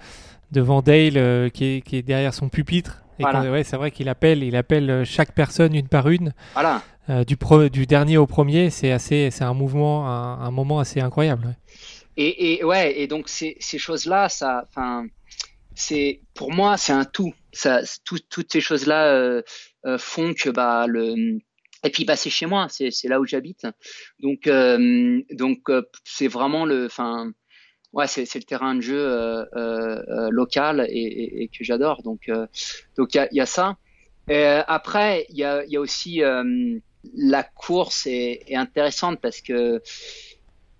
devant 0.52 0.84
Dale 0.84 1.50
qui, 1.52 1.66
est, 1.66 1.82
qui 1.82 1.98
est 1.98 2.04
derrière 2.04 2.32
son 2.32 2.48
pupitre 2.50 3.05
ouais, 3.20 3.64
c'est 3.64 3.78
vrai 3.78 3.92
qu'il 3.92 4.10
appelle, 4.10 4.44
il 4.44 4.56
appelle 4.56 4.90
euh, 4.90 5.06
chaque 5.06 5.34
personne 5.34 5.76
une 5.76 5.88
par 5.88 6.10
une. 6.10 6.34
Voilà. 6.54 6.82
Euh, 7.10 7.24
du, 7.24 7.38
du 7.70 7.86
dernier 7.86 8.18
au 8.18 8.26
premier, 8.26 8.70
c'est 8.70 8.92
assez, 8.92 9.30
c'est 9.32 9.44
un 9.44 9.54
mouvement, 9.54 10.10
un, 10.10 10.52
moment 10.52 10.80
assez 10.80 11.00
incroyable. 11.00 11.56
Et, 12.18 12.54
et, 12.54 12.64
ouais, 12.64 13.00
et 13.00 13.08
donc 13.08 13.30
ces, 13.30 13.58
ces 13.60 13.78
choses-là, 13.78 14.30
ça, 14.30 14.66
enfin, 14.70 15.06
c'est 15.76 16.22
pour 16.34 16.52
moi, 16.52 16.78
c'est 16.78 16.94
un 16.94 17.06
tout. 17.06 17.34
Ça, 17.52 17.82
toutes 18.04 18.52
ces 18.52 18.62
choses-là 18.62 19.14
euh, 19.14 19.42
font 19.98 20.34
que 20.34 20.50
bah 20.50 20.88
le 20.88 21.38
et 21.84 21.90
puis 21.92 22.06
bah 22.06 22.16
c'est 22.16 22.32
chez 22.32 22.48
moi, 22.48 22.68
c'est 22.70 22.92
là 23.04 23.20
où 23.20 23.26
j'habite. 23.26 23.68
Donc 24.20 24.50
donc 25.32 25.60
c'est 26.04 26.28
vraiment 26.28 26.66
le, 26.66 26.88
enfin 26.88 27.32
ouais, 27.96 28.08
c'est 28.08 28.36
le 28.36 28.44
terrain 28.44 28.76
de 28.76 28.82
jeu 28.82 29.00
euh, 29.00 29.46
euh, 29.56 30.04
euh, 30.10 30.30
local 30.30 30.86
et, 30.90 31.50
que 31.58 31.64
j'adore. 31.64 32.04
Donc, 32.04 32.30
donc 32.98 33.16
il 33.16 33.28
y 33.32 33.42
a, 33.42 33.46
ça. 33.46 33.78
après, 34.68 35.26
il 35.30 35.38
y 35.38 35.44
a, 35.44 35.66
y 35.66 35.78
a 35.78 35.80
aussi 35.80 36.22
la 37.14 37.44
course 37.44 38.06
est, 38.06 38.44
est, 38.48 38.56
intéressante 38.56 39.20
parce 39.22 39.42
que 39.42 39.82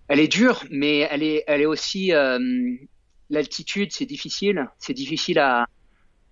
elle 0.08 0.20
est 0.20 0.28
dure, 0.28 0.64
mais 0.70 1.00
elle 1.10 1.24
est, 1.24 1.44
elle 1.48 1.62
est 1.62 1.66
aussi 1.66 2.12
l'altitude, 3.30 3.92
c'est 3.92 4.06
difficile. 4.06 4.70
C'est 4.78 4.94
difficile 4.94 5.40
à, 5.40 5.68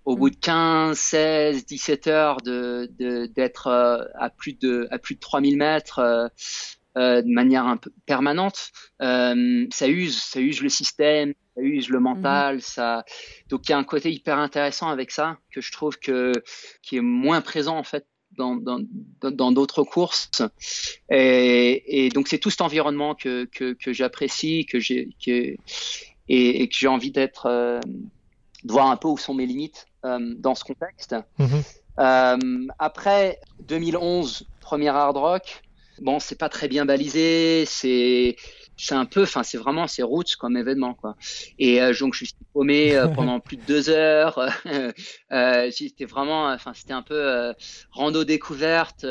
au 0.04 0.16
bout 0.16 0.28
de 0.28 0.36
15, 0.36 0.98
16, 0.98 1.64
17 1.64 2.06
heures 2.08 2.42
de 2.42 2.90
d'être 3.34 3.68
à 3.68 4.28
plus 4.28 4.52
de 4.52 4.86
à 4.90 4.98
plus 4.98 5.14
de 5.14 5.20
3000 5.20 5.56
mètres 5.56 6.30
euh, 6.96 7.22
de 7.22 7.28
manière 7.28 7.66
un 7.66 7.76
peu 7.76 7.90
permanente, 8.06 8.70
euh, 9.02 9.66
ça 9.72 9.88
use, 9.88 10.22
ça 10.22 10.40
use 10.40 10.60
le 10.60 10.68
système, 10.68 11.34
ça 11.56 11.60
use 11.60 11.88
le 11.88 11.98
mental, 11.98 12.56
mhm. 12.56 12.60
ça. 12.60 13.04
Donc 13.48 13.62
il 13.66 13.70
y 13.70 13.72
a 13.72 13.78
un 13.78 13.84
côté 13.84 14.12
hyper 14.12 14.38
intéressant 14.38 14.88
avec 14.88 15.10
ça 15.10 15.38
que 15.50 15.60
je 15.60 15.72
trouve 15.72 15.98
que 15.98 16.30
qui 16.82 16.96
est 16.96 17.00
moins 17.00 17.40
présent 17.40 17.76
en 17.76 17.82
fait 17.82 18.06
dans 18.36 18.54
dans 18.54 18.78
dans 19.20 19.50
d'autres 19.50 19.82
courses. 19.82 20.42
Et, 21.10 22.06
et 22.06 22.08
donc 22.10 22.28
c'est 22.28 22.38
tout 22.38 22.50
cet 22.50 22.60
environnement 22.60 23.16
que 23.16 23.46
que, 23.46 23.72
que 23.72 23.92
j'apprécie, 23.92 24.64
que 24.64 24.78
j'ai 24.78 25.08
que 25.24 25.56
et, 26.28 26.62
et, 26.62 26.68
que 26.68 26.76
j'ai 26.76 26.88
envie 26.88 27.10
d'être 27.10 27.46
euh, 27.46 27.80
de 28.62 28.72
voir 28.72 28.86
un 28.86 28.96
peu 28.96 29.08
où 29.08 29.18
sont 29.18 29.34
mes 29.34 29.46
limites 29.46 29.86
dans 30.04 30.54
ce 30.54 30.62
contexte. 30.62 31.16
Mhm. 31.38 32.68
Après 32.78 33.40
2011, 33.60 34.46
première 34.60 34.94
hard 34.94 35.16
rock, 35.16 35.62
Bon, 36.00 36.18
c'est 36.18 36.38
pas 36.38 36.48
très 36.48 36.68
bien 36.68 36.84
balisé, 36.84 37.64
c'est 37.66 38.36
c'est 38.76 38.94
un 38.94 39.04
peu, 39.06 39.22
enfin 39.22 39.42
c'est 39.42 39.58
vraiment 39.58 39.86
c'est 39.86 40.02
roots 40.02 40.36
comme 40.38 40.56
événement 40.56 40.94
quoi. 40.94 41.16
Et 41.58 41.80
euh, 41.80 41.94
donc 41.98 42.14
je 42.14 42.24
suis 42.24 42.34
paumé 42.52 42.96
euh, 42.96 43.06
pendant 43.14 43.40
plus 43.40 43.56
de 43.56 43.62
deux 43.62 43.90
heures. 43.90 44.38
euh, 45.32 45.70
c'était 45.70 46.04
vraiment, 46.04 46.48
enfin 46.48 46.72
c'était 46.74 46.92
un 46.92 47.02
peu 47.02 47.14
euh, 47.14 47.52
rando 47.92 48.24
découverte. 48.24 49.06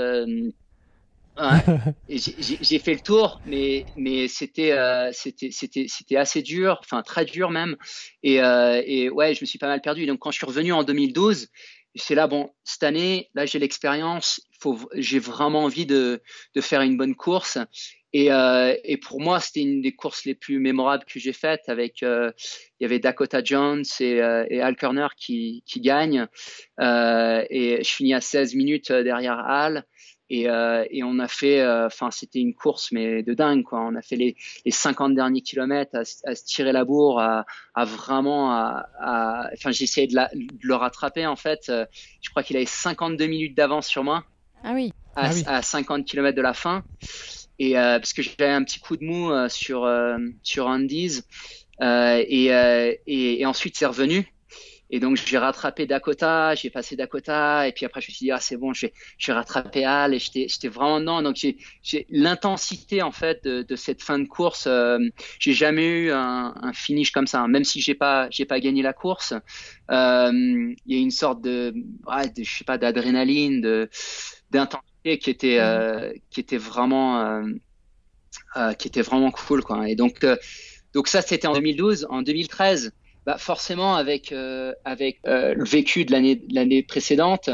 j'ai 2.10 2.80
fait 2.80 2.94
le 2.94 3.00
tour, 3.00 3.40
mais 3.46 3.86
mais 3.96 4.28
c'était 4.28 4.78
c'était 5.14 5.50
c'était 5.52 5.86
c'était 5.88 6.18
assez 6.18 6.42
dur, 6.44 6.78
enfin 6.82 7.02
très 7.02 7.26
dur 7.26 7.50
même. 7.50 7.76
Et, 8.22 8.36
et 8.36 9.10
ouais, 9.10 9.34
je 9.34 9.42
me 9.42 9.46
suis 9.46 9.58
pas 9.58 9.68
mal 9.68 9.82
perdu. 9.82 10.06
Donc 10.06 10.20
quand 10.20 10.30
je 10.32 10.38
suis 10.38 10.46
revenu 10.46 10.74
en 10.74 10.84
2012, 10.84 11.48
c'est 11.96 12.16
là 12.16 12.28
bon 12.28 12.52
cette 12.64 12.84
année, 12.84 13.30
là 13.36 13.46
j'ai 13.46 13.60
l'expérience, 13.60 14.42
j'ai 14.96 15.20
vraiment 15.20 15.64
envie 15.64 15.86
de, 15.86 16.22
de, 16.56 16.62
faire 16.62 16.82
une 16.82 16.98
bonne 16.98 17.16
course. 17.16 17.58
Et, 18.16 18.32
euh, 18.32 18.76
et 18.84 18.98
pour 18.98 19.20
moi, 19.20 19.40
c'était 19.40 19.62
une 19.62 19.82
des 19.82 19.92
courses 19.92 20.24
les 20.26 20.36
plus 20.36 20.60
mémorables 20.60 21.04
que 21.06 21.20
j'ai 21.20 21.34
faites. 21.34 21.68
Avec, 21.68 22.04
euh, 22.04 22.32
il 22.80 22.84
y 22.84 22.86
avait 22.86 23.00
Dakota 23.00 23.44
Jones 23.44 23.84
et, 24.00 24.22
euh, 24.22 24.46
et 24.50 24.62
Al 24.62 24.76
Kerner 24.76 25.08
qui, 25.18 25.64
qui 25.66 25.82
gagnent. 25.82 26.28
Euh, 26.80 27.44
et 27.50 27.84
je 27.84 27.90
finis 27.90 28.14
à 28.14 28.22
16 28.22 28.54
minutes 28.54 28.92
derrière 28.92 29.40
Al. 29.40 29.84
Et, 30.30 30.50
euh, 30.50 30.86
et 30.90 31.04
on 31.04 31.20
a 31.20 31.28
fait, 31.28 31.62
euh, 31.62 31.88
enfin, 31.88 32.10
c'était 32.10 32.40
une 32.40 32.56
course 32.56 32.92
mais 32.92 33.24
de 33.24 33.34
dingue 33.34 33.64
quoi. 33.64 33.82
On 33.82 33.96
a 33.96 34.02
fait 34.02 34.16
les, 34.16 34.36
les 34.66 34.72
50 34.72 35.14
derniers 35.14 35.42
kilomètres 35.42 35.96
à, 35.96 36.02
à, 36.30 36.36
se 36.36 36.46
tirer 36.46 36.72
la 36.72 36.86
bourre, 36.86 37.20
à, 37.20 37.46
à 37.76 37.86
vraiment, 37.86 38.52
à, 38.52 39.50
enfin, 39.54 39.72
j'ai 39.72 39.84
essayé 39.84 40.08
de, 40.08 40.14
de, 40.14 40.48
le 40.62 40.76
rattraper 40.76 41.28
en 41.28 41.36
fait. 41.36 41.70
Je 41.70 42.30
crois 42.30 42.44
qu'il 42.44 42.56
avait 42.56 42.66
52 42.66 43.26
minutes 43.28 43.56
d'avance 43.56 43.88
sur 43.88 44.04
moi. 44.04 44.24
Ah 44.64 44.72
oui. 44.74 44.94
À, 45.16 45.30
ah 45.46 45.58
à 45.58 45.62
50 45.62 46.06
km 46.06 46.36
de 46.36 46.42
la 46.42 46.54
fin. 46.54 46.84
Et 47.60 47.78
euh, 47.78 48.00
parce 48.00 48.14
que 48.14 48.22
j'avais 48.22 48.50
un 48.50 48.64
petit 48.64 48.80
coup 48.80 48.98
de 48.98 49.04
mou 49.04 49.32
euh, 49.32 49.48
sur 49.48 49.84
euh, 49.84 50.18
sur 50.42 50.68
Andes 50.68 50.92
euh, 51.82 52.24
et, 52.28 52.46
et, 52.48 53.42
et, 53.42 53.46
ensuite 53.46 53.78
c'est 53.78 53.86
revenu. 53.86 54.33
Et 54.90 55.00
donc 55.00 55.18
j'ai 55.18 55.38
rattrapé 55.38 55.86
Dakota, 55.88 56.54
j'ai 56.56 56.70
passé 56.70 56.96
Dakota, 56.96 57.68
et 57.68 57.72
puis 57.72 57.86
après 57.86 58.02
je 58.02 58.12
me 58.12 58.14
suis 58.14 58.26
dit 58.26 58.32
ah 58.32 58.40
c'est 58.40 58.58
bon, 58.58 58.74
je 58.74 58.88
vais, 58.88 58.94
je 59.18 59.32
vais 59.32 59.36
rattraper 59.36 59.86
Al, 59.86 60.14
et 60.14 60.20
j'étais, 60.20 60.48
j'étais 60.48 60.68
vraiment 60.68 61.00
non. 61.00 61.22
Donc 61.22 61.36
j'ai, 61.36 61.58
j'ai 61.82 62.06
l'intensité 62.10 63.02
en 63.02 63.12
fait 63.12 63.44
de, 63.44 63.64
de, 63.64 63.76
cette 63.76 64.04
fin 64.04 64.20
de 64.20 64.28
course. 64.28 64.66
Euh, 64.68 65.00
j'ai 65.40 65.54
jamais 65.54 65.88
eu 65.88 66.12
un, 66.12 66.54
un, 66.62 66.74
finish 66.74 67.12
comme 67.12 67.28
ça, 67.28 67.42
hein. 67.42 67.48
même 67.48 67.64
si 67.64 67.82
j'ai 67.82 67.96
pas, 67.96 68.28
j'ai 68.30 68.46
pas 68.46 68.60
gagné 68.60 68.82
la 68.82 68.94
course. 68.94 69.34
Euh, 69.90 70.32
il 70.86 70.96
y 70.96 70.96
a 70.96 71.02
une 71.02 71.12
sorte 71.12 71.42
de, 71.42 71.74
ouais, 72.08 72.30
de 72.30 72.44
je 72.44 72.58
sais 72.58 72.64
pas, 72.64 72.78
d'adrénaline, 72.78 73.62
de 73.62 73.90
d'intensité 74.52 75.18
qui 75.18 75.30
était, 75.30 75.60
euh, 75.60 76.14
qui 76.30 76.40
était 76.40 76.58
vraiment, 76.58 77.20
euh, 77.20 77.44
euh, 78.58 78.74
qui 78.74 78.88
était 78.88 79.02
vraiment 79.02 79.32
cool 79.32 79.64
quoi. 79.64 79.90
Et 79.90 79.96
donc 79.96 80.26
donc 80.94 81.08
ça 81.08 81.22
c'était 81.22 81.48
en 81.48 81.54
2012, 81.54 82.08
en 82.10 82.22
2013 82.22 82.94
bah 83.26 83.38
forcément 83.38 83.96
avec 83.96 84.32
euh, 84.32 84.74
avec 84.86 85.20
euh, 85.26 85.54
le 85.54 85.64
vécu 85.64 86.06
de 86.06 86.12
l'année 86.12 86.42
l'année 86.50 86.84
précédente, 86.84 87.50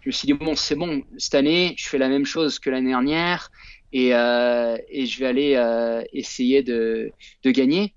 je 0.00 0.08
me 0.08 0.12
suis 0.12 0.26
dit 0.26 0.34
bon 0.34 0.54
c'est 0.54 0.74
bon 0.74 1.02
cette 1.18 1.34
année 1.34 1.74
je 1.78 1.88
fais 1.88 1.98
la 1.98 2.08
même 2.08 2.26
chose 2.26 2.58
que 2.58 2.70
l'année 2.70 2.90
dernière 2.90 3.50
et 3.92 4.14
euh, 4.14 4.76
et 4.88 5.06
je 5.06 5.18
vais 5.20 5.26
aller 5.26 5.54
euh, 5.56 6.02
essayer 6.12 6.62
de 6.62 7.10
de 7.42 7.50
gagner. 7.50 7.94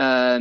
Euh, 0.00 0.40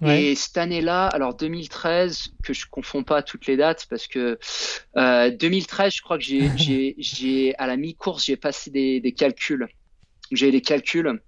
ouais. 0.00 0.22
Et 0.22 0.34
cette 0.34 0.58
année-là, 0.58 1.06
alors 1.08 1.34
2013, 1.34 2.28
que 2.42 2.52
je 2.52 2.66
confonds 2.70 3.02
pas 3.02 3.22
toutes 3.22 3.46
les 3.46 3.56
dates 3.56 3.86
parce 3.88 4.06
que 4.06 4.38
2013, 4.94 5.94
je 5.94 6.02
crois 6.02 6.18
que 6.18 6.24
j'ai 6.24 6.50
j'ai 6.56 6.94
j'ai 6.98 7.54
à 7.58 7.66
la 7.66 7.76
mi-course 7.76 8.26
j'ai 8.26 8.36
passé 8.36 8.70
des 8.70 9.00
des 9.00 9.12
calculs. 9.12 9.68
J'ai 10.32 10.50
des 10.50 10.60
calculs, 10.60 11.20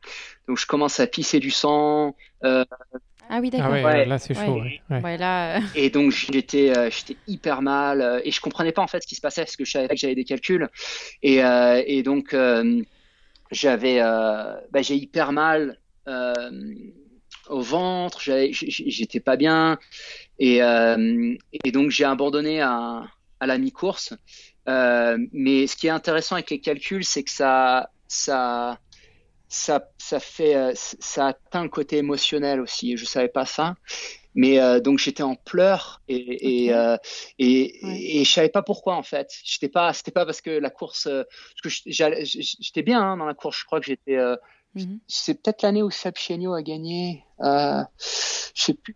donc 0.48 0.58
je 0.58 0.66
commence 0.66 0.98
à 0.98 1.06
pisser 1.06 1.38
du 1.38 1.52
sang. 1.52 2.16
Euh, 2.44 2.64
ah 3.28 3.38
oui, 3.40 3.50
d'accord. 3.50 3.68
Ah 3.70 3.72
ouais, 3.72 3.84
Ouais. 3.84 4.04
Là, 4.06 4.18
c'est 4.18 4.34
chaud. 4.34 4.60
Ouais. 4.62 4.80
ouais. 4.90 5.02
Ouais, 5.02 5.16
là, 5.18 5.58
euh, 5.58 5.60
Et 5.74 5.90
donc 5.90 6.10
j'étais 6.12 6.76
euh, 6.76 6.90
j'étais 6.90 7.16
hyper 7.26 7.62
mal 7.62 8.00
euh, 8.00 8.20
et 8.24 8.30
je 8.30 8.40
comprenais 8.40 8.72
pas 8.72 8.82
en 8.82 8.86
fait 8.86 9.02
ce 9.02 9.06
qui 9.06 9.14
se 9.14 9.20
passait 9.20 9.42
parce 9.42 9.56
que 9.56 9.64
je 9.64 9.70
savais 9.72 9.88
que 9.88 9.96
j'avais 9.96 10.14
des 10.14 10.24
calculs 10.24 10.68
et 11.22 11.44
euh, 11.44 11.82
et 11.86 12.02
donc 12.02 12.34
euh, 12.34 12.82
j'avais 13.50 14.00
euh, 14.00 14.54
bah, 14.70 14.82
j'ai 14.82 14.94
hyper 14.96 15.32
mal 15.32 15.78
euh, 16.08 16.34
au 17.48 17.60
ventre 17.60 18.20
j'étais 18.20 19.20
pas 19.20 19.36
bien 19.36 19.78
et 20.38 20.62
euh, 20.62 21.34
et 21.64 21.70
donc 21.72 21.90
j'ai 21.90 22.04
abandonné 22.04 22.60
à 22.60 23.04
à 23.40 23.46
la 23.46 23.58
mi-course 23.58 24.14
Euh, 24.68 25.16
mais 25.32 25.66
ce 25.66 25.76
qui 25.76 25.86
est 25.86 25.90
intéressant 26.00 26.34
avec 26.34 26.50
les 26.50 26.60
calculs 26.60 27.02
c'est 27.04 27.22
que 27.22 27.30
ça 27.30 27.88
ça 28.06 28.78
ça, 29.48 29.88
ça 29.98 30.20
fait, 30.20 30.54
euh, 30.56 30.72
ça 30.74 31.28
atteint 31.28 31.62
le 31.62 31.68
côté 31.68 31.96
émotionnel 31.98 32.60
aussi. 32.60 32.96
Je 32.96 33.04
savais 33.04 33.28
pas 33.28 33.46
ça, 33.46 33.74
mais 34.34 34.60
euh, 34.60 34.80
donc 34.80 34.98
j'étais 34.98 35.22
en 35.22 35.34
pleurs 35.36 36.02
et 36.08 36.66
et, 36.66 36.70
Ok. 36.70 36.76
euh, 36.76 36.96
et, 37.38 37.80
Ouais. 37.82 38.00
et 38.00 38.24
je 38.24 38.30
savais 38.32 38.48
pas 38.50 38.62
pourquoi 38.62 38.96
en 38.96 39.02
fait. 39.02 39.30
J'étais 39.44 39.68
pas, 39.68 39.92
c'était 39.92 40.10
pas 40.10 40.26
parce 40.26 40.40
que 40.40 40.50
la 40.50 40.70
course, 40.70 41.06
euh, 41.06 41.24
parce 41.62 41.80
que 41.80 41.82
j'étais 42.60 42.82
bien 42.82 43.00
hein, 43.02 43.16
dans 43.16 43.26
la 43.26 43.34
course. 43.34 43.58
Je 43.60 43.64
crois 43.64 43.80
que 43.80 43.86
j'étais, 43.86 44.16
euh, 44.16 44.36
mhm. 44.74 45.00
c'est 45.08 45.42
peut-être 45.42 45.62
l'année 45.62 45.82
où 45.82 45.90
Chiegno 45.90 46.54
a 46.54 46.62
gagné. 46.62 47.24
Euh, 47.40 47.82
je 48.54 48.62
sais 48.62 48.74
plus. 48.74 48.94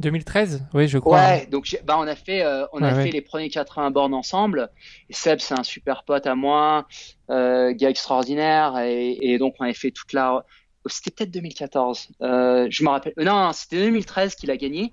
2013 0.00 0.66
Oui, 0.74 0.88
je 0.88 0.98
crois. 0.98 1.18
Ouais, 1.18 1.46
donc 1.46 1.78
bah 1.84 1.96
on 1.98 2.06
a 2.06 2.16
fait, 2.16 2.42
euh, 2.42 2.66
on 2.72 2.82
a 2.82 2.88
Ouais, 2.88 2.94
fait 2.94 3.04
ouais. 3.04 3.10
les 3.12 3.20
premiers 3.22 3.48
80 3.48 3.90
bornes 3.90 4.14
ensemble. 4.14 4.70
Et 5.10 5.14
Seb, 5.14 5.38
c'est 5.40 5.58
un 5.58 5.62
super 5.64 6.04
pote 6.04 6.26
à 6.26 6.34
moi, 6.34 6.86
euh, 7.30 7.72
gars 7.72 7.90
extraordinaire, 7.90 8.78
et, 8.78 9.16
et 9.20 9.38
donc 9.38 9.54
on 9.60 9.64
avait 9.64 9.74
fait 9.74 9.90
toute 9.90 10.12
la. 10.12 10.44
C'était 10.86 11.10
peut-être 11.10 11.30
2014. 11.32 12.08
Euh, 12.22 12.68
je 12.70 12.84
me 12.84 12.90
rappelle. 12.90 13.12
euh, 13.18 13.24
Non, 13.24 13.50
c'était 13.52 13.78
2013 13.78 14.34
qu'il 14.36 14.50
a 14.52 14.56
gagné. 14.56 14.92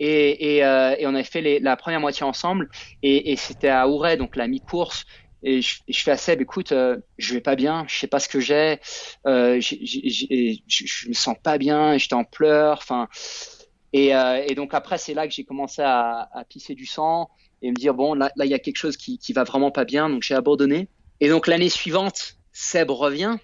Et, 0.00 0.56
et, 0.56 0.58
et 0.58 1.06
on 1.06 1.14
avait 1.14 1.22
fait 1.22 1.40
les, 1.40 1.60
la 1.60 1.76
première 1.76 2.00
moitié 2.00 2.24
ensemble. 2.26 2.68
Et, 3.02 3.36
c'était 3.36 3.68
à 3.68 3.88
Auray, 3.88 4.16
donc 4.16 4.34
la 4.36 4.48
mi-course. 4.48 5.04
Et 5.44 5.62
je, 5.62 5.78
je 5.88 6.02
fais 6.02 6.10
à 6.12 6.16
Seb, 6.16 6.40
écoute, 6.40 6.70
euh, 6.72 6.98
je 7.18 7.34
vais 7.34 7.40
pas 7.40 7.56
bien, 7.56 7.84
je 7.88 7.96
sais 7.98 8.06
pas 8.06 8.20
ce 8.20 8.28
que 8.28 8.38
j'ai, 8.40 8.78
euh, 9.26 9.58
je 9.60 11.08
me 11.08 11.14
sens 11.14 11.36
pas 11.42 11.58
bien, 11.58 11.96
j'étais 11.98 12.14
en 12.14 12.24
pleurs, 12.24 12.78
enfin. 12.78 13.08
Et, 13.92 14.14
euh, 14.14 14.42
et 14.48 14.54
donc 14.54 14.74
après, 14.74 14.98
c'est 14.98 15.14
là 15.14 15.26
que 15.28 15.34
j'ai 15.34 15.44
commencé 15.44 15.82
à, 15.82 16.28
à 16.32 16.44
pisser 16.44 16.74
du 16.74 16.86
sang 16.86 17.28
et 17.60 17.70
me 17.70 17.76
dire 17.76 17.94
bon, 17.94 18.14
là, 18.14 18.30
là, 18.36 18.44
il 18.44 18.50
y 18.50 18.54
a 18.54 18.58
quelque 18.58 18.76
chose 18.78 18.96
qui, 18.96 19.18
qui 19.18 19.32
va 19.32 19.44
vraiment 19.44 19.70
pas 19.70 19.84
bien, 19.84 20.08
donc 20.08 20.22
j'ai 20.22 20.34
abandonné. 20.34 20.88
Et 21.20 21.28
donc 21.28 21.46
l'année 21.46 21.68
suivante, 21.68 22.34
Seb 22.52 22.90
revient. 22.90 23.36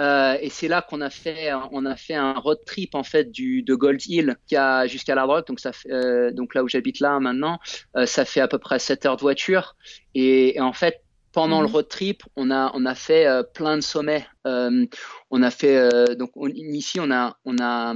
Euh, 0.00 0.38
et 0.40 0.48
c'est 0.48 0.68
là 0.68 0.80
qu'on 0.80 1.02
a 1.02 1.10
fait, 1.10 1.50
on 1.70 1.84
a 1.84 1.96
fait 1.96 2.14
un 2.14 2.32
road 2.32 2.58
trip 2.64 2.94
en 2.94 3.02
fait 3.02 3.30
du 3.30 3.62
de 3.62 3.74
Gold 3.74 4.00
Hill 4.06 4.36
jusqu'à 4.40 4.86
jusqu'à 4.86 5.14
la 5.14 5.22
drogue. 5.26 5.46
Donc 5.46 5.60
ça, 5.60 5.72
fait, 5.72 5.90
euh, 5.92 6.30
donc 6.32 6.54
là 6.54 6.64
où 6.64 6.68
j'habite 6.68 7.00
là 7.00 7.20
maintenant, 7.20 7.58
euh, 7.96 8.06
ça 8.06 8.24
fait 8.24 8.40
à 8.40 8.48
peu 8.48 8.58
près 8.58 8.78
7 8.78 9.04
heures 9.04 9.16
de 9.16 9.20
voiture. 9.22 9.76
Et, 10.14 10.56
et 10.56 10.60
en 10.60 10.72
fait, 10.72 11.02
pendant 11.32 11.60
le 11.60 11.66
road 11.66 11.88
trip, 11.88 12.22
on 12.36 12.50
a 12.50 12.70
on 12.74 12.86
a 12.86 12.94
fait 12.94 13.26
euh, 13.26 13.42
plein 13.42 13.76
de 13.76 13.82
sommets. 13.82 14.26
Euh, 14.46 14.86
on 15.30 15.42
a 15.42 15.50
fait 15.50 15.76
euh, 15.76 16.14
donc 16.14 16.30
on- 16.36 16.48
ici 16.48 16.98
on 16.98 17.10
a 17.10 17.36
on 17.44 17.56
a 17.60 17.94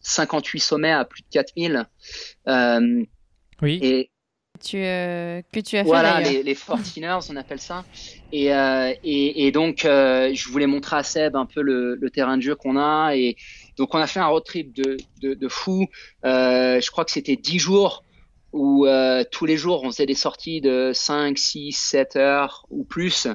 58 0.00 0.60
sommets 0.60 0.92
à 0.92 1.04
plus 1.04 1.22
de 1.22 1.28
4000. 1.30 1.84
Euh, 2.48 3.04
Oui. 3.62 3.78
et 3.82 4.10
tu, 4.62 4.76
euh, 4.76 5.40
que 5.52 5.60
tu 5.60 5.76
as 5.76 5.84
fait 5.84 5.88
voilà, 5.88 6.20
les, 6.20 6.42
les 6.42 6.54
14ers, 6.54 7.28
on 7.30 7.36
appelle 7.36 7.60
ça. 7.60 7.84
Et, 8.30 8.52
euh, 8.54 8.92
et, 9.02 9.46
et 9.46 9.52
donc, 9.52 9.84
euh, 9.86 10.34
je 10.34 10.48
voulais 10.48 10.66
montrer 10.66 10.96
à 10.96 11.02
Seb 11.02 11.34
un 11.34 11.46
peu 11.46 11.62
le, 11.62 11.94
le 11.94 12.10
terrain 12.10 12.36
de 12.36 12.42
jeu 12.42 12.54
qu'on 12.54 12.76
a. 12.76 13.16
Et 13.16 13.36
donc, 13.78 13.94
on 13.94 13.98
a 13.98 14.06
fait 14.06 14.20
un 14.20 14.26
road 14.26 14.44
trip 14.44 14.74
de, 14.74 14.98
de, 15.22 15.32
de 15.34 15.48
fou. 15.48 15.86
Euh, 16.26 16.78
je 16.80 16.90
crois 16.90 17.06
que 17.06 17.10
c'était 17.10 17.36
10 17.36 17.58
jours 17.58 18.04
où 18.52 18.86
euh, 18.86 19.22
tous 19.30 19.46
les 19.46 19.56
jours, 19.56 19.82
on 19.84 19.90
faisait 19.90 20.06
des 20.06 20.14
sorties 20.14 20.60
de 20.60 20.92
5, 20.94 21.38
6, 21.38 21.72
7 21.72 22.16
heures 22.16 22.66
ou 22.70 22.84
plus. 22.84 23.26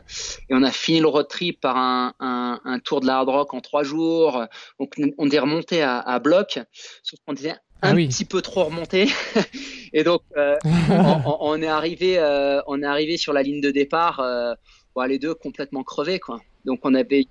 Et 0.49 0.53
on 0.53 0.63
a 0.63 0.71
fini 0.71 0.99
le 0.99 1.07
road 1.07 1.27
trip 1.29 1.61
par 1.61 1.77
un, 1.77 2.13
un, 2.19 2.59
un 2.65 2.79
tour 2.79 2.99
de 3.01 3.07
la 3.07 3.17
hard 3.17 3.29
rock 3.29 3.53
en 3.53 3.61
3 3.61 3.83
jours. 3.83 4.43
Donc, 4.79 4.93
on 5.17 5.29
est 5.29 5.39
remonté 5.39 5.81
à, 5.81 5.99
à 5.99 6.19
bloc, 6.19 6.59
sauf 7.03 7.19
qu'on 7.25 7.33
était 7.33 7.51
un 7.51 7.57
Ah 7.81 7.93
oui. 7.93 8.07
petit 8.07 8.25
peu 8.25 8.41
trop 8.41 8.63
remonté. 8.65 9.07
et 9.93 10.03
donc, 10.03 10.21
euh, 10.37 10.55
on, 10.89 10.95
on- 11.25 11.37
on 11.39 11.61
est 11.61 11.67
arrivé, 11.67 12.17
euh, 12.17 12.59
on 12.67 12.81
est 12.81 12.85
arrivé 12.85 13.17
sur 13.17 13.31
la 13.33 13.43
ligne 13.43 13.61
de 13.61 13.71
départ, 13.71 14.19
euh, 14.19 14.53
bon, 14.95 15.03
les 15.03 15.19
deux 15.19 15.33
complètement 15.35 15.83
crevés, 15.83 16.19
quoi. 16.19 16.39
Donc 16.65 16.79
on 16.83 16.93
avait, 16.95 17.25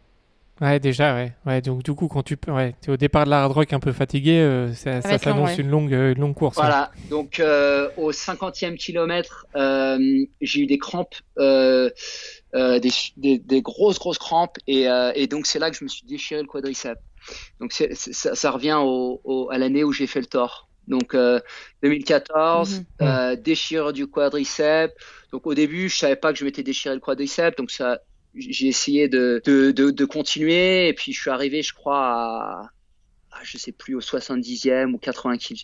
Ouais, 0.60 0.78
déjà, 0.78 1.14
ouais. 1.14 1.32
ouais. 1.46 1.60
Donc, 1.62 1.82
du 1.82 1.92
coup, 1.94 2.06
quand 2.08 2.22
tu 2.22 2.36
ouais, 2.48 2.76
es 2.86 2.90
au 2.90 2.96
départ 2.96 3.24
de 3.24 3.30
la 3.30 3.42
hard 3.42 3.52
rock 3.52 3.72
un 3.72 3.80
peu 3.80 3.92
fatigué, 3.92 4.38
euh, 4.38 4.72
ça, 4.72 5.02
ça 5.02 5.18
s'annonce 5.18 5.56
ouais. 5.56 5.62
une, 5.62 5.68
longue, 5.68 5.92
euh, 5.92 6.12
une 6.14 6.20
longue 6.20 6.34
course. 6.34 6.62
ouais. 6.62 6.62
voilà. 6.62 6.90
Donc 7.10 7.40
euh, 7.40 7.90
au 7.96 8.12
50e 8.12 8.76
kilomètre, 8.76 9.46
euh, 9.56 9.98
j'ai 10.40 10.60
eu 10.60 10.66
des 10.66 10.78
crampes, 10.78 11.16
euh, 11.38 11.90
euh, 12.54 12.78
des, 12.78 12.90
des, 13.16 13.38
des 13.38 13.62
grosses 13.62 13.98
grosses 13.98 14.18
crampes, 14.18 14.56
et, 14.68 14.88
euh, 14.88 15.10
et 15.16 15.26
donc 15.26 15.46
c'est 15.46 15.58
là 15.58 15.70
que 15.70 15.76
je 15.76 15.82
me 15.84 15.88
suis 15.88 16.06
déchiré 16.06 16.40
le 16.40 16.46
quadriceps. 16.48 17.00
Donc 17.60 17.72
ça, 17.72 17.86
ça 18.34 18.50
revient 18.50 18.78
au, 18.80 19.20
au- 19.24 19.50
à 19.50 19.58
l'année 19.58 19.84
où 19.84 19.92
j'ai 19.92 20.06
fait 20.06 20.20
le 20.20 20.26
tort. 20.26 20.68
Donc 20.86 21.14
euh, 21.14 21.40
2014, 21.82 22.84
Mhm. 23.00 23.06
euh, 23.08 23.36
déchirure 23.36 23.92
du 23.92 24.06
quadriceps. 24.06 24.94
Donc 25.32 25.46
au 25.46 25.54
début, 25.54 25.88
je 25.88 25.96
savais 25.96 26.16
pas 26.16 26.32
que 26.32 26.38
je 26.38 26.44
m'étais 26.44 26.62
déchiré 26.62 26.94
le 26.94 27.00
quadriceps, 27.00 27.56
donc 27.56 27.70
ça, 27.70 27.98
j'ai 28.34 28.66
essayé 28.68 29.08
de, 29.08 29.40
de, 29.44 29.70
de, 29.70 29.90
de 29.90 30.04
continuer, 30.04 30.88
et 30.88 30.92
puis 30.94 31.12
je 31.12 31.20
suis 31.20 31.30
arrivé, 31.30 31.62
je 31.62 31.72
crois, 31.72 31.98
à, 32.06 32.70
à, 33.32 33.38
je 33.44 33.58
sais 33.58 33.72
plus, 33.72 33.94
au 33.94 34.00
70e 34.00 34.92
ou 34.94 34.98
80 34.98 35.38
kg, 35.38 35.54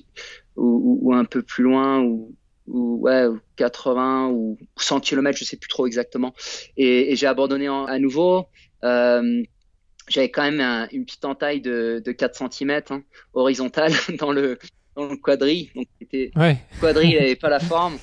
ou, 0.57 0.65
ou, 0.65 0.99
ou 1.11 1.15
un 1.15 1.25
peu 1.25 1.43
plus 1.43 1.65
loin, 1.65 2.01
ou, 2.01 2.35
ou 2.67 2.99
ouais, 3.01 3.27
ou 3.27 3.41
80 3.57 4.29
ou 4.31 4.57
100 4.77 5.01
km, 5.01 5.37
je 5.39 5.45
sais 5.45 5.57
plus 5.57 5.69
trop 5.69 5.87
exactement. 5.87 6.35
Et, 6.77 7.13
et 7.13 7.17
j'ai 7.17 7.27
abandonné 7.27 7.69
en- 7.69 7.87
à 7.87 7.99
nouveau. 7.99 8.47
Euh, 8.85 9.43
j'avais 10.09 10.31
quand 10.31 10.43
même 10.43 10.61
un- 10.61 10.89
une 10.93 11.05
petite 11.05 11.25
entaille 11.25 11.61
de, 11.61 12.03
de 12.05 12.13
4 12.13 12.37
cm 12.53 12.83
hein, 12.91 13.03
horizontale 13.33 13.93
dans 14.19 14.33
le, 14.33 14.59
dans 14.97 15.07
le 15.09 15.17
quadri. 15.17 15.71
Donc, 15.75 15.87
c'était 16.01 16.31
Ouais. 16.37 16.57
quadri, 16.81 17.09
il 17.11 17.15
n'avait 17.19 17.37
pas 17.37 17.49
la 17.51 17.61
forme. 17.73 17.97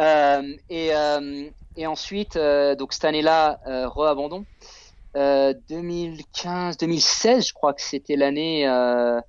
Euh, 0.00 0.42
et, 0.70 0.88
euh, 0.94 1.48
et 1.76 1.86
ensuite, 1.86 2.36
euh, 2.36 2.74
donc 2.74 2.92
cette 2.92 3.04
année-là, 3.04 3.60
euh, 3.66 3.88
re-abandon. 3.88 4.44
Euh, 5.16 5.54
2015, 5.68 6.76
2016, 6.76 7.48
je 7.48 7.52
crois 7.52 7.72
que 7.72 7.82
c'était 7.82 8.16
l'année. 8.16 8.66
Euh... 8.68 9.20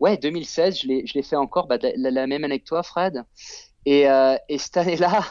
Ouais, 0.00 0.16
2016, 0.16 0.80
je 0.80 0.86
l'ai, 0.88 1.22
fait 1.22 1.36
encore, 1.36 1.66
bah, 1.66 1.76
la, 1.82 2.10
la 2.10 2.26
même 2.26 2.44
année 2.44 2.58
que 2.58 2.64
toi, 2.64 2.82
Fred. 2.82 3.22
Et, 3.86 4.08
euh, 4.08 4.36
et 4.48 4.58
cette 4.58 4.76
année-là, 4.78 5.24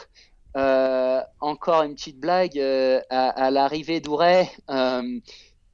euh, 0.56 1.20
encore 1.40 1.82
une 1.82 1.94
petite 1.94 2.18
blague. 2.20 2.58
euh, 2.58 3.00
à, 3.10 3.28
à 3.46 3.50
l'arrivée 3.50 4.00
d'Ouray, 4.00 4.48
euh, 4.70 5.02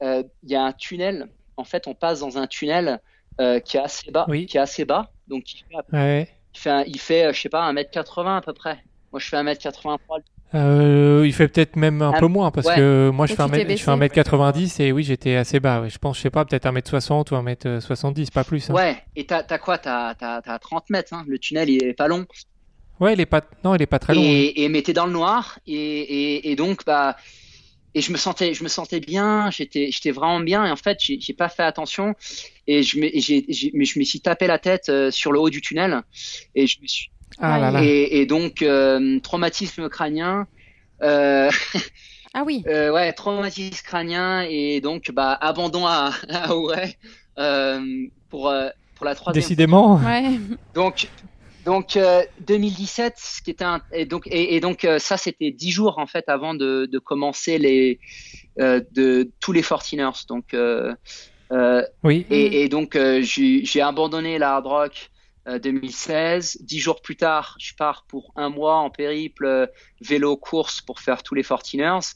euh, 0.03 0.23
il 0.43 0.51
y 0.51 0.55
a 0.55 0.63
un 0.63 0.73
tunnel. 0.73 1.29
En 1.57 1.63
fait, 1.63 1.87
on 1.87 1.93
passe 1.93 2.19
dans 2.19 2.37
un 2.37 2.47
tunnel 2.47 2.99
euh, 3.39 3.59
qui 3.59 3.77
est 3.77 3.81
assez 3.81 4.11
bas, 4.11 4.25
Oui. 4.27 4.45
qui 4.47 4.57
est 4.57 4.61
assez 4.61 4.83
bas, 4.85 5.11
donc 5.27 5.43
qui 5.43 5.59
fait 5.59 5.75
Ouais. 5.93 6.27
il 6.53 6.59
fait, 6.59 6.69
un- 6.69 6.83
il 6.85 6.99
fait, 6.99 7.25
euh, 7.25 7.33
je 7.33 7.41
sais 7.41 7.49
pas, 7.49 7.61
1m80 7.71 8.37
à 8.37 8.41
peu 8.41 8.53
près. 8.53 8.83
Moi, 9.11 9.19
je 9.19 9.27
fais 9.27 9.37
1m83. 9.37 9.97
Euh, 10.55 11.23
il 11.25 11.33
fait 11.33 11.47
peut-être 11.49 11.75
même 11.75 12.01
un 12.01 12.13
Ah, 12.15 12.19
peu 12.19 12.27
moins 12.27 12.51
parce 12.51 12.67
ouais. 12.67 12.75
que 12.77 13.11
moi 13.13 13.25
je 13.25 13.31
fais, 13.33 13.35
tu 13.35 13.41
un 13.41 13.49
t'es 13.49 13.65
mètre- 13.65 13.77
je 13.79 13.83
fais 13.83 13.97
baissé. 13.97 14.21
1m90 14.21 14.79
et 14.81 14.91
oui 14.93 15.03
j'étais 15.03 15.35
assez 15.35 15.59
bas. 15.59 15.81
ouais. 15.81 15.89
Je 15.89 15.97
pense, 15.97 16.15
je 16.17 16.21
sais 16.21 16.29
pas, 16.29 16.45
peut-être 16.45 16.65
1m60 16.65 17.31
ou 17.31 17.35
1m70, 17.35 18.31
pas 18.31 18.45
plus. 18.45 18.69
hein. 18.69 18.73
Ouais, 18.73 18.97
et 19.17 19.25
t'as 19.25 19.43
t'as 19.43 19.57
quoi? 19.57 19.77
T'as 19.77 20.13
t'as- 20.15 20.41
t'as 20.41 20.57
30 20.57 20.89
mètres, 20.89 21.13
hein. 21.13 21.25
le 21.27 21.37
tunnel 21.37 21.69
il 21.69 21.83
est 21.83 21.93
pas 21.93 22.07
long. 22.07 22.25
Ouais, 23.01 23.13
il 23.13 23.19
est 23.19 23.25
pas, 23.25 23.41
non, 23.65 23.75
il 23.75 23.81
est 23.81 23.85
pas 23.87 23.99
très 23.99 24.15
long. 24.15 24.21
hein. 24.21 24.25
et, 24.25 24.63
et 24.63 24.69
mais 24.69 24.81
t'es 24.83 24.93
dans 24.93 25.05
le 25.05 25.11
noir 25.11 25.59
et, 25.67 25.73
et, 25.75 26.49
et 26.51 26.55
donc 26.55 26.85
bah 26.85 27.17
et 27.93 27.99
je 28.01 28.11
me 28.13 28.17
sentais 28.17 28.53
je 28.53 28.63
me 28.63 28.69
sentais 28.69 28.99
bien 29.01 29.49
j'étais 29.51 29.89
j'étais 29.91 30.11
vraiment 30.11 30.39
bien 30.39 30.65
et 30.65 30.71
en 30.71 30.75
fait 30.77 30.97
j'ai 31.01 31.19
j'ai 31.19 31.33
pas 31.33 31.49
fait 31.49 31.63
attention 31.63 32.15
et 32.67 32.83
je 32.83 32.99
me 32.99 33.05
et 33.15 33.19
j'ai 33.19 33.43
j'ai- 33.49 33.71
mais 33.73 33.83
je 33.85 33.99
me 33.99 34.03
suis 34.05 34.21
tapé 34.21 34.47
la 34.47 34.59
tête 34.59 34.87
euh, 34.89 35.11
sur 35.11 35.31
le 35.33 35.39
haut 35.39 35.49
du 35.49 35.59
tunnel 35.61 36.01
et 36.55 36.67
je 36.67 36.77
me 36.81 36.87
suis 36.87 37.09
Ah 37.39 37.59
là 37.59 37.71
là. 37.71 37.83
et, 37.83 38.19
et 38.21 38.25
donc 38.25 38.61
euh, 38.61 39.19
traumatisme 39.19 39.89
crânien 39.89 40.47
euh, 41.03 41.49
Ah 42.33 42.43
oui. 42.45 42.63
euh, 42.67 42.91
ouais 42.91 43.13
traumatisme 43.13 43.83
crânien 43.85 44.41
et 44.49 44.81
donc 44.81 45.11
bah 45.13 45.33
abandon 45.39 45.85
à, 45.85 46.11
à 46.29 46.53
Auray 46.55 46.95
euh, 47.39 47.79
pour 48.29 48.49
euh, 48.49 48.69
pour 48.95 49.05
la 49.05 49.13
troisième 49.15 49.41
Décidément. 49.41 49.97
Ouais. 49.97 50.39
donc, 50.73 51.07
donc 51.65 51.95
euh, 51.97 52.23
2017, 52.41 53.13
ce 53.17 53.41
qui 53.43 53.51
était 53.51 53.63
un, 53.63 53.79
et 53.91 54.05
donc 54.05 54.23
et, 54.25 54.55
et 54.55 54.59
donc 54.59 54.85
euh, 54.85 54.97
ça 54.97 55.17
c'était 55.17 55.51
dix 55.51 55.69
jours 55.71 55.99
en 55.99 56.07
fait 56.07 56.25
avant 56.27 56.55
de, 56.55 56.87
de 56.91 56.97
commencer 56.99 57.59
les 57.59 57.99
euh, 58.59 58.81
de 58.93 59.31
tous 59.39 59.51
les 59.51 59.61
14ers. 59.61 60.25
Donc 60.27 60.55
euh, 60.55 60.95
euh, 61.51 61.83
Oui. 62.03 62.25
et, 62.31 62.63
et 62.63 62.69
donc 62.69 62.95
euh, 62.95 63.21
j'ai 63.21 63.63
j'ai 63.63 63.81
abandonné 63.81 64.39
la 64.39 64.55
hard 64.55 64.65
rock 64.65 64.93
euh, 64.93 65.16
2016. 65.47 66.59
Dix 66.61 66.79
jours 66.79 67.01
plus 67.01 67.15
tard, 67.15 67.55
je 67.59 67.73
pars 67.73 68.05
pour 68.07 68.31
un 68.35 68.49
mois 68.49 68.77
en 68.77 68.89
périple 68.89 69.45
euh, 69.45 69.65
vélo 70.01 70.35
course 70.37 70.81
pour 70.81 70.99
faire 70.99 71.23
tous 71.23 71.35
les 71.35 71.43
14ers. 71.43 72.15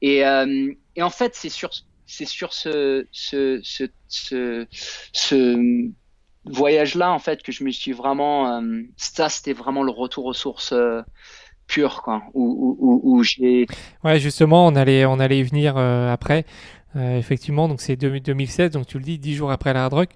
Et, 0.00 0.24
euh, 0.26 0.72
et 0.96 1.02
en 1.02 1.10
fait, 1.10 1.34
c'est 1.34 1.48
sur 1.48 1.70
c'est 2.06 2.26
sur 2.26 2.52
ce 2.52 3.06
ce 3.12 3.60
ce 3.62 4.66
ce, 5.12 5.88
voyage-là 6.44 7.12
en 7.12 7.20
fait 7.20 7.42
que 7.42 7.52
je 7.52 7.62
me 7.62 7.70
suis 7.70 7.92
vraiment 7.92 8.60
euh, 8.60 8.82
ça 8.96 9.28
c'était 9.28 9.52
vraiment 9.52 9.84
le 9.84 9.92
retour 9.92 10.24
aux 10.24 10.32
sources 10.32 10.72
euh, 10.72 11.00
pures 11.68 12.02
quoi 12.02 12.24
où 12.34 12.76
où, 12.80 13.00
où, 13.04 13.22
j'ai 13.22 13.66
Ouais, 14.04 14.18
justement, 14.18 14.66
on 14.66 14.74
allait, 14.74 15.06
on 15.06 15.18
allait 15.20 15.38
y 15.38 15.42
venir 15.42 15.76
euh, 15.76 16.12
après. 16.12 16.44
Euh, 16.94 17.16
effectivement, 17.16 17.68
donc 17.68 17.80
c'est 17.80 17.96
deux- 17.96 18.20
2016, 18.20 18.72
donc 18.72 18.86
tu 18.86 18.98
le 18.98 19.04
dis, 19.04 19.18
10 19.18 19.34
jours 19.34 19.50
après 19.50 19.72
la 19.72 19.84
hard 19.84 19.94
rock. 19.94 20.10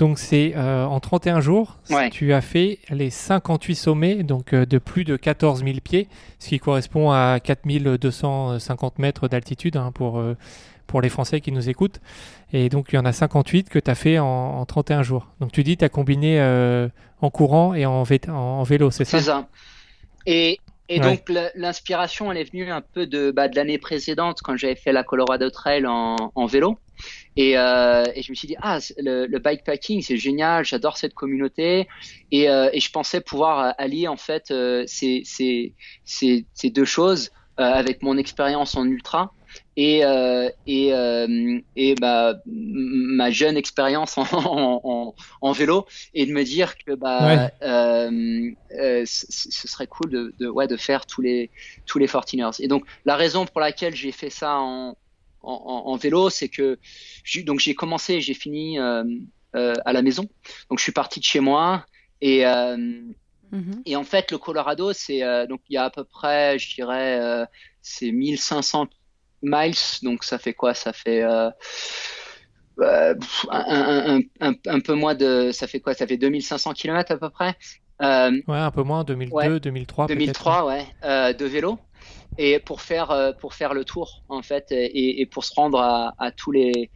Donc 0.00 0.18
c'est 0.18 0.54
euh, 0.56 0.86
en 0.86 0.98
31 0.98 1.40
jours, 1.40 1.76
Ouais. 1.90 2.08
tu 2.08 2.32
as 2.32 2.40
fait 2.40 2.78
les 2.88 3.10
58 3.10 3.74
sommets, 3.74 4.22
donc 4.22 4.54
euh, 4.54 4.64
de 4.64 4.78
plus 4.78 5.04
de 5.04 5.16
14 5.16 5.62
000 5.62 5.76
pieds, 5.84 6.08
ce 6.38 6.48
qui 6.48 6.58
correspond 6.58 7.10
à 7.10 7.38
4250 7.38 8.98
mètres 8.98 9.28
d'altitude 9.28 9.76
hein, 9.76 9.92
pour, 9.94 10.18
euh, 10.18 10.36
pour 10.86 11.02
les 11.02 11.10
Français 11.10 11.42
qui 11.42 11.52
nous 11.52 11.68
écoutent. 11.68 12.00
Et 12.54 12.70
donc 12.70 12.86
il 12.92 12.96
y 12.96 12.98
en 12.98 13.04
a 13.04 13.12
58 13.12 13.68
que 13.68 13.78
tu 13.78 13.90
as 13.90 13.94
fait 13.94 14.18
en, 14.18 14.24
en 14.26 14.64
31 14.64 15.02
jours. 15.02 15.28
Donc 15.38 15.52
tu 15.52 15.62
dis, 15.62 15.76
tu 15.76 15.84
as 15.84 15.88
combiné 15.90 16.40
en 17.20 17.28
courant 17.30 17.74
et 17.74 17.84
en, 17.84 18.02
vé- 18.02 18.30
en 18.30 18.62
vélo, 18.62 18.90
c'est 18.90 19.04
ça? 19.04 19.18
C'est 19.18 19.24
ça. 19.26 19.48
Et, 20.24 20.58
et 20.88 20.98
Ouais. 21.00 21.06
donc 21.06 21.30
l'inspiration, 21.54 22.32
elle 22.32 22.38
est 22.38 22.50
venue 22.50 22.70
un 22.72 22.80
peu 22.80 23.06
de, 23.06 23.30
bah, 23.30 23.48
de 23.48 23.54
l'année 23.56 23.78
précédente 23.78 24.38
quand 24.42 24.56
j'avais 24.56 24.74
fait 24.76 24.92
la 24.92 25.04
Colorado 25.04 25.48
Trail 25.50 25.86
en, 25.86 26.16
en 26.34 26.46
vélo. 26.46 26.78
Et, 27.42 27.56
euh, 27.56 28.04
et 28.14 28.20
je 28.22 28.30
me 28.32 28.34
suis 28.34 28.48
dit, 28.48 28.56
ah, 28.60 28.78
le, 28.98 29.24
le 29.26 29.38
bikepacking, 29.38 30.02
c'est 30.02 30.18
génial, 30.18 30.62
j'adore 30.62 30.98
cette 30.98 31.14
communauté. 31.14 31.88
Et, 32.30 32.50
euh, 32.50 32.68
et 32.74 32.80
je 32.80 32.90
pensais 32.90 33.22
pouvoir 33.22 33.54
euh, 33.60 33.70
allier 33.78 34.08
en 34.08 34.18
fait 34.18 34.50
euh, 34.50 34.84
ces, 34.86 35.22
ces, 35.24 35.72
ces, 36.04 36.44
ces 36.52 36.68
deux 36.68 36.84
choses 36.84 37.30
avec 37.56 38.02
mon 38.02 38.16
expérience 38.16 38.74
en 38.74 38.84
ultra 38.86 39.32
et, 39.76 40.00
et, 40.66 40.86
et 41.76 41.94
bah, 42.00 42.34
ma 42.46 43.30
jeune 43.30 43.56
expérience 43.58 44.16
en, 44.16 44.22
en, 44.32 44.80
en, 44.84 45.14
en 45.42 45.52
vélo 45.52 45.86
et 46.14 46.24
de 46.24 46.32
me 46.32 46.42
dire 46.42 46.76
que 46.78 46.92
bah, 46.94 47.18
Ouais. 47.26 49.04
ce 49.04 49.68
serait 49.68 49.86
cool 49.88 50.10
de, 50.10 50.34
de, 50.40 50.48
ouais, 50.48 50.68
de 50.68 50.76
faire 50.78 51.04
tous 51.06 51.20
les, 51.22 51.50
tous 51.86 51.98
les 51.98 52.06
14ers. 52.06 52.62
Et 52.62 52.68
donc, 52.68 52.84
la 53.04 53.16
raison 53.16 53.44
pour 53.44 53.60
laquelle 53.60 53.94
j'ai 53.94 54.12
fait 54.12 54.30
ça 54.30 54.56
en, 54.58 54.96
en, 55.42 55.52
en- 55.52 55.92
en 55.92 55.96
vélo, 55.96 56.30
c'est 56.30 56.48
que 56.48 56.78
j'ai- 57.24 57.42
donc 57.42 57.60
j'ai 57.60 57.74
commencé 57.74 58.14
et 58.14 58.20
j'ai 58.20 58.34
fini 58.34 58.78
euh, 58.78 59.04
euh, 59.56 59.74
à 59.84 59.92
la 59.92 60.02
maison. 60.02 60.24
Donc, 60.70 60.78
je 60.78 60.82
suis 60.84 60.92
parti 60.92 61.20
de 61.20 61.24
chez 61.24 61.40
moi 61.40 61.84
et, 62.20 62.46
euh, 62.46 62.76
Mhm. 63.52 63.82
et 63.84 63.96
en 63.96 64.04
fait, 64.04 64.30
le 64.30 64.38
Colorado, 64.38 64.92
c'est 64.92 65.24
euh, 65.24 65.46
donc 65.46 65.60
il 65.68 65.74
y 65.74 65.76
a 65.76 65.84
à 65.84 65.90
peu 65.90 66.04
près, 66.04 66.58
je 66.58 66.74
dirais, 66.74 67.18
euh, 67.20 67.44
c'est 67.82 68.12
1500 68.12 68.86
miles. 69.42 69.74
Donc 70.02 70.22
ça 70.22 70.38
fait 70.38 70.54
quoi? 70.54 70.72
Ça 70.74 70.92
fait 70.92 71.22
un, 71.22 71.52
un, 74.40 74.52
un, 74.66 74.80
peu 74.80 74.94
moins 74.94 75.14
de, 75.14 75.50
ça 75.52 75.66
fait 75.66 75.80
quoi? 75.80 75.94
Ça 75.94 76.06
fait 76.06 76.16
2500 76.16 76.72
km 76.74 77.12
à 77.12 77.18
peu 77.18 77.30
près. 77.30 77.54
Euh, 78.02 78.30
Ouais, 78.46 78.58
un 78.58 78.70
peu 78.70 78.82
moins, 78.82 79.04
2002, 79.04 79.36
Ouais. 79.36 79.60
2003 79.60 80.06
peut-être. 80.06 80.18
2003, 80.18 80.66
ouais, 80.66 80.86
euh, 81.04 81.32
de 81.32 81.44
vélo 81.44 81.78
et 82.40 82.58
pour 82.58 82.80
faire 82.80 83.10
euh, 83.10 83.32
pour 83.32 83.52
faire 83.52 83.74
le 83.74 83.84
tour 83.84 84.22
en 84.30 84.40
fait 84.40 84.68
et, 84.72 85.26
pour 85.26 85.44
se 85.44 85.54
rendre 85.54 85.78
à, 85.78 86.32
tous 86.32 86.52
les 86.52 86.90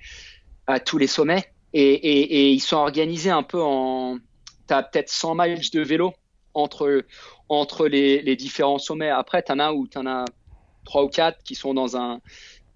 à 0.66 0.80
tous 0.80 0.96
les 0.96 1.06
sommets. 1.06 1.44
Et, 1.74 2.52
ils 2.52 2.60
sont 2.60 2.76
organisés 2.76 3.30
un 3.30 3.42
peu 3.42 3.60
en 3.60 4.18
t'as 4.66 4.82
peut-être 4.82 5.10
100 5.10 5.34
miles 5.34 5.70
de 5.70 5.80
vélo 5.82 6.14
entre 6.54 7.04
entre 7.50 7.86
les, 7.86 8.36
différents 8.36 8.78
sommets. 8.78 9.10
Après 9.10 9.42
t'en 9.42 9.58
as 9.58 9.72
où 9.72 9.86
t'en 9.86 10.06
as 10.06 10.24
trois 10.84 11.04
ou 11.04 11.08
quatre 11.08 11.42
qui 11.42 11.54
sont 11.54 11.74
dans 11.74 11.96
un 11.98 12.20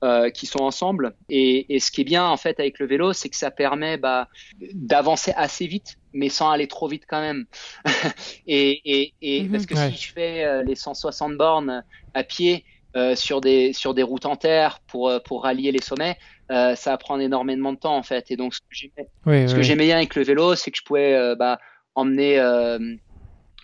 euh, 0.04 0.28
qui 0.28 0.44
sont 0.44 0.60
ensemble. 0.60 1.16
Et 1.30 1.80
ce 1.80 1.90
qui 1.90 2.02
est 2.02 2.04
bien 2.04 2.26
en 2.26 2.36
fait 2.36 2.60
avec 2.60 2.78
le 2.80 2.86
vélo 2.86 3.14
c'est 3.14 3.30
que 3.30 3.36
ça 3.36 3.50
permet 3.50 3.96
bah, 3.96 4.28
d'avancer 4.74 5.32
assez 5.36 5.66
vite 5.66 5.97
mais 6.18 6.28
sans 6.28 6.50
aller 6.50 6.66
trop 6.68 6.88
vite 6.88 7.04
quand 7.08 7.20
même 7.20 7.46
et, 8.46 8.80
et, 8.84 9.14
et 9.22 9.42
Mhm. 9.44 9.52
parce 9.52 9.66
que 9.66 9.74
Ouais. 9.74 9.90
si 9.90 9.96
je 9.96 10.12
fais 10.12 10.44
euh, 10.44 10.62
les 10.62 10.74
160 10.74 11.36
bornes 11.36 11.84
à 12.14 12.24
pied 12.24 12.64
euh, 12.96 13.14
sur 13.14 13.40
des 13.40 13.72
sur 13.72 13.94
des 13.94 14.02
routes 14.02 14.26
en 14.26 14.36
terre 14.36 14.80
pour 14.86 15.08
euh, 15.08 15.18
pour 15.20 15.42
rallier 15.44 15.72
les 15.72 15.82
sommets 15.82 16.16
euh, 16.50 16.74
ça 16.74 16.90
va 16.92 16.98
prendre 16.98 17.22
énormément 17.22 17.72
de 17.72 17.78
temps 17.78 17.96
en 17.96 18.02
fait 18.02 18.30
et 18.30 18.36
donc 18.36 18.54
ce 18.54 18.60
que 18.60 18.66
j'aimais 18.74 19.08
Oui, 19.26 19.48
ce 19.48 19.52
oui, 19.52 19.56
que 19.56 19.62
j'aimais 19.62 19.84
bien 19.86 19.96
avec 19.96 20.14
le 20.14 20.22
vélo, 20.24 20.54
c'est 20.54 20.70
que 20.70 20.78
je 20.78 20.82
pouvais 20.84 21.14
euh, 21.14 21.34
bah, 21.34 21.58
emmener, 21.94 22.38
euh, 22.38 22.78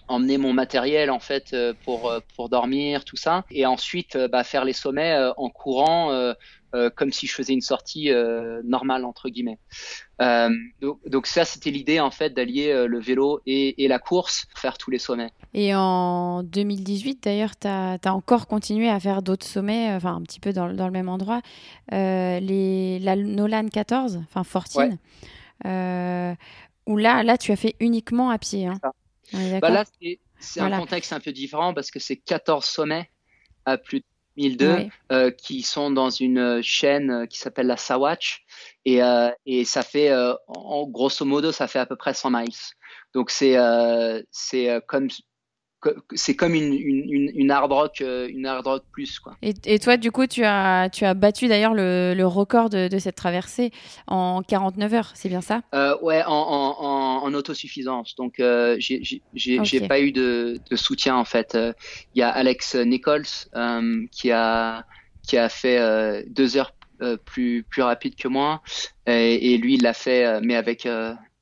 emmener 0.09 0.39
mon 0.39 0.53
matériel 0.53 1.11
en 1.11 1.21
fait 1.21 1.57
pour, 1.85 2.13
pour 2.37 2.49
dormir, 2.49 3.05
tout 3.05 3.17
ça, 3.17 3.45
et 3.51 3.65
ensuite 3.65 4.17
bah, 4.17 4.45
faire 4.45 4.65
les 4.65 4.73
sommets 4.75 5.17
en 5.37 5.49
courant 5.49 6.35
euh, 6.75 6.91
comme 6.91 7.13
si 7.13 7.27
je 7.27 7.35
faisais 7.35 7.53
une 7.53 7.61
sortie 7.61 8.11
euh, 8.11 8.61
normale 8.65 9.05
entre 9.05 9.29
guillemets. 9.29 9.59
Euh, 10.21 10.51
donc, 10.81 10.99
donc 11.09 11.27
ça, 11.27 11.45
c'était 11.45 11.71
l'idée 11.71 12.01
en 12.01 12.11
fait 12.11 12.31
d'allier 12.35 12.87
le 12.87 13.01
vélo 13.01 13.41
et, 13.47 13.85
et 13.85 13.89
la 13.89 13.99
course 13.99 14.47
pour 14.51 14.59
faire 14.59 14.77
tous 14.79 14.91
les 14.91 14.99
sommets. 14.99 15.31
Et 15.55 15.75
en 15.75 16.43
2018, 16.43 17.23
d'ailleurs, 17.23 17.59
tu 17.59 17.67
as, 17.69 17.99
encore 18.07 18.47
continué 18.47 18.89
à 18.89 19.01
faire 19.01 19.23
d'autres 19.23 19.47
sommets, 19.47 19.93
enfin 19.93 20.15
un 20.17 20.23
petit 20.23 20.41
peu 20.41 20.53
dans, 20.53 20.67
le- 20.67 20.75
dans 20.75 20.87
le 20.87 20.93
même 20.93 21.09
endroit, 21.09 21.41
les, 21.91 22.99
la 23.01 23.17
Nolan 23.17 23.69
14, 23.69 24.23
enfin 24.29 24.43
14, 24.45 24.97
euh, 25.67 26.35
où 26.87 26.97
là, 26.97 27.23
là, 27.23 27.39
tu 27.39 27.53
as 27.53 27.57
fait 27.57 27.77
uniquement 27.81 28.31
à 28.31 28.39
pied. 28.39 28.67
Hein. 28.67 28.79
est 29.33 29.61
Bah 29.61 29.71
là, 29.71 29.85
c'est 30.01 30.19
c'est 30.39 30.61
Voilà. 30.61 30.77
un 30.77 30.81
contexte 30.81 31.13
un 31.13 31.21
peu 31.21 31.33
différent 31.33 31.73
parce 31.73 31.91
que 31.91 31.99
c'est 31.99 32.17
14 32.17 32.65
sommets 32.65 33.11
à 33.65 33.79
plus 33.79 34.01
de 34.01 34.05
1002 34.37 34.71
Ouais. 34.73 34.91
euh, 35.13 35.31
qui 35.31 35.63
sont 35.63 35.91
dans 35.91 36.11
une 36.11 36.39
euh, 36.39 36.61
chaîne 36.63 37.11
euh, 37.11 37.27
qui 37.27 37.39
s'appelle 37.39 37.67
la 37.67 37.77
Sawatch 37.77 38.45
et, 38.85 39.03
euh, 39.03 39.31
et 39.47 39.65
ça 39.65 39.83
fait 39.83 40.11
euh, 40.11 40.35
en 40.49 40.87
grosso 40.87 41.25
modo 41.25 41.53
ça 41.53 41.69
fait 41.69 41.79
à 41.79 41.87
peu 41.87 41.97
près 41.97 42.15
100 42.15 42.31
miles. 42.31 42.49
Donc 43.15 43.31
c'est 43.31 43.57
euh, 43.57 44.23
c'est 44.31 44.81
comme 44.87 45.09
co- 45.09 45.15
c'est 46.15 46.35
comme 46.37 46.55
une, 46.55 46.73
une, 46.73 47.13
une, 47.13 47.31
une 47.35 47.51
hard 47.51 47.73
rock 47.73 48.01
euh, 48.01 48.29
une 48.29 48.47
hard 48.47 48.67
rock 48.67 48.85
plus 48.93 49.19
quoi. 49.19 49.37
Et, 49.43 49.55
et 49.65 49.79
toi, 49.79 49.97
du 49.97 50.11
coup, 50.11 50.27
tu 50.27 50.45
as, 50.45 50.89
tu 50.91 51.05
as 51.05 51.15
battu 51.15 51.49
d'ailleurs 51.49 51.75
le, 51.75 52.15
le 52.17 52.27
record 52.27 52.71
de, 52.71 52.89
de 52.89 52.99
cette 52.99 53.17
traversée 53.17 53.71
en 54.07 54.43
49 54.43 54.95
heures, 54.95 55.11
c'est 55.15 55.29
bien 55.29 55.41
ça? 55.41 55.63
Euh, 55.75 55.97
ouais, 56.03 56.23
en, 56.25 56.33
en, 56.33 56.77
en, 56.81 57.23
en 57.25 57.35
autosuffisance. 57.35 58.15
Donc, 58.17 58.41
euh, 58.41 58.77
j'ai 58.79 59.81
pas 59.89 60.01
eu 60.01 60.13
de, 60.13 60.59
de 60.71 60.77
soutien 60.77 61.17
en 61.17 61.25
fait. 61.25 61.55
Euh, 61.55 61.73
Il 62.15 62.21
y 62.21 62.23
a 62.23 62.31
Alex 62.31 62.75
Nichols 62.77 63.25
euh, 63.55 64.05
qui 64.11 64.31
a 64.31 64.85
qui 65.27 65.39
a 65.39 65.49
fait 65.49 65.79
euh, 65.79 66.23
deux 66.29 66.57
heures 66.57 66.73
plus 67.25 67.65
plus 67.69 67.83
rapide 67.83 68.15
que 68.15 68.29
moi 68.29 68.63
et, 69.07 69.53
et 69.53 69.59
lui 69.59 69.75
il 69.75 69.83
l'a 69.83 69.93
fait 69.93 70.41
mais 70.41 70.55
avec 70.55 70.87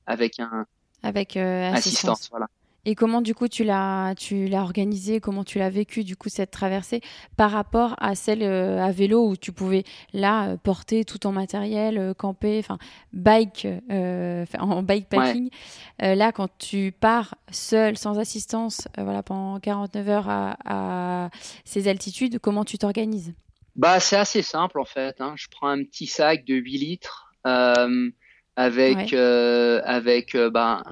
avec 0.07 0.41
un 0.41 0.67
avec 1.03 1.37
assistance. 1.37 1.77
assistance. 1.79 2.29
Voilà. 2.31 2.47
Et 2.85 2.97
comment 2.97 3.21
du 3.21 3.33
coup 3.33 3.47
tu 3.47 3.63
l'as 3.63 4.15
tu 4.17 4.49
l'as 4.49 4.63
organisé, 4.63 5.21
comment 5.21 5.45
tu 5.45 5.61
l'as 5.61 5.71
vécu 5.71 6.03
du 6.03 6.17
coup 6.17 6.29
cette 6.29 6.51
traversée 6.51 7.01
par 7.37 7.53
rapport 7.53 7.95
à 7.99 8.17
celle 8.17 8.43
euh, 8.43 8.83
à 8.83 8.91
vélo 8.91 9.25
où 9.25 9.37
tu 9.37 9.53
pouvais 9.53 9.85
là 10.13 10.49
euh, 10.49 10.57
porter 10.57 11.05
tout 11.05 11.19
ton 11.19 11.31
matériel, 11.31 11.97
euh, 11.97 12.13
camper, 12.13 12.59
enfin 12.59 12.79
bike 13.13 13.69
en 14.59 14.83
bikepacking. 14.83 15.51
là 16.01 16.33
quand 16.33 16.49
tu 16.59 16.93
pars 16.99 17.37
seul 17.53 17.97
sans 17.97 18.19
assistance, 18.19 18.89
voilà 18.99 19.23
pendant 19.23 19.61
49 19.61 20.09
heures 20.09 20.27
à, 20.29 21.31
ces 21.65 21.87
altitudes, 21.87 22.41
comment 22.41 22.65
tu 22.65 22.79
t'organises? 22.79 23.33
Bah 23.77 24.01
c'est 24.01 24.17
assez 24.17 24.43
simple 24.43 24.81
en 24.81 24.85
fait. 24.85 25.21
Hein. 25.21 25.35
Je 25.37 25.47
prends 25.53 25.69
un 25.69 25.85
petit 25.85 26.09
sac 26.09 26.45
de 26.45 26.57
8 26.57 26.79
litres 26.79 27.33
avec 28.57 29.13
avec 29.15 30.37
bah, 30.51 30.83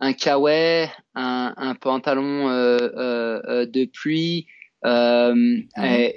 un 0.00 0.12
kawaii, 0.12 0.88
un, 1.14 1.54
un 1.56 1.74
pantalon 1.74 2.48
euh, 2.48 2.78
euh, 2.96 3.42
euh 3.48 3.66
de 3.66 3.84
pluie, 3.84 4.46
euh, 4.84 5.34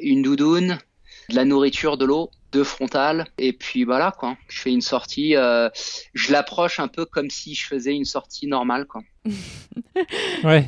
une 0.02 0.22
doudoune, 0.22 0.78
de 1.30 1.36
la 1.36 1.46
nourriture, 1.46 1.98
de 1.98 2.06
l'eau, 2.06 2.30
deux 2.52 2.64
frontales, 2.64 3.26
et 3.38 3.54
puis 3.54 3.84
voilà 3.84 4.12
quoi. 4.12 4.38
Je 4.48 4.62
fais 4.62 4.72
une 4.72 4.82
sortie, 4.82 5.36
euh, 5.36 5.70
je 6.14 6.32
l'approche 6.32 6.80
un 6.80 6.88
peu 6.88 7.06
comme 7.06 7.30
si 7.30 7.56
je 7.56 7.66
faisais 7.68 7.94
une 7.94 8.06
sortie 8.06 8.48
normale 8.48 8.86
quoi. 8.86 9.02
ouais. 10.44 10.66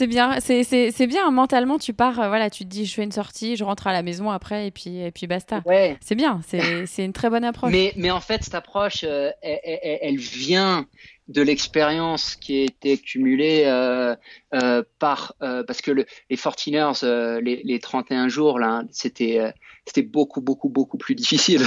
C'est 0.00 0.06
bien, 0.06 0.40
c'est 0.40 1.06
bien. 1.06 1.30
Mentalement, 1.30 1.78
tu 1.78 1.92
pars, 1.92 2.14
voilà, 2.14 2.48
tu 2.48 2.64
te 2.64 2.70
dis, 2.70 2.86
je 2.86 2.94
fais 2.94 3.02
une 3.02 3.12
sortie, 3.12 3.56
je 3.56 3.64
rentre 3.64 3.86
à 3.86 3.92
la 3.92 4.02
maison 4.02 4.30
après, 4.30 4.66
et 4.66 4.70
puis, 4.70 4.98
et 4.98 5.10
puis 5.10 5.26
basta. 5.26 5.60
Ouais. 5.66 5.98
C'est 6.00 6.14
bien, 6.14 6.40
c'est 6.46 7.04
une 7.04 7.12
très 7.12 7.28
bonne 7.28 7.44
approche. 7.44 7.70
Mais, 7.70 7.92
mais 7.96 8.10
en 8.10 8.20
fait, 8.20 8.42
cette 8.42 8.54
approche, 8.54 9.04
elle, 9.04 9.34
elle, 9.42 9.98
elle, 10.00 10.16
vient 10.16 10.86
de 11.28 11.42
l'expérience 11.42 12.34
qui 12.34 12.62
a 12.62 12.64
été 12.64 12.96
cumulée 12.96 13.64
euh, 13.66 14.16
euh, 14.54 14.82
par 14.98 15.34
euh, 15.42 15.64
parce 15.64 15.82
que 15.82 15.90
le, 15.90 16.06
les 16.30 16.38
49 16.38 17.02
les, 17.42 17.60
les 17.62 17.78
31 17.78 18.28
jours 18.28 18.58
là 18.58 18.82
c'était 18.90 19.52
c'était 19.86 20.02
beaucoup 20.02 20.40
beaucoup 20.40 20.68
beaucoup 20.68 20.98
plus 20.98 21.14
difficile 21.14 21.62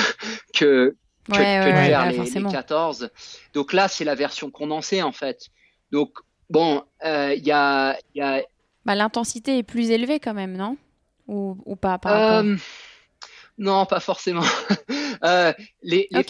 que 0.54 0.98
que, 1.30 1.32
de 1.32 1.38
faire 1.38 2.12
les, 2.12 2.18
les, 2.18 2.52
14 2.52 3.10
donc 3.54 3.72
là 3.72 3.88
c'est 3.88 4.04
la 4.04 4.16
version 4.16 4.52
condensée 4.52 5.02
en 5.02 5.14
fait 5.14 5.48
donc 5.94 6.18
bon 6.54 6.84
il 7.04 7.44
y 7.44 7.52
a, 7.52 7.98
y 8.16 8.22
a... 8.22 8.42
Bah, 8.86 8.96
l'intensité 8.96 9.58
est 9.58 9.64
plus 9.64 9.92
élevée 9.92 10.20
quand 10.20 10.34
même 10.34 10.56
non? 10.56 10.78
Ou, 11.28 11.58
ou 11.66 11.76
pas 11.76 11.98
par 11.98 12.44
non, 13.58 13.86
pas 13.86 14.00
forcément. 14.00 14.44
euh, 15.24 15.54
les, 15.84 16.08
les, 16.12 16.26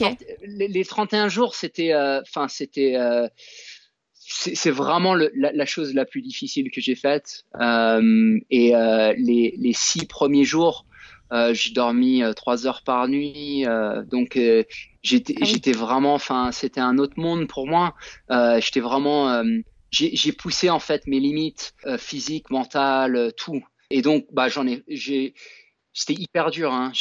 les, 0.45 0.67
les, 0.67 0.85
31 0.85 1.29
jours, 1.29 1.55
c'était, 1.55 1.93
euh, 1.93 2.21
enfin, 2.21 2.47
c'était, 2.47 2.95
euh, 2.97 3.27
c'est 4.19 4.71
vraiment 4.71 5.13
le, 5.13 5.31
la, 5.35 5.51
la, 5.53 5.65
chose 5.65 5.93
la 5.93 6.05
plus 6.05 6.21
difficile 6.21 6.69
que 6.71 6.81
j'ai 6.81 6.95
faite. 6.95 7.43
Euh, 7.59 8.39
et 8.49 8.75
euh, 8.75 9.13
les, 9.17 9.55
les 9.57 9.73
six 9.73 10.05
premiers 10.05 10.45
jours, 10.45 10.85
j'ai 11.51 11.71
dormi 11.73 12.21
trois 12.35 12.67
heures 12.67 12.83
par 12.83 13.07
nuit, 13.07 13.65
donc 14.11 14.39
j'étais, 15.01 15.35
ah 15.41 15.45
j'étais 15.45 15.71
vraiment, 15.71 16.13
enfin, 16.13 16.51
c'était 16.51 16.79
un 16.79 16.99
autre 16.99 17.15
monde 17.17 17.47
pour 17.47 17.65
moi. 17.65 17.95
j'étais 18.29 18.81
vraiment, 18.81 19.43
j'ai 19.93 20.31
poussé 20.31 20.69
en 20.69 20.79
fait 20.79 21.05
mes 21.07 21.19
limites 21.19 21.73
physiques, 21.97 22.49
mentales, 22.49 23.31
tout. 23.37 23.63
Et 23.89 24.01
donc, 24.01 24.25
bah, 24.31 24.49
j'en 24.49 24.67
ai, 24.67 24.83
j'ai 24.87 25.35
c'était 25.93 26.19
hyper 26.19 26.49
dur. 26.49 26.73
Hein. 26.73 26.91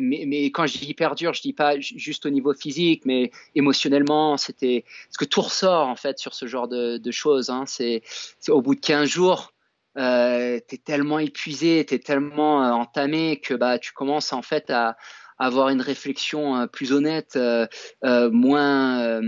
mais, 0.00 0.24
mais, 0.26 0.44
quand 0.46 0.66
je 0.66 0.78
dis 0.78 0.86
hyper 0.86 1.14
dur, 1.14 1.34
je 1.34 1.42
dis 1.42 1.52
pas 1.52 1.78
juste 1.78 2.24
au 2.24 2.30
niveau 2.30 2.54
physique, 2.54 3.04
mais 3.04 3.30
émotionnellement, 3.54 4.36
c'était 4.36 4.84
parce 5.08 5.16
que 5.18 5.24
tout 5.24 5.42
ressort 5.42 5.88
en 5.88 5.96
fait 5.96 6.18
sur 6.18 6.34
ce 6.34 6.46
genre 6.46 6.68
de, 6.68 6.98
de 6.98 7.10
choses. 7.10 7.50
Hein. 7.50 7.64
C'est 7.66 8.02
au 8.48 8.62
bout 8.62 8.76
de 8.76 8.80
15 8.80 9.08
jours, 9.08 9.52
euh, 9.98 10.60
tu 10.68 10.78
tellement 10.78 11.18
épuisé, 11.18 11.84
tu 11.84 11.94
es 11.94 11.98
tellement 11.98 12.64
euh, 12.64 12.70
entamé 12.70 13.40
que 13.40 13.54
bah 13.54 13.78
tu 13.78 13.92
commences 13.92 14.32
en 14.32 14.42
fait 14.42 14.70
à, 14.70 14.96
avoir 15.38 15.68
une 15.68 15.80
réflexion 15.80 16.56
euh, 16.56 16.66
plus 16.66 16.92
honnête, 16.92 17.36
euh, 17.36 17.66
euh 18.04 18.30
moins 18.30 19.20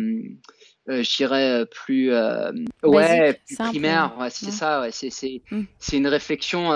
euh, 0.91 1.03
je 1.03 1.17
dirais 1.17 1.65
plus 1.71 2.13
ouais 2.83 3.41
plus 3.47 3.57
primaire 3.57 4.17
ouais, 4.19 4.31
c'est 4.31 4.51
ça 4.51 4.81
ouais, 4.83 4.91
c'est 4.91 5.11
c'est 5.11 5.43
mm. 5.51 5.63
c'est 5.79 5.97
une 5.97 6.09
réflexion 6.09 6.73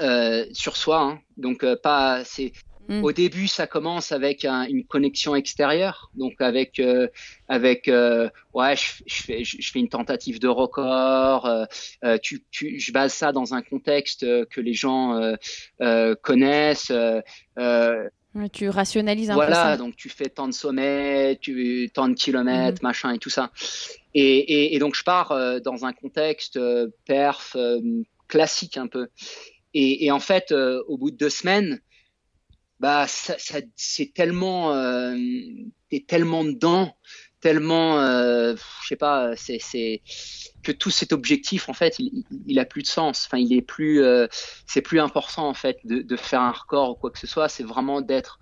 euh, 0.00 0.44
sur 0.52 0.76
soi. 0.76 1.00
Hein. 1.00 1.18
Donc 1.36 1.64
euh, 1.64 1.74
pas 1.74 2.22
c'est 2.24 2.52
hmm. 2.88 3.02
Au 3.02 3.10
début, 3.10 3.48
ça 3.48 3.66
commence 3.66 4.12
avec 4.12 4.44
une 4.44 4.84
connexion 4.84 5.34
extérieure, 5.34 6.10
donc 6.14 6.34
avec 6.38 6.78
euh, 6.78 7.08
avec 7.48 7.90
ouais, 8.54 8.76
je, 8.76 9.02
je, 9.06 9.22
fais 9.22 9.44
je, 9.44 9.72
fais 9.72 9.80
une 9.80 9.88
tentative 9.88 10.38
de 10.38 10.46
record. 10.46 11.50
tu, 12.22 12.44
tu, 12.50 12.78
je 12.78 12.92
base 12.92 13.12
ça 13.12 13.32
dans 13.32 13.54
un 13.54 13.62
contexte 13.62 14.24
que 14.46 14.60
les 14.60 14.74
gens 14.74 15.20
connaissent. 16.22 16.92
Tu 18.52 18.68
rationalises 18.68 19.30
un 19.30 19.34
voilà, 19.34 19.50
peu. 19.50 19.60
Voilà, 19.60 19.76
donc 19.76 19.96
tu 19.96 20.08
fais 20.08 20.28
tant 20.28 20.46
de 20.48 20.52
sommets, 20.52 21.38
tu 21.40 21.90
tant 21.92 22.08
de 22.08 22.14
kilomètres, 22.14 22.82
hmm. 22.82 22.86
machin 22.86 23.12
et 23.12 23.18
tout 23.18 23.30
ça. 23.30 23.50
Et, 24.14 24.22
et, 24.22 24.74
et 24.74 24.78
donc 24.78 24.94
je 24.94 25.02
pars 25.02 25.60
dans 25.62 25.84
un 25.84 25.92
contexte 25.92 26.58
perf 27.06 27.56
classique 28.28 28.76
un 28.76 28.86
peu. 28.86 29.08
Et, 29.74 30.06
et 30.06 30.10
en 30.10 30.20
fait, 30.20 30.52
euh, 30.52 30.82
au 30.86 30.96
bout 30.96 31.10
de 31.10 31.16
deux 31.16 31.30
semaines, 31.30 31.80
bah, 32.80 33.06
ça, 33.08 33.36
ça 33.38 33.58
c'est 33.74 34.12
tellement, 34.14 34.74
euh, 34.74 35.16
t'es 35.90 36.04
tellement 36.06 36.44
dedans, 36.44 36.96
tellement, 37.40 38.00
euh, 38.00 38.54
je 38.82 38.88
sais 38.88 38.96
pas, 38.96 39.34
c'est 39.36 40.02
que 40.62 40.72
tout 40.72 40.90
cet 40.90 41.12
objectif, 41.12 41.68
en 41.68 41.72
fait, 41.72 41.98
il, 41.98 42.24
il 42.46 42.58
a 42.58 42.64
plus 42.64 42.82
de 42.82 42.88
sens. 42.88 43.26
Enfin, 43.26 43.38
il 43.38 43.52
est 43.52 43.62
plus, 43.62 44.02
euh, 44.02 44.26
c'est 44.66 44.82
plus 44.82 45.00
important 45.00 45.48
en 45.48 45.54
fait 45.54 45.78
de, 45.84 46.02
de, 46.02 46.16
faire 46.16 46.40
un 46.40 46.52
record 46.52 46.90
ou 46.90 46.94
quoi 46.94 47.10
que 47.10 47.18
ce 47.18 47.26
soit. 47.26 47.48
C'est 47.48 47.62
vraiment 47.62 48.00
d'être 48.00 48.38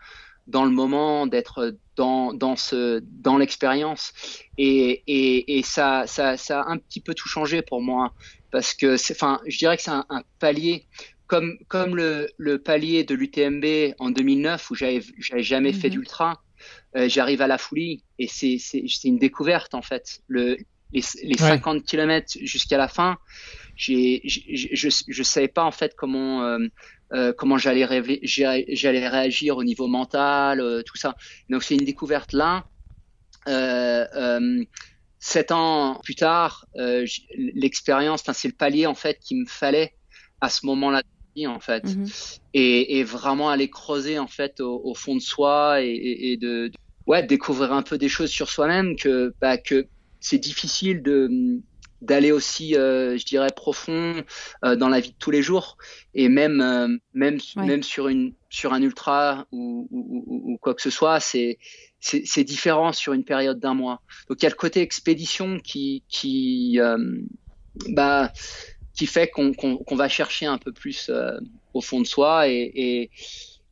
dans 0.47 0.65
le 0.65 0.71
moment, 0.71 1.27
d'être 1.27 1.77
dans, 1.97 2.33
dans 2.33 2.57
ce, 2.57 3.03
dans 3.03 3.37
l'expérience. 3.37 4.13
Et, 4.59 5.03
et, 5.07 5.59
et 5.59 5.63
ça, 5.63 6.07
ça, 6.07 6.37
ça 6.37 6.63
a 6.63 6.71
un 6.71 6.79
petit 6.79 7.01
peu 7.01 7.15
tout 7.15 7.29
changé 7.29 7.63
pour 7.63 7.83
moi 7.83 8.13
parce 8.51 8.75
que 8.75 8.97
c'est, 8.97 9.15
enfin, 9.15 9.41
je 9.47 9.59
dirais 9.59 9.77
que 9.77 9.83
c'est 9.83 9.91
un, 9.91 10.07
un 10.09 10.23
palier 10.39 10.87
comme, 11.27 11.59
comme 11.69 11.97
le, 11.97 12.31
le 12.37 12.59
palier 12.63 13.05
de 13.05 13.15
l'UTMB 13.15 13.95
en 13.99 14.11
2009 14.11 14.71
où 14.71 14.75
j'avais 14.75 15.03
jamais 15.39 15.73
fait 15.73 15.89
mhm. 15.89 15.95
d'ultra, 15.95 16.43
euh, 16.97 17.09
j'arrive 17.09 17.43
à 17.43 17.47
la 17.47 17.59
folie 17.59 18.05
et 18.19 18.29
c'est 18.29 18.59
une 19.05 19.19
découverte 19.19 19.75
en 19.75 19.83
fait. 19.83 20.21
Le, 20.29 20.57
les, 20.93 21.03
les 21.23 21.37
50 21.37 21.85
km 21.85 22.39
jusqu'à 22.43 22.79
la 22.79 22.89
fin, 22.89 23.19
j'ai 23.77 24.23
je, 24.25 24.89
je 25.07 25.23
savais 25.23 25.49
pas 25.49 25.65
en 25.65 25.71
fait 25.71 25.95
comment 25.97 26.43
euh, 26.45 26.59
euh, 27.13 27.33
comment 27.33 27.59
j'allais 27.59 27.87
j'allais 28.23 29.09
réagir 29.09 29.57
au 29.57 29.65
niveau 29.65 29.87
mental, 29.87 30.61
euh, 30.61 30.83
tout 30.83 30.97
ça. 30.97 31.17
Donc 31.51 31.63
c'est 31.63 31.75
une 31.75 31.85
découverte 31.85 32.33
là. 32.33 32.65
Sept 35.19 35.51
ans 35.51 35.99
plus 36.05 36.15
tard, 36.15 36.67
l'expérience, 37.55 38.23
c'est 38.33 38.49
le 38.49 38.55
palier 38.55 38.87
en 38.87 38.95
fait 38.95 39.19
qu'il 39.19 39.41
me 39.41 39.47
fallait 39.47 39.95
à 40.41 40.49
ce 40.49 40.67
moment-là 40.67 41.03
en 41.47 41.61
fait 41.61 41.85
mhm. 41.85 42.07
et, 42.55 42.99
et, 42.99 43.05
vraiment 43.05 43.51
aller 43.51 43.69
creuser 43.69 44.19
en 44.19 44.27
fait 44.27 44.61
au, 44.61 44.95
fond 44.95 45.17
de 45.17 45.21
soi 45.21 45.83
et, 45.83 46.33
et 46.33 46.37
de, 46.39 46.71
ouais 47.07 47.23
découvrir 47.23 47.73
un 47.73 47.83
peu 47.83 47.99
des 47.99 48.09
choses 48.09 48.31
sur 48.31 48.49
soi-même 48.49 48.97
que 48.97 49.35
bah, 49.41 49.59
que 49.59 49.87
c'est 50.27 50.39
difficile 50.39 51.03
de 51.03 51.61
d'aller 52.03 52.31
aussi 52.31 52.77
euh, 52.77 53.17
je 53.17 53.25
dirais 53.25 53.51
profond 53.57 54.23
euh, 54.65 54.77
dans 54.77 54.91
la 54.91 55.01
vie 55.01 55.11
de 55.11 55.17
tous 55.19 55.31
les 55.31 55.43
jours 55.43 55.79
et 56.15 56.29
même 56.29 56.61
euh, 56.61 56.89
même 57.15 57.39
même 57.57 57.83
sur 57.83 58.09
une 58.09 58.35
sur 58.51 58.75
un 58.75 58.83
ultra 58.83 59.47
ou, 59.51 59.89
ou, 59.91 60.53
ou 60.53 60.59
quoi 60.59 60.75
que 60.75 60.83
ce 60.83 60.91
soit 60.91 61.21
c'est 61.21 61.59
c'est 62.01 62.45
différent 62.45 62.93
sur 62.93 63.15
une 63.15 63.25
période 63.25 63.59
d'un 63.59 63.75
mois 63.75 64.03
donc 64.29 64.43
il 64.43 64.45
y 64.45 64.47
a 64.47 64.51
le 64.51 64.57
côté 64.57 64.81
expédition 64.83 65.59
qui 65.59 66.05
qui 66.09 66.79
bah 67.89 68.31
qui 68.97 69.07
fait 69.07 69.29
qu'on 69.29 69.97
va 69.97 70.09
chercher 70.09 70.47
un 70.47 70.59
peu 70.59 70.73
plus 70.73 71.11
euh, 71.11 71.39
au 71.75 71.81
fond 71.81 72.01
de 72.01 72.07
soi. 72.07 72.49
Et, 72.49 73.11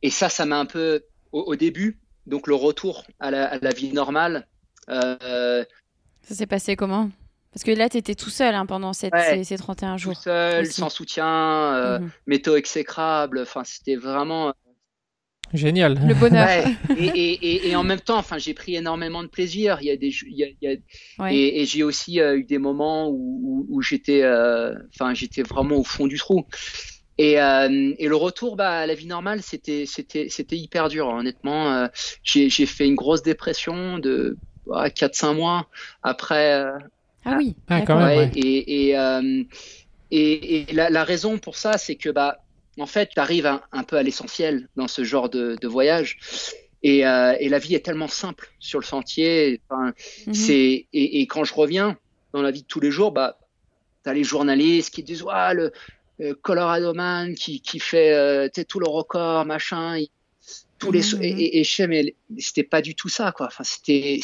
et, 0.01 0.09
ça, 0.09 0.29
ça 0.29 0.45
m'a 0.45 0.59
un 0.59 0.67
peu, 0.67 1.03
au, 1.31 1.55
début, 1.55 1.99
donc 2.27 2.47
le 2.47 2.53
retour 2.53 3.05
à 3.19 3.31
la, 3.31 3.69
vie 3.71 3.91
normale. 3.91 4.47
Euh, 4.89 5.65
ça 6.27 6.35
s'est 6.35 6.47
passé 6.47 6.75
comment? 6.75 7.09
Parce 7.53 7.63
que 7.63 7.71
là, 7.71 7.87
tu 7.87 7.97
étais 7.97 8.15
tout 8.15 8.29
seul 8.29 8.53
hein, 8.53 8.65
pendant 8.65 8.91
ces, 8.91 9.09
ces, 9.43 9.57
31 9.57 9.95
jours. 9.95 10.13
Tout 10.13 10.23
seul, 10.23 10.65
sans 10.65 10.89
soutien, 10.89 11.25
euh, 11.25 11.99
mhm. 11.99 12.11
métaux 12.27 12.57
exécrables. 12.57 13.39
Enfin, 13.39 13.63
c'était 13.63 13.95
vraiment 13.95 14.53
Génial. 15.53 15.99
Le 16.07 16.13
bonheur. 16.15 16.47
Et, 16.97 17.05
et, 17.05 17.69
et, 17.69 17.75
en 17.75 17.83
même 17.83 17.99
temps, 17.99 18.17
enfin, 18.17 18.37
j'ai 18.37 18.53
pris 18.53 18.75
énormément 18.75 19.23
de 19.23 19.27
plaisir. 19.27 19.77
Il 19.81 19.87
y 19.87 19.91
a 19.91 19.97
des, 19.97 20.13
il 20.27 20.35
y 20.35 20.43
a, 20.43 20.47
il 20.47 20.57
y 20.61 20.67
a, 20.67 21.31
et, 21.31 21.65
j'ai 21.65 21.83
aussi 21.83 22.19
euh, 22.19 22.37
eu 22.37 22.43
des 22.43 22.57
moments 22.57 23.09
où, 23.09 23.65
où, 23.69 23.81
j'étais, 23.81 24.23
euh, 24.23 24.73
enfin, 24.93 25.13
j'étais 25.13 25.43
vraiment 25.43 25.77
au 25.77 25.83
fond 25.83 26.07
du 26.07 26.17
trou. 26.17 26.45
Et, 27.17 27.39
euh, 27.39 27.93
et 27.97 28.07
le 28.07 28.15
retour 28.15 28.55
bah, 28.55 28.79
à 28.79 28.87
la 28.87 28.95
vie 28.95 29.07
normale, 29.07 29.41
c'était, 29.41 29.85
c'était, 29.85 30.27
c'était 30.29 30.57
hyper 30.57 30.89
dur. 30.89 31.07
Honnêtement, 31.07 31.87
j'ai, 32.23 32.49
j'ai 32.49 32.65
fait 32.65 32.87
une 32.87 32.95
grosse 32.95 33.21
dépression 33.21 33.99
de 33.99 34.37
4-5 34.67 35.33
mois 35.35 35.67
après. 36.03 36.63
Ah 37.25 37.35
oui. 37.37 37.55
Ah, 37.67 37.81
quand 37.81 37.97
même, 37.97 38.17
Ouais. 38.17 38.31
Et, 38.35 38.87
et, 38.89 38.97
euh, 38.97 39.43
et, 40.11 40.69
et 40.69 40.73
la, 40.73 40.89
la 40.89 41.03
raison 41.03 41.37
pour 41.39 41.55
ça, 41.57 41.77
c'est 41.77 41.95
que 41.95 42.09
bah, 42.09 42.37
en 42.79 42.85
fait, 42.85 43.09
tu 43.13 43.19
arrives 43.19 43.45
un, 43.47 43.61
un 43.71 43.83
peu 43.83 43.97
à 43.97 44.03
l'essentiel 44.03 44.67
dans 44.75 44.87
ce 44.87 45.03
genre 45.03 45.29
de, 45.29 45.55
de 45.61 45.67
voyage. 45.67 46.17
Et, 46.83 47.05
euh, 47.07 47.35
et 47.39 47.49
la 47.49 47.57
vie 47.57 47.73
est 47.73 47.83
tellement 47.85 48.07
simple 48.07 48.47
sur 48.59 48.79
le 48.79 48.85
sentier. 48.85 49.61
Enfin, 49.69 49.93
Mhm. 50.27 50.33
c'est 50.33 50.87
et, 50.93 51.21
et 51.21 51.27
quand 51.27 51.43
je 51.43 51.53
reviens 51.53 51.97
dans 52.33 52.41
la 52.41 52.51
vie 52.51 52.61
de 52.61 52.67
tous 52.67 52.79
les 52.79 52.91
jours, 52.91 53.11
bah, 53.11 53.39
t'as 54.03 54.13
les 54.13 54.23
journalistes 54.23 54.93
qui 54.93 55.03
disent 55.03 55.23
ouais, 55.23 55.53
le 55.53 55.71
euh, 56.21 56.35
Colorado 56.43 56.93
Man 56.93 57.33
qui, 57.35 57.61
qui 57.61 57.79
fait 57.79 58.13
euh, 58.13 58.47
tu 58.53 58.65
tout 58.65 58.79
le 58.79 58.87
record, 58.87 59.45
machin. 59.45 59.97
il- 59.97 60.09
tous 60.79 60.91
les 60.91 61.01
Mhm, 61.01 61.23
et, 61.23 61.27
et, 61.29 61.59
et 61.59 61.63
je 61.63 61.75
sais, 61.75 61.87
mais 61.87 62.15
c'était 62.37 62.63
pas 62.63 62.81
du 62.81 62.95
tout 62.95 63.09
ça 63.09 63.31
quoi. 63.31 63.47
Enfin, 63.47 63.63
c'était 63.63 64.19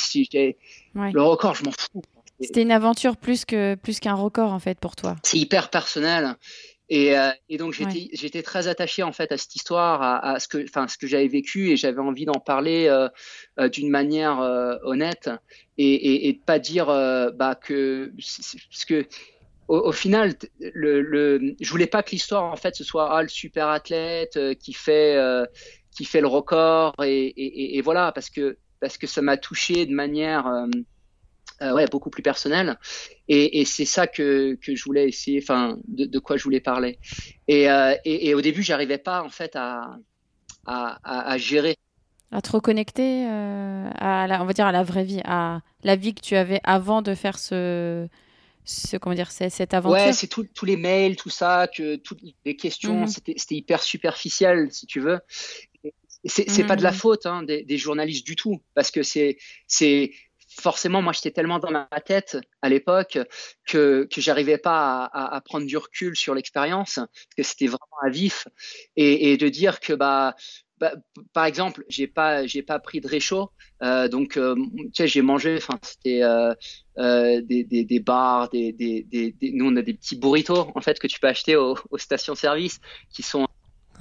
Ouais. 0.95 1.11
le 1.13 1.21
record, 1.21 1.55
je 1.55 1.63
m'en 1.63 1.71
fous. 1.71 2.01
C'était 2.41 2.63
une 2.63 2.71
aventure 2.71 3.17
plus 3.17 3.45
que 3.45 3.75
plus 3.75 3.99
qu'un 3.99 4.15
record 4.15 4.51
en 4.51 4.59
fait 4.59 4.79
pour 4.79 4.95
toi. 4.95 5.15
c'est 5.23 5.37
hyper 5.37 5.69
personnel. 5.69 6.35
Et, 6.93 7.17
euh, 7.17 7.29
et 7.47 7.55
donc 7.57 7.71
j'étais 7.71 8.09
j'étais 8.11 8.41
très 8.43 8.67
attaché 8.67 9.01
en 9.01 9.13
fait 9.13 9.31
à 9.31 9.37
cette 9.37 9.55
histoire, 9.55 10.01
à, 10.01 10.31
à 10.33 10.39
ce 10.39 10.49
que 10.49 10.61
enfin 10.65 10.89
ce 10.89 10.97
que 10.97 11.07
j'avais 11.07 11.29
vécu 11.29 11.69
et 11.69 11.77
j'avais 11.77 12.01
envie 12.01 12.25
d'en 12.25 12.33
parler 12.33 12.87
euh, 12.87 13.07
euh, 13.59 13.69
d'une 13.69 13.89
manière 13.89 14.39
honnête 14.83 15.29
et, 15.77 16.27
et, 16.27 16.33
de 16.33 16.39
pas 16.39 16.59
dire 16.59 16.87
bah 16.87 17.55
que 17.55 18.11
parce 18.69 18.83
que 18.85 19.07
au, 19.69 19.77
au 19.77 19.91
final 19.93 20.33
le, 20.59 21.01
le 21.01 21.55
je 21.61 21.69
voulais 21.69 21.87
pas 21.87 22.03
que 22.03 22.11
l'histoire 22.11 22.43
en 22.43 22.57
fait 22.57 22.75
ce 22.75 22.83
soit 22.83 23.15
ah, 23.15 23.21
le 23.21 23.29
super 23.29 23.67
athlète 23.69 24.35
euh, 24.35 24.53
qui 24.53 24.73
fait 24.73 25.15
euh, 25.15 25.45
qui 25.95 26.05
fait 26.05 26.21
le 26.21 26.27
record 26.27 26.93
et, 27.03 27.25
et, 27.27 27.45
et- 27.75 27.77
et 27.77 27.81
voilà 27.81 28.11
parce 28.13 28.29
que 28.29 28.57
parce 28.79 28.97
que 28.97 29.07
ça 29.07 29.21
m'a 29.21 29.37
touché 29.37 29.85
de 29.85 29.93
manière 29.93 30.47
euh, 30.47 30.67
euh, 31.61 31.73
ouais 31.73 31.85
beaucoup 31.87 32.09
plus 32.09 32.23
personnelle 32.23 32.77
et, 33.27 33.61
et 33.61 33.65
c'est 33.65 33.85
ça 33.85 34.07
que, 34.07 34.55
que 34.55 34.75
je 34.75 34.83
voulais 34.83 35.07
essayer, 35.07 35.39
enfin, 35.43 35.77
de, 35.87 36.05
de 36.05 36.19
quoi 36.19 36.37
je 36.37 36.43
voulais 36.43 36.59
parler. 36.59 36.99
Et, 37.47 37.69
euh, 37.69 37.95
et, 38.05 38.29
et 38.29 38.33
au 38.35 38.41
début, 38.41 38.63
j'arrivais 38.63 38.97
pas 38.97 39.23
en 39.23 39.29
fait 39.29 39.55
à, 39.55 39.97
à, 40.65 40.99
à, 41.03 41.31
à 41.31 41.37
gérer. 41.37 41.75
À 42.31 42.41
te 42.41 42.51
reconnecter 42.51 43.25
à 43.25 44.25
la, 44.27 44.41
on 44.41 44.45
va 44.45 44.53
dire 44.53 44.65
à 44.65 44.71
la 44.71 44.83
vraie 44.83 45.03
vie, 45.03 45.21
à 45.25 45.61
la 45.83 45.95
vie 45.95 46.13
que 46.13 46.21
tu 46.21 46.35
avais 46.35 46.61
avant 46.63 47.01
de 47.01 47.13
faire 47.13 47.37
ce, 47.37 48.07
ce 48.63 48.97
comment 48.97 49.15
dire, 49.15 49.31
c'est- 49.31 49.49
cette 49.49 49.73
aventure. 49.73 49.99
Ouais, 50.05 50.13
c'est 50.13 50.27
tous 50.27 50.65
les 50.65 50.77
mails, 50.77 51.15
tout 51.15 51.29
ça, 51.29 51.67
que 51.67 51.95
toutes 51.97 52.21
les 52.45 52.55
questions, 52.55 53.05
c'était 53.07 53.33
c'était 53.37 53.55
hyper 53.55 53.81
superficiel, 53.81 54.71
si 54.71 54.85
tu 54.85 54.99
veux. 54.99 55.19
C'est 56.25 56.49
c'est 56.49 56.63
pas 56.63 56.75
de 56.75 56.83
la 56.83 56.91
Mhm. 56.91 56.97
faute 56.97 57.25
hein, 57.25 57.43
des, 57.43 57.63
des 57.63 57.77
journalistes 57.77 58.25
du 58.25 58.35
tout, 58.35 58.61
parce 58.75 58.91
que 58.91 59.01
c'est 59.03 59.37
forcément 60.59 61.01
moi 61.01 61.13
j'étais 61.13 61.31
tellement 61.31 61.59
dans 61.59 61.71
ma 61.71 61.87
tête 62.05 62.37
à 62.61 62.67
l'époque 62.69 63.17
que 63.65 64.07
que 64.11 64.19
j'arrivais 64.21 64.57
pas 64.57 65.05
à, 65.05 65.23
à, 65.33 65.35
à 65.37 65.41
prendre 65.41 65.65
du 65.65 65.77
recul 65.77 66.15
sur 66.15 66.35
l'expérience, 66.35 66.95
parce 66.95 67.09
que 67.37 67.43
c'était 67.43 67.67
vraiment 67.67 67.79
à 68.03 68.09
vif, 68.09 68.47
et, 68.95 69.31
et 69.31 69.37
de 69.37 69.47
dire 69.49 69.79
que 69.79 69.93
bah 69.93 70.35
bah, 70.77 70.93
par 71.33 71.45
exemple, 71.45 71.85
j'ai 71.89 72.07
pas, 72.07 72.47
j'ai 72.47 72.63
pas 72.63 72.79
pris 72.79 73.01
de 73.01 73.07
réchaud, 73.07 73.51
euh, 73.83 74.07
donc 74.07 74.35
euh, 74.37 74.55
tu 74.55 74.89
sais, 74.95 75.07
j'ai 75.07 75.21
mangé. 75.21 75.57
Enfin, 75.57 75.77
c'était 75.83 76.23
euh, 76.23 76.55
euh, 76.97 77.39
des, 77.43 77.63
des, 77.63 77.85
des 77.85 77.99
bars, 77.99 78.49
des, 78.49 78.73
des, 78.73 79.03
des, 79.03 79.31
des- 79.33 79.51
nous 79.53 79.67
on 79.67 79.75
a 79.75 79.81
des 79.83 79.93
petits 79.93 80.15
burritos 80.17 80.71
en 80.75 80.81
fait 80.81 80.99
que 80.99 81.05
tu 81.07 81.19
peux 81.19 81.27
acheter 81.27 81.55
aux, 81.55 81.77
aux 81.91 81.97
stations-service 81.99 82.79
qui 83.11 83.21
sont 83.23 83.45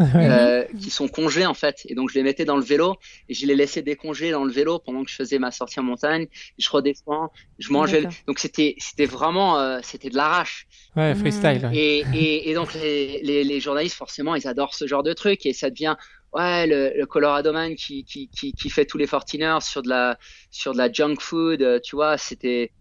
euh, 0.01 0.65
qui 0.79 0.91
sont 0.91 1.09
congelés 1.09 1.47
en 1.47 1.55
fait. 1.55 1.83
Et 1.87 1.95
donc 1.95 2.11
je 2.11 2.15
les 2.15 2.23
mettais 2.23 2.45
dans 2.45 2.57
le 2.57 2.63
vélo 2.63 2.97
et 3.29 3.35
je 3.35 3.47
les 3.47 3.55
laissais 3.55 3.83
décongeler 3.83 4.31
dans 4.31 4.45
le 4.45 4.53
vélo 4.53 4.79
pendant 4.79 5.05
que 5.05 5.11
je 5.11 5.17
faisais 5.17 5.39
ma 5.39 5.51
sortie 5.51 5.81
en 5.81 5.83
montagne. 5.85 6.27
Je 6.59 6.69
redescends, 6.71 7.31
je 7.59 7.73
mangeais. 7.73 8.07
Donc 8.27 8.39
c'était 8.39 8.75
c'était 8.79 9.07
vraiment 9.07 9.59
euh, 9.59 9.79
c'était 9.83 10.11
de 10.11 10.17
l'arrache. 10.17 10.67
Ouais, 10.97 11.15
Mhm. 11.15 11.21
freestyle. 11.21 11.67
ouais. 11.67 11.77
Et, 11.77 12.05
et, 12.13 12.51
et 12.51 12.55
donc 12.55 12.75
les, 12.75 13.21
les, 13.23 13.45
les 13.45 13.61
journalistes 13.61 13.97
forcément 13.97 14.35
ils 14.35 14.47
adorent 14.49 14.75
ce 14.75 14.87
genre 14.87 15.03
de 15.03 15.13
truc 15.13 15.47
et 15.47 15.53
ça 15.53 15.71
devient 15.71 15.97
ouais 16.33 16.67
le, 16.67 16.93
le 16.97 17.07
Colorado 17.07 17.53
Man 17.53 17.75
qui, 17.75 18.05
qui, 18.05 18.29
qui, 18.29 18.53
qui 18.53 18.71
fait 18.71 18.85
tous 18.87 18.99
les 18.99 19.07
14ers 19.07 19.61
sur 19.63 19.83
de 19.83 19.89
la 19.89 20.19
sur 20.51 20.73
de 20.73 20.79
la 20.79 20.91
junk 20.93 21.17
food, 21.21 21.63
euh, 21.63 21.79
tu 21.83 21.97
vois, 21.97 22.17
c'était 22.19 22.73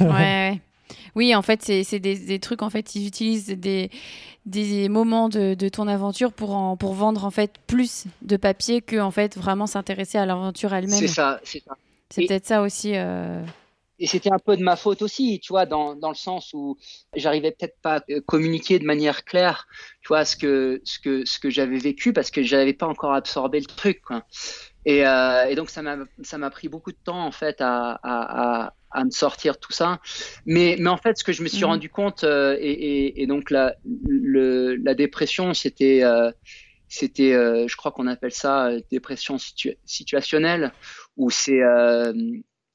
Ouais, 0.00 0.06
ouais. 0.06 0.60
Oui, 1.16 1.34
en 1.34 1.42
fait, 1.42 1.62
c'est 1.62 1.82
c'est 1.84 1.98
des, 2.00 2.16
des 2.18 2.38
trucs, 2.40 2.62
en 2.62 2.70
fait, 2.70 2.94
ils 2.94 3.06
utilisent 3.08 3.48
des, 3.48 3.90
des 4.46 4.88
moments 4.88 5.28
de, 5.28 5.54
de 5.54 5.68
ton 5.70 5.88
aventure 5.88 6.32
pour, 6.32 6.54
en, 6.56 6.76
pour 6.76 6.94
vendre, 6.94 7.24
en 7.24 7.30
fait, 7.32 7.54
plus 7.66 8.06
de 8.22 8.36
papier 8.36 8.82
que, 8.82 9.00
en 9.00 9.10
fait, 9.12 9.36
vraiment 9.36 9.66
s'intéresser 9.66 10.18
à 10.18 10.26
l'aventure 10.26 10.74
c'est 10.88 11.06
elle-même. 11.06 11.06
ça, 11.08 11.40
c'est 11.44 11.60
ça. 11.64 11.76
C'est 12.10 12.22
peut-être 12.22 12.46
ça 12.46 12.62
aussi. 12.62 12.92
euh, 12.96 13.44
Et 13.98 14.06
c'était 14.06 14.30
un 14.30 14.38
peu 14.38 14.56
de 14.58 14.62
ma 14.62 14.76
faute 14.76 15.00
aussi, 15.00 15.40
tu 15.40 15.54
vois, 15.54 15.64
dans, 15.64 15.96
dans 15.96 16.10
le 16.10 16.14
sens 16.14 16.52
où 16.52 16.76
j'arrivais 17.14 17.50
peut-être 17.52 17.78
pas 17.80 17.96
à 17.96 18.20
communiquer 18.26 18.78
de 18.78 18.84
manière 18.84 19.24
claire, 19.24 19.66
tu 20.02 20.08
vois, 20.08 20.26
ce 20.26 20.36
que, 20.36 20.82
ce 20.84 20.98
que, 20.98 21.24
ce 21.24 21.38
que 21.38 21.48
j'avais 21.48 21.78
vécu 21.78 22.12
parce 22.12 22.30
que 22.30 22.42
j'avais 22.42 22.74
pas 22.74 22.86
encore 22.86 23.14
absorbé 23.14 23.58
le 23.60 23.66
truc, 23.66 24.02
quoi. 24.02 24.22
Et, 24.86 25.04
euh, 25.04 25.46
et 25.46 25.56
donc 25.56 25.68
ça 25.68 25.82
m'a, 25.82 25.98
ça 26.22 26.38
m'a 26.38 26.48
pris 26.48 26.68
beaucoup 26.68 26.92
de 26.92 26.98
temps 27.04 27.26
en 27.26 27.32
fait 27.32 27.60
à, 27.60 27.98
à, 28.04 28.66
à, 28.66 28.74
à 28.92 29.04
me 29.04 29.10
sortir 29.10 29.58
tout 29.58 29.72
ça. 29.72 30.00
Mais, 30.46 30.76
mais 30.78 30.88
en 30.88 30.96
fait, 30.96 31.18
ce 31.18 31.24
que 31.24 31.32
je 31.32 31.42
me 31.42 31.48
suis 31.48 31.64
Mhm. 31.64 31.70
rendu 31.72 31.90
compte 31.90 32.22
euh, 32.22 32.56
et, 32.60 32.70
et, 32.70 33.22
et 33.22 33.26
donc 33.26 33.50
la, 33.50 33.74
le, 33.84 34.76
la 34.76 34.94
dépression, 34.94 35.54
c'était, 35.54 36.04
euh, 36.04 36.30
c'était, 36.88 37.32
euh, 37.32 37.66
je 37.66 37.76
crois 37.76 37.90
qu'on 37.90 38.06
appelle 38.06 38.30
ça 38.30 38.68
euh, 38.68 38.80
dépression 38.92 39.36
situa- 39.38 39.76
situationnelle, 39.84 40.72
où 41.16 41.30
c'est, 41.30 41.62
euh, 41.62 42.12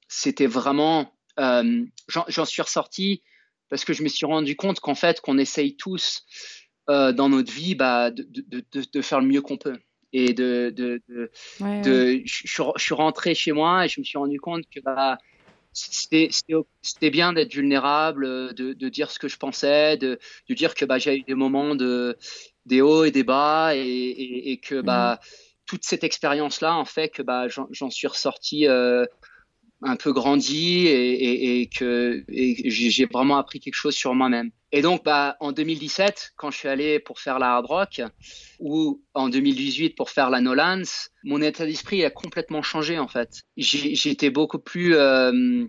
c'était 0.10 0.48
vraiment, 0.48 1.14
euh, 1.40 1.86
j'en 2.10 2.46
suis 2.46 2.62
ressorti 2.62 3.24
parce 3.70 3.86
que 3.86 3.94
je 3.94 4.04
me 4.04 4.10
suis 4.10 4.26
rendu 4.26 4.58
compte 4.58 4.82
qu'en 4.82 4.96
fait, 4.96 5.22
qu'on 5.22 5.38
essaye 5.38 5.78
tous 5.78 6.26
euh, 6.90 7.14
dans 7.14 7.30
notre 7.30 7.54
vie 7.54 7.74
bah, 7.74 8.12
de, 8.12 8.26
de, 8.28 8.66
de, 8.74 8.84
de 8.92 9.02
faire 9.02 9.22
le 9.22 9.28
mieux 9.28 9.42
qu'on 9.42 9.58
peut. 9.58 9.78
Et 10.14 10.34
de, 10.34 10.74
de, 10.76 11.02
de, 11.08 11.32
ouais, 11.60 11.68
ouais. 11.70 11.82
de 11.82 12.22
je, 12.26 12.42
je 12.46 12.52
suis 12.52 12.64
re- 12.64 12.74
je 12.78 12.84
suis 12.84 12.94
rentré 12.94 13.34
chez 13.34 13.52
moi 13.54 13.86
et 13.86 13.88
je 13.90 14.00
me 14.02 14.06
suis 14.06 14.18
rendu 14.18 14.40
compte 14.40 14.64
que 14.74 14.80
bah, 14.82 15.18
c'était 15.74 17.10
bien 17.10 17.34
d'être 17.34 17.54
vulnérable, 17.54 18.54
de, 18.54 18.74
de 18.74 18.90
dire 18.90 19.10
ce 19.10 19.20
que 19.20 19.28
je 19.30 19.38
pensais, 19.38 19.96
de, 19.98 20.20
de 20.50 20.54
dire 20.54 20.76
que 20.76 20.84
bah, 20.86 20.98
j'ai 21.00 21.18
eu 21.20 21.24
des 21.24 21.36
moments 21.36 21.76
de 21.76 22.18
des 22.66 22.82
hauts 22.82 23.06
et 23.06 23.12
des 23.12 23.24
bas 23.24 23.76
et, 23.76 23.80
et, 23.80 24.52
et 24.52 24.58
que 24.60 24.82
bah 24.82 25.20
toute 25.66 25.84
cette 25.86 26.04
expérience 26.04 26.62
là 26.62 26.76
en 26.76 26.86
fait 26.86 27.10
que 27.10 27.22
bah 27.22 27.48
j'en 27.48 27.68
j'en 27.72 27.90
suis 27.90 28.08
ressorti 28.08 28.68
euh, 28.68 29.06
un 29.84 29.96
peu 29.96 30.14
grandi 30.14 30.88
et, 30.88 31.68
que 31.68 32.24
j'ai 32.30 33.06
vraiment 33.06 33.38
appris 33.38 33.60
quelque 33.60 33.76
chose 33.76 33.96
sur 33.96 34.14
moi-même. 34.14 34.52
Et 34.72 34.82
donc, 34.82 35.04
bah, 35.04 35.36
en 35.40 35.52
2017, 35.52 36.34
quand 36.38 36.52
je 36.52 36.58
suis 36.58 36.68
allé 36.68 37.00
pour 37.00 37.20
faire 37.20 37.40
la 37.40 37.56
hard 37.56 37.66
rock, 37.66 38.02
ou 38.60 39.02
en 39.14 39.28
2018 39.28 39.96
pour 39.96 40.10
faire 40.10 40.30
la 40.30 40.40
Nolans, 40.40 41.10
mon 41.24 41.42
état 41.42 41.66
d'esprit 41.66 42.06
a 42.06 42.10
complètement 42.10 42.62
changé 42.62 43.00
en 43.00 43.08
fait. 43.08 43.42
Été 43.58 44.30
beaucoup 44.30 44.60
plus 44.60 44.96
euh, 44.96 45.66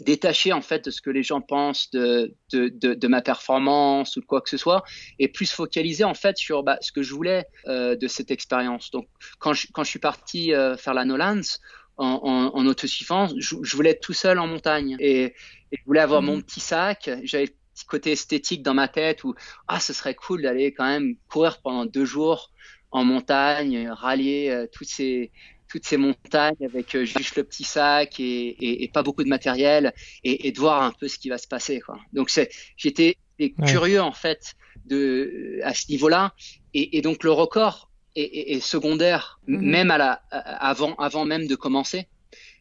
détaché 0.00 0.52
en 0.52 0.62
fait 0.62 0.86
de 0.86 0.90
ce 0.90 1.00
que 1.00 1.10
les 1.10 1.22
gens 1.22 1.40
pensent 1.40 1.90
de, 1.90 2.34
de 2.52 3.06
ma 3.06 3.22
performance 3.22 4.16
ou 4.16 4.20
de 4.20 4.26
quoi 4.26 4.40
que 4.40 4.48
ce 4.50 4.56
soit, 4.56 4.82
et 5.18 5.28
plus 5.28 5.50
focalisé 5.52 6.04
en 6.04 6.14
fait 6.14 6.36
sur 6.36 6.62
bah, 6.62 6.78
ce 6.80 6.92
que 6.92 7.02
je 7.02 7.14
voulais 7.14 7.46
euh, 7.66 7.96
de 7.96 8.08
cette 8.08 8.30
expérience. 8.30 8.90
Donc, 8.90 9.06
quand 9.38 9.52
je, 9.52 9.68
quand 9.72 9.84
je 9.84 9.90
suis 9.90 9.98
parti 9.98 10.54
euh, 10.54 10.76
faire 10.76 10.94
la 10.94 11.04
Nolans, 11.04 11.58
en, 12.00 12.20
en, 12.24 12.56
en 12.56 12.66
autosuffisance, 12.66 13.32
je, 13.38 13.56
je 13.62 13.76
voulais 13.76 13.90
être 13.90 14.00
tout 14.00 14.12
seul 14.14 14.38
en 14.38 14.46
montagne 14.46 14.96
et, 15.00 15.24
et 15.24 15.76
je 15.78 15.84
voulais 15.86 16.00
avoir 16.00 16.22
Mhm. 16.22 16.26
mon 16.26 16.40
petit 16.40 16.60
sac. 16.60 17.10
J'avais 17.24 17.46
le 17.46 17.52
petit 17.74 17.86
côté 17.86 18.12
esthétique 18.12 18.62
dans 18.62 18.74
ma 18.74 18.88
tête 18.88 19.24
où 19.24 19.34
ah 19.68 19.80
ce 19.80 19.92
serait 19.92 20.14
cool 20.14 20.42
d'aller 20.42 20.72
quand 20.74 20.86
même 20.86 21.16
courir 21.28 21.60
pendant 21.62 21.86
deux 21.86 22.04
jours 22.04 22.50
en 22.90 23.04
montagne, 23.04 23.88
rallier 23.90 24.50
euh, 24.50 24.66
toutes 24.72 24.88
ces 24.88 25.32
toutes 25.68 25.86
ces 25.86 25.96
montagnes 25.96 26.56
avec 26.64 26.96
euh, 26.96 27.04
juste 27.04 27.36
le 27.36 27.44
petit 27.44 27.62
sac 27.64 28.18
et, 28.18 28.24
et, 28.48 28.82
et 28.84 28.88
pas 28.88 29.04
beaucoup 29.04 29.22
de 29.22 29.28
matériel 29.28 29.92
et, 30.24 30.48
et 30.48 30.52
de 30.52 30.58
voir 30.58 30.82
un 30.82 30.92
peu 30.92 31.06
ce 31.08 31.18
qui 31.18 31.28
va 31.28 31.38
se 31.38 31.46
passer 31.46 31.80
quoi. 31.80 31.98
Donc 32.12 32.30
j'étais 32.76 33.16
Ouais. 33.58 33.66
curieux 33.66 34.00
en 34.02 34.12
fait 34.12 34.54
de 34.84 35.60
à 35.62 35.72
ce 35.74 35.90
niveau-là 35.90 36.34
et 36.74 37.00
donc 37.02 37.24
le 37.24 37.32
record 37.32 37.89
est, 38.16 38.22
est- 38.22 38.52
est 38.56 38.60
secondaire 38.60 39.40
Mhm. 39.46 39.60
même 39.62 39.90
à 39.90 39.98
la 39.98 40.12
avant 40.30 40.94
avant 40.96 41.24
même 41.24 41.46
de 41.46 41.54
commencer. 41.56 42.08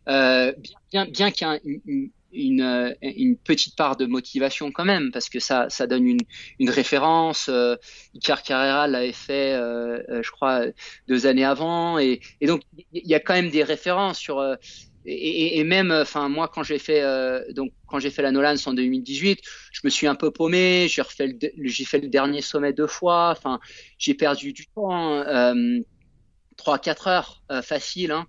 Euh, 0.08 0.54
bien 0.92 1.06
bien, 1.06 1.32
qu'il 1.32 1.48
y 1.48 1.50
ait 1.52 1.54
un- 1.56 1.60
une, 1.66 1.82
une, 1.86 2.12
une, 2.32 2.62
euh, 2.62 2.94
une 3.02 3.38
petite 3.38 3.76
part 3.76 3.96
de 3.98 4.06
motivation 4.06 4.72
quand 4.72 4.86
même 4.86 5.12
parce 5.12 5.30
que 5.30 5.40
ça 5.40 5.70
ça 5.70 5.88
donne 5.88 6.06
une 6.08 6.20
une 6.60 6.70
référence. 6.70 7.48
Euh, 7.50 7.76
Icar 8.16 8.42
Carrera 8.44 8.88
l'avait 8.88 9.12
fait, 9.14 9.54
euh, 9.54 10.02
euh, 10.10 10.22
je 10.24 10.32
crois, 10.32 10.64
deux 11.08 11.26
années 11.28 11.46
avant, 11.46 12.00
et, 12.00 12.22
et 12.42 12.48
donc 12.48 12.62
il 12.94 13.08
y 13.08 13.14
a 13.16 13.20
quand 13.20 13.34
même 13.34 13.50
des 13.52 13.64
références 13.64 14.20
sur. 14.20 14.40
Euh, 15.10 15.60
et, 15.60 15.64
même, 15.64 15.92
enfin 15.92 16.30
moi 16.30 16.48
quand 16.48 16.64
j'ai 16.64 16.80
fait 16.80 17.02
euh, 17.02 17.42
donc 17.54 17.72
quand 17.88 18.00
j'ai 18.00 18.12
fait 18.12 18.22
la 18.22 18.32
Nolans 18.32 18.56
en 18.66 18.74
2018, 18.74 19.40
je 19.72 19.82
me 19.84 19.90
suis 19.90 20.08
un 20.08 20.16
peu 20.16 20.32
paumé. 20.32 20.88
J'ai 20.90 21.02
refait 21.02 21.28
le, 21.28 21.34
de- 21.34 21.52
j'ai 21.64 21.86
fait 21.86 22.00
le 22.00 22.08
dernier 22.08 22.42
sommet 22.42 22.74
deux 22.74 22.88
fois. 22.88 23.34
Enfin, 23.36 23.60
j'ai 23.98 24.14
perdu 24.14 24.54
du 24.54 24.68
temps, 24.68 25.14
euh, 25.16 25.80
trois 26.58 26.80
quatre 26.80 27.08
heures 27.08 27.42
euh, 27.52 27.62
facile, 27.62 28.12
hein. 28.12 28.28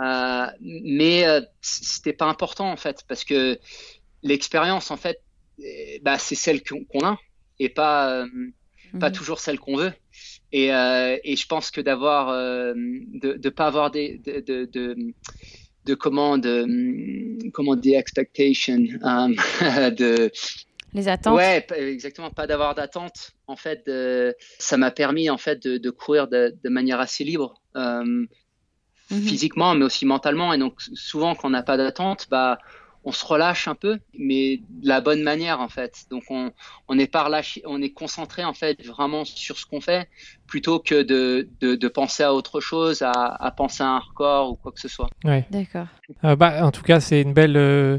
Euh, 0.00 0.46
mais 0.62 1.26
euh, 1.26 1.42
c'était 1.60 2.14
pas 2.14 2.24
important 2.24 2.72
en 2.72 2.78
fait 2.78 3.04
parce 3.06 3.24
que 3.24 3.58
l'expérience, 4.22 4.90
en 4.90 4.96
fait, 4.96 5.20
bah, 6.00 6.18
c'est 6.18 6.34
celle 6.34 6.62
qu'on 6.64 7.06
a 7.06 7.18
et 7.58 7.68
pas, 7.68 8.24
pas 8.98 9.10
mhm. 9.10 9.14
toujours 9.14 9.38
celle 9.38 9.58
qu'on 9.60 9.76
veut. 9.76 9.92
Et, 10.50 10.68
et, 10.68 11.36
je 11.36 11.46
pense 11.46 11.70
que 11.70 11.80
d'avoir, 11.80 12.32
de 12.32 13.38
ne 13.42 13.48
pas 13.50 13.66
avoir 13.66 13.90
des, 13.90 14.18
de, 14.18 14.40
de, 14.40 14.64
de, 14.64 14.96
de 15.84 15.94
comment, 15.94 16.38
de, 16.38 17.50
comment 17.50 17.76
des 17.76 17.94
expectations, 17.94 18.78
de, 18.78 20.30
les 20.94 21.08
attentes. 21.08 21.36
Ouais, 21.36 21.66
exactement, 21.76 22.30
pas 22.30 22.46
d'avoir 22.46 22.74
d'attente. 22.74 23.32
En 23.46 23.56
fait, 23.56 23.90
ça 24.58 24.76
m'a 24.76 24.90
permis 24.90 25.30
en 25.30 25.38
fait 25.38 25.66
de, 25.66 25.90
courir 25.90 26.28
de, 26.28 26.54
manière 26.64 27.00
assez 27.00 27.24
libre, 27.24 27.60
euh, 27.76 28.04
mhm. 28.04 28.26
physiquement, 29.10 29.74
mais 29.74 29.84
aussi 29.84 30.04
mentalement. 30.06 30.52
Et 30.52 30.58
donc 30.58 30.80
souvent, 30.80 31.34
quand 31.34 31.48
on 31.48 31.50
n'a 31.50 31.62
pas 31.62 31.76
d'attente, 31.76 32.26
bah 32.30 32.58
on 33.04 33.12
se 33.12 33.24
relâche 33.24 33.68
un 33.68 33.74
peu, 33.74 33.98
mais 34.18 34.60
de 34.68 34.88
la 34.88 35.00
bonne 35.00 35.22
manière 35.22 35.60
en 35.60 35.68
fait. 35.68 36.04
Donc 36.10 36.24
on, 36.30 36.52
on 36.88 36.98
est 36.98 37.06
pas 37.06 37.24
relâché, 37.24 37.62
on 37.66 37.82
est 37.82 37.90
concentré 37.90 38.44
en 38.44 38.54
fait 38.54 38.84
vraiment 38.84 39.24
sur 39.24 39.58
ce 39.58 39.66
qu'on 39.66 39.80
fait, 39.80 40.08
plutôt 40.46 40.78
que 40.78 41.02
de, 41.02 41.48
de, 41.60 41.88
penser 41.88 42.22
à 42.22 42.32
autre 42.34 42.60
chose, 42.60 43.02
à, 43.02 43.10
à, 43.12 43.50
penser 43.50 43.82
à 43.82 43.88
un 43.88 43.98
record 43.98 44.52
ou 44.52 44.54
quoi 44.54 44.72
que 44.72 44.80
ce 44.80 44.88
soit. 44.88 45.08
Ouais. 45.24 45.46
D'accord. 45.50 45.86
Euh, 46.24 46.36
bah, 46.36 46.64
en 46.64 46.70
tout 46.70 46.82
cas, 46.82 47.00
c'est 47.00 47.20
une 47.20 47.32
belle. 47.32 47.56
Euh, 47.56 47.98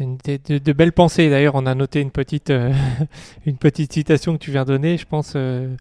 de, 0.00 0.72
belles 0.72 0.92
pensées. 0.92 1.30
D'ailleurs, 1.30 1.54
on 1.54 1.66
a 1.66 1.74
noté 1.74 2.00
une 2.00 2.10
petite, 2.10 2.50
euh, 2.50 2.72
une 3.46 3.56
petite 3.56 3.92
citation 3.92 4.34
que 4.34 4.38
tu 4.38 4.50
viens 4.50 4.64
de 4.64 4.72
donner. 4.72 4.96
Je 4.96 5.06
pense, 5.06 5.34
euh, 5.36 5.74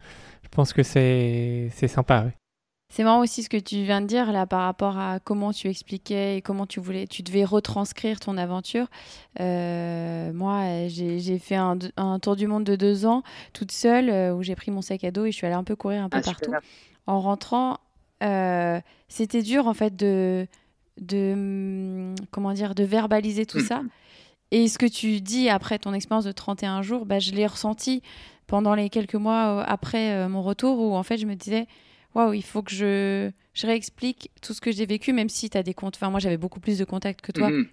je 0.44 0.50
pense 0.50 0.74
que 0.74 0.84
c'est, 0.84 1.70
c'est 1.74 1.88
sympa. 1.88 2.28
C'est 2.94 3.04
marrant 3.04 3.22
aussi 3.22 3.42
ce 3.42 3.50
que 3.50 3.58
tu 3.58 3.84
viens 3.84 4.02
de 4.02 4.06
dire 4.06 4.32
là 4.32 4.46
par 4.46 4.62
rapport 4.62 4.98
à 4.98 5.20
comment 5.20 5.54
tu 5.54 5.70
expliquais 5.70 6.38
et 6.38 6.42
comment 6.42 6.68
tu 6.68 6.80
voulais, 6.80 7.08
tu 7.08 7.24
devais 7.24 7.46
retranscrire 7.46 8.20
ton 8.20 8.38
aventure. 8.38 8.88
Euh, 9.40 10.32
moi, 10.34 10.88
j'ai, 10.88 11.40
fait 11.40 11.56
un, 11.56 11.78
tour 12.22 12.36
du 12.36 12.48
monde 12.48 12.66
de 12.66 12.76
deux 12.76 13.06
ans 13.06 13.24
toute 13.54 13.72
seule 13.72 14.34
où 14.34 14.44
j'ai 14.44 14.56
pris 14.56 14.72
mon 14.72 14.82
sac 14.82 15.04
à 15.04 15.12
dos 15.12 15.26
et 15.26 15.32
je 15.32 15.38
suis 15.38 15.48
allée 15.48 15.56
un 15.56 15.64
peu 15.64 15.76
courir 15.76 16.04
un 16.04 16.10
peu 16.10 16.20
ah, 16.20 16.22
partout. 16.22 16.52
En 17.08 17.22
rentrant, 17.22 17.80
c'était 19.08 19.42
dur 19.42 19.68
en 19.68 19.74
fait 19.74 19.96
de, 19.96 20.46
de 21.00 21.34
hum, 21.34 22.16
comment 22.30 22.52
dire, 22.54 22.76
de 22.76 22.84
verbaliser 22.84 23.46
tout 23.46 23.60
mmh. 23.60 23.68
ça 23.68 23.82
et 24.52 24.68
ce 24.68 24.78
que 24.78 24.86
tu 24.86 25.22
dis 25.22 25.50
après 25.50 25.80
ton 25.80 25.94
expérience 25.94 26.26
de 26.26 26.32
31 26.32 26.82
jours, 26.82 27.06
bah, 27.06 27.20
je 27.20 27.32
l'ai 27.32 27.48
ressenti 27.48 28.04
pendant 28.48 28.76
les 28.76 28.90
quelques 28.90 29.16
mois 29.16 29.60
euh, 29.60 29.64
après 29.66 30.12
euh, 30.12 30.28
mon 30.28 30.42
retour 30.42 30.80
où 30.80 30.94
en 30.94 31.04
fait 31.04 31.18
je 31.18 31.26
me 31.26 31.36
disais 31.36 31.68
waouh, 32.16 32.34
il 32.34 32.44
faut 32.44 32.62
que 32.62 32.72
je, 32.72 33.32
je 33.54 33.68
réexplique 33.68 34.32
tout 34.42 34.54
ce 34.54 34.62
que 34.62 34.72
j'ai 34.72 34.86
vécu, 34.86 35.14
même 35.14 35.30
si 35.30 35.50
tu 35.50 35.58
as 35.58 35.64
des 35.64 35.74
comptes. 35.74 35.96
Enfin, 35.96 36.10
moi 36.10 36.20
j'avais 36.20 36.38
beaucoup 36.38 36.60
plus 36.60 36.78
de 36.78 36.86
contacts 36.86 37.22
que 37.22 37.32
toi. 37.32 37.50
Mhm. 37.50 37.68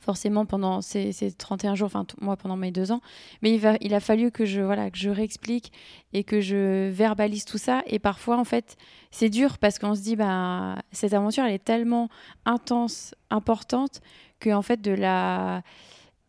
Forcément, 0.00 0.44
pendant 0.44 0.82
ces, 0.82 1.12
ces, 1.12 1.32
31 1.32 1.74
jours, 1.76 1.86
enfin, 1.86 2.04
moi 2.20 2.36
pendant 2.36 2.56
mes 2.56 2.70
deux 2.70 2.92
ans. 2.92 3.00
Mais 3.40 3.54
il, 3.54 3.58
va, 3.58 3.76
il 3.80 3.94
a 3.94 4.00
fallu 4.00 4.30
que 4.30 4.44
je, 4.44 4.60
voilà, 4.60 4.90
que 4.90 4.98
je 4.98 5.08
réexplique 5.08 5.72
et 6.12 6.24
que 6.24 6.42
je 6.42 6.90
verbalise 6.90 7.46
tout 7.46 7.56
ça. 7.56 7.82
Et 7.86 7.98
parfois, 7.98 8.36
en 8.36 8.44
fait, 8.44 8.76
c'est 9.10 9.30
dur 9.30 9.56
parce 9.56 9.78
qu'on 9.78 9.94
se 9.94 10.02
dit, 10.02 10.14
bah, 10.14 10.76
cette 10.92 11.14
aventure, 11.14 11.44
elle 11.44 11.54
est 11.54 11.64
tellement 11.64 12.10
intense, 12.44 13.14
importante, 13.30 14.02
que 14.40 14.50
en 14.50 14.60
fait, 14.60 14.82
de 14.82 14.90
la 14.90 15.62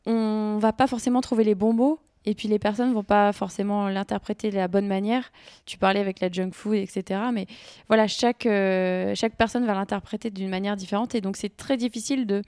on 0.05 0.57
va 0.59 0.71
pas 0.71 0.87
forcément 0.87 1.19
trouver 1.21 1.43
les 1.43 1.55
bons 1.55 1.73
mots 1.73 1.99
et 2.25 2.33
puis 2.35 2.47
les 2.47 2.59
personnes 2.59 2.93
vont 2.93 3.03
pas 3.03 3.31
forcément 3.33 3.87
l'interpréter 3.89 4.49
de 4.49 4.55
la 4.55 4.67
bonne 4.67 4.87
manière. 4.87 5.31
Tu 5.65 5.77
parlais 5.77 5.99
avec 5.99 6.19
la 6.19 6.31
junk 6.31 6.51
food, 6.51 6.75
etc. 6.75 7.21
Mais 7.33 7.47
voilà, 7.87 8.07
chaque, 8.07 8.45
euh, 8.45 9.13
chaque 9.15 9.35
personne 9.35 9.65
va 9.65 9.73
l'interpréter 9.73 10.29
d'une 10.29 10.49
manière 10.49 10.75
différente 10.75 11.15
et 11.15 11.21
donc 11.21 11.37
c'est 11.37 11.55
très 11.55 11.77
difficile 11.77 12.25
de 12.25 12.41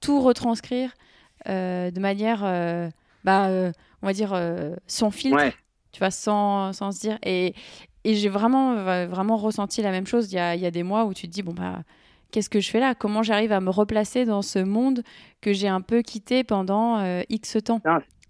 tout 0.00 0.20
retranscrire 0.20 0.92
euh, 1.48 1.90
de 1.90 2.00
manière, 2.00 2.42
euh, 2.44 2.88
bah, 3.24 3.48
on 4.02 4.06
va 4.06 4.12
dire, 4.12 4.38
sans 4.86 5.10
filtre, 5.10 5.52
tu 5.92 5.98
vois, 5.98 6.10
sans, 6.10 6.72
sans, 6.72 6.92
se 6.92 7.00
dire. 7.00 7.18
Et, 7.24 7.54
et 8.04 8.14
j'ai 8.14 8.28
vraiment, 8.28 8.74
vraiment 9.06 9.36
ressenti 9.36 9.80
la 9.82 9.90
même 9.90 10.06
chose. 10.06 10.30
Il 10.32 10.36
y 10.36 10.38
a, 10.38 10.54
y 10.56 10.66
a, 10.66 10.70
des 10.70 10.82
mois 10.82 11.04
où 11.04 11.14
tu 11.14 11.26
te 11.26 11.32
dis, 11.32 11.42
bon, 11.42 11.52
bah 11.52 11.80
qu'est-ce 12.34 12.50
que 12.50 12.58
je 12.58 12.68
fais 12.68 12.80
là? 12.80 12.96
Comment 12.96 13.22
j'arrive 13.22 13.52
à 13.52 13.60
me 13.60 13.70
replacer 13.70 14.24
dans 14.24 14.42
ce 14.42 14.58
monde 14.58 15.04
que 15.40 15.52
j'ai 15.52 15.68
un 15.68 15.80
peu 15.80 16.02
quitté 16.02 16.42
pendant 16.42 16.98
euh, 16.98 17.22
X 17.28 17.58
temps? 17.64 17.80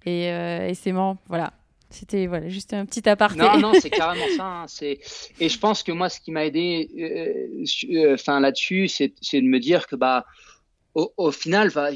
Euh, 0.06 0.68
Et, 0.68 0.74
c'est 0.74 0.93
marrant, 0.93 1.18
voilà. 1.28 1.52
C'était 1.90 2.26
voilà, 2.26 2.48
juste 2.48 2.74
un 2.74 2.86
petit 2.86 3.09
aparté. 3.09 3.39
Non, 3.39 3.59
non, 3.59 3.72
c'est 3.81 3.90
carrément 3.90 4.26
ça. 4.36 4.44
Hein. 4.44 4.64
C'est 4.66 4.98
et 5.39 5.48
je 5.48 5.59
pense 5.59 5.82
que 5.82 5.93
moi, 5.93 6.09
ce 6.09 6.20
qui 6.20 6.32
m'a 6.32 6.44
aidé, 6.44 6.90
euh, 6.98 8.14
enfin 8.14 8.40
là-dessus, 8.40 8.89
c'est 8.89 9.09
de 9.09 9.47
me 9.47 9.60
dire 9.60 9.86
que 9.86 9.94
bah 9.94 10.24
au, 10.94 11.32
final, 11.32 11.70
bah, 11.72 11.90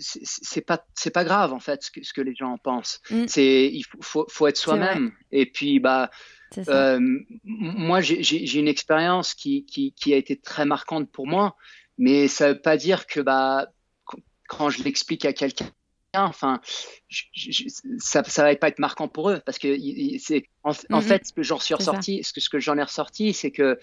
c'est 0.00 0.62
pas 0.62 0.84
c'est 0.94 1.10
pas 1.10 1.24
grave 1.24 1.52
en 1.52 1.60
fait 1.60 1.82
ce 1.82 1.90
que, 1.90 2.02
ce 2.02 2.12
que 2.12 2.20
les 2.20 2.34
gens 2.34 2.52
en 2.52 2.58
pensent. 2.58 3.00
Mm. 3.10 3.24
C'est 3.26 3.66
il 3.72 3.84
faut, 4.00 4.26
faut, 4.28 4.46
être 4.46 4.56
soi-même. 4.56 5.12
Et 5.32 5.46
puis 5.46 5.80
bah 5.80 6.10
euh, 6.68 7.00
moi, 7.44 8.00
j'ai 8.00 8.58
une 8.58 8.68
expérience 8.68 9.34
qui, 9.34 9.64
qui, 9.66 9.92
qui, 9.92 10.14
a 10.14 10.16
été 10.16 10.36
très 10.36 10.64
marquante 10.64 11.10
pour 11.10 11.26
moi, 11.26 11.56
mais 11.98 12.28
ça 12.28 12.52
veut 12.52 12.60
pas 12.60 12.76
dire 12.76 13.06
que 13.06 13.20
bah, 13.20 13.68
quand 14.48 14.70
je 14.70 14.82
l'explique 14.82 15.24
à 15.24 15.32
quelqu'un, 15.32 15.70
enfin, 16.14 16.60
ça, 17.98 18.24
ça 18.24 18.42
va 18.44 18.56
pas 18.56 18.68
être 18.68 18.78
marquant 18.78 19.08
pour 19.08 19.30
eux, 19.30 19.40
parce 19.44 19.58
que 19.58 19.76
c'est 20.18 20.44
en, 20.62 20.72
mm-hmm. 20.72 21.02
fait 21.02 21.26
ce 21.26 21.32
que 21.32 21.42
j'en 21.42 21.58
suis 21.58 21.74
ressorti, 21.74 22.22
ce 22.24 22.32
que, 22.32 22.40
ce 22.40 22.48
que 22.48 22.58
j'en 22.58 22.78
ai 22.78 22.82
ressorti, 22.82 23.32
c'est 23.32 23.50
que 23.50 23.78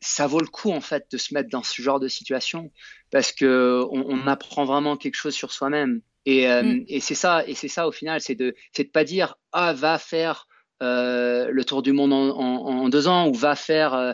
ça 0.00 0.26
vaut 0.26 0.40
le 0.40 0.46
coup 0.46 0.72
en 0.72 0.80
fait 0.80 1.06
de 1.10 1.18
se 1.18 1.34
mettre 1.34 1.50
dans 1.50 1.62
ce 1.62 1.82
genre 1.82 2.00
de 2.00 2.08
situation, 2.08 2.70
parce 3.10 3.32
que 3.32 3.84
on, 3.90 4.04
on 4.08 4.26
apprend 4.26 4.64
vraiment 4.64 4.96
quelque 4.96 5.16
chose 5.16 5.34
sur 5.34 5.52
soi-même. 5.52 6.00
Et, 6.26 6.48
euh, 6.48 6.62
mm. 6.62 6.84
et 6.88 7.00
c'est 7.00 7.14
ça, 7.14 7.46
et 7.46 7.54
c'est 7.54 7.68
ça 7.68 7.88
au 7.88 7.92
final, 7.92 8.20
c'est 8.20 8.34
de, 8.34 8.54
c'est 8.72 8.84
de 8.84 8.90
pas 8.90 9.04
dire 9.04 9.36
ah 9.52 9.72
va 9.72 9.98
faire 9.98 10.46
euh, 10.82 11.48
le 11.50 11.64
tour 11.64 11.82
du 11.82 11.92
monde 11.92 12.12
en, 12.12 12.88
deux 12.88 13.06
ans 13.06 13.28
ou 13.28 13.34
va 13.34 13.54
faire 13.54 13.94
euh, 13.94 14.12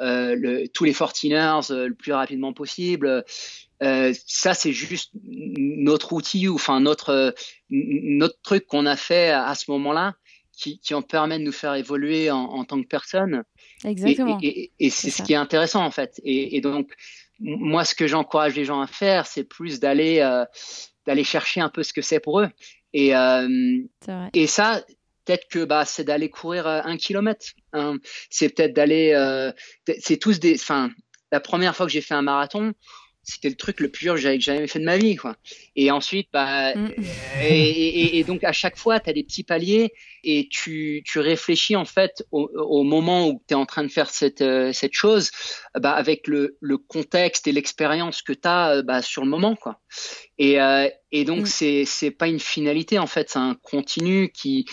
le, 0.00 0.66
tous 0.68 0.84
les 0.84 0.92
49ers 0.92 1.72
le 1.72 1.94
plus 1.94 2.12
rapidement 2.12 2.52
possible. 2.52 3.24
ça, 3.80 4.54
c'est 4.54 4.72
juste 4.72 5.10
notre 5.22 6.12
outil, 6.12 6.48
ou 6.48 6.54
enfin 6.54 6.80
notre 6.80 7.34
notre 7.70 8.40
truc 8.42 8.66
qu'on 8.66 8.86
a 8.86 8.96
fait 8.96 9.30
à, 9.30 9.54
ce 9.54 9.70
moment-là, 9.70 10.14
qui, 10.52 10.78
qui 10.78 10.94
en 10.94 11.02
permet 11.02 11.38
de 11.38 11.44
nous 11.44 11.52
faire 11.52 11.74
évoluer 11.74 12.30
en, 12.30 12.64
tant 12.64 12.80
que 12.80 12.86
personne. 12.86 13.44
Exactement. 13.84 14.38
Et, 14.42 14.70
c'est 14.90 15.10
ce 15.10 15.22
qui 15.22 15.32
est 15.32 15.36
intéressant 15.36 15.84
en 15.84 15.90
fait. 15.90 16.20
Et, 16.24 16.60
donc, 16.60 16.92
moi, 17.40 17.84
ce 17.84 17.94
que 17.94 18.06
j'encourage 18.06 18.54
les 18.54 18.64
gens 18.64 18.80
à 18.80 18.86
faire, 18.86 19.26
c'est 19.26 19.44
plus 19.44 19.80
d'aller 19.80 20.18
d'aller 21.06 21.24
chercher 21.24 21.60
un 21.60 21.68
peu 21.68 21.82
ce 21.82 21.92
que 21.92 22.00
c'est 22.00 22.20
pour 22.20 22.40
eux. 22.40 22.48
Et, 22.92 23.12
et 24.32 24.46
ça, 24.46 24.84
peut-être 25.24 25.48
que 25.48 25.64
bah, 25.64 25.84
c'est 25.84 26.04
d'aller 26.04 26.30
courir 26.30 26.66
euh, 26.66 26.80
un 26.84 26.96
kilomètre. 26.96 27.46
Hein. 27.72 27.98
C'est 28.30 28.48
peut-être 28.48 28.74
d'aller. 28.74 29.12
Euh, 29.14 29.52
c'est 29.98 30.18
tous 30.18 30.40
des. 30.40 30.54
Enfin, 30.54 30.90
la 31.32 31.40
première 31.40 31.74
fois 31.74 31.86
que 31.86 31.92
j'ai 31.92 32.00
fait 32.00 32.14
un 32.14 32.22
marathon, 32.22 32.74
c'était 33.24 33.48
le 33.48 33.54
truc 33.56 33.80
le 33.80 33.88
plus 33.88 34.04
dur 34.04 34.14
que 34.14 34.20
j'avais 34.20 34.38
jamais 34.38 34.66
fait 34.66 34.78
de 34.78 34.84
ma 34.84 34.98
vie 34.98 35.16
quoi. 35.16 35.36
Et 35.76 35.90
ensuite 35.90 36.28
bah 36.32 36.74
mm. 36.74 36.90
et, 37.42 38.18
et, 38.18 38.24
donc 38.24 38.44
à 38.44 38.52
chaque 38.52 38.76
fois 38.76 39.00
tu 39.00 39.10
as 39.10 39.12
des 39.12 39.24
petits 39.24 39.44
paliers 39.44 39.92
et 40.22 40.48
tu, 40.50 41.02
tu 41.04 41.18
réfléchis 41.18 41.74
en 41.74 41.84
fait 41.84 42.24
au, 42.30 42.50
au 42.54 42.82
moment 42.82 43.28
où 43.28 43.42
tu 43.48 43.54
es 43.54 43.56
en 43.56 43.66
train 43.66 43.82
de 43.82 43.88
faire 43.88 44.10
cette 44.10 44.42
euh, 44.42 44.72
cette 44.72 44.92
chose 44.92 45.30
bah 45.74 45.92
avec 45.92 46.28
le, 46.28 46.56
le 46.60 46.78
contexte 46.78 47.46
et 47.46 47.52
l'expérience 47.52 48.22
que 48.22 48.32
tu 48.32 48.46
as 48.46 48.82
bah, 48.82 49.02
sur 49.02 49.24
le 49.24 49.30
moment 49.30 49.56
quoi. 49.56 49.80
Et 50.38 50.58
et 51.12 51.24
donc 51.24 51.42
mm. 51.42 51.46
c'est 51.46 51.84
c'est 51.84 52.10
pas 52.10 52.28
une 52.28 52.40
finalité 52.40 52.98
en 52.98 53.06
fait, 53.06 53.30
c'est 53.30 53.38
un 53.38 53.56
continu 53.62 54.30
qui 54.32 54.66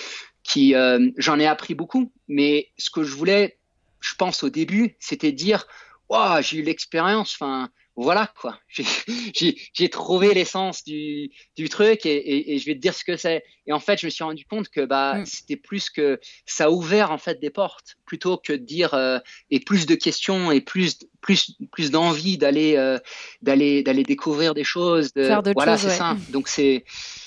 qui 0.52 0.76
euh, 0.76 1.10
j'en 1.18 1.40
ai 1.40 1.48
appris 1.48 1.76
beaucoup, 1.76 2.12
mais 2.28 2.70
ce 2.78 2.90
que 2.90 3.04
je 3.04 3.16
voulais, 3.16 3.58
je 4.02 4.16
pense 4.16 4.44
au 4.44 4.50
début, 4.50 4.98
c'était 5.00 5.32
dire, 5.32 5.66
waouh, 6.10 6.42
j'ai 6.42 6.58
eu 6.58 6.62
l'expérience, 6.62 7.36
enfin 7.40 7.70
voilà 7.96 8.32
quoi, 8.40 8.58
j'ai 9.34 9.90
trouvé 9.90 10.34
l'essence 10.34 10.84
du, 10.84 11.30
du 11.56 11.70
truc 11.70 12.06
et, 12.06 12.54
et, 12.54 12.58
je 12.58 12.66
vais 12.66 12.76
te 12.76 12.80
dire 12.80 12.94
ce 12.94 13.04
que 13.04 13.18
c'est. 13.18 13.44
Et 13.68 13.74
en 13.74 13.80
fait, 13.80 14.00
je 14.00 14.06
me 14.06 14.10
suis 14.10 14.24
rendu 14.24 14.46
compte 14.46 14.70
que 14.70 14.86
bah 14.86 15.20
mm. 15.20 15.26
c'était 15.26 15.58
plus 15.58 15.90
que 15.90 16.20
ça 16.46 16.66
a 16.66 16.70
ouvert 16.70 17.12
en 17.12 17.18
fait 17.18 17.40
des 17.40 17.50
portes 17.50 17.98
plutôt 18.06 18.38
que 18.38 18.54
de 18.54 18.66
dire 18.66 18.94
euh, 18.94 19.20
et 19.52 19.60
plus 19.60 19.86
de 19.86 19.96
questions 19.96 20.52
et 20.52 20.62
plus 20.62 21.00
plus 21.20 21.58
plus 21.72 21.92
d'envie 21.92 22.38
d'aller 22.38 22.76
euh, 22.78 22.98
d'aller 23.42 23.84
d'aller 23.84 24.04
découvrir 24.04 24.54
des 24.54 24.64
choses. 24.64 25.14
De, 25.14 25.26
Faire 25.26 25.42
voilà, 25.54 25.78
c'est 25.78 25.90
ça. 25.90 26.18
Donc 26.30 26.48
c'est 26.48 26.86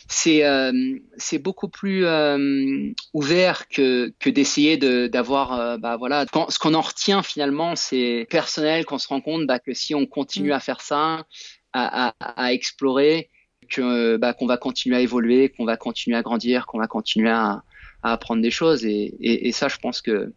c'est 0.09 0.45
euh, 0.45 0.99
c'est 1.17 1.39
beaucoup 1.39 1.69
plus 1.69 2.05
euh, 2.05 2.93
ouvert 3.13 3.69
que 3.69 4.13
que 4.19 4.29
d'essayer 4.29 4.77
de 4.77 5.07
d'avoir 5.07 5.59
euh, 5.59 5.79
bah 5.79 5.97
voilà 5.97 6.27
quand, 6.27 6.51
ce 6.51 6.59
qu'on 6.59 6.75
en 6.75 6.83
retient 6.83 7.23
finalement 7.23 7.75
c'est 7.75 8.27
personnel 8.29 8.85
qu'on 8.85 8.99
se 8.99 9.09
rend 9.09 9.21
compte 9.21 9.47
bah, 9.47 9.59
que 9.59 9.73
si 9.73 9.95
on 9.95 10.07
continue 10.07 10.51
mm. 10.51 10.53
à 10.53 10.61
faire 10.61 10.81
ça 10.81 11.25
à, 11.73 12.09
à, 12.09 12.15
à 12.21 12.53
explorer 12.53 13.31
que 13.71 14.17
bah, 14.17 14.35
qu'on 14.35 14.47
va 14.47 14.59
continuer 14.59 14.97
à 14.97 15.01
évoluer 15.01 15.49
qu'on 15.49 15.65
va 15.65 15.77
continuer 15.77 16.17
à 16.17 16.23
grandir 16.23 16.67
qu'on 16.67 16.79
va 16.79 16.87
continuer 16.87 17.31
à, 17.31 17.63
à 18.03 18.13
apprendre 18.13 18.43
des 18.43 18.51
choses 18.51 18.85
et, 18.85 19.15
et, 19.21 19.49
et 19.49 19.53
ça 19.53 19.69
je 19.69 19.79
pense 19.79 20.03
que 20.03 20.33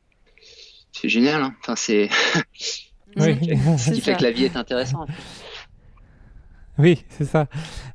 c'est 0.94 1.10
génial 1.10 1.42
hein. 1.42 1.54
enfin 1.62 1.76
c'est 1.76 2.10
oui. 3.18 3.36
ce 3.78 3.92
qui 3.92 4.02
fait 4.02 4.16
que 4.16 4.24
la 4.24 4.32
vie 4.32 4.46
est 4.46 4.56
intéressante 4.56 5.10
Oui, 6.80 7.04
c'est 7.10 7.26
ça. 7.26 7.48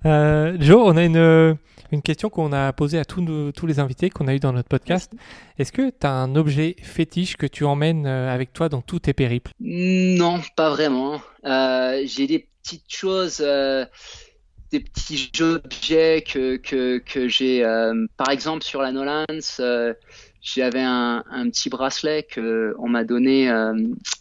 Euh, 0.07 0.57
Joe, 0.61 0.83
on 0.85 0.97
a 0.97 1.05
une, 1.05 1.57
une 1.93 2.03
question 2.03 2.31
qu'on 2.31 2.53
a 2.53 2.73
posée 2.73 2.99
à 2.99 3.05
tous, 3.05 3.53
tous 3.55 3.67
les 3.67 3.79
invités 3.79 4.11
qu'on 4.11 4.27
a 4.27 4.35
eu 4.35 4.41
dans 4.41 4.53
notre 4.53 4.69
podcast. 4.69 5.13
Est-ce 5.59 5.73
que 5.73 5.91
tu 5.91 6.07
as 6.07 6.13
un 6.13 6.35
objet 6.35 6.75
fétiche 6.83 7.37
que 7.37 7.47
tu 7.47 7.65
emmènes 7.65 8.07
euh, 8.07 8.33
avec 8.33 8.53
toi 8.53 8.69
dans 8.69 8.81
tous 8.81 9.01
tes 9.01 9.13
périples? 9.13 9.53
Non, 9.61 10.41
pas 10.57 10.71
vraiment. 10.71 11.21
Euh, 11.45 12.03
j'ai 12.07 12.27
des 12.27 12.49
petites 12.63 12.93
choses, 12.93 13.43
euh, 13.45 13.85
des 14.73 14.81
petits 14.81 15.31
objets 15.41 16.25
que, 16.27 16.57
que, 16.57 16.99
que 16.99 17.29
j'ai. 17.29 17.65
Euh, 17.65 18.07
par 18.17 18.31
exemple, 18.31 18.65
sur 18.65 18.81
la 18.81 18.91
Nolans, 18.91 19.27
euh, 19.61 19.93
j'avais 20.41 20.83
un, 20.83 21.23
un, 21.31 21.51
petit 21.51 21.69
bracelet 21.69 22.27
qu'on 22.35 22.89
m'a 22.89 23.05
donné. 23.05 23.51
Euh, 23.51 23.75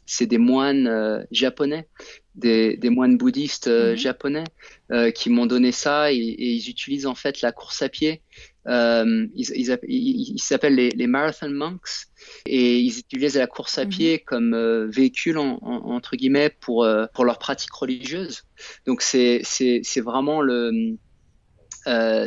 c'est 0.06 0.28
des 0.28 0.38
moines 0.38 1.26
japonais 1.32 1.88
des, 2.36 2.78
des 2.78 2.90
moines 2.90 3.18
bouddhistes 3.18 3.68
euh, 3.68 3.94
mmh. 3.94 3.98
japonais 3.98 4.44
euh, 4.92 5.12
qui 5.12 5.30
m'ont 5.30 5.46
donné 5.46 5.72
ça 5.72 6.12
et, 6.12 6.16
et, 6.16 6.54
ils 6.54 6.70
utilisent 6.70 7.06
en 7.06 7.16
fait 7.16 7.42
la 7.42 7.52
course 7.52 7.82
à 7.82 7.90
pied. 7.90 8.22
Euh, 8.68 9.28
ils 9.36 10.38
s'appellent 10.40 10.76
les, 10.76 10.92
les, 10.92 11.08
marathon 11.08 11.50
monks 11.50 12.08
et 12.46 12.80
ils 12.80 13.00
utilisent 13.00 13.36
la 13.36 13.48
course 13.48 13.80
à 13.80 13.86
pied 13.86 14.18
mmh. 14.18 14.26
comme 14.26 14.90
véhicule 14.90 15.40
en, 15.40 15.58
en, 15.62 15.92
entre 15.92 16.16
guillemets 16.16 16.52
pour 16.62 16.88
pour 17.14 17.26
leur 17.26 17.40
pratique 17.40 17.74
religieuse. 17.74 18.44
Donc 18.86 19.02
c'est 19.02 19.42
c'est 19.44 19.82
c'est 19.84 20.02
vraiment 20.02 20.42
le 20.42 20.96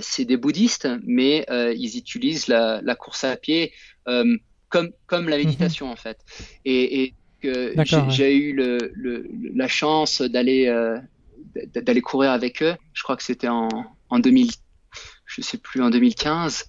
c'est 0.01 0.25
des 0.25 0.37
bouddhistes, 0.37 0.89
mais 1.05 1.47
ils 1.49 1.97
utilisent 1.97 2.49
la, 2.49 2.81
la 2.83 2.97
course 2.97 3.23
à 3.23 3.37
pied 3.37 3.73
comme 4.05 4.91
comme 5.07 5.29
la 5.29 5.37
mmh 5.37 5.45
méditation 5.45 5.87
mmh. 5.87 5.91
en 5.91 5.97
fait. 5.97 6.19
Et, 6.65 7.05
et 7.05 7.15
j'ai 7.45 8.25
ouais. 8.25 8.35
eu 8.35 8.53
le, 8.53 8.93
le, 8.95 9.29
la 9.55 9.69
chance 9.69 10.23
d'aller 10.23 10.67
euh, 10.67 10.99
d'aller 11.75 12.01
courir 12.01 12.31
avec 12.31 12.63
eux. 12.63 12.75
Je 12.93 13.03
crois 13.03 13.17
que 13.17 13.23
c'était 13.23 13.49
en, 13.49 13.69
en 14.09 14.19
2000, 14.19 14.51
je 15.27 15.43
sais 15.43 15.59
plus, 15.59 15.83
en 15.83 15.91
2015. 15.91 16.67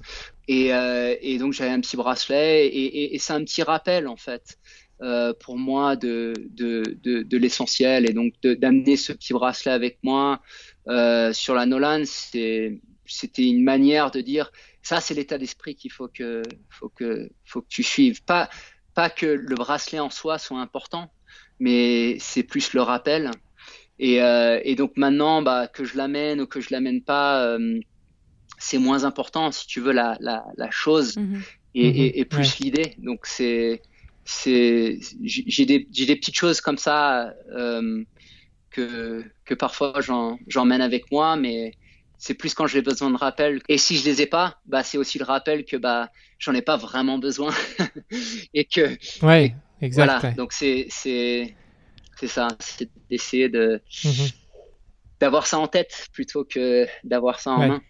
Et, 0.47 0.73
euh, 0.73 1.15
et 1.21 1.37
donc 1.39 1.53
j'avais 1.53 1.71
un 1.71 1.81
petit 1.81 1.97
bracelet 1.97 2.67
et, 2.67 2.85
et, 2.85 3.15
et 3.15 3.19
c'est 3.19 3.33
un 3.33 3.43
petit 3.43 3.63
rappel 3.63 4.07
en 4.07 4.15
fait 4.15 4.59
euh, 5.01 5.33
pour 5.33 5.57
moi 5.57 5.95
de, 5.95 6.33
de, 6.51 6.83
de, 7.01 7.23
de 7.23 7.37
l'essentiel 7.37 8.07
et 8.07 8.13
donc 8.13 8.33
d'amener 8.43 8.95
ce 8.95 9.11
petit 9.11 9.33
bracelet 9.33 9.71
avec 9.71 9.97
moi 10.03 10.39
sur 11.33 11.55
la 11.55 11.65
Nolan, 11.65 12.03
c'était 12.05 12.79
une 13.37 13.63
manière 13.63 14.11
de 14.11 14.21
dire 14.21 14.51
ça 14.85 15.01
c'est 15.01 15.15
l'état 15.15 15.39
d'esprit 15.39 15.75
qu'il 15.75 15.91
faut 15.91 16.07
que 16.07 16.43
faut 16.69 16.89
que 16.89 17.27
faut 17.43 17.61
que 17.61 17.67
tu 17.67 17.81
suives. 17.81 18.23
Pas 18.23 18.49
pas 18.95 19.09
que 19.09 19.25
le 19.25 19.55
bracelet 19.55 19.99
en 19.99 20.09
soi 20.09 20.39
soit 20.39 20.59
important, 20.59 21.11
mais 21.59 22.17
c'est 22.19 22.43
plus 22.43 22.73
le 22.73 22.81
rappel. 22.81 23.31
Et, 23.99 24.21
euh, 24.21 24.59
et, 24.63 24.75
donc 24.75 24.91
maintenant, 24.97 25.41
bah, 25.41 25.67
que 25.67 25.83
je 25.85 25.95
l'amène 25.97 26.41
ou 26.41 26.47
que 26.47 26.59
je 26.59 26.69
l'amène 26.71 27.01
pas, 27.01 27.45
euh, 27.45 27.79
c'est 28.57 28.77
moins 28.77 29.03
important, 29.03 29.51
si 29.51 29.67
tu 29.67 29.79
veux, 29.81 29.93
la, 29.93 30.17
la, 30.19 30.43
la 30.57 30.71
chose 30.71 31.17
mm 31.17 31.21
-hmm. 31.23 31.41
et, 31.75 31.87
et, 31.87 32.19
et, 32.19 32.25
plus 32.25 32.49
ouais. 32.51 32.57
l'idée. 32.61 32.95
Donc 32.97 33.19
c'est, 33.25 33.81
c'est, 34.25 34.99
j'ai 35.23 35.65
des, 35.65 35.87
j'ai 35.95 36.05
des 36.05 36.15
petites 36.15 36.35
choses 36.43 36.59
comme 36.59 36.77
ça 36.77 37.33
euh, 37.61 38.03
que, 38.69 39.23
que 39.45 39.55
parfois 39.55 39.93
j'emmène 40.47 40.81
avec 40.81 41.03
moi, 41.11 41.35
mais 41.37 41.71
c'est 42.17 42.33
plus 42.33 42.53
quand 42.53 42.67
j'ai 42.67 42.81
besoin 42.81 43.09
de 43.09 43.17
rappel. 43.17 43.61
Et 43.69 43.77
si 43.77 43.97
je 43.97 44.05
les 44.05 44.21
ai 44.21 44.25
pas, 44.25 44.59
bah 44.65 44.83
c'est 44.83 44.97
aussi 44.97 45.17
le 45.19 45.25
rappel 45.25 45.65
que 45.65 45.77
bah 45.77 46.09
j'en 46.39 46.53
ai 46.53 46.61
pas 46.61 46.77
vraiment 46.77 47.17
besoin 47.17 47.53
et 48.53 48.65
que. 48.65 48.97
Ouais, 49.25 49.55
exact. 49.81 50.05
Voilà. 50.05 50.19
Ouais. 50.23 50.33
Donc 50.33 50.53
c'est 50.53 50.87
c'est 50.89 51.55
c'est 52.19 52.27
ça, 52.27 52.47
c'est 52.59 52.89
d'essayer 53.09 53.49
de 53.49 53.81
mm 54.03 54.09
-hmm. 54.09 54.33
d'avoir 55.19 55.47
ça 55.47 55.59
en 55.59 55.67
tête 55.67 56.07
plutôt 56.13 56.45
que 56.45 56.87
d'avoir 57.03 57.39
ça 57.39 57.51
en 57.51 57.59
ouais. 57.59 57.67
main. 57.67 57.81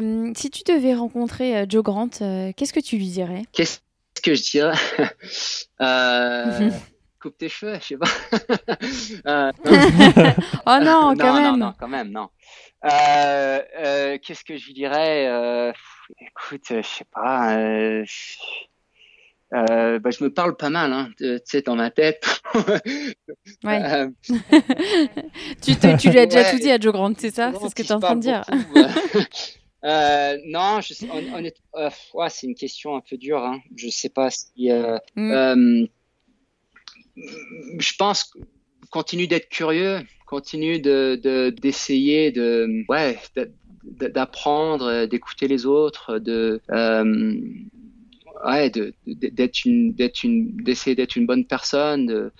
um, 0.00 0.34
si 0.40 0.50
tu 0.50 0.62
devais 0.64 0.94
rencontrer 0.94 1.56
euh, 1.58 1.66
Joe 1.68 1.82
Grant, 1.82 2.10
euh, 2.20 2.52
qu'est-ce 2.56 2.72
que 2.72 2.80
tu 2.80 2.96
lui 2.96 3.08
dirais? 3.08 3.42
Qu'est-ce 3.52 3.80
que 4.22 4.34
je 4.34 4.42
dirais? 4.50 4.78
Euh, 5.80 6.70
Coupe 7.20 7.36
tes 7.36 7.48
cheveux, 7.48 7.74
je 7.80 7.84
sais 7.84 7.96
pas. 7.96 8.06
oh 10.66 10.78
non, 10.84 11.16
quand 11.16 11.34
non, 11.34 11.34
même. 11.34 11.50
Non, 11.50 11.56
non, 11.56 11.74
quand 11.78 11.88
même, 11.88 12.10
non. 12.10 12.28
Euh, 12.84 13.60
euh, 13.78 14.18
Qu'est-ce 14.22 14.44
que 14.44 14.56
je 14.56 14.66
lui 14.66 14.74
dirais 14.74 15.26
euh, 15.26 15.72
Écoute, 16.20 16.66
je 16.70 16.82
sais 16.82 17.06
pas. 17.12 17.56
Euh, 17.56 18.04
bah, 19.98 20.10
je 20.10 20.22
me 20.22 20.32
parle 20.32 20.56
pas 20.56 20.70
mal, 20.70 20.92
hein, 20.92 21.10
tu 21.18 21.38
sais, 21.44 21.62
dans 21.62 21.74
ma 21.74 21.90
tête. 21.90 22.40
ouais. 23.64 24.06
tu, 25.60 25.74
te, 25.74 25.96
tu 25.96 26.10
lui 26.10 26.18
as 26.20 26.26
déjà 26.26 26.42
ouais. 26.42 26.50
tout 26.52 26.58
dit 26.58 26.70
à 26.70 26.78
Joe 26.78 26.92
Grant, 26.92 27.14
c'est 27.18 27.34
ça 27.34 27.52
C'est 27.60 27.68
ce 27.68 27.74
que 27.74 27.82
tu 27.82 27.88
es 27.88 27.92
en 27.92 28.00
train 28.00 28.14
de 28.14 28.20
dire 28.20 28.44
Non, 29.82 30.80
je 30.80 30.94
sais, 30.94 31.08
ouais, 32.14 32.30
c'est 32.30 32.46
une 32.46 32.54
question 32.54 32.94
un 32.94 33.00
peu 33.00 33.16
dure. 33.16 33.42
Hein. 33.42 33.60
Je 33.74 33.88
sais 33.88 34.10
pas 34.10 34.30
si. 34.30 34.70
Mm. 35.16 35.86
Je 37.78 37.92
pense 37.98 38.32
continue 38.90 39.26
d'être 39.26 39.48
curieux 39.48 40.00
continue 40.26 40.80
de 40.80 41.50
d'essayer 41.50 42.30
de, 42.32 42.84
ouais 42.88 43.18
d'apprendre 43.82 45.06
d'écouter 45.06 45.48
les 45.48 45.66
autres 45.66 46.18
de 46.18 46.60
euh, 46.70 47.34
ouais 48.46 48.70
d'être 49.06 49.64
une 49.64 49.94
d'être 49.94 50.22
une 50.22 50.56
d'essayer 50.56 50.94
d'être 50.94 51.16
une 51.16 51.26
bonne 51.26 51.46
personne 51.46 52.06
de 52.06 52.32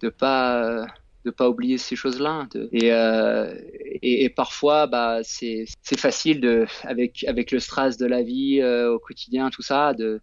de 0.00 0.08
pas 0.08 0.86
de 1.24 1.30
pas 1.30 1.48
oublier 1.48 1.78
ces 1.78 1.96
choses-là 1.96 2.46
et, 2.72 2.92
euh, 2.92 3.54
et, 4.02 4.24
et 4.24 4.28
parfois 4.28 4.86
bah 4.86 5.20
c'est 5.22 5.64
c'est 5.82 5.98
facile 5.98 6.40
de 6.40 6.66
avec 6.82 7.24
avec 7.24 7.50
le 7.50 7.60
stress 7.60 7.96
de 7.96 8.06
la 8.06 8.22
vie 8.22 8.60
euh, 8.60 8.92
au 8.92 8.98
quotidien 8.98 9.50
tout 9.50 9.62
ça 9.62 9.94
de 9.94 10.20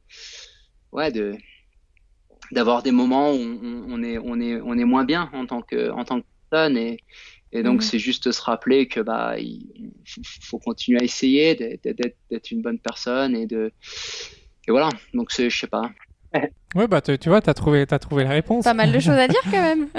ouais 0.92 1.12
de 1.12 1.36
d'avoir 2.52 2.84
des 2.84 2.92
moments 2.92 3.32
où 3.32 3.38
on, 3.38 3.86
on, 3.90 4.04
est 4.04 4.18
on 4.18 4.40
est 4.40 4.60
on 4.62 4.78
est 4.78 4.86
moins 4.86 5.06
bien 5.06 5.30
en 5.34 5.46
tant 5.46 5.62
que 5.62 5.92
en 5.92 6.04
tant 6.04 6.20
que 6.22 6.26
personne 6.50 6.78
et 6.78 7.00
et 7.54 7.64
donc, 7.64 7.80
mmh. 7.80 7.82
c'est 7.82 8.00
juste 8.00 8.32
se 8.32 8.42
rappeler 8.42 8.88
que 8.88 9.02
bah, 9.02 9.38
il 9.38 9.92
faut 10.42 10.60
continuer 10.60 11.02
à 11.02 11.04
essayer 11.04 11.56
d'être 11.56 12.52
une 12.52 12.62
bonne 12.62 12.80
personne 12.80 13.36
et 13.36 13.46
de 13.46 13.72
et 14.68 14.72
voilà. 14.72 14.90
Donc, 15.14 15.32
je 15.38 15.50
sais 15.50 15.68
pas. 15.68 15.92
Ouais, 16.74 16.88
bah 16.88 17.02
tu 17.02 17.28
vois, 17.28 17.42
t'as 17.42 17.54
trouvé, 17.54 17.86
as 17.92 18.00
trouvé 18.00 18.24
la 18.24 18.30
réponse. 18.30 18.64
Pas 18.64 18.74
mal 18.74 18.94
de 18.94 19.00
choses 19.02 19.10
à 19.10 19.28
dire 19.28 19.42
quand 19.44 19.62
même. 19.62 19.90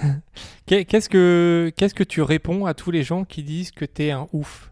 qu'est-ce 0.66 1.10
que 1.10 1.70
qu'est-ce 1.76 1.92
que 1.92 2.04
tu 2.04 2.22
réponds 2.22 2.64
à 2.64 2.72
tous 2.72 2.90
les 2.90 3.02
gens 3.02 3.26
qui 3.26 3.42
disent 3.42 3.70
que 3.70 3.84
t'es 3.84 4.12
un 4.12 4.26
ouf? 4.32 4.70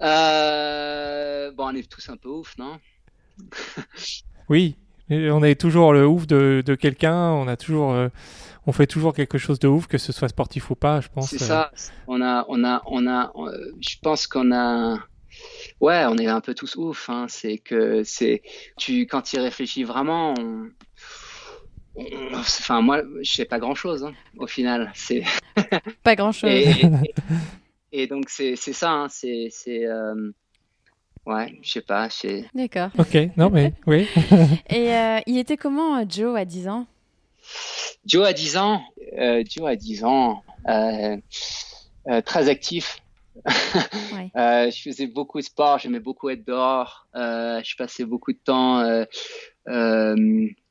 Euh... 0.00 1.52
Bon, 1.52 1.66
on 1.66 1.74
est 1.74 1.88
tous 1.88 2.08
un 2.08 2.16
peu 2.16 2.30
ouf, 2.30 2.56
non? 2.58 2.78
Oui, 4.48 4.76
on 5.10 5.42
est 5.42 5.60
toujours 5.60 5.92
le 5.92 6.06
ouf 6.06 6.26
de, 6.26 6.62
de 6.64 6.74
quelqu'un. 6.74 7.30
On 7.32 7.48
a 7.48 7.56
toujours 7.56 7.92
euh, 7.92 8.08
on 8.66 8.72
fait 8.72 8.86
toujours 8.86 9.14
quelque 9.14 9.38
chose 9.38 9.58
de 9.58 9.68
ouf, 9.68 9.86
que 9.86 9.98
ce 9.98 10.12
soit 10.12 10.28
sportif 10.28 10.70
ou 10.70 10.74
pas, 10.74 11.00
je 11.00 11.08
pense. 11.08 11.30
C'est 11.30 11.38
ça. 11.38 11.70
On 12.06 12.22
a, 12.22 12.46
on 12.48 12.64
a, 12.64 12.82
on 12.86 13.06
a. 13.06 13.32
Je 13.80 13.96
pense 14.02 14.26
qu'on 14.26 14.52
a. 14.52 14.98
Ouais, 15.80 16.04
on 16.08 16.16
est 16.16 16.28
un 16.28 16.40
peu 16.40 16.54
tous 16.54 16.76
ouf. 16.76 17.10
Hein. 17.10 17.26
C'est 17.28 17.58
que 17.58 18.02
c'est. 18.04 18.42
Tu, 18.78 19.06
quand 19.06 19.22
tu 19.22 19.36
y 19.36 19.38
réfléchis 19.38 19.84
vraiment, 19.84 20.34
on... 20.38 20.70
On... 21.96 22.34
enfin 22.34 22.80
moi, 22.80 23.02
je 23.22 23.32
sais 23.32 23.44
pas 23.44 23.60
grand 23.60 23.74
chose 23.76 24.02
hein, 24.02 24.14
au 24.38 24.46
final. 24.46 24.90
C'est. 24.94 25.24
pas 26.02 26.16
grand 26.16 26.32
chose. 26.32 26.50
Et, 26.50 26.64
et, 27.92 28.02
et 28.02 28.06
donc 28.06 28.30
c'est 28.30 28.56
ça. 28.56 28.90
Hein. 28.90 29.08
C'est 29.10 29.48
c'est. 29.50 29.84
Euh... 29.84 30.32
Ouais, 31.26 31.58
je 31.62 31.70
sais 31.70 31.80
pas. 31.80 32.08
D'accord. 32.54 32.90
Ok, 32.98 33.16
non 33.36 33.50
mais 33.50 33.72
oui. 33.86 34.06
et 34.68 34.94
euh, 34.94 35.20
il 35.26 35.38
était 35.38 35.56
comment 35.56 36.08
Joe 36.08 36.38
à 36.38 36.44
10 36.44 36.68
ans? 36.68 36.86
Joe 38.04 38.26
a 38.26 38.32
10 38.32 38.56
ans, 38.58 38.82
euh, 39.18 39.42
Joe 39.48 39.68
a 39.68 39.76
10 39.76 40.04
ans, 40.04 40.42
euh, 40.68 41.16
euh, 42.08 42.20
très 42.20 42.48
actif. 42.48 42.98
ouais. 44.14 44.30
Euh, 44.36 44.70
je 44.70 44.82
faisais 44.82 45.06
beaucoup 45.06 45.38
de 45.40 45.44
sport, 45.44 45.78
j'aimais 45.78 46.00
beaucoup 46.00 46.28
être 46.28 46.46
dehors. 46.46 47.06
Euh, 47.16 47.60
je 47.64 47.74
passais 47.76 48.04
beaucoup 48.04 48.32
de 48.32 48.38
temps. 48.38 48.80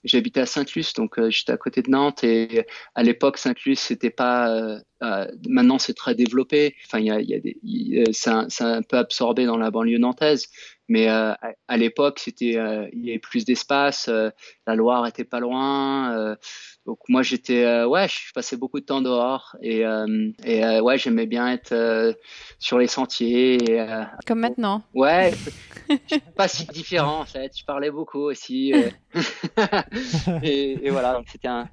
Euh, 0.03 0.07
j'habitais 0.07 0.41
à 0.41 0.45
Saint-Luce, 0.45 0.93
donc 0.93 1.19
j'étais 1.29 1.51
à 1.51 1.57
côté 1.57 1.81
de 1.81 1.89
Nantes. 1.89 2.23
Et 2.23 2.65
à 2.95 3.03
l'époque, 3.03 3.37
Saint-Luce, 3.37 3.79
c'était 3.79 4.09
pas. 4.09 4.79
maintenant, 5.47 5.79
c'est 5.79 5.93
très 5.93 6.15
développé. 6.15 6.75
Enfin, 6.85 6.99
il 6.99 7.05
y 7.05 7.11
a, 7.11 7.21
y 7.21 7.33
a 7.33 7.39
des, 7.39 7.57
c'est 8.11 8.29
un, 8.63 8.81
peu 8.83 8.97
absorbé 8.97 9.45
dans 9.45 9.57
la 9.57 9.71
banlieue 9.71 9.97
nantaise. 9.97 10.47
Mais 10.93 11.09
euh, 11.09 11.33
à, 11.67 11.77
l'époque, 11.77 12.19
c'était, 12.19 12.55
euh, 12.55 12.87
il 12.93 13.03
y 13.03 13.09
avait 13.09 13.17
plus 13.17 13.45
d'espace, 13.45 14.09
euh, 14.09 14.29
la 14.67 14.75
Loire 14.75 15.07
était 15.07 15.23
pas 15.23 15.39
loin. 15.39 16.37
donc 16.85 16.99
moi, 17.09 17.23
j'étais, 17.23 17.83
ouais, 17.83 18.07
je 18.07 18.31
passais 18.31 18.57
beaucoup 18.57 18.79
de 18.79 18.85
temps 18.85 19.01
dehors 19.01 19.55
et, 19.59 19.83
et 20.45 20.79
ouais, 20.81 20.97
j'aimais 20.99 21.25
bien 21.25 21.51
être 21.51 22.15
sur 22.59 22.77
les 22.77 22.85
sentiers. 22.85 23.55
Et, 23.55 23.87
Comme 24.27 24.41
maintenant. 24.41 24.83
Ouais, 24.93 25.33
pas 26.37 26.47
si 26.47 26.67
différent 26.67 27.21
en 27.21 27.25
fait. 27.25 27.57
Je 27.57 27.65
parlais 27.65 27.89
beaucoup 27.89 28.21
aussi. 28.21 28.71
et, 30.43 30.85
et, 30.85 30.89
voilà, 30.91 31.15
donc 31.15 31.25
c'était, 31.27 31.47
un, 31.47 31.69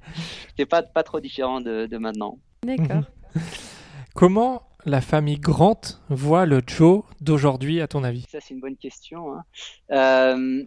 c'était 0.48 0.64
pas 0.64 0.82
pas 0.82 1.02
trop 1.02 1.20
différent 1.20 1.60
de, 1.60 1.84
de 1.84 1.98
maintenant. 1.98 2.38
D'accord. 2.62 3.02
Comment 4.14 4.69
la 4.84 5.00
famille 5.00 5.38
Grant 5.38 5.80
voit 6.08 6.46
le 6.46 6.62
Joe 6.66 7.02
d'aujourd'hui, 7.20 7.80
à 7.80 7.88
ton 7.88 8.04
avis? 8.04 8.26
Ça, 8.30 8.38
c'est 8.40 8.54
une 8.54 8.60
bonne 8.60 8.76
question. 8.76 9.34
Hein. 9.34 9.44
Euh, 9.92 10.64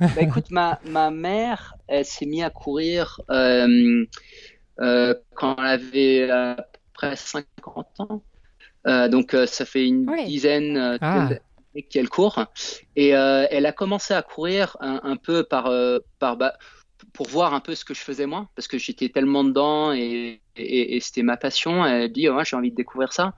bah, 0.00 0.08
écoute, 0.20 0.50
ma, 0.50 0.80
ma 0.86 1.10
mère, 1.10 1.76
elle 1.86 2.04
s'est 2.04 2.26
mise 2.26 2.42
à 2.42 2.50
courir 2.50 3.20
euh, 3.30 4.04
euh, 4.80 5.14
quand 5.34 5.56
elle 5.58 5.66
avait 5.66 6.30
à 6.30 6.56
peu 6.56 6.78
près 6.92 7.16
50 7.16 7.86
ans. 8.00 8.22
donc, 9.08 9.36
ça 9.46 9.64
fait 9.64 9.86
une 9.86 10.06
dizaine 10.26 10.98
ah. 11.00 11.28
qu'elle 11.90 12.08
court. 12.08 12.44
Et 12.96 13.08
elle 13.08 13.66
a 13.66 13.72
commencé 13.72 14.14
à 14.14 14.22
courir 14.22 14.76
un, 14.80 15.16
peu 15.16 15.44
par, 15.44 15.70
par 16.18 16.36
bah, 16.36 16.54
pour 17.12 17.28
voir 17.28 17.54
un 17.54 17.60
peu 17.60 17.74
ce 17.74 17.84
que 17.84 17.94
je 17.94 18.00
faisais 18.00 18.26
moi, 18.26 18.48
parce 18.54 18.68
que 18.68 18.78
j'étais 18.78 19.08
tellement 19.08 19.44
dedans 19.44 19.92
et, 19.92 20.40
et, 20.56 21.00
c'était 21.00 21.22
ma 21.22 21.36
passion. 21.36 21.84
Elle 21.84 22.12
dit, 22.12 22.28
ouais, 22.28 22.44
j'ai 22.44 22.56
envie 22.56 22.70
de 22.70 22.76
découvrir 22.76 23.12
ça. 23.12 23.34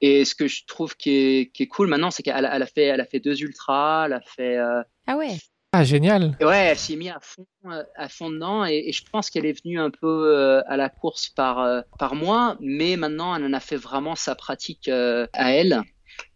Et 0.00 0.24
ce 0.24 0.34
que 0.34 0.46
je 0.46 0.64
trouve 0.66 0.96
qui 0.96 1.10
est, 1.10 1.52
qui 1.52 1.64
est 1.64 1.66
cool 1.68 1.88
maintenant, 1.88 2.10
c'est 2.10 2.22
qu'elle 2.22 2.48
elle 2.50 2.62
a, 2.62 2.66
fait, 2.66 2.84
elle 2.84 3.00
a 3.00 3.06
fait 3.06 3.20
deux 3.20 3.40
ultras, 3.42 4.06
elle 4.06 4.12
a 4.14 4.20
fait. 4.20 4.58
Euh, 4.58 4.82
ah 5.06 5.16
ouais. 5.16 5.36
Ah, 5.72 5.84
génial. 5.84 6.36
Ouais, 6.40 6.68
elle 6.70 6.78
s'est 6.78 6.96
mise 6.96 7.10
à 7.10 7.20
fond, 7.20 7.46
euh, 7.66 7.82
à 7.96 8.08
fond 8.08 8.30
dedans 8.30 8.64
et, 8.64 8.92
je 8.92 9.02
pense 9.10 9.28
qu'elle 9.30 9.44
est 9.44 9.62
venue 9.62 9.78
un 9.78 9.90
peu 9.90 10.06
euh, 10.06 10.62
à 10.66 10.76
la 10.76 10.88
course 10.88 11.28
par, 11.28 11.84
par 11.98 12.14
moi, 12.14 12.56
mais 12.60 12.96
maintenant 12.96 13.34
elle 13.34 13.44
en 13.44 13.52
a 13.52 13.60
fait 13.60 13.76
vraiment 13.76 14.14
sa 14.14 14.34
pratique 14.34 14.88
à 14.88 15.52
elle. 15.52 15.82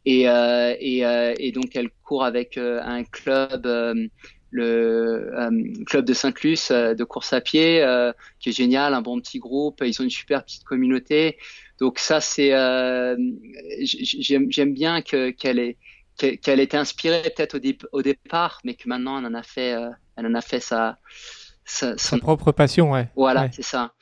Et, 0.04 0.22
et, 0.24 1.04
et, 1.38 1.52
donc 1.52 1.74
elle 1.74 1.90
court 2.02 2.24
avec 2.24 2.58
un 2.58 3.04
club 3.04 3.66
le 4.50 5.32
euh, 5.38 5.84
club 5.86 6.04
de 6.04 6.12
Saint-Luce 6.12 6.70
euh, 6.70 6.94
de 6.94 7.04
course 7.04 7.32
à 7.32 7.40
pied, 7.40 7.82
euh, 7.82 8.12
qui 8.40 8.50
est 8.50 8.52
génial, 8.52 8.94
un 8.94 9.02
bon 9.02 9.20
petit 9.20 9.38
groupe. 9.38 9.82
Ils 9.84 10.00
ont 10.00 10.04
une 10.04 10.10
super 10.10 10.44
petite 10.44 10.64
communauté. 10.64 11.38
Donc 11.78 11.98
ça, 11.98 12.20
c'est 12.20 12.50
j'aime 13.82 14.74
bien 14.74 15.02
que 15.02 15.30
qu'elle 15.30 15.58
ait 15.58 15.76
qu'elle 16.16 16.60
était 16.60 16.76
inspirée 16.76 17.22
peut-être 17.34 17.56
au, 17.56 17.98
au, 17.98 18.02
départ, 18.02 18.60
mais 18.62 18.74
que 18.74 18.86
maintenant 18.86 19.18
elle 19.18 19.24
en 19.24 19.32
a 19.32 19.42
fait, 19.42 19.74
elle 20.16 20.26
en 20.26 20.34
a 20.34 20.42
fait 20.42 20.60
sa, 20.60 20.98
sa, 21.70 21.96
son... 21.96 22.18
propre 22.18 22.52
passion, 22.52 22.90
ouais. 22.90 23.08
Voilà, 23.16 23.50
c'est 23.52 23.62
ça. 23.62 23.92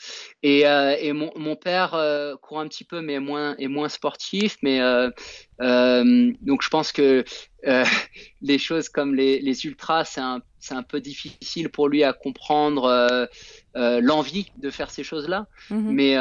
Et, 0.42 0.66
euh, 0.66 0.96
et 0.98 1.12
mon, 1.12 1.30
mon, 1.36 1.54
père 1.54 1.94
euh, 1.94 2.34
court 2.36 2.60
un 2.60 2.66
petit 2.66 2.84
peu, 2.84 3.00
mais 3.00 3.20
moins, 3.20 3.56
est 3.58 3.68
moins 3.68 3.88
sportif. 3.88 4.56
Mais 4.62 4.80
euh, 4.80 5.10
euh 5.60 6.32
donc 6.40 6.62
je 6.62 6.68
pense 6.68 6.92
que 6.92 7.24
euh, 7.66 7.84
les 8.40 8.58
choses 8.58 8.88
comme 8.88 9.14
les, 9.14 9.40
les 9.40 9.66
ultras, 9.66 10.04
c'est 10.04 10.20
un, 10.20 10.40
c'est 10.58 10.74
un 10.74 10.82
peu 10.82 11.00
difficile 11.00 11.68
pour 11.68 11.88
lui 11.88 12.02
à 12.04 12.12
comprendre 12.12 13.28
l'envie 13.74 14.50
de 14.56 14.70
faire 14.70 14.90
ces 14.90 15.04
choses-là. 15.04 15.46
Mm-hmm. 15.70 15.90
Mais, 15.90 16.16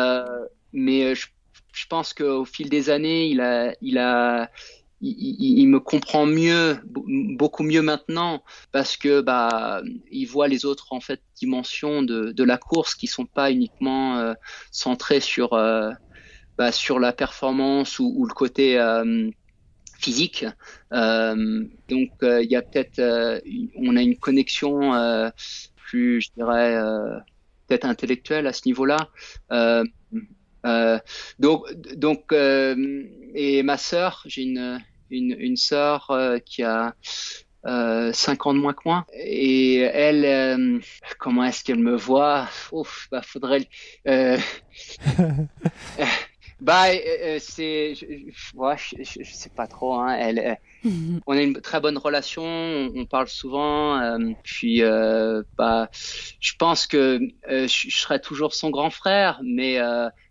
mais 0.74 1.16
je, 1.16 1.28
je 1.74 1.86
pense 1.88 2.14
qu'au 2.14 2.46
fil 2.46 2.70
des 2.70 2.90
années, 2.90 3.28
il 3.28 3.42
a, 3.42 3.74
il 3.82 3.98
a, 3.98 4.50
il, 5.02 5.68
me 5.68 5.80
comprend 5.80 6.26
mieux, 6.26 6.80
beaucoup 6.86 7.64
mieux 7.64 7.82
maintenant, 7.82 8.44
parce 8.72 8.98
que 8.98 9.22
bah 9.22 9.82
il 10.12 10.26
voit 10.26 10.48
les 10.48 10.66
autres 10.66 10.88
en 10.92 11.00
fait 11.00 11.22
dimensions 11.36 12.02
de, 12.02 12.32
de 12.32 12.44
la 12.44 12.58
course 12.58 12.96
qui 12.96 13.08
sont 13.08 13.26
pas 13.26 13.52
uniquement 13.52 14.18
euh, 14.18 14.34
centrées 14.72 15.20
sur 15.20 15.54
euh, 15.54 15.92
bah, 16.58 16.72
sur 16.72 17.00
la 17.00 17.14
performance 17.14 18.00
ou, 18.00 18.12
ou 18.16 18.26
le 18.26 18.34
côté 18.34 18.80
euh, 18.80 19.30
physique. 20.00 20.46
donc 20.92 22.10
il 22.22 22.48
y 22.50 22.56
a 22.56 22.62
peut-être, 22.62 23.42
on 23.78 23.96
a 23.96 24.02
une 24.02 24.18
connexion 24.18 25.32
plus, 25.76 26.22
je 26.22 26.30
dirais, 26.36 26.76
peut-être 27.68 27.86
intellectuelle 27.86 28.48
à 28.48 28.54
ce 28.54 28.62
niveau-là. 28.66 29.10
Euh, 29.52 29.84
donc, 31.40 31.72
donc 31.96 32.32
euh, 32.32 33.04
et 33.34 33.64
ma 33.64 33.78
sœur, 33.78 34.24
j'ai 34.26 34.44
une, 34.44 34.80
une, 35.10 35.56
sœur 35.56 36.12
euh, 36.12 36.40
qui 36.40 36.64
a 36.64 36.94
euh, 37.66 38.12
5 38.14 38.48
ans 38.48 38.54
de 38.54 38.60
moins 38.60 38.74
que 38.74 38.82
moi. 38.86 39.06
Et 39.14 39.78
elle, 39.78 40.26
euh, 40.26 40.80
comment 41.20 41.44
est-ce 41.44 41.64
qu'elle 41.64 41.80
me 41.80 41.96
voit? 41.96 42.48
Ouf, 42.72 43.08
bah 43.12 43.22
faudrait. 43.22 43.68
Euh, 44.08 44.38
bah, 46.60 46.86
c'est, 47.40 47.96
je, 47.96 48.06
ouais, 48.56 48.76
je, 48.78 49.24
je, 49.24 49.34
sais 49.34 49.50
pas 49.50 49.68
trop. 49.68 49.96
Hein. 49.96 50.16
Elle, 50.20 50.58
on 51.28 51.38
a 51.38 51.42
une 51.42 51.62
très 51.62 51.80
bonne 51.80 51.98
relation, 51.98 52.44
on, 52.44 53.06
parle 53.06 53.28
souvent. 53.28 54.18
puis, 54.44 54.82
bah, 55.58 55.90
je 56.40 56.54
pense 56.58 56.88
que 56.88 57.20
je, 57.48 57.68
je 57.68 57.98
serai 57.98 58.20
toujours 58.20 58.54
son 58.54 58.70
grand 58.70 58.90
frère, 58.90 59.40
mais 59.44 59.80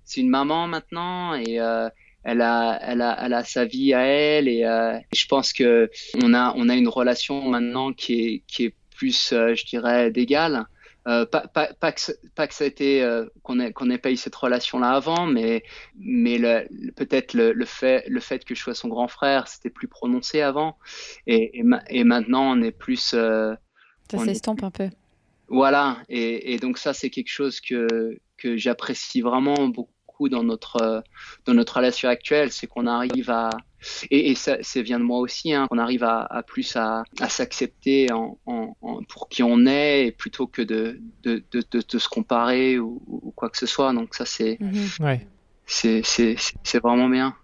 c'est 0.06 0.20
une 0.20 0.30
maman 0.30 0.68
maintenant 0.68 1.34
et 1.34 1.60
euh, 1.60 1.90
elle 2.22 2.40
a, 2.40 2.78
elle 2.80 3.02
a, 3.02 3.18
elle 3.24 3.34
a 3.34 3.44
sa 3.44 3.64
vie 3.64 3.92
à 3.92 4.02
elle 4.02 4.48
et 4.48 4.64
euh, 4.64 4.98
je 5.12 5.26
pense 5.26 5.52
que 5.52 5.90
on 6.22 6.32
a, 6.32 6.54
on 6.56 6.68
a 6.68 6.74
une 6.74 6.88
relation 6.88 7.42
maintenant 7.48 7.92
qui 7.92 8.20
est, 8.20 8.42
qui 8.46 8.66
est 8.66 8.74
plus, 8.96 9.32
euh, 9.32 9.54
je 9.54 9.66
dirais, 9.66 10.10
d'égal. 10.10 10.64
Euh, 11.06 11.24
pas, 11.24 11.46
pas, 11.46 11.72
pas, 11.74 11.92
que, 11.92 12.00
pas 12.34 12.48
que 12.48 12.54
ça 12.54 12.64
a 12.64 12.66
été 12.66 13.02
euh, 13.02 13.26
qu'on 13.44 13.60
ait, 13.60 13.72
qu'on 13.72 13.90
ait 13.90 13.98
pas 13.98 14.10
eu 14.10 14.16
cette 14.16 14.34
relation-là 14.34 14.90
avant, 14.90 15.26
mais, 15.26 15.62
mais 15.98 16.38
peut-être 16.96 17.32
le, 17.34 17.52
le, 17.52 17.64
fait, 17.64 18.04
le 18.08 18.18
fait 18.18 18.44
que 18.44 18.56
je 18.56 18.60
sois 18.60 18.74
son 18.74 18.88
grand 18.88 19.06
frère, 19.06 19.46
c'était 19.46 19.70
plus 19.70 19.86
prononcé 19.86 20.40
avant, 20.40 20.76
et, 21.28 21.60
et, 21.60 21.64
et 21.90 22.04
maintenant 22.04 22.56
on 22.56 22.60
est 22.60 22.72
plus. 22.72 23.00
ça 23.10 23.56
s'estompe 24.10 24.64
un 24.64 24.70
peu. 24.72 24.90
Voilà, 25.48 25.98
et, 26.08 26.54
et 26.54 26.58
donc 26.58 26.76
ça 26.76 26.92
c'est 26.92 27.10
quelque 27.10 27.30
chose 27.30 27.60
que 27.60 28.18
que 28.36 28.56
j'apprécie 28.56 29.20
vraiment 29.20 29.68
beaucoup 29.68 29.95
dans 30.28 30.42
notre 30.42 30.82
euh, 30.82 31.00
dans 31.44 31.54
notre 31.54 31.76
relation 31.76 32.08
actuelle, 32.08 32.50
c'est 32.52 32.66
qu'on 32.66 32.86
arrive 32.86 33.30
à 33.30 33.50
et, 34.10 34.30
et 34.30 34.34
ça, 34.34 34.56
ça, 34.62 34.82
vient 34.82 34.98
de 34.98 35.04
moi 35.04 35.18
aussi, 35.18 35.52
hein, 35.52 35.66
qu'on 35.68 35.78
arrive 35.78 36.02
à, 36.02 36.22
à, 36.22 36.42
plus 36.42 36.74
à, 36.76 37.04
à 37.20 37.28
s'accepter 37.28 38.10
en, 38.10 38.38
en, 38.46 38.76
en, 38.80 39.02
pour 39.04 39.28
qui 39.28 39.42
on 39.42 39.66
est, 39.66 40.12
plutôt 40.16 40.46
que 40.46 40.62
de 40.62 41.00
de, 41.22 41.44
de, 41.52 41.62
de, 41.70 41.98
se 41.98 42.08
comparer 42.08 42.78
ou, 42.78 43.02
ou, 43.06 43.30
quoi 43.32 43.48
que 43.48 43.58
ce 43.58 43.66
soit. 43.66 43.92
Donc 43.92 44.14
ça, 44.14 44.24
c'est 44.24 44.58
ouais. 45.00 45.26
c'est 45.66 46.02
c'est 46.02 46.78
vraiment 46.80 47.08
bien 47.08 47.36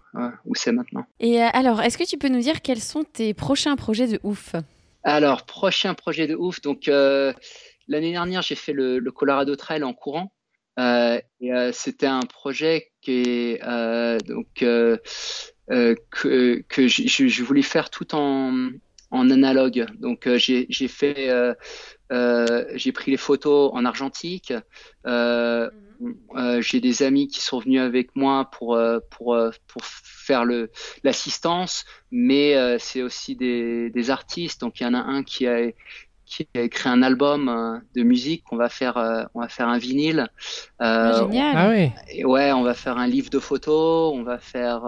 où 0.45 0.55
c'est 0.55 0.71
maintenant. 0.71 1.05
Et 1.19 1.41
euh, 1.41 1.47
alors, 1.53 1.81
est-ce 1.81 1.97
que 1.97 2.03
tu 2.03 2.17
peux 2.17 2.29
nous 2.29 2.41
dire 2.41 2.61
quels 2.61 2.81
sont 2.81 3.03
tes 3.03 3.33
prochains 3.33 3.75
projets 3.75 4.07
de 4.07 4.19
ouf? 4.23 4.55
Alors, 5.03 5.45
prochain 5.45 5.93
projet 5.93 6.27
de 6.27 6.35
ouf. 6.35 6.61
Donc 6.61 6.87
euh, 6.87 7.33
l'année 7.87 8.11
dernière, 8.11 8.41
j'ai 8.41 8.55
fait 8.55 8.73
le, 8.73 8.99
le 8.99 9.11
Colorado 9.11 9.55
Trail 9.55 9.83
en 9.83 9.93
courant. 9.93 10.31
Euh, 10.79 11.21
euh, 11.43 11.71
c'était 11.71 12.07
un 12.07 12.21
projet 12.21 12.91
qui 13.01 13.59
euh, 13.63 14.17
donc 14.19 14.47
que 14.55 14.99
que 15.69 16.87
je, 16.87 17.27
je, 17.27 17.43
voulais 17.43 17.61
faire 17.61 17.89
tout 17.89 18.15
en 18.15 18.69
en 19.11 19.29
analogue. 19.29 19.85
Donc 19.99 20.27
j'ai 20.35 20.87
fait 20.87 21.29
j'ai 22.09 22.91
pris 22.91 23.11
les 23.11 23.17
photos 23.17 23.71
en 23.73 23.85
argentique. 23.85 24.53
Euh, 25.05 25.69
j'ai 26.59 26.81
des 26.81 27.03
amis 27.03 27.27
qui 27.27 27.39
sont 27.39 27.59
venus 27.59 27.79
avec 27.79 28.15
moi 28.15 28.49
pour 28.51 28.79
pour 29.11 29.37
pour 29.67 29.85
faire 29.85 30.43
le 30.43 30.71
l'assistance, 31.03 31.85
mais 32.09 32.77
c'est 32.79 33.03
aussi 33.03 33.35
des, 33.35 33.91
des 33.91 34.09
artistes. 34.09 34.61
Donc 34.61 34.79
il 34.79 34.83
y 34.83 34.85
en 34.87 34.95
a 34.95 34.99
un 34.99 35.23
qui 35.23 35.45
a 35.45 35.71
qui 36.37 36.47
a 36.55 36.61
écrit 36.61 36.89
un 36.89 37.01
album 37.03 37.49
euh, 37.49 37.79
de 37.95 38.03
musique. 38.03 38.43
Qu'on 38.43 38.57
va 38.57 38.69
faire 38.69 38.97
euh, 38.97 39.23
on 39.33 39.41
va 39.41 39.47
faire 39.47 39.67
un 39.67 39.77
vinyle. 39.77 40.27
Euh, 40.81 41.19
génial. 41.19 41.53
Ah 41.55 41.69
oui. 41.69 41.91
et 42.09 42.25
ouais 42.25 42.51
on 42.51 42.63
va 42.63 42.73
faire 42.73 42.97
un 42.97 43.07
livre 43.07 43.29
de 43.29 43.39
photos. 43.39 44.13
On 44.15 44.23
va 44.23 44.39
faire 44.39 44.83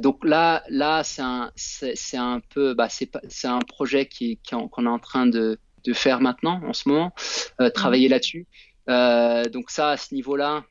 donc 0.00 0.24
là 0.24 0.62
là 0.68 1.02
c'est 1.04 1.22
un 1.22 1.50
c'est 1.56 2.16
un 2.16 2.40
peu 2.54 2.74
bah 2.74 2.88
c'est 2.88 3.10
c'est 3.28 3.48
un 3.48 3.60
projet 3.60 4.06
qui 4.06 4.38
qu'on 4.48 4.86
est 4.86 4.88
en 4.88 4.98
train 4.98 5.26
de 5.26 5.58
de 5.84 5.92
faire 5.92 6.20
maintenant 6.20 6.60
en 6.66 6.72
ce 6.72 6.88
moment 6.88 7.12
travailler 7.74 8.08
mhm. 8.08 8.12
là-dessus. 8.12 8.46
Donc 9.52 9.70
ça 9.70 9.90
à 9.90 9.96
ce 9.96 10.14
niveau 10.14 10.36
là 10.36 10.64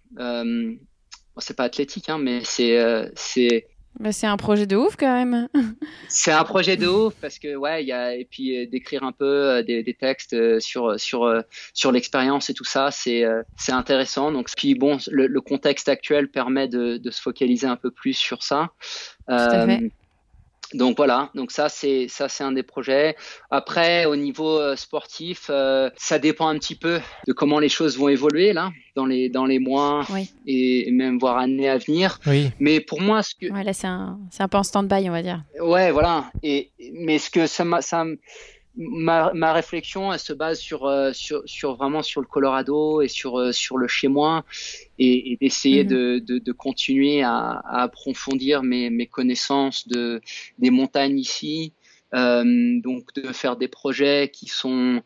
c'est 1.39 1.57
pas 1.57 1.63
athlétique 1.63 2.09
hein, 2.09 2.19
mais 2.19 2.41
c'est 2.43 3.11
c'est 3.15 3.67
bah, 3.99 4.11
c'est 4.11 4.27
un 4.27 4.37
projet 4.37 4.65
de 4.65 4.75
ouf 4.75 4.95
quand 4.95 5.13
même. 5.13 5.47
c'est 6.07 6.31
un 6.31 6.43
projet 6.43 6.77
de 6.77 6.87
ouf 6.87 7.13
parce 7.21 7.37
que 7.37 7.55
ouais, 7.55 7.83
il 7.83 7.87
y 7.87 7.91
a 7.91 8.15
et 8.15 8.25
puis 8.25 8.57
euh, 8.57 8.65
d'écrire 8.65 9.03
un 9.03 9.11
peu 9.11 9.25
euh, 9.25 9.63
des, 9.63 9.83
des, 9.83 9.93
textes 9.93 10.33
euh, 10.33 10.59
sur 10.59 10.99
sur 10.99 11.31
sur 11.73 11.91
l'expérience 11.91 12.49
et 12.49 12.53
tout 12.53 12.63
ça, 12.63 12.89
c'est 12.91 13.23
c'est 13.57 13.71
intéressant. 13.71 14.31
Donc 14.31 14.49
puis 14.57 14.75
bon, 14.75 14.97
le, 15.11 15.27
le, 15.27 15.41
contexte 15.41 15.89
actuel 15.89 16.29
permet 16.29 16.67
de, 16.67 16.97
de 16.97 17.11
se 17.11 17.21
focaliser 17.21 17.67
un 17.67 17.75
peu 17.75 17.91
plus 17.91 18.13
sur 18.13 18.43
ça. 18.43 18.71
Tout 19.27 19.33
à 19.33 19.67
fait 19.67 19.91
donc 20.73 20.97
voilà, 20.97 21.29
donc 21.35 21.51
ça 21.51 21.69
c'est 21.69 22.07
ça 22.07 22.29
c'est 22.29 22.43
un 22.43 22.51
des 22.51 22.63
projets. 22.63 23.15
Après 23.51 24.05
au 24.05 24.15
niveau 24.15 24.59
euh, 24.59 24.75
sportif, 24.75 25.47
euh, 25.49 25.89
ça 25.95 26.19
dépend 26.19 26.47
un 26.47 26.57
petit 26.57 26.75
peu 26.75 26.99
de 27.27 27.33
comment 27.33 27.59
les 27.59 27.69
choses 27.69 27.97
vont 27.97 28.09
évoluer 28.09 28.53
là 28.53 28.71
dans 28.95 29.05
les 29.05 29.29
dans 29.29 29.45
les 29.45 29.59
mois 29.59 30.05
et 30.45 30.91
même 30.91 31.19
voire 31.19 31.37
années 31.37 31.69
à 31.69 31.77
venir. 31.77 32.19
Oui. 32.25 32.49
Mais 32.59 32.79
pour 32.79 33.01
moi 33.01 33.23
ce 33.23 33.35
que 33.35 33.51
ouais, 33.51 33.63
là 33.63 33.73
c'est 33.73 33.87
un 33.87 34.19
c'est 34.31 34.43
un 34.43 34.47
peu 34.47 34.57
en 34.57 34.63
stand-by 34.63 35.09
on 35.09 35.11
va 35.11 35.21
dire. 35.21 35.43
Ouais 35.61 35.91
voilà 35.91 36.25
et 36.41 36.71
mais 36.93 37.19
ce 37.19 37.29
que 37.29 37.47
ça 37.47 37.65
ça 37.81 38.05
ma, 38.75 39.31
ma, 39.33 39.53
réflexion, 39.53 40.11
elle 40.11 40.19
se 40.19 40.33
base 40.33 40.59
sur, 40.59 40.89
sur, 41.13 41.43
sur, 41.45 41.75
vraiment 41.75 42.01
sur 42.01 42.21
le 42.21 42.27
Colorado 42.27 43.01
et 43.01 43.07
sur, 43.07 43.53
sur 43.53 43.77
le 43.77 43.87
chez 43.87 44.07
moi 44.07 44.45
et, 44.99 45.31
et 45.31 45.37
d'essayer 45.37 45.83
mm-hmm. 45.83 45.87
de, 45.87 46.19
de, 46.19 46.37
de, 46.39 46.51
continuer 46.51 47.21
à, 47.21 47.61
à 47.65 47.83
approfondir 47.83 48.63
mes, 48.63 48.89
mes, 48.89 49.07
connaissances 49.07 49.87
de, 49.87 50.21
des 50.57 50.69
montagnes 50.69 51.19
ici. 51.19 51.73
Euh, 52.15 52.79
donc 52.79 53.11
de 53.15 53.33
faire 53.33 53.55
des 53.55 53.67
projets 53.67 54.29
qui 54.31 54.45
sont 54.45 55.01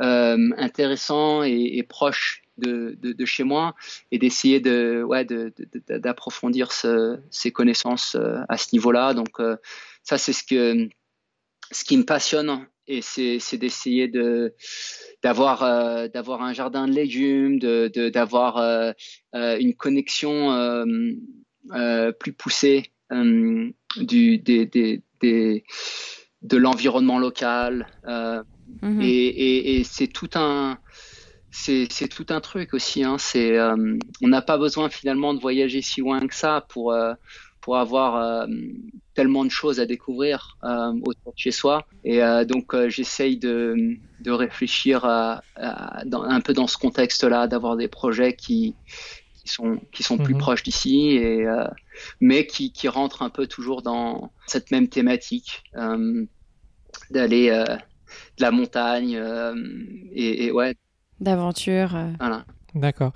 euh, 0.00 0.50
intéressants 0.56 1.42
et, 1.42 1.78
et 1.78 1.82
proches 1.82 2.44
de, 2.58 2.96
de, 3.02 3.12
de, 3.12 3.24
chez 3.24 3.42
moi 3.42 3.74
et 4.12 4.18
d'essayer 4.20 4.60
de 4.60 5.02
ouais 5.02 5.26
d'approfondir 5.88 6.70
ce, 6.70 7.18
ces 7.30 7.50
connaissances 7.50 8.16
à 8.48 8.56
ce 8.56 8.68
niveau-là. 8.72 9.14
Donc 9.14 9.40
ça 10.04 10.16
c'est 10.16 10.32
ce 10.32 10.44
que 10.44 10.88
ce 11.72 11.84
qui 11.84 11.96
me 11.96 12.04
passionne 12.04 12.64
et 12.86 13.00
c'est 13.02 13.56
d'essayer 13.56 14.08
de 14.08 14.54
d'avoir 15.22 15.62
euh, 15.62 16.08
d'avoir 16.08 16.42
un 16.42 16.52
jardin 16.52 16.86
de 16.86 16.92
légumes, 16.92 17.58
de 17.58 18.08
d'avoir 18.08 18.58
euh, 18.58 18.92
euh, 19.34 19.56
une 19.58 19.74
connexion 19.74 20.50
plus 22.18 22.32
poussée 22.32 22.84
du 23.10 24.38
des, 24.38 24.66
des, 24.66 25.02
des 25.20 25.64
de 26.42 26.56
l'environnement 26.56 27.18
local 27.18 27.86
et, 29.00 29.06
et, 29.06 29.76
et 29.76 29.84
c'est 29.84 30.08
tout 30.08 30.30
un 30.34 30.78
c'est 31.50 32.08
tout 32.08 32.26
un 32.30 32.40
truc 32.40 32.74
aussi. 32.74 33.04
Hein. 33.04 33.16
C'est 33.18 33.58
on 33.60 34.28
n'a 34.28 34.42
pas 34.42 34.58
besoin 34.58 34.90
finalement 34.90 35.32
de 35.32 35.40
voyager 35.40 35.80
si 35.80 36.00
loin 36.00 36.26
que 36.26 36.34
ça 36.34 36.66
pour 36.68 36.94
pour 37.64 37.78
avoir 37.78 38.16
euh, 38.16 38.46
tellement 39.14 39.42
de 39.42 39.48
choses 39.48 39.80
à 39.80 39.86
découvrir 39.86 40.58
euh, 40.64 40.92
autour 41.06 41.32
de 41.32 41.38
chez 41.38 41.50
soi. 41.50 41.86
Et 42.04 42.22
euh, 42.22 42.44
donc 42.44 42.76
j'essaye 42.88 43.38
de, 43.38 43.96
de, 44.20 44.30
réfléchir 44.30 45.06
à, 45.06 45.40
dans, 46.04 46.24
un 46.24 46.42
peu 46.42 46.52
dans 46.52 46.66
ce 46.66 46.76
contexte-là, 46.76 47.46
d'avoir 47.46 47.78
des 47.78 47.88
projets 47.88 48.34
qui, 48.34 48.74
qui 49.42 49.48
sont, 49.48 49.80
qui 49.92 50.02
sont 50.02 50.18
plus 50.18 50.34
mhm. 50.34 50.40
proches 50.40 50.62
d'ici, 50.62 51.12
et, 51.12 51.46
mais 52.20 52.46
qui, 52.46 52.70
qui 52.70 52.86
rentrent 52.88 53.22
un 53.22 53.30
peu 53.30 53.46
toujours 53.46 53.80
dans 53.80 54.30
cette 54.46 54.70
même 54.70 54.88
thématique 54.88 55.62
d'aller 57.10 57.48
de 57.48 58.42
la 58.42 58.50
montagne 58.50 59.18
et, 60.12 60.44
et 60.44 60.52
ouais. 60.52 60.74
D'aventure. 61.18 61.96
Voilà. 62.18 62.44
D'accord. 62.74 63.12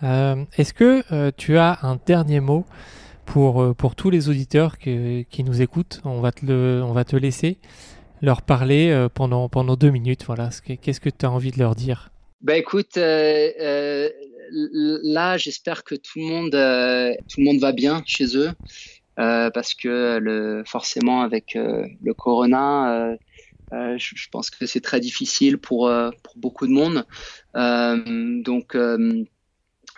Est-ce 0.00 0.72
que 0.72 1.28
tu 1.32 1.58
as 1.58 1.78
un 1.82 1.98
dernier 2.06 2.40
mot 2.40 2.64
pour, 3.24 3.62
euh, 3.62 3.74
pour 3.74 3.94
tous 3.94 4.10
les 4.10 4.28
auditeurs 4.28 4.78
qui, 4.78 5.26
qui 5.30 5.44
nous 5.44 5.62
écoutent. 5.62 6.00
On 6.04 6.20
va 6.20 6.32
te, 6.32 6.80
on 6.82 6.92
va 6.92 7.04
te 7.04 7.16
laisser 7.16 7.58
leur 8.20 8.42
parler 8.42 8.90
euh, 8.90 9.08
pendant, 9.08 9.48
pendant 9.48 9.76
deux 9.76 9.90
minutes. 9.90 10.24
Voilà. 10.26 10.50
Qu'est-ce 10.80 11.00
que 11.00 11.10
tu 11.10 11.26
as 11.26 11.30
envie 11.30 11.50
de 11.50 11.58
leur 11.58 11.74
dire? 11.74 12.10
Bah 12.40 12.56
écoute, 12.56 12.96
euh, 12.96 14.08
là 14.50 15.36
j'espère 15.36 15.84
que 15.84 15.94
tout 15.94 16.18
le 16.18 16.24
monde 16.24 16.50
tout 17.28 17.40
le 17.40 17.44
monde 17.44 17.60
va 17.60 17.70
bien 17.70 18.02
chez 18.04 18.36
eux 18.36 18.50
parce 19.16 19.74
que 19.74 20.64
forcément 20.66 21.22
avec 21.22 21.54
le 21.54 22.14
corona, 22.14 23.16
je, 23.70 23.96
je, 23.96 24.28
pense 24.28 24.50
que 24.50 24.66
c'est 24.66 24.80
très 24.80 24.98
difficile 24.98 25.58
pour 25.58 25.88
pour 26.24 26.36
beaucoup 26.36 26.66
de 26.66 26.72
monde. 26.72 27.06
donc 27.54 28.76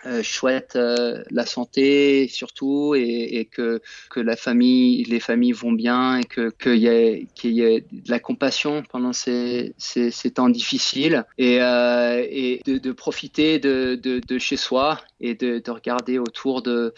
euh, 0.05 0.23
chouette 0.23 0.75
euh, 0.75 1.23
la 1.31 1.45
santé 1.45 2.27
surtout 2.27 2.95
et, 2.95 3.39
et, 3.39 3.45
que 3.45 3.81
que 4.09 4.19
la 4.19 4.35
famille 4.35 5.03
les 5.05 5.19
familles 5.19 5.51
vont 5.51 5.71
bien 5.71 6.17
et 6.17 6.23
que 6.23 6.49
qu'il 6.49 6.77
y 6.77 6.87
ait 6.87 7.27
qu'il 7.35 7.51
y 7.51 7.61
ait 7.61 7.85
de 7.91 8.09
la 8.11 8.19
compassion 8.19 8.83
pendant 8.89 9.13
ces 9.13 9.73
ces, 9.77 10.11
ces 10.11 10.31
temps 10.31 10.49
difficiles 10.49 11.25
et 11.37 11.61
euh, 11.61 12.25
et 12.29 12.61
de, 12.65 12.77
de 12.77 12.91
profiter 12.91 13.59
de, 13.59 13.95
de, 13.95 14.21
de 14.25 14.37
chez 14.37 14.57
soi 14.57 15.01
et 15.19 15.33
de, 15.33 15.59
de 15.59 15.71
regarder 15.71 16.19
autour 16.19 16.61
de 16.61 16.93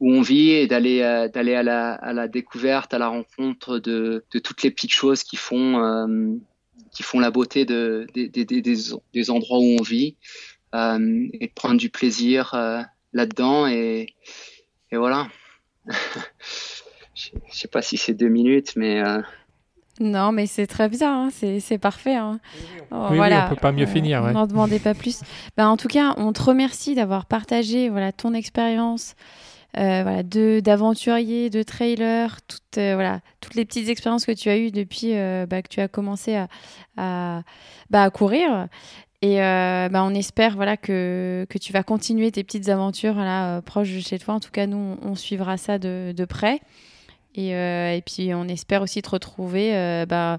où 0.00 0.12
on 0.12 0.20
vit 0.20 0.50
et 0.50 0.66
d'aller 0.66 1.00
euh, 1.02 1.28
d'aller 1.28 1.54
à 1.54 1.62
la 1.62 1.92
à 1.94 2.12
la 2.12 2.28
découverte 2.28 2.92
à 2.94 2.98
la 2.98 3.08
rencontre 3.08 3.78
de 3.78 4.24
toutes 4.42 4.62
les 4.62 4.70
petites 4.70 4.92
choses 4.92 5.22
qui 5.22 5.36
font 5.36 6.40
qui 6.92 7.02
font 7.02 7.18
la 7.18 7.30
beauté 7.30 7.64
de, 7.64 8.06
des, 8.14 8.28
des, 8.28 8.44
des, 8.44 8.60
des 8.60 9.30
endroits 9.30 9.58
où 9.58 9.76
on 9.80 9.82
vit. 9.82 10.16
Euh, 10.74 11.28
et 11.34 11.48
de 11.48 11.52
prendre 11.52 11.76
du 11.76 11.90
plaisir 11.90 12.54
euh, 12.54 12.80
là-dedans. 13.12 13.66
Et, 13.66 14.14
et, 14.90 14.96
voilà. 14.96 15.28
Je 17.14 17.30
sais 17.50 17.68
pas 17.68 17.82
si 17.82 17.96
c'est 17.96 18.14
deux 18.14 18.28
minutes, 18.28 18.72
mais. 18.76 19.04
Euh, 19.04 19.20
non, 20.00 20.32
mais 20.32 20.46
c'est 20.46 20.66
très 20.66 20.88
bien, 20.88 21.26
hein. 21.26 21.30
c'est 21.30 21.78
parfait. 21.78 22.16
Hein. 22.16 22.40
Oh, 22.90 23.08
oui, 23.10 23.16
voilà. 23.16 23.46
on 23.46 23.54
peut 23.54 23.60
pas 23.60 23.72
mieux 23.72 23.86
finir. 23.86 24.22
On 24.24 24.32
n'en 24.32 24.46
demandait 24.46 24.78
pas 24.78 24.94
plus. 24.94 25.20
Ben, 25.56 25.68
en 25.68 25.76
tout 25.76 25.88
cas, 25.88 26.14
on 26.16 26.32
te 26.32 26.42
remercie 26.42 26.94
d'avoir 26.94 27.26
partagé 27.26 27.90
voilà, 27.90 28.10
ton 28.10 28.32
expérience 28.32 29.14
euh, 29.76 30.02
voilà, 30.02 30.22
d'aventurier, 30.22 31.50
de, 31.50 31.62
trailer, 31.62 32.40
toutes, 32.48 32.78
voilà, 32.78 33.20
toutes 33.40 33.54
les 33.54 33.66
petites 33.66 33.90
expériences 33.90 34.24
que 34.24 34.32
tu 34.32 34.48
as 34.48 34.56
eues 34.56 34.70
depuis 34.70 35.12
bah, 35.46 35.60
que 35.60 35.68
tu 35.68 35.80
as 35.80 35.88
commencé 35.88 36.36
à, 36.36 36.48
à, 36.96 37.42
bah, 37.90 38.04
à 38.04 38.10
courir. 38.10 38.68
Et 39.22 39.40
euh, 39.40 39.88
bah, 39.88 40.02
on 40.02 40.14
espère 40.14 40.56
voilà, 40.56 40.76
que, 40.76 41.46
que, 41.48 41.56
tu 41.56 41.72
vas 41.72 41.84
continuer 41.84 42.32
tes 42.32 42.42
petites 42.42 42.68
aventures 42.68 43.14
là, 43.14 43.56
euh, 43.56 43.60
proches 43.60 43.92
de 43.92 44.00
chez 44.00 44.18
toi. 44.18 44.34
En 44.34 44.40
tout 44.40 44.50
cas, 44.50 44.66
nous, 44.66 44.98
on, 45.00 45.14
suivra 45.14 45.56
ça 45.56 45.78
de, 45.78 46.12
de 46.14 46.24
près. 46.24 46.60
Et, 47.36 47.54
euh, 47.54 47.94
et, 47.94 48.02
puis, 48.02 48.34
on 48.34 48.48
espère 48.48 48.82
aussi 48.82 49.00
te 49.00 49.08
retrouver 49.08 49.76
euh, 49.76 50.06
bah, 50.06 50.38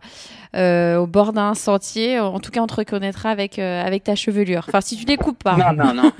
euh, 0.55 0.97
au 0.97 1.07
bord 1.07 1.31
d'un 1.31 1.53
sentier. 1.53 2.19
En 2.19 2.41
tout 2.41 2.51
cas, 2.51 2.61
on 2.61 2.67
te 2.67 2.75
reconnaîtra 2.75 3.29
avec, 3.29 3.57
euh, 3.57 3.81
avec 3.81 4.03
ta 4.03 4.15
chevelure. 4.15 4.65
Enfin, 4.67 4.81
si 4.81 4.97
tu 4.97 5.05
les 5.05 5.17
coupes 5.17 5.41
pas. 5.41 5.55
Non, 5.55 5.85
non, 5.85 5.93
non. 5.93 6.11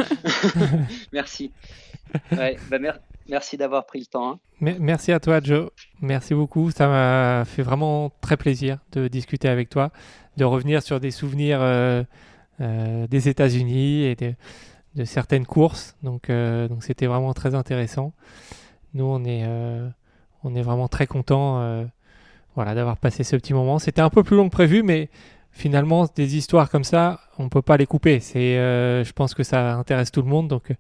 merci. 1.11 1.51
Ouais, 2.31 2.57
bah, 2.71 2.79
mer 2.79 2.99
merci 3.29 3.57
d'avoir 3.57 3.85
pris 3.85 3.99
le 3.99 4.05
temps. 4.05 4.31
Hein. 4.31 4.39
Merci 4.79 5.11
à 5.11 5.19
toi, 5.19 5.39
Joe. 5.41 5.69
Merci 6.01 6.33
beaucoup. 6.33 6.71
Ça 6.71 6.87
m'a 6.87 7.45
fait 7.45 7.61
vraiment 7.61 8.11
très 8.21 8.37
plaisir 8.37 8.79
de 8.91 9.07
discuter 9.07 9.49
avec 9.49 9.69
toi, 9.69 9.91
de 10.37 10.45
revenir 10.45 10.81
sur 10.81 10.99
des 10.99 11.11
souvenirs 11.11 11.59
euh, 11.61 12.03
des 13.07 13.29
États-Unis 13.29 14.03
et 14.03 14.15
de, 14.15 15.05
certaines 15.05 15.45
courses. 15.45 15.95
Donc, 16.03 16.29
euh, 16.29 16.67
donc 16.67 16.83
c'était 16.83 17.07
vraiment 17.07 17.33
très 17.33 17.55
intéressant. 17.55 18.13
Nous, 18.93 19.05
on 19.05 19.23
est, 19.23 19.43
euh, 19.45 19.87
on 20.43 20.55
est 20.55 20.61
vraiment 20.61 20.87
très 20.87 21.07
content 21.07 21.85
voilà, 22.55 22.75
d'avoir 22.75 22.97
passé 22.97 23.23
ce 23.23 23.35
petit 23.35 23.53
moment. 23.53 23.79
C'était 23.79 24.01
un 24.01 24.09
peu 24.09 24.23
plus 24.23 24.35
long 24.35 24.49
que 24.49 24.53
prévu, 24.53 24.83
mais 24.83 25.09
finalement, 25.51 26.07
des 26.15 26.37
histoires 26.37 26.69
comme 26.69 26.83
ça, 26.83 27.19
on 27.39 27.49
peut 27.49 27.63
pas 27.63 27.77
les 27.77 27.87
couper. 27.87 28.19
Je 28.19 29.11
pense 29.13 29.33
que 29.33 29.43
ça 29.43 29.73
intéresse 29.73 30.11
tout 30.11 30.21
le 30.21 30.27
monde, 30.27 30.47
donc, 30.47 30.71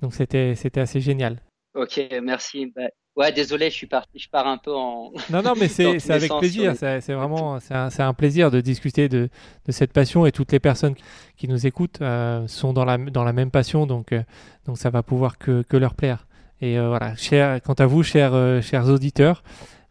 donc 0.00 0.14
c'était, 0.14 0.54
c'était 0.54 0.80
assez 0.80 1.00
génial. 1.00 1.40
Ok, 1.74 2.00
merci. 2.22 2.72
Bah, 2.74 2.88
Ouais, 3.16 3.32
désolé, 3.32 3.70
je 3.70 3.74
suis 3.74 3.86
parti, 3.86 4.18
je 4.18 4.28
pars 4.28 4.46
un 4.46 4.58
peu 4.58 4.72
en. 4.72 5.12
Non, 5.30 5.42
non, 5.42 5.54
mais 5.58 5.68
c'est 5.68 6.10
avec 6.10 6.30
plaisir. 6.38 6.74
C'est 6.76 7.12
vraiment, 7.12 7.58
c'est 7.58 7.74
un, 7.74 7.88
un, 7.98 8.14
plaisir 8.14 8.50
de 8.50 8.60
discuter 8.60 9.08
de, 9.08 9.28
de, 9.66 9.72
cette 9.72 9.92
passion 9.92 10.26
et 10.26 10.32
toutes 10.32 10.52
les 10.52 10.60
personnes 10.60 10.94
qui 11.36 11.48
nous 11.48 11.66
écoutent 11.66 12.00
euh, 12.02 12.46
sont 12.46 12.72
dans 12.72 12.84
la, 12.84 12.98
dans 12.98 13.24
la 13.24 13.32
même 13.32 13.50
passion, 13.50 13.86
donc, 13.86 14.12
euh, 14.12 14.22
donc 14.64 14.78
ça 14.78 14.90
va 14.90 15.02
pouvoir 15.02 15.38
que, 15.38 15.62
que 15.62 15.76
leur 15.76 15.94
plaire. 15.94 16.26
Et 16.60 16.78
euh, 16.78 16.88
voilà, 16.88 17.16
cher, 17.16 17.60
quant 17.62 17.74
à 17.74 17.86
vous, 17.86 18.02
chers, 18.02 18.62
chers 18.62 18.86
auditeurs, 18.88 19.42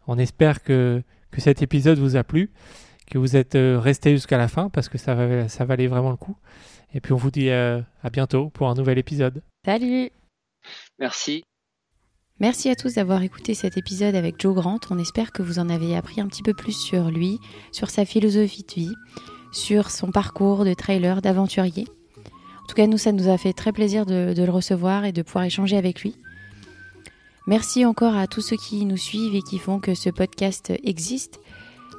on 0.06 0.18
espère 0.18 0.62
que, 0.62 1.02
que 1.30 1.40
cet 1.40 1.62
épisode 1.62 1.98
vous 1.98 2.16
a 2.16 2.24
plu, 2.24 2.50
que 3.10 3.18
vous 3.18 3.36
êtes 3.36 3.54
restés 3.56 4.12
jusqu'à 4.12 4.38
la 4.38 4.48
fin 4.48 4.70
parce 4.70 4.88
que 4.88 4.96
ça, 4.96 5.14
va, 5.14 5.48
ça 5.48 5.64
valait 5.64 5.88
vraiment 5.88 6.10
le 6.10 6.16
coup. 6.16 6.36
Et 6.94 7.00
puis 7.00 7.12
on 7.12 7.16
vous 7.16 7.30
dit 7.30 7.50
à 7.50 7.84
bientôt 8.12 8.50
pour 8.50 8.68
un 8.68 8.74
nouvel 8.74 8.98
épisode. 8.98 9.42
Salut 9.64 10.10
Merci. 10.98 11.42
Merci 12.40 12.70
à 12.70 12.74
tous 12.74 12.94
d'avoir 12.94 13.22
écouté 13.22 13.52
cet 13.52 13.76
épisode 13.76 14.14
avec 14.14 14.40
Joe 14.40 14.54
Grant. 14.54 14.80
On 14.88 14.98
espère 14.98 15.30
que 15.30 15.42
vous 15.42 15.58
en 15.58 15.68
avez 15.68 15.94
appris 15.94 16.22
un 16.22 16.26
petit 16.26 16.42
peu 16.42 16.54
plus 16.54 16.72
sur 16.72 17.10
lui, 17.10 17.38
sur 17.70 17.90
sa 17.90 18.06
philosophie 18.06 18.64
de 18.66 18.74
vie, 18.74 18.94
sur 19.52 19.90
son 19.90 20.10
parcours 20.10 20.64
de 20.64 20.72
trailer, 20.72 21.20
d'aventurier. 21.20 21.86
En 22.64 22.66
tout 22.66 22.74
cas, 22.74 22.86
nous, 22.86 22.96
ça 22.96 23.12
nous 23.12 23.28
a 23.28 23.36
fait 23.36 23.52
très 23.52 23.72
plaisir 23.72 24.06
de, 24.06 24.32
le 24.34 24.50
recevoir 24.50 25.04
et 25.04 25.12
de 25.12 25.20
pouvoir 25.20 25.44
échanger 25.44 25.76
avec 25.76 26.00
lui. 26.00 26.16
Merci 27.46 27.84
encore 27.84 28.16
à 28.16 28.26
tous 28.26 28.40
ceux 28.40 28.56
qui 28.56 28.86
nous 28.86 28.96
suivent 28.96 29.34
et 29.34 29.42
qui 29.42 29.58
font 29.58 29.78
que 29.78 29.94
ce 29.94 30.08
podcast 30.08 30.72
existe. 30.82 31.40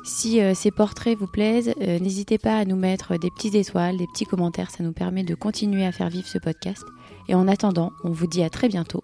Si 0.04 0.42
euh, 0.42 0.56
ces 0.56 0.72
portraits 0.72 1.20
vous 1.20 1.28
plaisent, 1.28 1.76
euh, 1.82 2.00
n'hésitez 2.00 2.40
pas 2.40 2.58
à 2.58 2.66
nous 2.66 2.78
mettre 2.78 3.20
des 3.20 3.30
petites 3.30 3.54
étoiles, 3.54 3.98
des 3.98 4.08
petits 4.08 4.26
commentaires, 4.26 4.72
ça 4.72 4.84
nous 4.84 4.94
permet 4.94 5.24
de 5.24 5.36
continuer 5.36 5.86
à 5.86 5.92
faire 5.92 6.10
vivre 6.10 6.28
ce 6.28 6.40
podcast. 6.40 6.84
Et 7.28 7.36
en 7.36 7.48
attendant, 7.48 7.92
on 8.04 8.10
vous 8.10 8.26
dit 8.26 8.42
à 8.42 8.50
très 8.50 8.68
bientôt 8.68 9.04